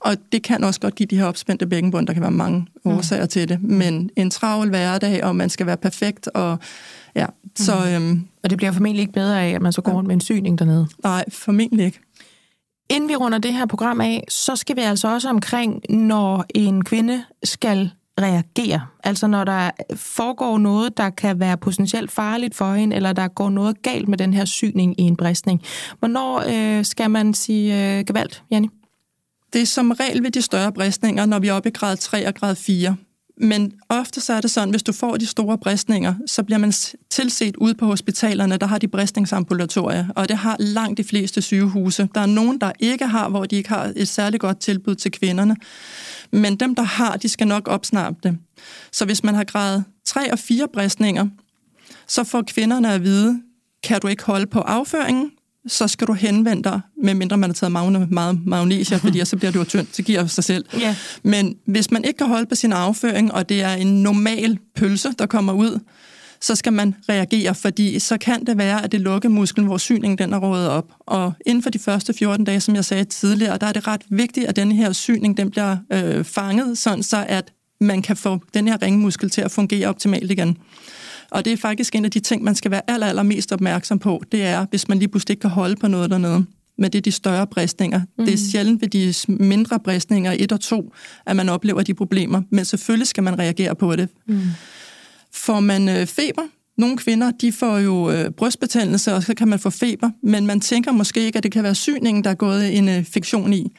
og 0.00 0.16
det 0.32 0.42
kan 0.42 0.64
også 0.64 0.80
godt 0.80 0.94
give 0.94 1.06
de 1.06 1.16
her 1.16 1.24
opspændte 1.24 1.66
bækkenbund. 1.66 2.06
Der 2.06 2.12
kan 2.12 2.22
være 2.22 2.30
mange 2.30 2.66
mm. 2.84 2.90
årsager 2.90 3.22
mm. 3.22 3.28
til 3.28 3.48
det. 3.48 3.62
Men 3.62 4.10
en 4.16 4.30
travl 4.30 4.68
hverdag, 4.68 5.24
og 5.24 5.36
man 5.36 5.50
skal 5.50 5.66
være 5.66 5.76
perfekt. 5.76 6.28
Og, 6.34 6.58
ja, 7.14 7.26
så, 7.56 7.74
mm. 7.84 7.94
øhm, 7.94 8.26
og 8.42 8.50
det 8.50 8.58
bliver 8.58 8.72
formentlig 8.72 9.00
ikke 9.00 9.12
bedre 9.12 9.42
af, 9.42 9.50
at 9.50 9.62
man 9.62 9.72
så 9.72 9.82
går 9.82 9.92
rundt 9.92 10.06
med 10.06 10.14
en 10.14 10.20
syning 10.20 10.58
dernede? 10.58 10.88
Nej, 11.04 11.24
formentlig 11.28 11.86
ikke. 11.86 12.00
Inden 12.90 13.08
vi 13.08 13.16
runder 13.16 13.38
det 13.38 13.52
her 13.52 13.66
program 13.66 14.00
af, 14.00 14.24
så 14.28 14.56
skal 14.56 14.76
vi 14.76 14.80
altså 14.80 15.08
også 15.08 15.28
omkring, 15.28 15.82
når 15.88 16.44
en 16.54 16.84
kvinde 16.84 17.24
skal 17.44 17.90
reagere. 18.20 18.80
Altså 19.04 19.26
når 19.26 19.44
der 19.44 19.70
foregår 19.96 20.58
noget, 20.58 20.96
der 20.96 21.10
kan 21.10 21.40
være 21.40 21.56
potentielt 21.56 22.10
farligt 22.10 22.54
for 22.54 22.74
hende, 22.74 22.96
eller 22.96 23.12
der 23.12 23.28
går 23.28 23.50
noget 23.50 23.82
galt 23.82 24.08
med 24.08 24.18
den 24.18 24.34
her 24.34 24.44
syning 24.44 25.00
i 25.00 25.02
en 25.02 25.16
bristning. 25.16 25.62
Hvornår 25.98 26.42
øh, 26.48 26.84
skal 26.84 27.10
man 27.10 27.34
sige 27.34 27.98
øh, 27.98 28.04
gevalt, 28.04 28.42
Janne? 28.50 28.68
Det 29.52 29.62
er 29.62 29.66
som 29.66 29.90
regel 29.90 30.22
ved 30.22 30.30
de 30.30 30.42
større 30.42 30.72
bristninger, 30.72 31.26
når 31.26 31.38
vi 31.38 31.48
er 31.48 31.52
oppe 31.52 31.68
i 31.68 31.72
grad 31.72 31.96
3 31.96 32.28
og 32.28 32.34
grad 32.34 32.56
4. 32.56 32.96
Men 33.42 33.72
ofte 33.88 34.20
så 34.20 34.32
er 34.32 34.40
det 34.40 34.50
sådan, 34.50 34.70
hvis 34.70 34.82
du 34.82 34.92
får 34.92 35.16
de 35.16 35.26
store 35.26 35.58
bristninger, 35.58 36.14
så 36.26 36.42
bliver 36.42 36.58
man 36.58 36.72
tilset 37.10 37.56
ude 37.56 37.74
på 37.74 37.86
hospitalerne, 37.86 38.56
der 38.56 38.66
har 38.66 38.78
de 38.78 38.88
bristningsambulatorier, 38.88 40.06
og 40.16 40.28
det 40.28 40.36
har 40.36 40.56
langt 40.58 40.98
de 40.98 41.04
fleste 41.04 41.42
sygehuse. 41.42 42.08
Der 42.14 42.20
er 42.20 42.26
nogen, 42.26 42.58
der 42.60 42.72
ikke 42.78 43.06
har, 43.06 43.28
hvor 43.28 43.44
de 43.44 43.56
ikke 43.56 43.68
har 43.68 43.92
et 43.96 44.08
særligt 44.08 44.40
godt 44.40 44.60
tilbud 44.60 44.94
til 44.94 45.10
kvinderne. 45.10 45.56
Men 46.32 46.56
dem, 46.56 46.74
der 46.74 46.82
har, 46.82 47.16
de 47.16 47.28
skal 47.28 47.46
nok 47.46 47.68
opsnappe 47.68 48.20
det. 48.22 48.38
Så 48.92 49.04
hvis 49.04 49.24
man 49.24 49.34
har 49.34 49.44
grad 49.44 49.82
3 50.04 50.32
og 50.32 50.38
4 50.38 50.68
bristninger, 50.72 51.26
så 52.08 52.24
får 52.24 52.42
kvinderne 52.42 52.92
at 52.92 53.02
vide, 53.02 53.42
kan 53.82 54.00
du 54.00 54.08
ikke 54.08 54.24
holde 54.24 54.46
på 54.46 54.60
afføringen, 54.60 55.30
så 55.66 55.88
skal 55.88 56.06
du 56.06 56.12
henvende 56.12 56.62
dig, 56.62 56.80
medmindre 57.02 57.36
man 57.36 57.50
har 57.50 57.54
taget 57.54 57.72
magne, 57.72 58.06
meget 58.10 58.46
magnesia, 58.46 58.96
fordi 58.96 59.24
så 59.24 59.36
bliver 59.36 59.52
det 59.52 59.58
jo 59.58 59.64
tyndt, 59.64 59.96
det 59.96 60.04
giver 60.04 60.26
sig 60.26 60.44
selv. 60.44 60.64
Yeah. 60.82 60.94
Men 61.22 61.56
hvis 61.66 61.90
man 61.90 62.04
ikke 62.04 62.18
kan 62.18 62.26
holde 62.26 62.46
på 62.46 62.54
sin 62.54 62.72
afføring, 62.72 63.34
og 63.34 63.48
det 63.48 63.62
er 63.62 63.74
en 63.74 64.02
normal 64.02 64.58
pølse, 64.76 65.08
der 65.18 65.26
kommer 65.26 65.52
ud, 65.52 65.80
så 66.40 66.54
skal 66.54 66.72
man 66.72 66.94
reagere, 67.08 67.54
fordi 67.54 67.98
så 67.98 68.18
kan 68.18 68.44
det 68.44 68.58
være, 68.58 68.84
at 68.84 68.92
det 68.92 69.00
lukker 69.00 69.28
musklen, 69.28 69.66
hvor 69.66 69.78
syningen 69.78 70.18
den 70.18 70.32
er 70.32 70.38
rådet 70.38 70.68
op. 70.68 70.92
Og 71.00 71.32
inden 71.46 71.62
for 71.62 71.70
de 71.70 71.78
første 71.78 72.14
14 72.14 72.44
dage, 72.44 72.60
som 72.60 72.74
jeg 72.74 72.84
sagde 72.84 73.04
tidligere, 73.04 73.58
der 73.58 73.66
er 73.66 73.72
det 73.72 73.86
ret 73.86 74.02
vigtigt, 74.10 74.46
at 74.46 74.56
den 74.56 74.72
her 74.72 74.92
syning 74.92 75.36
den 75.36 75.50
bliver 75.50 75.76
øh, 75.92 76.24
fanget, 76.24 76.78
sådan 76.78 77.02
så 77.02 77.24
at 77.28 77.52
man 77.80 78.02
kan 78.02 78.16
få 78.16 78.38
den 78.54 78.68
her 78.68 78.82
ringmuskel 78.82 79.30
til 79.30 79.40
at 79.40 79.50
fungere 79.50 79.88
optimalt 79.88 80.30
igen. 80.30 80.58
Og 81.30 81.44
det 81.44 81.52
er 81.52 81.56
faktisk 81.56 81.94
en 81.94 82.04
af 82.04 82.10
de 82.10 82.20
ting, 82.20 82.44
man 82.44 82.54
skal 82.54 82.70
være 82.70 82.82
aller, 82.86 83.06
aller 83.06 83.22
mest 83.22 83.52
opmærksom 83.52 83.98
på, 83.98 84.22
det 84.32 84.42
er, 84.42 84.66
hvis 84.70 84.88
man 84.88 84.98
lige 84.98 85.08
pludselig 85.08 85.32
ikke 85.32 85.40
kan 85.40 85.50
holde 85.50 85.76
på 85.76 85.88
noget 85.88 86.10
dernede. 86.10 86.44
men 86.78 86.92
det 86.92 86.98
er 86.98 87.02
de 87.02 87.12
større 87.12 87.46
bristninger. 87.46 88.00
Mm. 88.18 88.24
Det 88.24 88.34
er 88.34 88.38
sjældent 88.38 88.80
ved 88.82 88.88
de 88.88 89.14
mindre 89.44 89.80
bristninger, 89.80 90.34
et 90.38 90.52
og 90.52 90.60
to, 90.60 90.92
at 91.26 91.36
man 91.36 91.48
oplever 91.48 91.82
de 91.82 91.94
problemer, 91.94 92.42
men 92.50 92.64
selvfølgelig 92.64 93.06
skal 93.06 93.22
man 93.22 93.38
reagere 93.38 93.74
på 93.74 93.96
det. 93.96 94.08
Mm. 94.26 94.40
Får 95.32 95.60
man 95.60 95.88
øh, 95.88 96.06
feber, 96.06 96.42
nogle 96.78 96.96
kvinder, 96.96 97.30
de 97.30 97.52
får 97.52 97.78
jo 97.78 98.10
øh, 98.10 98.30
brystbetændelse, 98.30 99.14
og 99.14 99.22
så 99.22 99.34
kan 99.34 99.48
man 99.48 99.58
få 99.58 99.70
feber, 99.70 100.10
men 100.22 100.46
man 100.46 100.60
tænker 100.60 100.92
måske 100.92 101.20
ikke, 101.20 101.36
at 101.36 101.42
det 101.42 101.52
kan 101.52 101.62
være 101.62 101.74
syningen, 101.74 102.24
der 102.24 102.30
er 102.30 102.34
gået 102.34 102.78
en 102.78 102.88
infektion 102.88 103.52
i. 103.52 103.72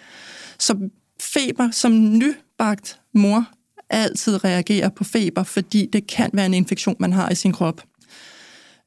Så 0.60 0.90
feber 1.22 1.72
som 1.72 1.92
nybagt 2.18 3.00
mor 3.14 3.46
altid 3.94 4.44
reagerer 4.44 4.90
på 4.90 5.04
feber, 5.04 5.44
fordi 5.44 5.90
det 5.94 6.08
kan 6.08 6.30
være 6.34 6.46
en 6.46 6.54
infektion, 6.54 6.96
man 7.00 7.14
har 7.14 7.30
i 7.30 7.36
sin 7.36 7.52
krop. 7.52 7.82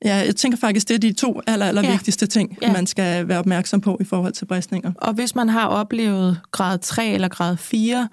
Ja, 0.04 0.16
jeg 0.16 0.36
tænker 0.36 0.58
faktisk, 0.58 0.88
det 0.88 0.94
er 0.94 0.98
de 0.98 1.12
to 1.12 1.40
aller, 1.46 1.66
aller 1.66 1.82
ja. 1.82 1.90
vigtigste 1.90 2.26
ting, 2.26 2.58
ja. 2.62 2.72
man 2.72 2.86
skal 2.86 3.28
være 3.28 3.38
opmærksom 3.38 3.80
på 3.80 3.98
i 4.00 4.04
forhold 4.04 4.32
til 4.32 4.46
bristninger. 4.46 4.92
Og 4.96 5.12
hvis 5.12 5.34
man 5.34 5.48
har 5.48 5.66
oplevet 5.66 6.40
grad 6.50 6.78
3 6.78 7.08
eller 7.08 7.28
grad 7.28 7.56
4, 7.56 8.08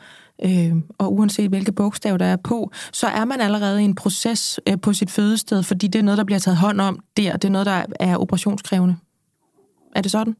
øh, 0.45 0.73
og 0.97 1.13
uanset 1.13 1.49
hvilke 1.49 1.71
bogstav 1.71 2.17
der 2.17 2.25
er 2.25 2.37
på, 2.43 2.71
så 2.93 3.07
er 3.07 3.25
man 3.25 3.41
allerede 3.41 3.81
i 3.81 3.85
en 3.85 3.95
proces 3.95 4.59
øh, 4.67 4.81
på 4.81 4.93
sit 4.93 5.11
fødested, 5.11 5.63
fordi 5.63 5.87
det 5.87 5.99
er 5.99 6.03
noget, 6.03 6.17
der 6.17 6.23
bliver 6.23 6.39
taget 6.39 6.57
hånd 6.57 6.81
om 6.81 6.99
der. 7.17 7.37
Det 7.37 7.47
er 7.47 7.51
noget, 7.51 7.65
der 7.65 7.85
er 7.99 8.17
operationskrævende. 8.17 8.95
Er 9.95 10.01
det 10.01 10.11
sådan? 10.11 10.35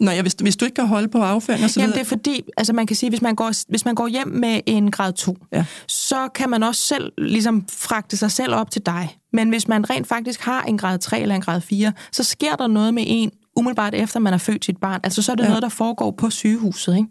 Nå 0.00 0.10
ja, 0.10 0.22
hvis, 0.22 0.36
hvis 0.40 0.56
du 0.56 0.64
ikke 0.64 0.74
kan 0.74 0.86
holde 0.86 1.08
på 1.08 1.18
afføring 1.18 1.64
og 1.64 1.70
så 1.70 1.80
Jamen 1.80 1.92
det 1.92 2.00
er 2.00 2.04
fordi, 2.04 2.42
altså 2.56 2.72
man 2.72 2.86
kan 2.86 2.96
sige, 2.96 3.10
hvis 3.10 3.22
man 3.22 3.34
går, 3.34 3.70
hvis 3.70 3.84
man 3.84 3.94
går 3.94 4.08
hjem 4.08 4.28
med 4.28 4.60
en 4.66 4.90
grad 4.90 5.12
2, 5.12 5.36
ja. 5.52 5.64
så 5.88 6.28
kan 6.34 6.50
man 6.50 6.62
også 6.62 6.82
selv 6.82 7.12
ligesom 7.18 7.64
fragte 7.72 8.16
sig 8.16 8.30
selv 8.30 8.54
op 8.54 8.70
til 8.70 8.86
dig. 8.86 9.18
Men 9.32 9.48
hvis 9.48 9.68
man 9.68 9.90
rent 9.90 10.06
faktisk 10.06 10.40
har 10.40 10.62
en 10.62 10.78
grad 10.78 10.98
3 10.98 11.20
eller 11.20 11.34
en 11.34 11.40
grad 11.40 11.60
4, 11.60 11.92
så 12.12 12.24
sker 12.24 12.54
der 12.54 12.66
noget 12.66 12.94
med 12.94 13.04
en 13.06 13.30
umiddelbart 13.56 13.94
efter 13.94 14.20
man 14.20 14.32
har 14.32 14.38
født 14.38 14.64
sit 14.64 14.76
barn. 14.76 15.00
Altså 15.04 15.22
så 15.22 15.32
er 15.32 15.36
det 15.36 15.42
ja. 15.42 15.48
noget, 15.48 15.62
der 15.62 15.68
foregår 15.68 16.10
på 16.10 16.30
sygehuset, 16.30 16.96
ikke? 16.96 17.08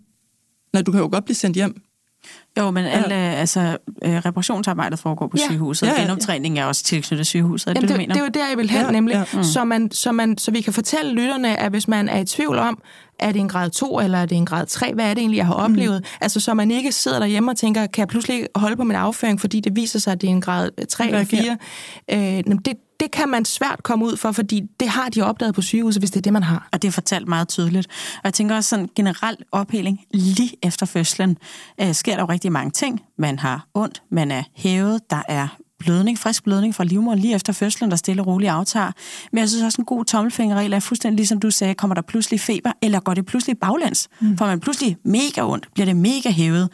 Nej, 0.74 0.82
du 0.82 0.92
kan 0.92 1.02
jo 1.02 1.10
godt 1.12 1.26
blive 1.26 1.36
sendt 1.36 1.56
hjem. 1.56 1.82
Jo, 2.60 2.72
men 2.72 2.86
alle, 2.86 3.16
ja. 3.16 3.32
altså, 3.32 3.78
øh, 4.06 4.16
reparationsarbejdet 4.16 5.00
foregår 5.00 5.28
på 5.28 5.38
ja. 5.40 5.46
sygehuset, 5.46 5.88
ja, 5.88 5.94
ja, 5.94 6.02
genoptræning 6.02 6.60
er 6.60 6.66
også 6.66 6.84
tilknyttet 6.84 7.28
sygehuset. 7.28 7.68
Er 7.68 7.72
Jamen, 7.72 7.82
det, 7.82 7.90
det, 7.90 7.98
mener? 7.98 8.14
det 8.14 8.22
er 8.22 8.26
jo 8.26 8.32
der, 8.34 8.50
jeg 8.50 8.58
vil 8.58 8.70
hen, 8.70 8.86
ja, 8.86 8.92
nemlig. 8.92 9.14
Ja. 9.14 9.24
Mm. 9.34 9.44
Så, 9.44 9.64
man, 9.64 9.92
så, 9.92 10.12
man, 10.12 10.38
så 10.38 10.52
vi 10.52 10.62
kan 10.62 10.74
fortælle 10.74 11.14
lytterne, 11.14 11.60
at 11.60 11.72
hvis 11.72 11.88
man 11.88 12.10
er 12.10 12.20
i 12.20 12.26
tvivl 12.26 12.58
om, 12.58 12.82
er 13.20 13.32
det 13.32 13.40
en 13.40 13.50
grad 13.50 13.70
2, 13.70 14.00
eller 14.00 14.18
er 14.18 14.26
det 14.26 14.36
en 14.36 14.46
grad 14.46 14.66
3? 14.66 14.94
Hvad 14.94 15.06
er 15.06 15.14
det 15.14 15.22
egentlig, 15.22 15.38
jeg 15.38 15.46
har 15.46 15.54
oplevet? 15.54 16.02
Mm. 16.02 16.18
Altså, 16.22 16.40
så 16.40 16.54
man 16.54 16.72
ikke 16.72 16.92
sidder 16.92 17.20
derhjemme 17.20 17.52
og 17.52 17.58
tænker, 17.58 17.88
kan 17.88 18.02
jeg 18.02 18.08
pludselig 18.08 18.48
holde 18.56 18.76
på 18.76 18.84
min 18.84 18.96
afføring, 18.96 19.42
fordi 19.42 19.60
det 19.60 19.76
viser 19.76 20.00
sig, 20.00 20.14
at 20.14 20.22
det 20.22 20.28
er 20.28 20.32
en 20.32 20.42
grad 20.42 20.88
3 20.90 21.06
eller 21.06 21.24
4? 21.24 21.58
Øh, 22.12 22.44
det, 22.66 22.74
det 23.00 23.12
kan 23.12 23.30
man 23.30 23.46
svært 23.46 23.84
komme 23.84 24.06
ud 24.06 24.18
for, 24.18 24.32
fordi 24.32 24.64
det 24.80 24.90
har 24.90 25.10
de 25.10 25.22
opdaget 25.22 25.56
på 25.56 25.62
sygehuset, 25.62 26.02
hvis 26.02 26.12
det 26.12 26.18
er 26.18 26.22
det, 26.22 26.34
man 26.34 26.44
har. 26.44 26.70
Og 26.72 26.82
det 26.82 26.88
er 26.88 26.92
fortalt 26.92 27.28
meget 27.28 27.48
tydeligt. 27.48 27.88
Og 28.16 28.22
jeg 28.24 28.34
tænker 28.34 28.56
også 28.56 28.70
sådan 28.70 28.90
generelt 28.96 29.44
ophæling 29.52 30.06
lige 30.14 30.52
efter 30.64 30.86
fødslen. 30.86 31.38
Øh, 31.82 31.94
sker 31.94 32.14
der 32.14 32.22
jo 32.22 32.26
rigtig 32.26 32.52
mange 32.52 32.72
ting. 32.72 33.02
Man 33.18 33.40
har 33.40 33.68
ondt, 33.74 34.02
man 34.12 34.32
er 34.32 34.44
hævet, 34.56 35.02
der 35.10 35.22
er 35.28 35.48
blødning, 35.80 36.20
frisk 36.20 36.44
blødning 36.44 36.76
fra 36.76 36.84
livmoderen 36.84 37.20
lige 37.20 37.36
efter 37.36 37.54
fødslen, 37.54 37.90
der 37.90 37.98
stille 37.98 38.22
og 38.22 38.28
roligt 38.28 38.52
aftager. 38.52 38.92
Men 39.32 39.40
jeg 39.40 39.50
synes 39.50 39.64
også, 39.64 39.82
en 39.82 39.86
god 39.86 40.06
tommelfingerregel 40.06 40.74
er 40.74 40.80
fuldstændig 40.80 41.18
ligesom 41.18 41.40
du 41.40 41.52
sagde, 41.52 41.74
kommer 41.74 41.94
der 41.96 42.02
pludselig 42.02 42.40
feber, 42.40 42.72
eller 42.82 43.00
går 43.00 43.14
det 43.14 43.26
pludselig 43.26 43.58
baglæns? 43.58 44.08
Mm. 44.20 44.38
Får 44.38 44.46
man 44.46 44.60
pludselig 44.60 44.98
mega 45.04 45.42
ondt? 45.42 45.68
Bliver 45.74 45.86
det 45.86 45.96
mega 45.96 46.30
hævet? 46.30 46.70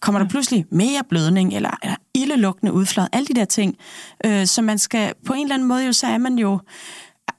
Kommer 0.00 0.18
der 0.18 0.28
pludselig 0.28 0.66
mere 0.70 1.02
blødning, 1.08 1.54
eller, 1.54 1.70
eller 1.82 1.96
ildelugtende 2.14 2.72
udflad? 2.72 3.06
Alle 3.12 3.26
de 3.26 3.34
der 3.34 3.44
ting. 3.44 3.76
Øh, 4.24 4.46
så 4.46 4.62
man 4.62 4.78
skal, 4.78 5.12
på 5.26 5.32
en 5.32 5.42
eller 5.42 5.54
anden 5.54 5.68
måde 5.68 5.86
jo, 5.86 5.92
så 5.92 6.06
er 6.06 6.18
man 6.18 6.38
jo 6.38 6.60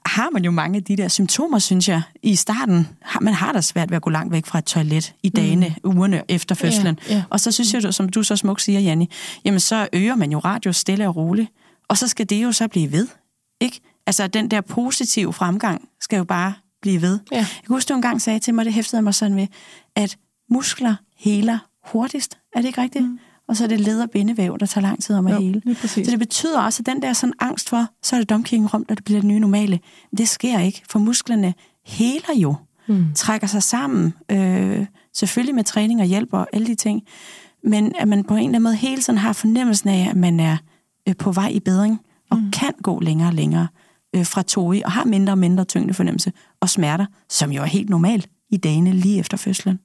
har 0.08 0.30
man 0.30 0.44
jo 0.44 0.50
mange 0.50 0.76
af 0.76 0.84
de 0.84 0.96
der 0.96 1.08
symptomer, 1.08 1.58
synes 1.58 1.88
jeg, 1.88 2.02
i 2.22 2.36
starten. 2.36 2.88
Man 3.20 3.34
har 3.34 3.52
da 3.52 3.60
svært 3.60 3.90
ved 3.90 3.96
at 3.96 4.02
gå 4.02 4.10
langt 4.10 4.32
væk 4.32 4.46
fra 4.46 4.58
et 4.58 4.64
toilet 4.64 5.14
i 5.22 5.28
dagene, 5.28 5.74
mm. 5.84 5.90
ugerne 5.90 6.22
efter 6.28 6.54
fødslen. 6.54 6.98
Yeah, 7.02 7.12
yeah. 7.12 7.24
Og 7.30 7.40
så 7.40 7.52
synes 7.52 7.74
jeg, 7.74 7.94
som 7.94 8.08
du 8.08 8.22
så 8.22 8.36
smukt 8.36 8.62
siger, 8.62 8.80
Janni, 8.80 9.10
jamen 9.44 9.60
så 9.60 9.88
øger 9.92 10.16
man 10.16 10.32
jo 10.32 10.38
radio 10.38 10.72
stille 10.72 11.08
og 11.08 11.16
roligt. 11.16 11.50
Og 11.88 11.98
så 11.98 12.08
skal 12.08 12.30
det 12.30 12.42
jo 12.42 12.52
så 12.52 12.68
blive 12.68 12.92
ved. 12.92 13.08
Ikke? 13.60 13.80
Altså 14.06 14.26
den 14.26 14.50
der 14.50 14.60
positive 14.60 15.32
fremgang 15.32 15.88
skal 16.00 16.16
jo 16.16 16.24
bare 16.24 16.54
blive 16.82 17.02
ved. 17.02 17.18
Yeah. 17.32 17.38
Jeg 17.38 17.46
kan 17.66 17.74
huske, 17.74 17.88
du 17.88 17.94
engang 17.94 18.22
sagde 18.22 18.38
til 18.38 18.54
mig, 18.54 18.64
det 18.64 18.72
hæftede 18.72 19.02
mig 19.02 19.14
sådan 19.14 19.36
ved, 19.36 19.46
at 19.96 20.16
muskler 20.50 20.94
heler 21.16 21.58
hurtigst. 21.86 22.38
Er 22.54 22.60
det 22.60 22.68
ikke 22.68 22.82
rigtigt? 22.82 23.04
Mm 23.04 23.18
og 23.48 23.56
så 23.56 23.64
er 23.64 23.68
det 23.68 23.80
led- 23.80 24.00
og 24.00 24.10
bindevæv, 24.10 24.58
der 24.58 24.66
tager 24.66 24.82
lang 24.82 25.02
tid 25.02 25.16
om 25.16 25.26
at 25.26 25.34
jo, 25.34 25.40
hele. 25.40 25.62
Så 26.04 26.10
det 26.10 26.18
betyder 26.18 26.60
også, 26.60 26.82
at 26.82 26.86
den 26.86 27.02
der 27.02 27.12
sådan 27.12 27.32
angst 27.40 27.68
for, 27.68 27.86
så 28.02 28.16
er 28.16 28.20
det 28.20 28.30
domkirkenrum, 28.30 28.84
der 28.84 28.94
det 28.94 29.04
bliver 29.04 29.20
det 29.20 29.28
nye 29.28 29.40
normale. 29.40 29.80
Det 30.18 30.28
sker 30.28 30.60
ikke, 30.60 30.82
for 30.90 30.98
musklerne 30.98 31.54
heler 31.86 32.34
jo, 32.36 32.54
mm. 32.88 33.06
trækker 33.14 33.46
sig 33.46 33.62
sammen, 33.62 34.14
øh, 34.30 34.86
selvfølgelig 35.14 35.54
med 35.54 35.64
træning 35.64 36.00
og 36.00 36.06
hjælp 36.06 36.32
og 36.32 36.46
alle 36.52 36.66
de 36.66 36.74
ting, 36.74 37.02
men 37.64 37.92
at 37.98 38.08
man 38.08 38.24
på 38.24 38.34
en 38.34 38.38
eller 38.38 38.48
anden 38.48 38.62
måde 38.62 38.76
hele 38.76 39.02
tiden 39.02 39.18
har 39.18 39.32
fornemmelsen 39.32 39.88
af, 39.88 40.08
at 40.10 40.16
man 40.16 40.40
er 40.40 40.56
øh, 41.08 41.16
på 41.16 41.32
vej 41.32 41.48
i 41.48 41.60
bedring, 41.60 42.00
og 42.30 42.38
mm. 42.38 42.50
kan 42.50 42.72
gå 42.82 43.00
længere 43.00 43.28
og 43.28 43.34
længere 43.34 43.68
øh, 44.16 44.26
fra 44.26 44.42
toge, 44.42 44.86
og 44.86 44.92
har 44.92 45.04
mindre 45.04 45.32
og 45.32 45.38
mindre 45.38 45.64
tyngde 45.64 45.94
fornemmelse 45.94 46.32
og 46.60 46.68
smerter, 46.68 47.06
som 47.30 47.52
jo 47.52 47.62
er 47.62 47.66
helt 47.66 47.90
normalt 47.90 48.28
i 48.50 48.56
dagene 48.56 48.92
lige 48.92 49.18
efter 49.18 49.36
fødslen. 49.36 49.78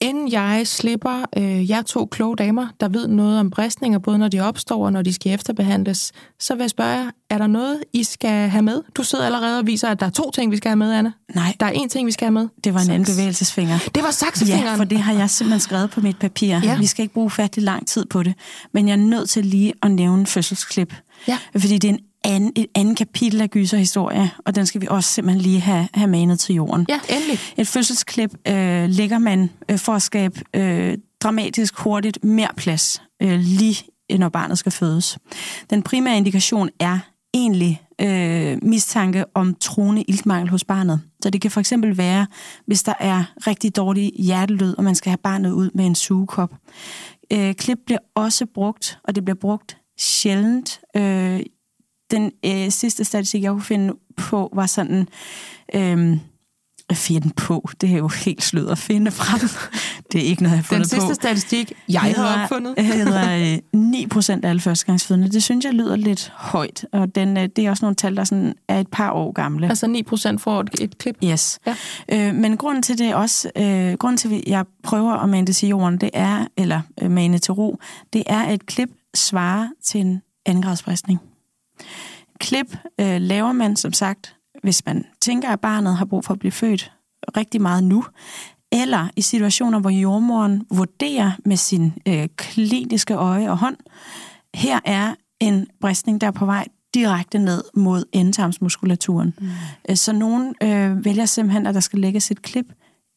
Inden 0.00 0.32
jeg 0.32 0.66
slipper 0.66 1.24
øh, 1.36 1.70
jer 1.70 1.82
to 1.82 2.06
kloge 2.06 2.36
damer, 2.36 2.66
der 2.80 2.88
ved 2.88 3.08
noget 3.08 3.40
om 3.40 3.50
bristninger, 3.50 3.98
både 3.98 4.18
når 4.18 4.28
de 4.28 4.40
opstår 4.40 4.84
og 4.84 4.92
når 4.92 5.02
de 5.02 5.12
skal 5.12 5.32
efterbehandles, 5.32 6.12
så 6.40 6.54
vil 6.54 6.60
jeg 6.60 6.70
spørge 6.70 6.90
jer, 6.90 7.10
er 7.30 7.38
der 7.38 7.46
noget, 7.46 7.84
I 7.92 8.04
skal 8.04 8.48
have 8.48 8.62
med? 8.62 8.82
Du 8.94 9.02
sidder 9.02 9.26
allerede 9.26 9.58
og 9.58 9.66
viser, 9.66 9.88
at 9.88 10.00
der 10.00 10.06
er 10.06 10.10
to 10.10 10.30
ting, 10.30 10.50
vi 10.52 10.56
skal 10.56 10.68
have 10.68 10.76
med, 10.76 10.92
Anna. 10.92 11.12
Nej. 11.34 11.56
Der 11.60 11.66
er 11.66 11.72
én 11.72 11.88
ting, 11.88 12.06
vi 12.06 12.12
skal 12.12 12.24
have 12.24 12.32
med. 12.32 12.48
Det 12.64 12.74
var 12.74 12.80
en 12.80 12.90
anden 12.90 13.14
bevægelsesfinger. 13.14 13.78
Det 13.94 14.02
var 14.02 14.10
saksefingeren. 14.10 14.64
Ja, 14.64 14.74
for 14.74 14.84
det 14.84 14.98
har 14.98 15.12
jeg 15.12 15.30
simpelthen 15.30 15.60
skrevet 15.60 15.90
på 15.90 16.00
mit 16.00 16.18
papir. 16.18 16.60
Ja. 16.62 16.78
Vi 16.78 16.86
skal 16.86 17.02
ikke 17.02 17.14
bruge 17.14 17.30
fattelig 17.30 17.64
lang 17.64 17.86
tid 17.86 18.04
på 18.04 18.22
det. 18.22 18.34
Men 18.72 18.88
jeg 18.88 18.92
er 18.92 18.96
nødt 18.96 19.30
til 19.30 19.46
lige 19.46 19.72
at 19.82 19.90
nævne 19.90 20.26
fødselsklip. 20.26 20.94
Ja. 21.28 21.38
Fordi 21.52 21.78
det 21.78 21.88
er 21.88 21.92
en 21.92 22.00
anden, 22.24 22.52
et 22.56 22.66
andet 22.74 22.96
kapitel 22.96 23.40
af 23.40 23.50
gyserhistorie, 23.50 24.30
og 24.46 24.54
den 24.54 24.66
skal 24.66 24.80
vi 24.80 24.86
også 24.90 25.10
simpelthen 25.10 25.42
lige 25.42 25.60
have, 25.60 25.88
have 25.94 26.10
manet 26.10 26.40
til 26.40 26.54
jorden. 26.54 26.86
Ja, 26.88 27.00
endelig. 27.08 27.38
Et 27.56 27.66
fødselsklip 27.66 28.34
øh, 28.48 28.88
lægger 28.88 29.18
man 29.18 29.50
øh, 29.70 29.78
for 29.78 29.92
at 29.92 30.02
skabe 30.02 30.40
øh, 30.56 30.98
dramatisk 31.20 31.78
hurtigt 31.78 32.24
mere 32.24 32.48
plads, 32.56 33.02
øh, 33.22 33.40
lige 33.40 33.84
når 34.18 34.28
barnet 34.28 34.58
skal 34.58 34.72
fødes. 34.72 35.18
Den 35.70 35.82
primære 35.82 36.16
indikation 36.16 36.68
er 36.80 36.98
egentlig 37.34 37.82
øh, 38.00 38.58
mistanke 38.62 39.24
om 39.34 39.54
troende 39.54 40.02
iltmangel 40.02 40.50
hos 40.50 40.64
barnet. 40.64 41.00
Så 41.22 41.30
det 41.30 41.40
kan 41.40 41.50
for 41.50 41.60
eksempel 41.60 41.98
være, 41.98 42.26
hvis 42.66 42.82
der 42.82 42.94
er 43.00 43.24
rigtig 43.46 43.76
dårlig 43.76 44.12
hjertelød, 44.18 44.76
og 44.78 44.84
man 44.84 44.94
skal 44.94 45.10
have 45.10 45.18
barnet 45.18 45.50
ud 45.50 45.70
med 45.74 45.86
en 45.86 45.94
sugekop. 45.94 46.54
Øh, 47.32 47.54
klip 47.54 47.78
bliver 47.86 47.98
også 48.14 48.46
brugt, 48.54 48.98
og 49.04 49.14
det 49.14 49.24
bliver 49.24 49.38
brugt 49.40 49.76
sjældent 49.98 50.80
øh, 50.96 51.40
den 52.10 52.32
øh, 52.44 52.70
sidste 52.70 53.04
statistik, 53.04 53.42
jeg 53.42 53.50
kunne 53.50 53.62
finde 53.62 53.94
på, 54.16 54.50
var 54.52 54.66
sådan... 54.66 55.08
Øh, 55.74 56.18
finde 56.92 57.30
på. 57.36 57.68
Det 57.80 57.90
er 57.90 57.96
jo 57.96 58.08
helt 58.08 58.42
slød 58.42 58.68
at 58.68 58.78
finde 58.78 59.10
frem. 59.10 59.48
Det 60.12 60.20
er 60.20 60.24
ikke 60.24 60.42
noget, 60.42 60.52
jeg 60.52 60.58
har 60.58 60.62
fundet 60.62 60.90
på. 60.90 60.94
Den 60.94 61.00
sidste 61.00 61.08
på. 61.08 61.14
statistik, 61.14 61.72
jeg 61.88 62.00
har 62.00 62.42
opfundet. 62.42 62.74
hedder 62.84 63.58
9 63.72 64.02
øh, 64.02 64.08
procent 64.08 64.44
af 64.44 64.48
alle 64.48 64.60
førstegangsfødende. 64.60 65.30
Det 65.30 65.42
synes 65.42 65.64
jeg 65.64 65.74
lyder 65.74 65.96
lidt 65.96 66.32
højt, 66.36 66.86
og 66.92 67.14
den, 67.14 67.36
øh, 67.36 67.48
det 67.56 67.66
er 67.66 67.70
også 67.70 67.84
nogle 67.84 67.96
tal, 67.96 68.16
der 68.16 68.24
sådan 68.24 68.54
er 68.68 68.80
et 68.80 68.88
par 68.88 69.10
år 69.10 69.32
gamle. 69.32 69.68
Altså 69.68 69.86
9 69.86 70.02
procent 70.02 70.40
får 70.40 70.60
et, 70.60 70.70
et 70.80 70.98
klip? 70.98 71.16
Yes. 71.24 71.58
Ja. 71.66 71.74
Øh, 72.12 72.34
men 72.34 72.56
grunden 72.56 72.82
til 72.82 72.98
det 72.98 73.14
også, 73.14 73.50
øh, 73.56 73.92
grunden 73.92 74.16
til, 74.16 74.34
at 74.34 74.42
jeg 74.46 74.64
prøver 74.82 75.12
at 75.12 75.28
mane 75.28 75.46
det 75.46 75.56
til 75.56 75.68
jorden, 75.68 75.98
det 75.98 76.10
er, 76.12 76.46
eller 76.56 76.80
øh, 77.02 77.10
mane 77.10 77.38
til 77.38 77.52
ro, 77.52 77.78
det 78.12 78.22
er, 78.26 78.42
at 78.42 78.54
et 78.54 78.66
klip 78.66 78.90
svarer 79.14 79.68
til 79.84 80.00
en 80.00 80.22
andengradsbristning. 80.46 81.20
Klip 82.40 82.76
øh, 83.00 83.20
laver 83.20 83.52
man, 83.52 83.76
som 83.76 83.92
sagt, 83.92 84.36
hvis 84.62 84.86
man 84.86 85.04
tænker, 85.20 85.48
at 85.48 85.60
barnet 85.60 85.96
har 85.96 86.04
brug 86.04 86.24
for 86.24 86.34
at 86.34 86.38
blive 86.38 86.52
født 86.52 86.92
rigtig 87.36 87.62
meget 87.62 87.84
nu, 87.84 88.04
eller 88.72 89.08
i 89.16 89.22
situationer, 89.22 89.78
hvor 89.78 89.90
jordmoren 89.90 90.66
vurderer 90.70 91.32
med 91.44 91.56
sin 91.56 91.92
øh, 92.08 92.28
kliniske 92.36 93.14
øje 93.14 93.50
og 93.50 93.58
hånd, 93.58 93.76
her 94.54 94.80
er 94.84 95.14
en 95.40 95.66
bristning, 95.80 96.20
der 96.20 96.26
er 96.26 96.30
på 96.30 96.46
vej 96.46 96.66
direkte 96.94 97.38
ned 97.38 97.64
mod 97.74 98.04
endetarmsmuskulaturen. 98.12 99.34
Mm. 99.40 99.48
Øh, 99.90 99.96
så 99.96 100.12
nogen 100.12 100.54
øh, 100.62 101.04
vælger 101.04 101.24
simpelthen, 101.24 101.66
at 101.66 101.74
der 101.74 101.80
skal 101.80 101.98
lægges 101.98 102.30
et 102.30 102.42
klip 102.42 102.66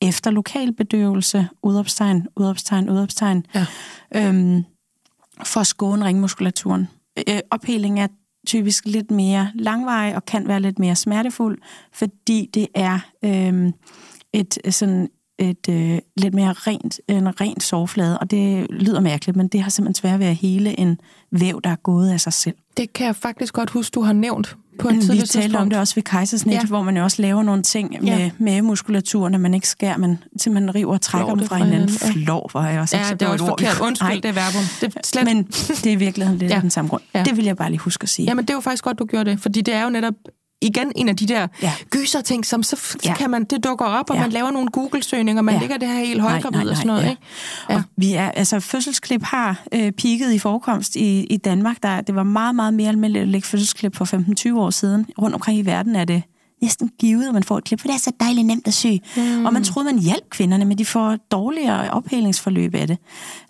efter 0.02 0.32
lokalbedøvelse, 0.32 1.48
udopstegn, 1.64 2.28
udopstegn, 2.36 2.90
udopstegn, 2.90 3.46
ja. 3.56 3.66
øhm, 4.16 4.64
for 5.44 5.60
at 5.60 5.68
skåne 5.68 6.06
ringmuskulaturen. 6.06 6.88
Øh, 7.30 7.40
opheling 7.52 8.00
er 8.00 8.08
typisk 8.48 8.86
lidt 8.86 9.12
mere 9.12 9.52
langvarig 9.56 10.16
og 10.16 10.26
kan 10.26 10.48
være 10.48 10.60
lidt 10.60 10.80
mere 10.80 10.96
smertefuld, 10.96 11.62
fordi 11.94 12.50
det 12.54 12.68
er 12.76 13.00
øhm, 13.24 13.66
øh, 13.66 13.72
et 14.34 14.58
sådan 14.70 15.10
et 15.42 15.70
øh, 15.70 16.00
lidt 16.18 16.34
mere 16.34 16.54
rent, 16.54 17.00
en 17.08 17.42
ren 17.42 17.60
soveflade, 17.60 18.18
og 18.20 18.32
det 18.32 18.68
lyder 18.70 19.00
mærkeligt, 19.00 19.38
men 19.38 19.48
det 19.48 19.62
har 19.62 19.70
simpelthen 19.70 19.96
svært 19.96 20.20
ved 20.20 20.28
at 20.28 20.36
hele 20.36 20.80
en 20.80 21.00
væv, 21.32 21.62
der 21.64 21.70
er 21.70 21.76
gået 21.76 22.10
af 22.10 22.22
sig 22.22 22.34
selv. 22.34 22.56
Det 22.78 22.94
kan 22.94 23.06
jeg 23.06 23.16
faktisk 23.16 23.54
godt 23.54 23.70
huske, 23.70 23.94
du 23.94 24.02
har 24.02 24.14
nævnt 24.14 24.56
på 24.80 24.88
et 24.90 24.96
Vi 24.96 25.02
tidligt 25.02 25.30
talte 25.32 25.56
om 25.58 25.70
det 25.70 25.80
også 25.80 25.96
ved 25.96 26.04
kejsersnit, 26.04 26.54
Ja. 26.54 26.64
hvor 26.66 26.82
man 26.84 26.98
jo 26.98 27.04
også 27.04 27.22
laver 27.22 27.44
nogle 27.44 27.64
ting 27.64 27.90
med, 27.92 28.02
Ja. 28.18 28.30
med 28.38 28.62
muskulaturen, 28.62 29.34
at 29.36 29.42
man 29.42 29.54
ikke 29.54 29.68
skærer, 29.68 29.98
man 29.98 30.18
simpelthen 30.38 30.76
river 30.76 30.94
og 30.94 31.02
trækker 31.02 31.28
Flår 31.28 31.36
dem 31.36 31.48
fra 31.48 31.56
hinanden. 31.56 31.90
ja. 32.04 32.12
Flår 32.12 32.50
var 32.54 32.70
jeg 32.70 32.80
også 32.82 32.98
Ja, 32.98 33.04
så 33.04 33.14
det 33.16 33.22
er 33.22 33.30
også 33.30 33.44
ord. 33.44 33.50
forkert. 33.50 33.80
Undskyld, 33.88 34.08
Nej, 34.08 34.16
det 34.24 34.26
er 34.26 34.32
verbum. 34.34 34.62
Det 34.82 34.96
er 34.96 35.00
slet... 35.04 35.24
Men 35.26 35.44
det 35.68 35.86
er 35.88 35.92
i 35.92 35.96
virkeligheden 35.96 36.40
lidt 36.40 36.52
Ja. 36.52 36.60
den 36.62 36.70
samme 36.70 36.90
grund. 36.90 37.02
Ja. 37.14 37.20
Ja. 37.20 37.26
Det 37.26 37.38
vil 37.38 37.46
jeg 37.46 37.58
bare 37.58 37.70
lige 37.70 37.80
huske 37.80 38.04
at 38.04 38.10
sige. 38.10 38.26
Jamen, 38.26 38.46
det 38.46 38.50
er 38.50 38.54
jo 38.54 38.60
faktisk 38.62 38.84
godt, 38.84 39.00
du 39.00 39.06
gjorde 39.06 39.30
det, 39.32 39.40
fordi 39.40 39.62
det 39.62 39.74
er 39.74 39.84
jo 39.84 39.90
netop 39.90 40.14
igen 40.62 40.92
en 40.96 41.10
af 41.10 41.16
de 41.16 41.26
der 41.28 41.40
ja. 41.40 41.48
Ja. 41.62 41.74
gyser 41.90 42.22
ting, 42.22 42.46
som 42.46 42.64
så 42.64 42.96
ja. 43.04 43.10
Ja. 43.10 43.16
kan 43.16 43.30
man, 43.30 43.44
det 43.44 43.64
dukker 43.64 43.86
op, 43.86 44.10
og 44.10 44.16
ja. 44.16 44.22
Ja. 44.22 44.28
man 44.28 44.34
laver 44.34 44.52
nogle 44.52 44.70
Google-søgninger, 44.70 45.42
man 45.42 45.54
ja. 45.54 45.58
Ja. 45.58 45.62
ligger 45.62 45.78
det 45.78 45.88
her 45.88 46.06
helt 46.06 46.22
højgravid 46.22 46.70
og 46.70 46.76
sådan 46.76 46.88
noget, 46.88 47.10
ikke? 47.10 47.22
Ja. 47.70 47.74
Ja. 47.74 47.78
Og 47.80 47.84
vi 47.98 48.14
er, 48.14 48.32
altså, 48.32 48.60
fødselsklip 48.60 49.24
har 49.24 49.64
øh, 49.72 49.92
peaked 49.92 50.32
i 50.32 50.40
forekomst 50.40 50.96
i, 50.96 51.24
i 51.24 51.38
Danmark. 51.38 51.78
Der, 51.84 52.02
det 52.02 52.16
var 52.16 52.24
meget, 52.24 52.56
meget 52.56 52.74
mere 52.74 52.90
almindeligt 52.90 53.22
at 53.24 53.28
lægge 53.30 53.48
fødselsklip 53.48 53.96
for 53.96 54.06
15-20 54.56 54.60
år 54.60 54.70
siden. 54.70 55.06
Rundt 55.22 55.36
omkring 55.36 55.60
i 55.60 55.66
verden 55.66 55.96
er 55.96 56.06
det 56.06 56.24
næsten 56.62 56.92
givet, 57.00 57.28
at 57.28 57.34
man 57.34 57.44
får 57.44 57.58
et 57.58 57.64
klip, 57.64 57.80
for 57.80 57.88
det 57.88 57.94
er 57.94 58.00
så 58.00 58.12
dejligt 58.20 58.48
nemt 58.48 58.68
at 58.68 58.74
sy. 58.74 58.88
Mm. 59.18 59.46
Og 59.46 59.54
man 59.54 59.64
troede, 59.64 59.86
man 59.86 60.00
hjalp 60.00 60.30
kvinderne, 60.30 60.66
men 60.66 60.78
de 60.78 60.86
får 60.86 61.18
dårligere 61.32 61.90
ophelingsforløb 61.90 62.76
af 62.76 62.88
det. 62.88 62.98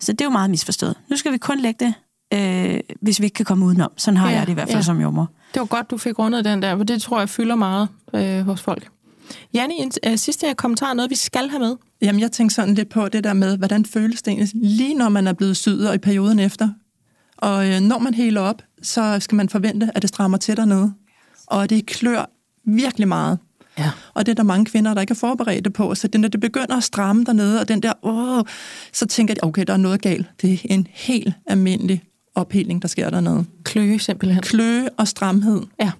Så 0.00 0.12
det 0.12 0.20
er 0.20 0.24
jo 0.24 0.30
meget 0.30 0.50
misforstået. 0.50 0.94
Nu 1.10 1.16
skal 1.16 1.32
vi 1.32 1.38
kun 1.38 1.58
lægge 1.60 1.84
det, 1.84 1.94
øh, 2.32 2.80
hvis 3.00 3.20
vi 3.20 3.24
ikke 3.24 3.34
kan 3.34 3.44
komme 3.44 3.66
udenom. 3.66 3.92
Sådan 3.96 4.16
har 4.16 4.30
Ja, 4.30 4.36
jeg 4.36 4.46
det 4.46 4.52
i 4.52 4.54
hvert 4.54 4.68
fald 4.68 4.78
ja. 4.78 4.82
som 4.82 5.00
jordmor. 5.00 5.30
Det 5.54 5.60
var 5.60 5.66
godt, 5.66 5.90
du 5.90 5.98
fik 5.98 6.18
rundet 6.18 6.44
den 6.44 6.62
der, 6.62 6.76
for 6.76 6.84
det 6.84 7.02
tror 7.02 7.18
jeg 7.18 7.28
fylder 7.28 7.54
meget 7.54 7.88
øh, 8.14 8.40
hos 8.40 8.60
folk. 8.60 8.88
Janne, 9.54 9.74
en 9.74 9.92
øh, 10.06 10.18
sidste 10.18 10.54
kommentar, 10.56 10.94
noget 10.94 11.10
vi 11.10 11.14
skal 11.14 11.48
have 11.48 11.60
med. 11.60 11.76
Jamen, 12.02 12.20
jeg 12.20 12.32
tænker 12.32 12.52
sådan 12.52 12.74
lidt 12.74 12.88
på 12.88 13.08
det 13.08 13.24
der 13.24 13.32
med, 13.32 13.58
hvordan 13.58 13.84
føles 13.84 14.22
det 14.22 14.30
egentlig, 14.30 14.50
lige 14.54 14.94
når 14.94 15.08
man 15.08 15.26
er 15.26 15.32
blevet 15.32 15.56
syet 15.56 15.88
og 15.88 15.94
i 15.94 15.98
perioden 15.98 16.38
efter. 16.38 16.68
Og 17.36 17.68
øh, 17.68 17.80
når 17.80 17.98
man 17.98 18.14
heler 18.14 18.40
op, 18.40 18.62
så 18.82 19.16
skal 19.20 19.36
man 19.36 19.48
forvente, 19.48 19.90
at 19.94 20.02
det 20.02 20.08
strammer 20.08 20.38
til 20.38 20.56
dernede. 20.56 20.92
Og 21.46 21.70
det 21.70 21.86
klør 21.86 22.30
virkelig 22.66 23.08
meget. 23.08 23.38
Ja. 23.78 23.90
Og 24.14 24.26
det 24.26 24.32
er 24.32 24.36
der 24.36 24.42
mange 24.42 24.64
kvinder, 24.64 24.94
der 24.94 25.00
ikke 25.00 25.10
er 25.10 25.16
forberedte 25.16 25.70
på. 25.70 25.94
Så 25.94 26.08
det, 26.08 26.20
når 26.20 26.28
det 26.28 26.40
begynder 26.40 26.76
at 26.76 26.84
stramme 26.84 27.24
dernede, 27.24 27.60
og 27.60 27.68
den 27.68 27.82
der, 27.82 27.92
åh, 28.02 28.44
så 28.92 29.06
tænker 29.06 29.34
de, 29.34 29.40
okay, 29.42 29.64
der 29.66 29.72
er 29.72 29.76
noget 29.76 30.02
galt. 30.02 30.26
Det 30.42 30.52
er 30.52 30.58
en 30.64 30.86
helt 30.90 31.34
almindelig 31.46 32.02
opheling, 32.34 32.82
der 32.82 32.88
sker 32.88 33.10
dernede. 33.10 33.44
Kløe 33.64 33.98
simpelthen. 33.98 34.42
Kløe 34.42 34.88
og 34.98 35.08
stramhed. 35.08 35.62
Ja. 35.80 35.92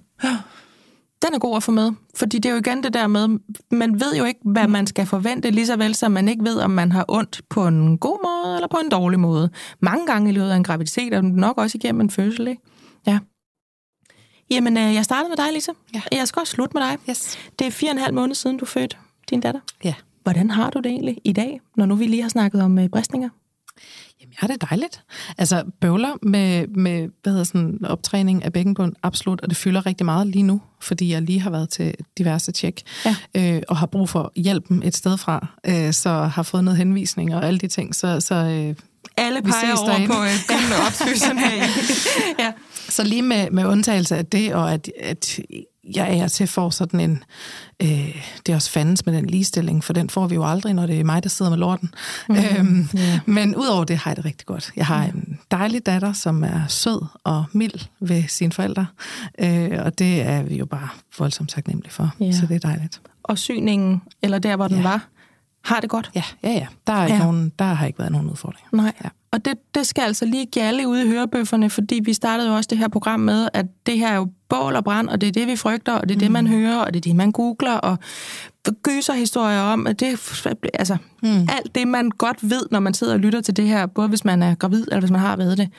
Den 1.25 1.33
er 1.33 1.39
god 1.39 1.57
at 1.57 1.63
få 1.63 1.71
med, 1.71 1.91
fordi 2.15 2.39
det 2.39 2.49
er 2.49 2.53
jo 2.53 2.59
igen 2.59 2.83
det 2.83 2.93
der 2.93 3.07
med, 3.07 3.39
man 3.71 3.99
ved 3.99 4.15
jo 4.15 4.23
ikke, 4.23 4.39
hvad 4.43 4.67
man 4.67 4.87
skal 4.87 5.05
forvente, 5.05 5.49
lige 5.49 5.65
så 5.65 5.75
vel 5.75 5.95
som 5.95 6.11
man 6.11 6.29
ikke 6.29 6.43
ved, 6.43 6.59
om 6.59 6.71
man 6.71 6.91
har 6.91 7.05
ondt 7.07 7.41
på 7.49 7.67
en 7.67 7.97
god 7.97 8.17
måde 8.23 8.55
eller 8.55 8.67
på 8.67 8.77
en 8.77 8.89
dårlig 8.89 9.19
måde. 9.19 9.49
Mange 9.79 10.07
gange 10.07 10.29
i 10.29 10.33
løbet 10.33 10.49
af 10.49 10.55
en 10.55 10.63
graviditet, 10.63 11.13
og 11.13 11.23
nok 11.23 11.57
også 11.57 11.77
igennem 11.77 12.01
en 12.01 12.09
fødsel, 12.09 12.47
ikke? 12.47 12.61
Ja. 13.07 13.19
Jamen, 14.51 14.77
øh, 14.77 14.93
jeg 14.93 15.05
startede 15.05 15.29
med 15.29 15.37
dig, 15.37 15.53
Lisa. 15.53 15.71
Ja. 15.93 16.01
Jeg 16.11 16.27
skal 16.27 16.39
også 16.39 16.51
slutte 16.51 16.77
med 16.77 16.83
dig. 16.83 16.97
Yes. 17.09 17.37
Det 17.59 17.67
er 17.67 17.71
fire 17.71 17.89
og 17.89 17.95
en 17.95 18.01
halv 18.01 18.13
måned 18.13 18.35
siden, 18.35 18.57
du 18.57 18.65
fødte 18.65 18.97
din 19.29 19.39
datter. 19.39 19.59
Ja. 19.83 19.93
Hvordan 20.23 20.49
har 20.49 20.69
du 20.69 20.79
det 20.79 20.85
egentlig 20.85 21.17
i 21.23 21.33
dag, 21.33 21.61
når 21.77 21.85
nu 21.85 21.95
vi 21.95 22.05
lige 22.05 22.21
har 22.21 22.29
snakket 22.29 22.61
om 22.61 22.79
øh, 22.79 22.89
bristninger? 22.89 23.29
Jamen, 24.41 24.51
ja, 24.51 24.53
det 24.53 24.69
dejligt. 24.69 25.01
Altså, 25.37 25.63
bøvler 25.81 26.09
med, 26.21 26.67
med 26.67 27.09
hvad 27.23 27.33
hedder 27.33 27.43
sådan, 27.43 27.79
optræning 27.85 28.43
af 28.45 28.53
bækkenbund, 28.53 28.93
absolut, 29.03 29.41
og 29.41 29.49
det 29.49 29.57
fylder 29.57 29.85
rigtig 29.85 30.05
meget 30.05 30.27
lige 30.27 30.43
nu, 30.43 30.61
fordi 30.81 31.11
jeg 31.11 31.21
lige 31.21 31.39
har 31.39 31.49
været 31.49 31.69
til 31.69 31.95
diverse 32.17 32.51
tjek, 32.51 32.81
Ja. 33.05 33.15
øh, 33.55 33.61
og 33.67 33.77
har 33.77 33.85
brug 33.85 34.09
for 34.09 34.31
hjælpen 34.35 34.83
et 34.83 34.95
sted 34.95 35.17
fra, 35.17 35.47
øh, 35.67 35.93
så 35.93 36.09
har 36.09 36.43
fået 36.43 36.63
noget 36.63 36.77
henvisning 36.77 37.35
og 37.35 37.45
alle 37.47 37.59
de 37.59 37.67
ting, 37.67 37.95
så, 37.95 38.19
så 38.19 38.35
øh, 38.35 38.75
Alle 39.17 39.41
peger 39.41 39.77
over 39.77 39.87
derinde. 39.89 40.07
på 40.07 40.23
øh, 40.23 40.85
opfyldelsen 40.87 41.37
her. 41.37 41.63
ja. 42.39 42.51
Så 42.89 43.03
lige 43.03 43.21
med, 43.21 43.51
med 43.51 43.65
undtagelse 43.65 44.17
af 44.17 44.25
det, 44.25 44.53
og 44.53 44.73
at, 44.73 44.89
at 45.01 45.39
jeg 45.95 46.17
er 46.17 46.27
til 46.27 46.47
for 46.47 46.69
sådan 46.69 46.99
en... 46.99 47.23
Øh, 47.81 48.15
det 48.45 48.51
er 48.51 48.55
også 48.55 48.69
fandens 48.71 49.05
med 49.05 49.13
den 49.13 49.25
ligestilling, 49.25 49.83
for 49.83 49.93
den 49.93 50.09
får 50.09 50.27
vi 50.27 50.35
jo 50.35 50.45
aldrig, 50.45 50.73
når 50.73 50.85
det 50.85 50.99
er 50.99 51.03
mig, 51.03 51.23
der 51.23 51.29
sidder 51.29 51.51
med 51.51 51.57
lorten. 51.59 51.89
Mm, 52.29 52.35
øhm, 52.35 52.89
ja. 52.93 53.19
Men 53.25 53.55
udover 53.55 53.83
det 53.83 53.97
har 53.97 54.11
jeg 54.11 54.15
det 54.17 54.25
rigtig 54.25 54.45
godt. 54.47 54.71
Jeg 54.75 54.85
har 54.85 55.03
en 55.03 55.39
dejlig 55.51 55.85
datter, 55.85 56.13
som 56.13 56.43
er 56.43 56.67
sød 56.67 57.05
og 57.23 57.43
mild 57.53 57.79
ved 57.99 58.23
sine 58.27 58.51
forældre, 58.51 58.85
øh, 59.39 59.71
og 59.85 59.99
det 59.99 60.21
er 60.21 60.43
vi 60.43 60.57
jo 60.57 60.65
bare 60.65 60.89
voldsomt 61.19 61.49
taknemmelige 61.49 61.91
for, 61.93 62.11
Ja. 62.19 62.31
så 62.31 62.45
det 62.45 62.55
er 62.55 62.59
dejligt. 62.59 63.01
Og 63.23 63.37
syningen, 63.37 64.01
eller 64.21 64.39
der, 64.39 64.55
hvor 64.55 64.67
den 64.67 64.77
Ja. 64.77 64.83
var, 64.83 65.07
har 65.63 65.79
det 65.79 65.89
godt. 65.89 66.11
Ja, 66.15 66.23
ja, 66.43 66.51
ja. 66.51 66.67
Der, 66.87 66.93
er 66.93 67.05
ikke 67.05 67.17
Ja. 67.17 67.23
nogen, 67.23 67.51
der 67.59 67.65
har 67.65 67.85
ikke 67.85 67.99
været 67.99 68.11
nogen 68.11 68.29
udfordringer. 68.29 68.69
Nej. 68.71 68.93
Ja. 69.03 69.09
Og 69.31 69.45
det, 69.45 69.53
det 69.75 69.87
skal 69.87 70.01
altså 70.01 70.25
lige 70.25 70.45
gælde 70.45 70.87
ude 70.87 71.05
i 71.05 71.07
hørebøfferne, 71.07 71.69
fordi 71.69 72.01
vi 72.03 72.13
startede 72.13 72.49
jo 72.49 72.55
også 72.55 72.67
det 72.67 72.77
her 72.77 72.87
program 72.87 73.19
med, 73.19 73.49
at 73.53 73.65
det 73.85 73.99
her 73.99 74.07
er 74.07 74.15
jo 74.15 74.27
bål 74.49 74.75
og 74.75 74.83
brand, 74.83 75.09
og 75.09 75.21
det 75.21 75.27
er 75.27 75.31
det, 75.31 75.47
vi 75.47 75.55
frygter, 75.55 75.93
og 75.93 76.09
det 76.09 76.15
er 76.15 76.19
det, 76.19 76.31
man 76.31 76.47
hører, 76.47 76.77
og 76.77 76.93
det 76.93 76.99
er 76.99 77.01
det, 77.01 77.15
man 77.15 77.31
googler, 77.31 77.73
og 77.73 77.97
gyser 78.83 79.13
historier 79.13 79.59
om, 79.61 79.87
at 79.87 79.99
det 79.99 80.37
altså 80.73 80.97
mm. 81.23 81.29
alt 81.29 81.75
det, 81.75 81.87
man 81.87 82.09
godt 82.09 82.49
ved, 82.49 82.65
når 82.71 82.79
man 82.79 82.93
sidder 82.93 83.13
og 83.13 83.19
lytter 83.19 83.41
til 83.41 83.57
det 83.57 83.67
her, 83.67 83.85
både 83.85 84.07
hvis 84.07 84.25
man 84.25 84.43
er 84.43 84.55
gravid, 84.55 84.83
eller 84.87 84.99
hvis 84.99 85.11
man 85.11 85.19
har 85.19 85.35
været 85.35 85.57
det. 85.57 85.69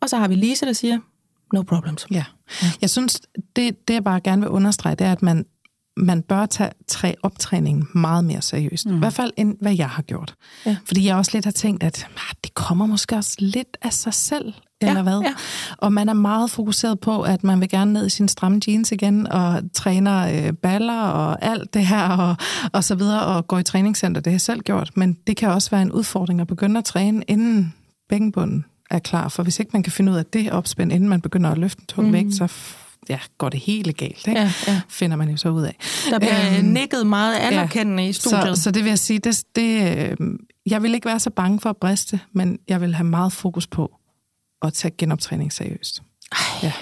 Og 0.00 0.08
så 0.08 0.16
har 0.16 0.28
vi 0.28 0.34
Lise, 0.34 0.66
der 0.66 0.72
siger, 0.72 0.98
no 1.52 1.62
problems. 1.62 2.06
Ja. 2.10 2.24
Jeg 2.80 2.90
synes, 2.90 3.20
det, 3.56 3.88
det 3.88 3.94
jeg 3.94 4.04
bare 4.04 4.20
gerne 4.20 4.42
vil 4.42 4.48
understrege, 4.50 4.94
det 4.94 5.06
er, 5.06 5.12
at 5.12 5.22
man, 5.22 5.44
man 5.96 6.22
bør 6.22 6.46
tage 6.46 6.70
træ, 6.88 7.14
optræningen 7.22 7.88
meget 7.94 8.24
mere 8.24 8.42
seriøst. 8.42 8.86
Mm. 8.86 8.96
I 8.96 8.98
hvert 8.98 9.12
fald, 9.12 9.32
end 9.36 9.56
hvad 9.60 9.74
jeg 9.76 9.88
har 9.88 10.02
gjort. 10.02 10.34
Ja. 10.66 10.76
Fordi 10.84 11.06
jeg 11.06 11.16
også 11.16 11.30
lidt 11.34 11.44
har 11.44 11.52
tænkt, 11.52 11.82
at 11.82 12.06
ah, 12.16 12.34
det 12.44 12.54
kommer 12.54 12.86
måske 12.86 13.16
også 13.16 13.36
lidt 13.38 13.76
af 13.82 13.92
sig 13.92 14.14
selv, 14.14 14.52
eller 14.80 15.02
hvad? 15.02 15.20
ja. 15.20 15.34
Og 15.78 15.92
man 15.92 16.08
er 16.08 16.12
meget 16.12 16.50
fokuseret 16.50 17.00
på, 17.00 17.22
at 17.22 17.44
man 17.44 17.60
vil 17.60 17.68
gerne 17.68 17.92
ned 17.92 18.06
i 18.06 18.10
sine 18.10 18.28
stramme 18.28 18.60
jeans 18.68 18.92
igen, 18.92 19.26
og 19.26 19.62
træner 19.74 20.46
øh, 20.46 20.52
baller 20.52 21.00
og 21.00 21.44
alt 21.44 21.74
det 21.74 21.86
her, 21.86 22.08
og, 22.28 22.36
og 22.72 22.84
så 22.84 22.94
videre, 22.94 23.22
og 23.22 23.46
går 23.46 23.58
i 23.58 23.62
træningscenter. 23.62 24.20
Det 24.20 24.30
har 24.30 24.34
jeg 24.34 24.40
selv 24.40 24.60
gjort. 24.60 24.90
Men 24.96 25.16
det 25.26 25.36
kan 25.36 25.48
også 25.48 25.70
være 25.70 25.82
en 25.82 25.92
udfordring 25.92 26.40
at 26.40 26.46
begynde 26.46 26.78
at 26.78 26.84
træne, 26.84 27.22
inden 27.28 27.74
bækkenbunden 28.08 28.64
er 28.90 28.98
klar. 28.98 29.28
For 29.28 29.42
hvis 29.42 29.60
ikke 29.60 29.70
man 29.72 29.82
kan 29.82 29.92
finde 29.92 30.12
ud 30.12 30.16
af 30.16 30.26
det 30.26 30.52
opspænd, 30.52 30.92
inden 30.92 31.08
man 31.08 31.20
begynder 31.20 31.50
at 31.50 31.58
løfte 31.58 31.80
en 31.80 31.86
tung 31.86 32.06
mm. 32.06 32.12
vægt, 32.12 32.34
så 32.34 32.46
ja, 33.08 33.18
går 33.38 33.48
det 33.48 33.60
hele 33.60 33.92
galt. 33.92 34.26
Ikke? 34.28 34.40
Ja, 34.40 34.52
ja. 34.66 34.80
Finder 34.88 35.16
man 35.16 35.28
jo 35.30 35.36
så 35.36 35.48
ud 35.48 35.62
af. 35.62 35.76
Der 36.10 36.18
bliver 36.18 36.46
Øhm, 36.46 36.56
øhm, 36.56 36.64
nikket 36.64 37.06
meget 37.06 37.36
anerkendende 37.36 38.02
ja. 38.02 38.08
i 38.08 38.12
studiet. 38.12 38.56
Så, 38.58 38.62
så 38.62 38.70
det 38.70 38.84
vil 38.84 38.88
jeg 38.88 38.98
sige, 38.98 39.18
det, 39.18 39.42
det, 39.56 39.98
øh, 40.10 40.16
jeg 40.66 40.82
vil 40.82 40.94
ikke 40.94 41.06
være 41.06 41.20
så 41.20 41.30
bange 41.30 41.60
for 41.60 41.70
at 41.70 41.76
briste, 41.76 42.20
men 42.32 42.58
jeg 42.68 42.80
vil 42.80 42.94
have 42.94 43.06
meget 43.06 43.32
fokus 43.32 43.66
på 43.66 43.92
at 44.62 44.72
tage 44.72 44.94
genoptræning 44.98 45.52
seriøst. 45.52 46.02
Ja. 46.62 46.72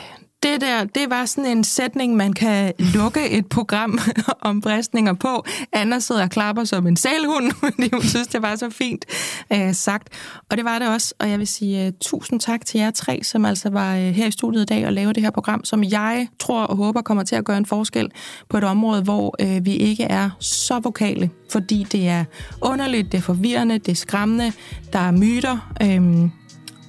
Det 0.43 0.61
der, 0.61 0.85
det 0.85 1.11
var 1.11 1.25
sådan 1.25 1.51
en 1.51 1.65
sætning, 1.65 2.17
man 2.17 2.33
kan 2.33 2.73
lukke 2.79 3.31
et 3.31 3.47
program 3.47 3.99
om 4.41 4.61
bristninger 4.61 5.13
på. 5.13 5.45
Anna 5.73 5.99
sidder 5.99 6.23
og 6.23 6.31
klapper 6.31 6.65
som 6.65 6.87
en 6.87 6.97
sælhund, 6.97 7.53
fordi 7.65 7.89
hun 7.93 8.03
synes, 8.03 8.27
det 8.27 8.43
var 8.43 8.57
så 8.57 8.71
fint 8.71 9.05
øh, 9.53 9.75
sagt. 9.75 10.09
Og 10.51 10.57
det 10.57 10.65
var 10.65 10.79
det 10.79 10.89
også, 10.89 11.15
og 11.19 11.31
jeg 11.31 11.39
vil 11.39 11.47
sige 11.47 11.87
uh, 11.87 11.93
tusind 12.01 12.41
tak 12.41 12.65
til 12.67 12.81
jer 12.81 12.91
tre, 12.91 13.21
som 13.23 13.45
altså 13.45 13.71
var 13.71 13.97
uh, 13.97 14.03
her 14.03 14.27
i 14.27 14.31
studiet 14.31 14.63
i 14.63 14.67
dag 14.67 14.87
og 14.87 14.93
lave 14.93 15.13
det 15.13 15.23
her 15.23 15.31
program, 15.31 15.65
som 15.65 15.85
jeg 15.85 16.29
tror 16.39 16.63
og 16.63 16.77
håber 16.77 17.03
kommer 17.03 17.25
til 17.25 17.37
at 17.37 17.45
gøre 17.45 17.59
en 17.59 17.67
forskel 17.67 18.11
på 18.49 18.59
et 18.59 18.65
område, 18.65 19.03
hvor 19.03 19.37
uh, 19.43 19.67
vi 19.67 19.77
ikke 19.77 20.05
er 20.05 20.31
så 20.41 20.81
vokale, 20.81 21.31
fordi 21.51 21.87
det 21.93 22.09
er 22.09 22.25
underligt, 22.61 23.13
det 23.13 23.19
er 23.19 23.23
forvirrende, 23.23 23.79
det 23.79 23.93
er 23.93 23.97
skræmmende, 23.97 24.53
der 24.93 24.99
er 24.99 25.11
myter, 25.11 25.73
øh, 25.83 26.31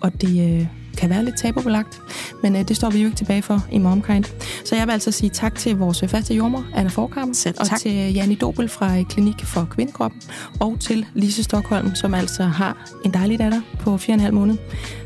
og 0.02 0.22
det... 0.22 0.62
Uh, 0.62 0.79
kan 0.98 1.10
være 1.10 1.26
lidt 1.26 1.38
tabubelagt, 1.38 2.02
men 2.44 2.56
øh, 2.56 2.68
det 2.68 2.76
står 2.76 2.90
vi 2.90 3.00
jo 3.00 3.06
ikke 3.06 3.18
tilbage 3.18 3.42
for 3.42 3.66
i 3.72 3.78
MomKind. 3.78 4.24
Så 4.66 4.76
jeg 4.76 4.88
vil 4.88 4.94
altså 4.94 5.12
sige 5.12 5.30
tak 5.30 5.56
til 5.56 5.78
vores 5.78 6.04
faste 6.08 6.34
jordmor, 6.34 6.66
Anna 6.76 6.90
Forkamp, 6.90 7.36
Selv 7.36 7.56
og 7.60 7.68
tak. 7.68 7.80
til 7.80 8.14
Janni 8.14 8.36
Dobel 8.36 8.70
fra 8.70 8.98
øh, 8.98 9.06
Klinik 9.06 9.46
for 9.46 9.68
Kvindekroppen, 9.72 10.22
og 10.60 10.80
til 10.80 11.06
Lise 11.14 11.44
Stockholm, 11.44 11.96
som 11.96 12.14
altså 12.14 12.44
har 12.44 12.90
en 13.06 13.14
dejlig 13.14 13.40
datter 13.40 13.62
på 13.80 13.96
4,5 13.96 14.32
måned, 14.32 14.58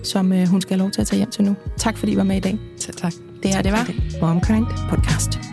som 0.04 0.34
øh, 0.34 0.48
hun 0.48 0.62
skal 0.62 0.78
have 0.78 0.84
lov 0.84 0.92
til 0.92 1.02
at 1.02 1.08
tage 1.08 1.18
hjem 1.18 1.32
til 1.32 1.44
nu. 1.44 1.56
Tak 1.78 1.98
fordi 1.98 2.12
I 2.12 2.18
var 2.18 2.24
med 2.24 2.38
i 2.38 2.40
dag. 2.40 2.58
Så 2.80 2.92
tak. 2.92 3.14
Det 3.44 3.54
her, 3.54 3.62
det 3.62 3.72
var 3.72 3.88
MomKind 4.22 4.66
Podcast. 4.90 5.53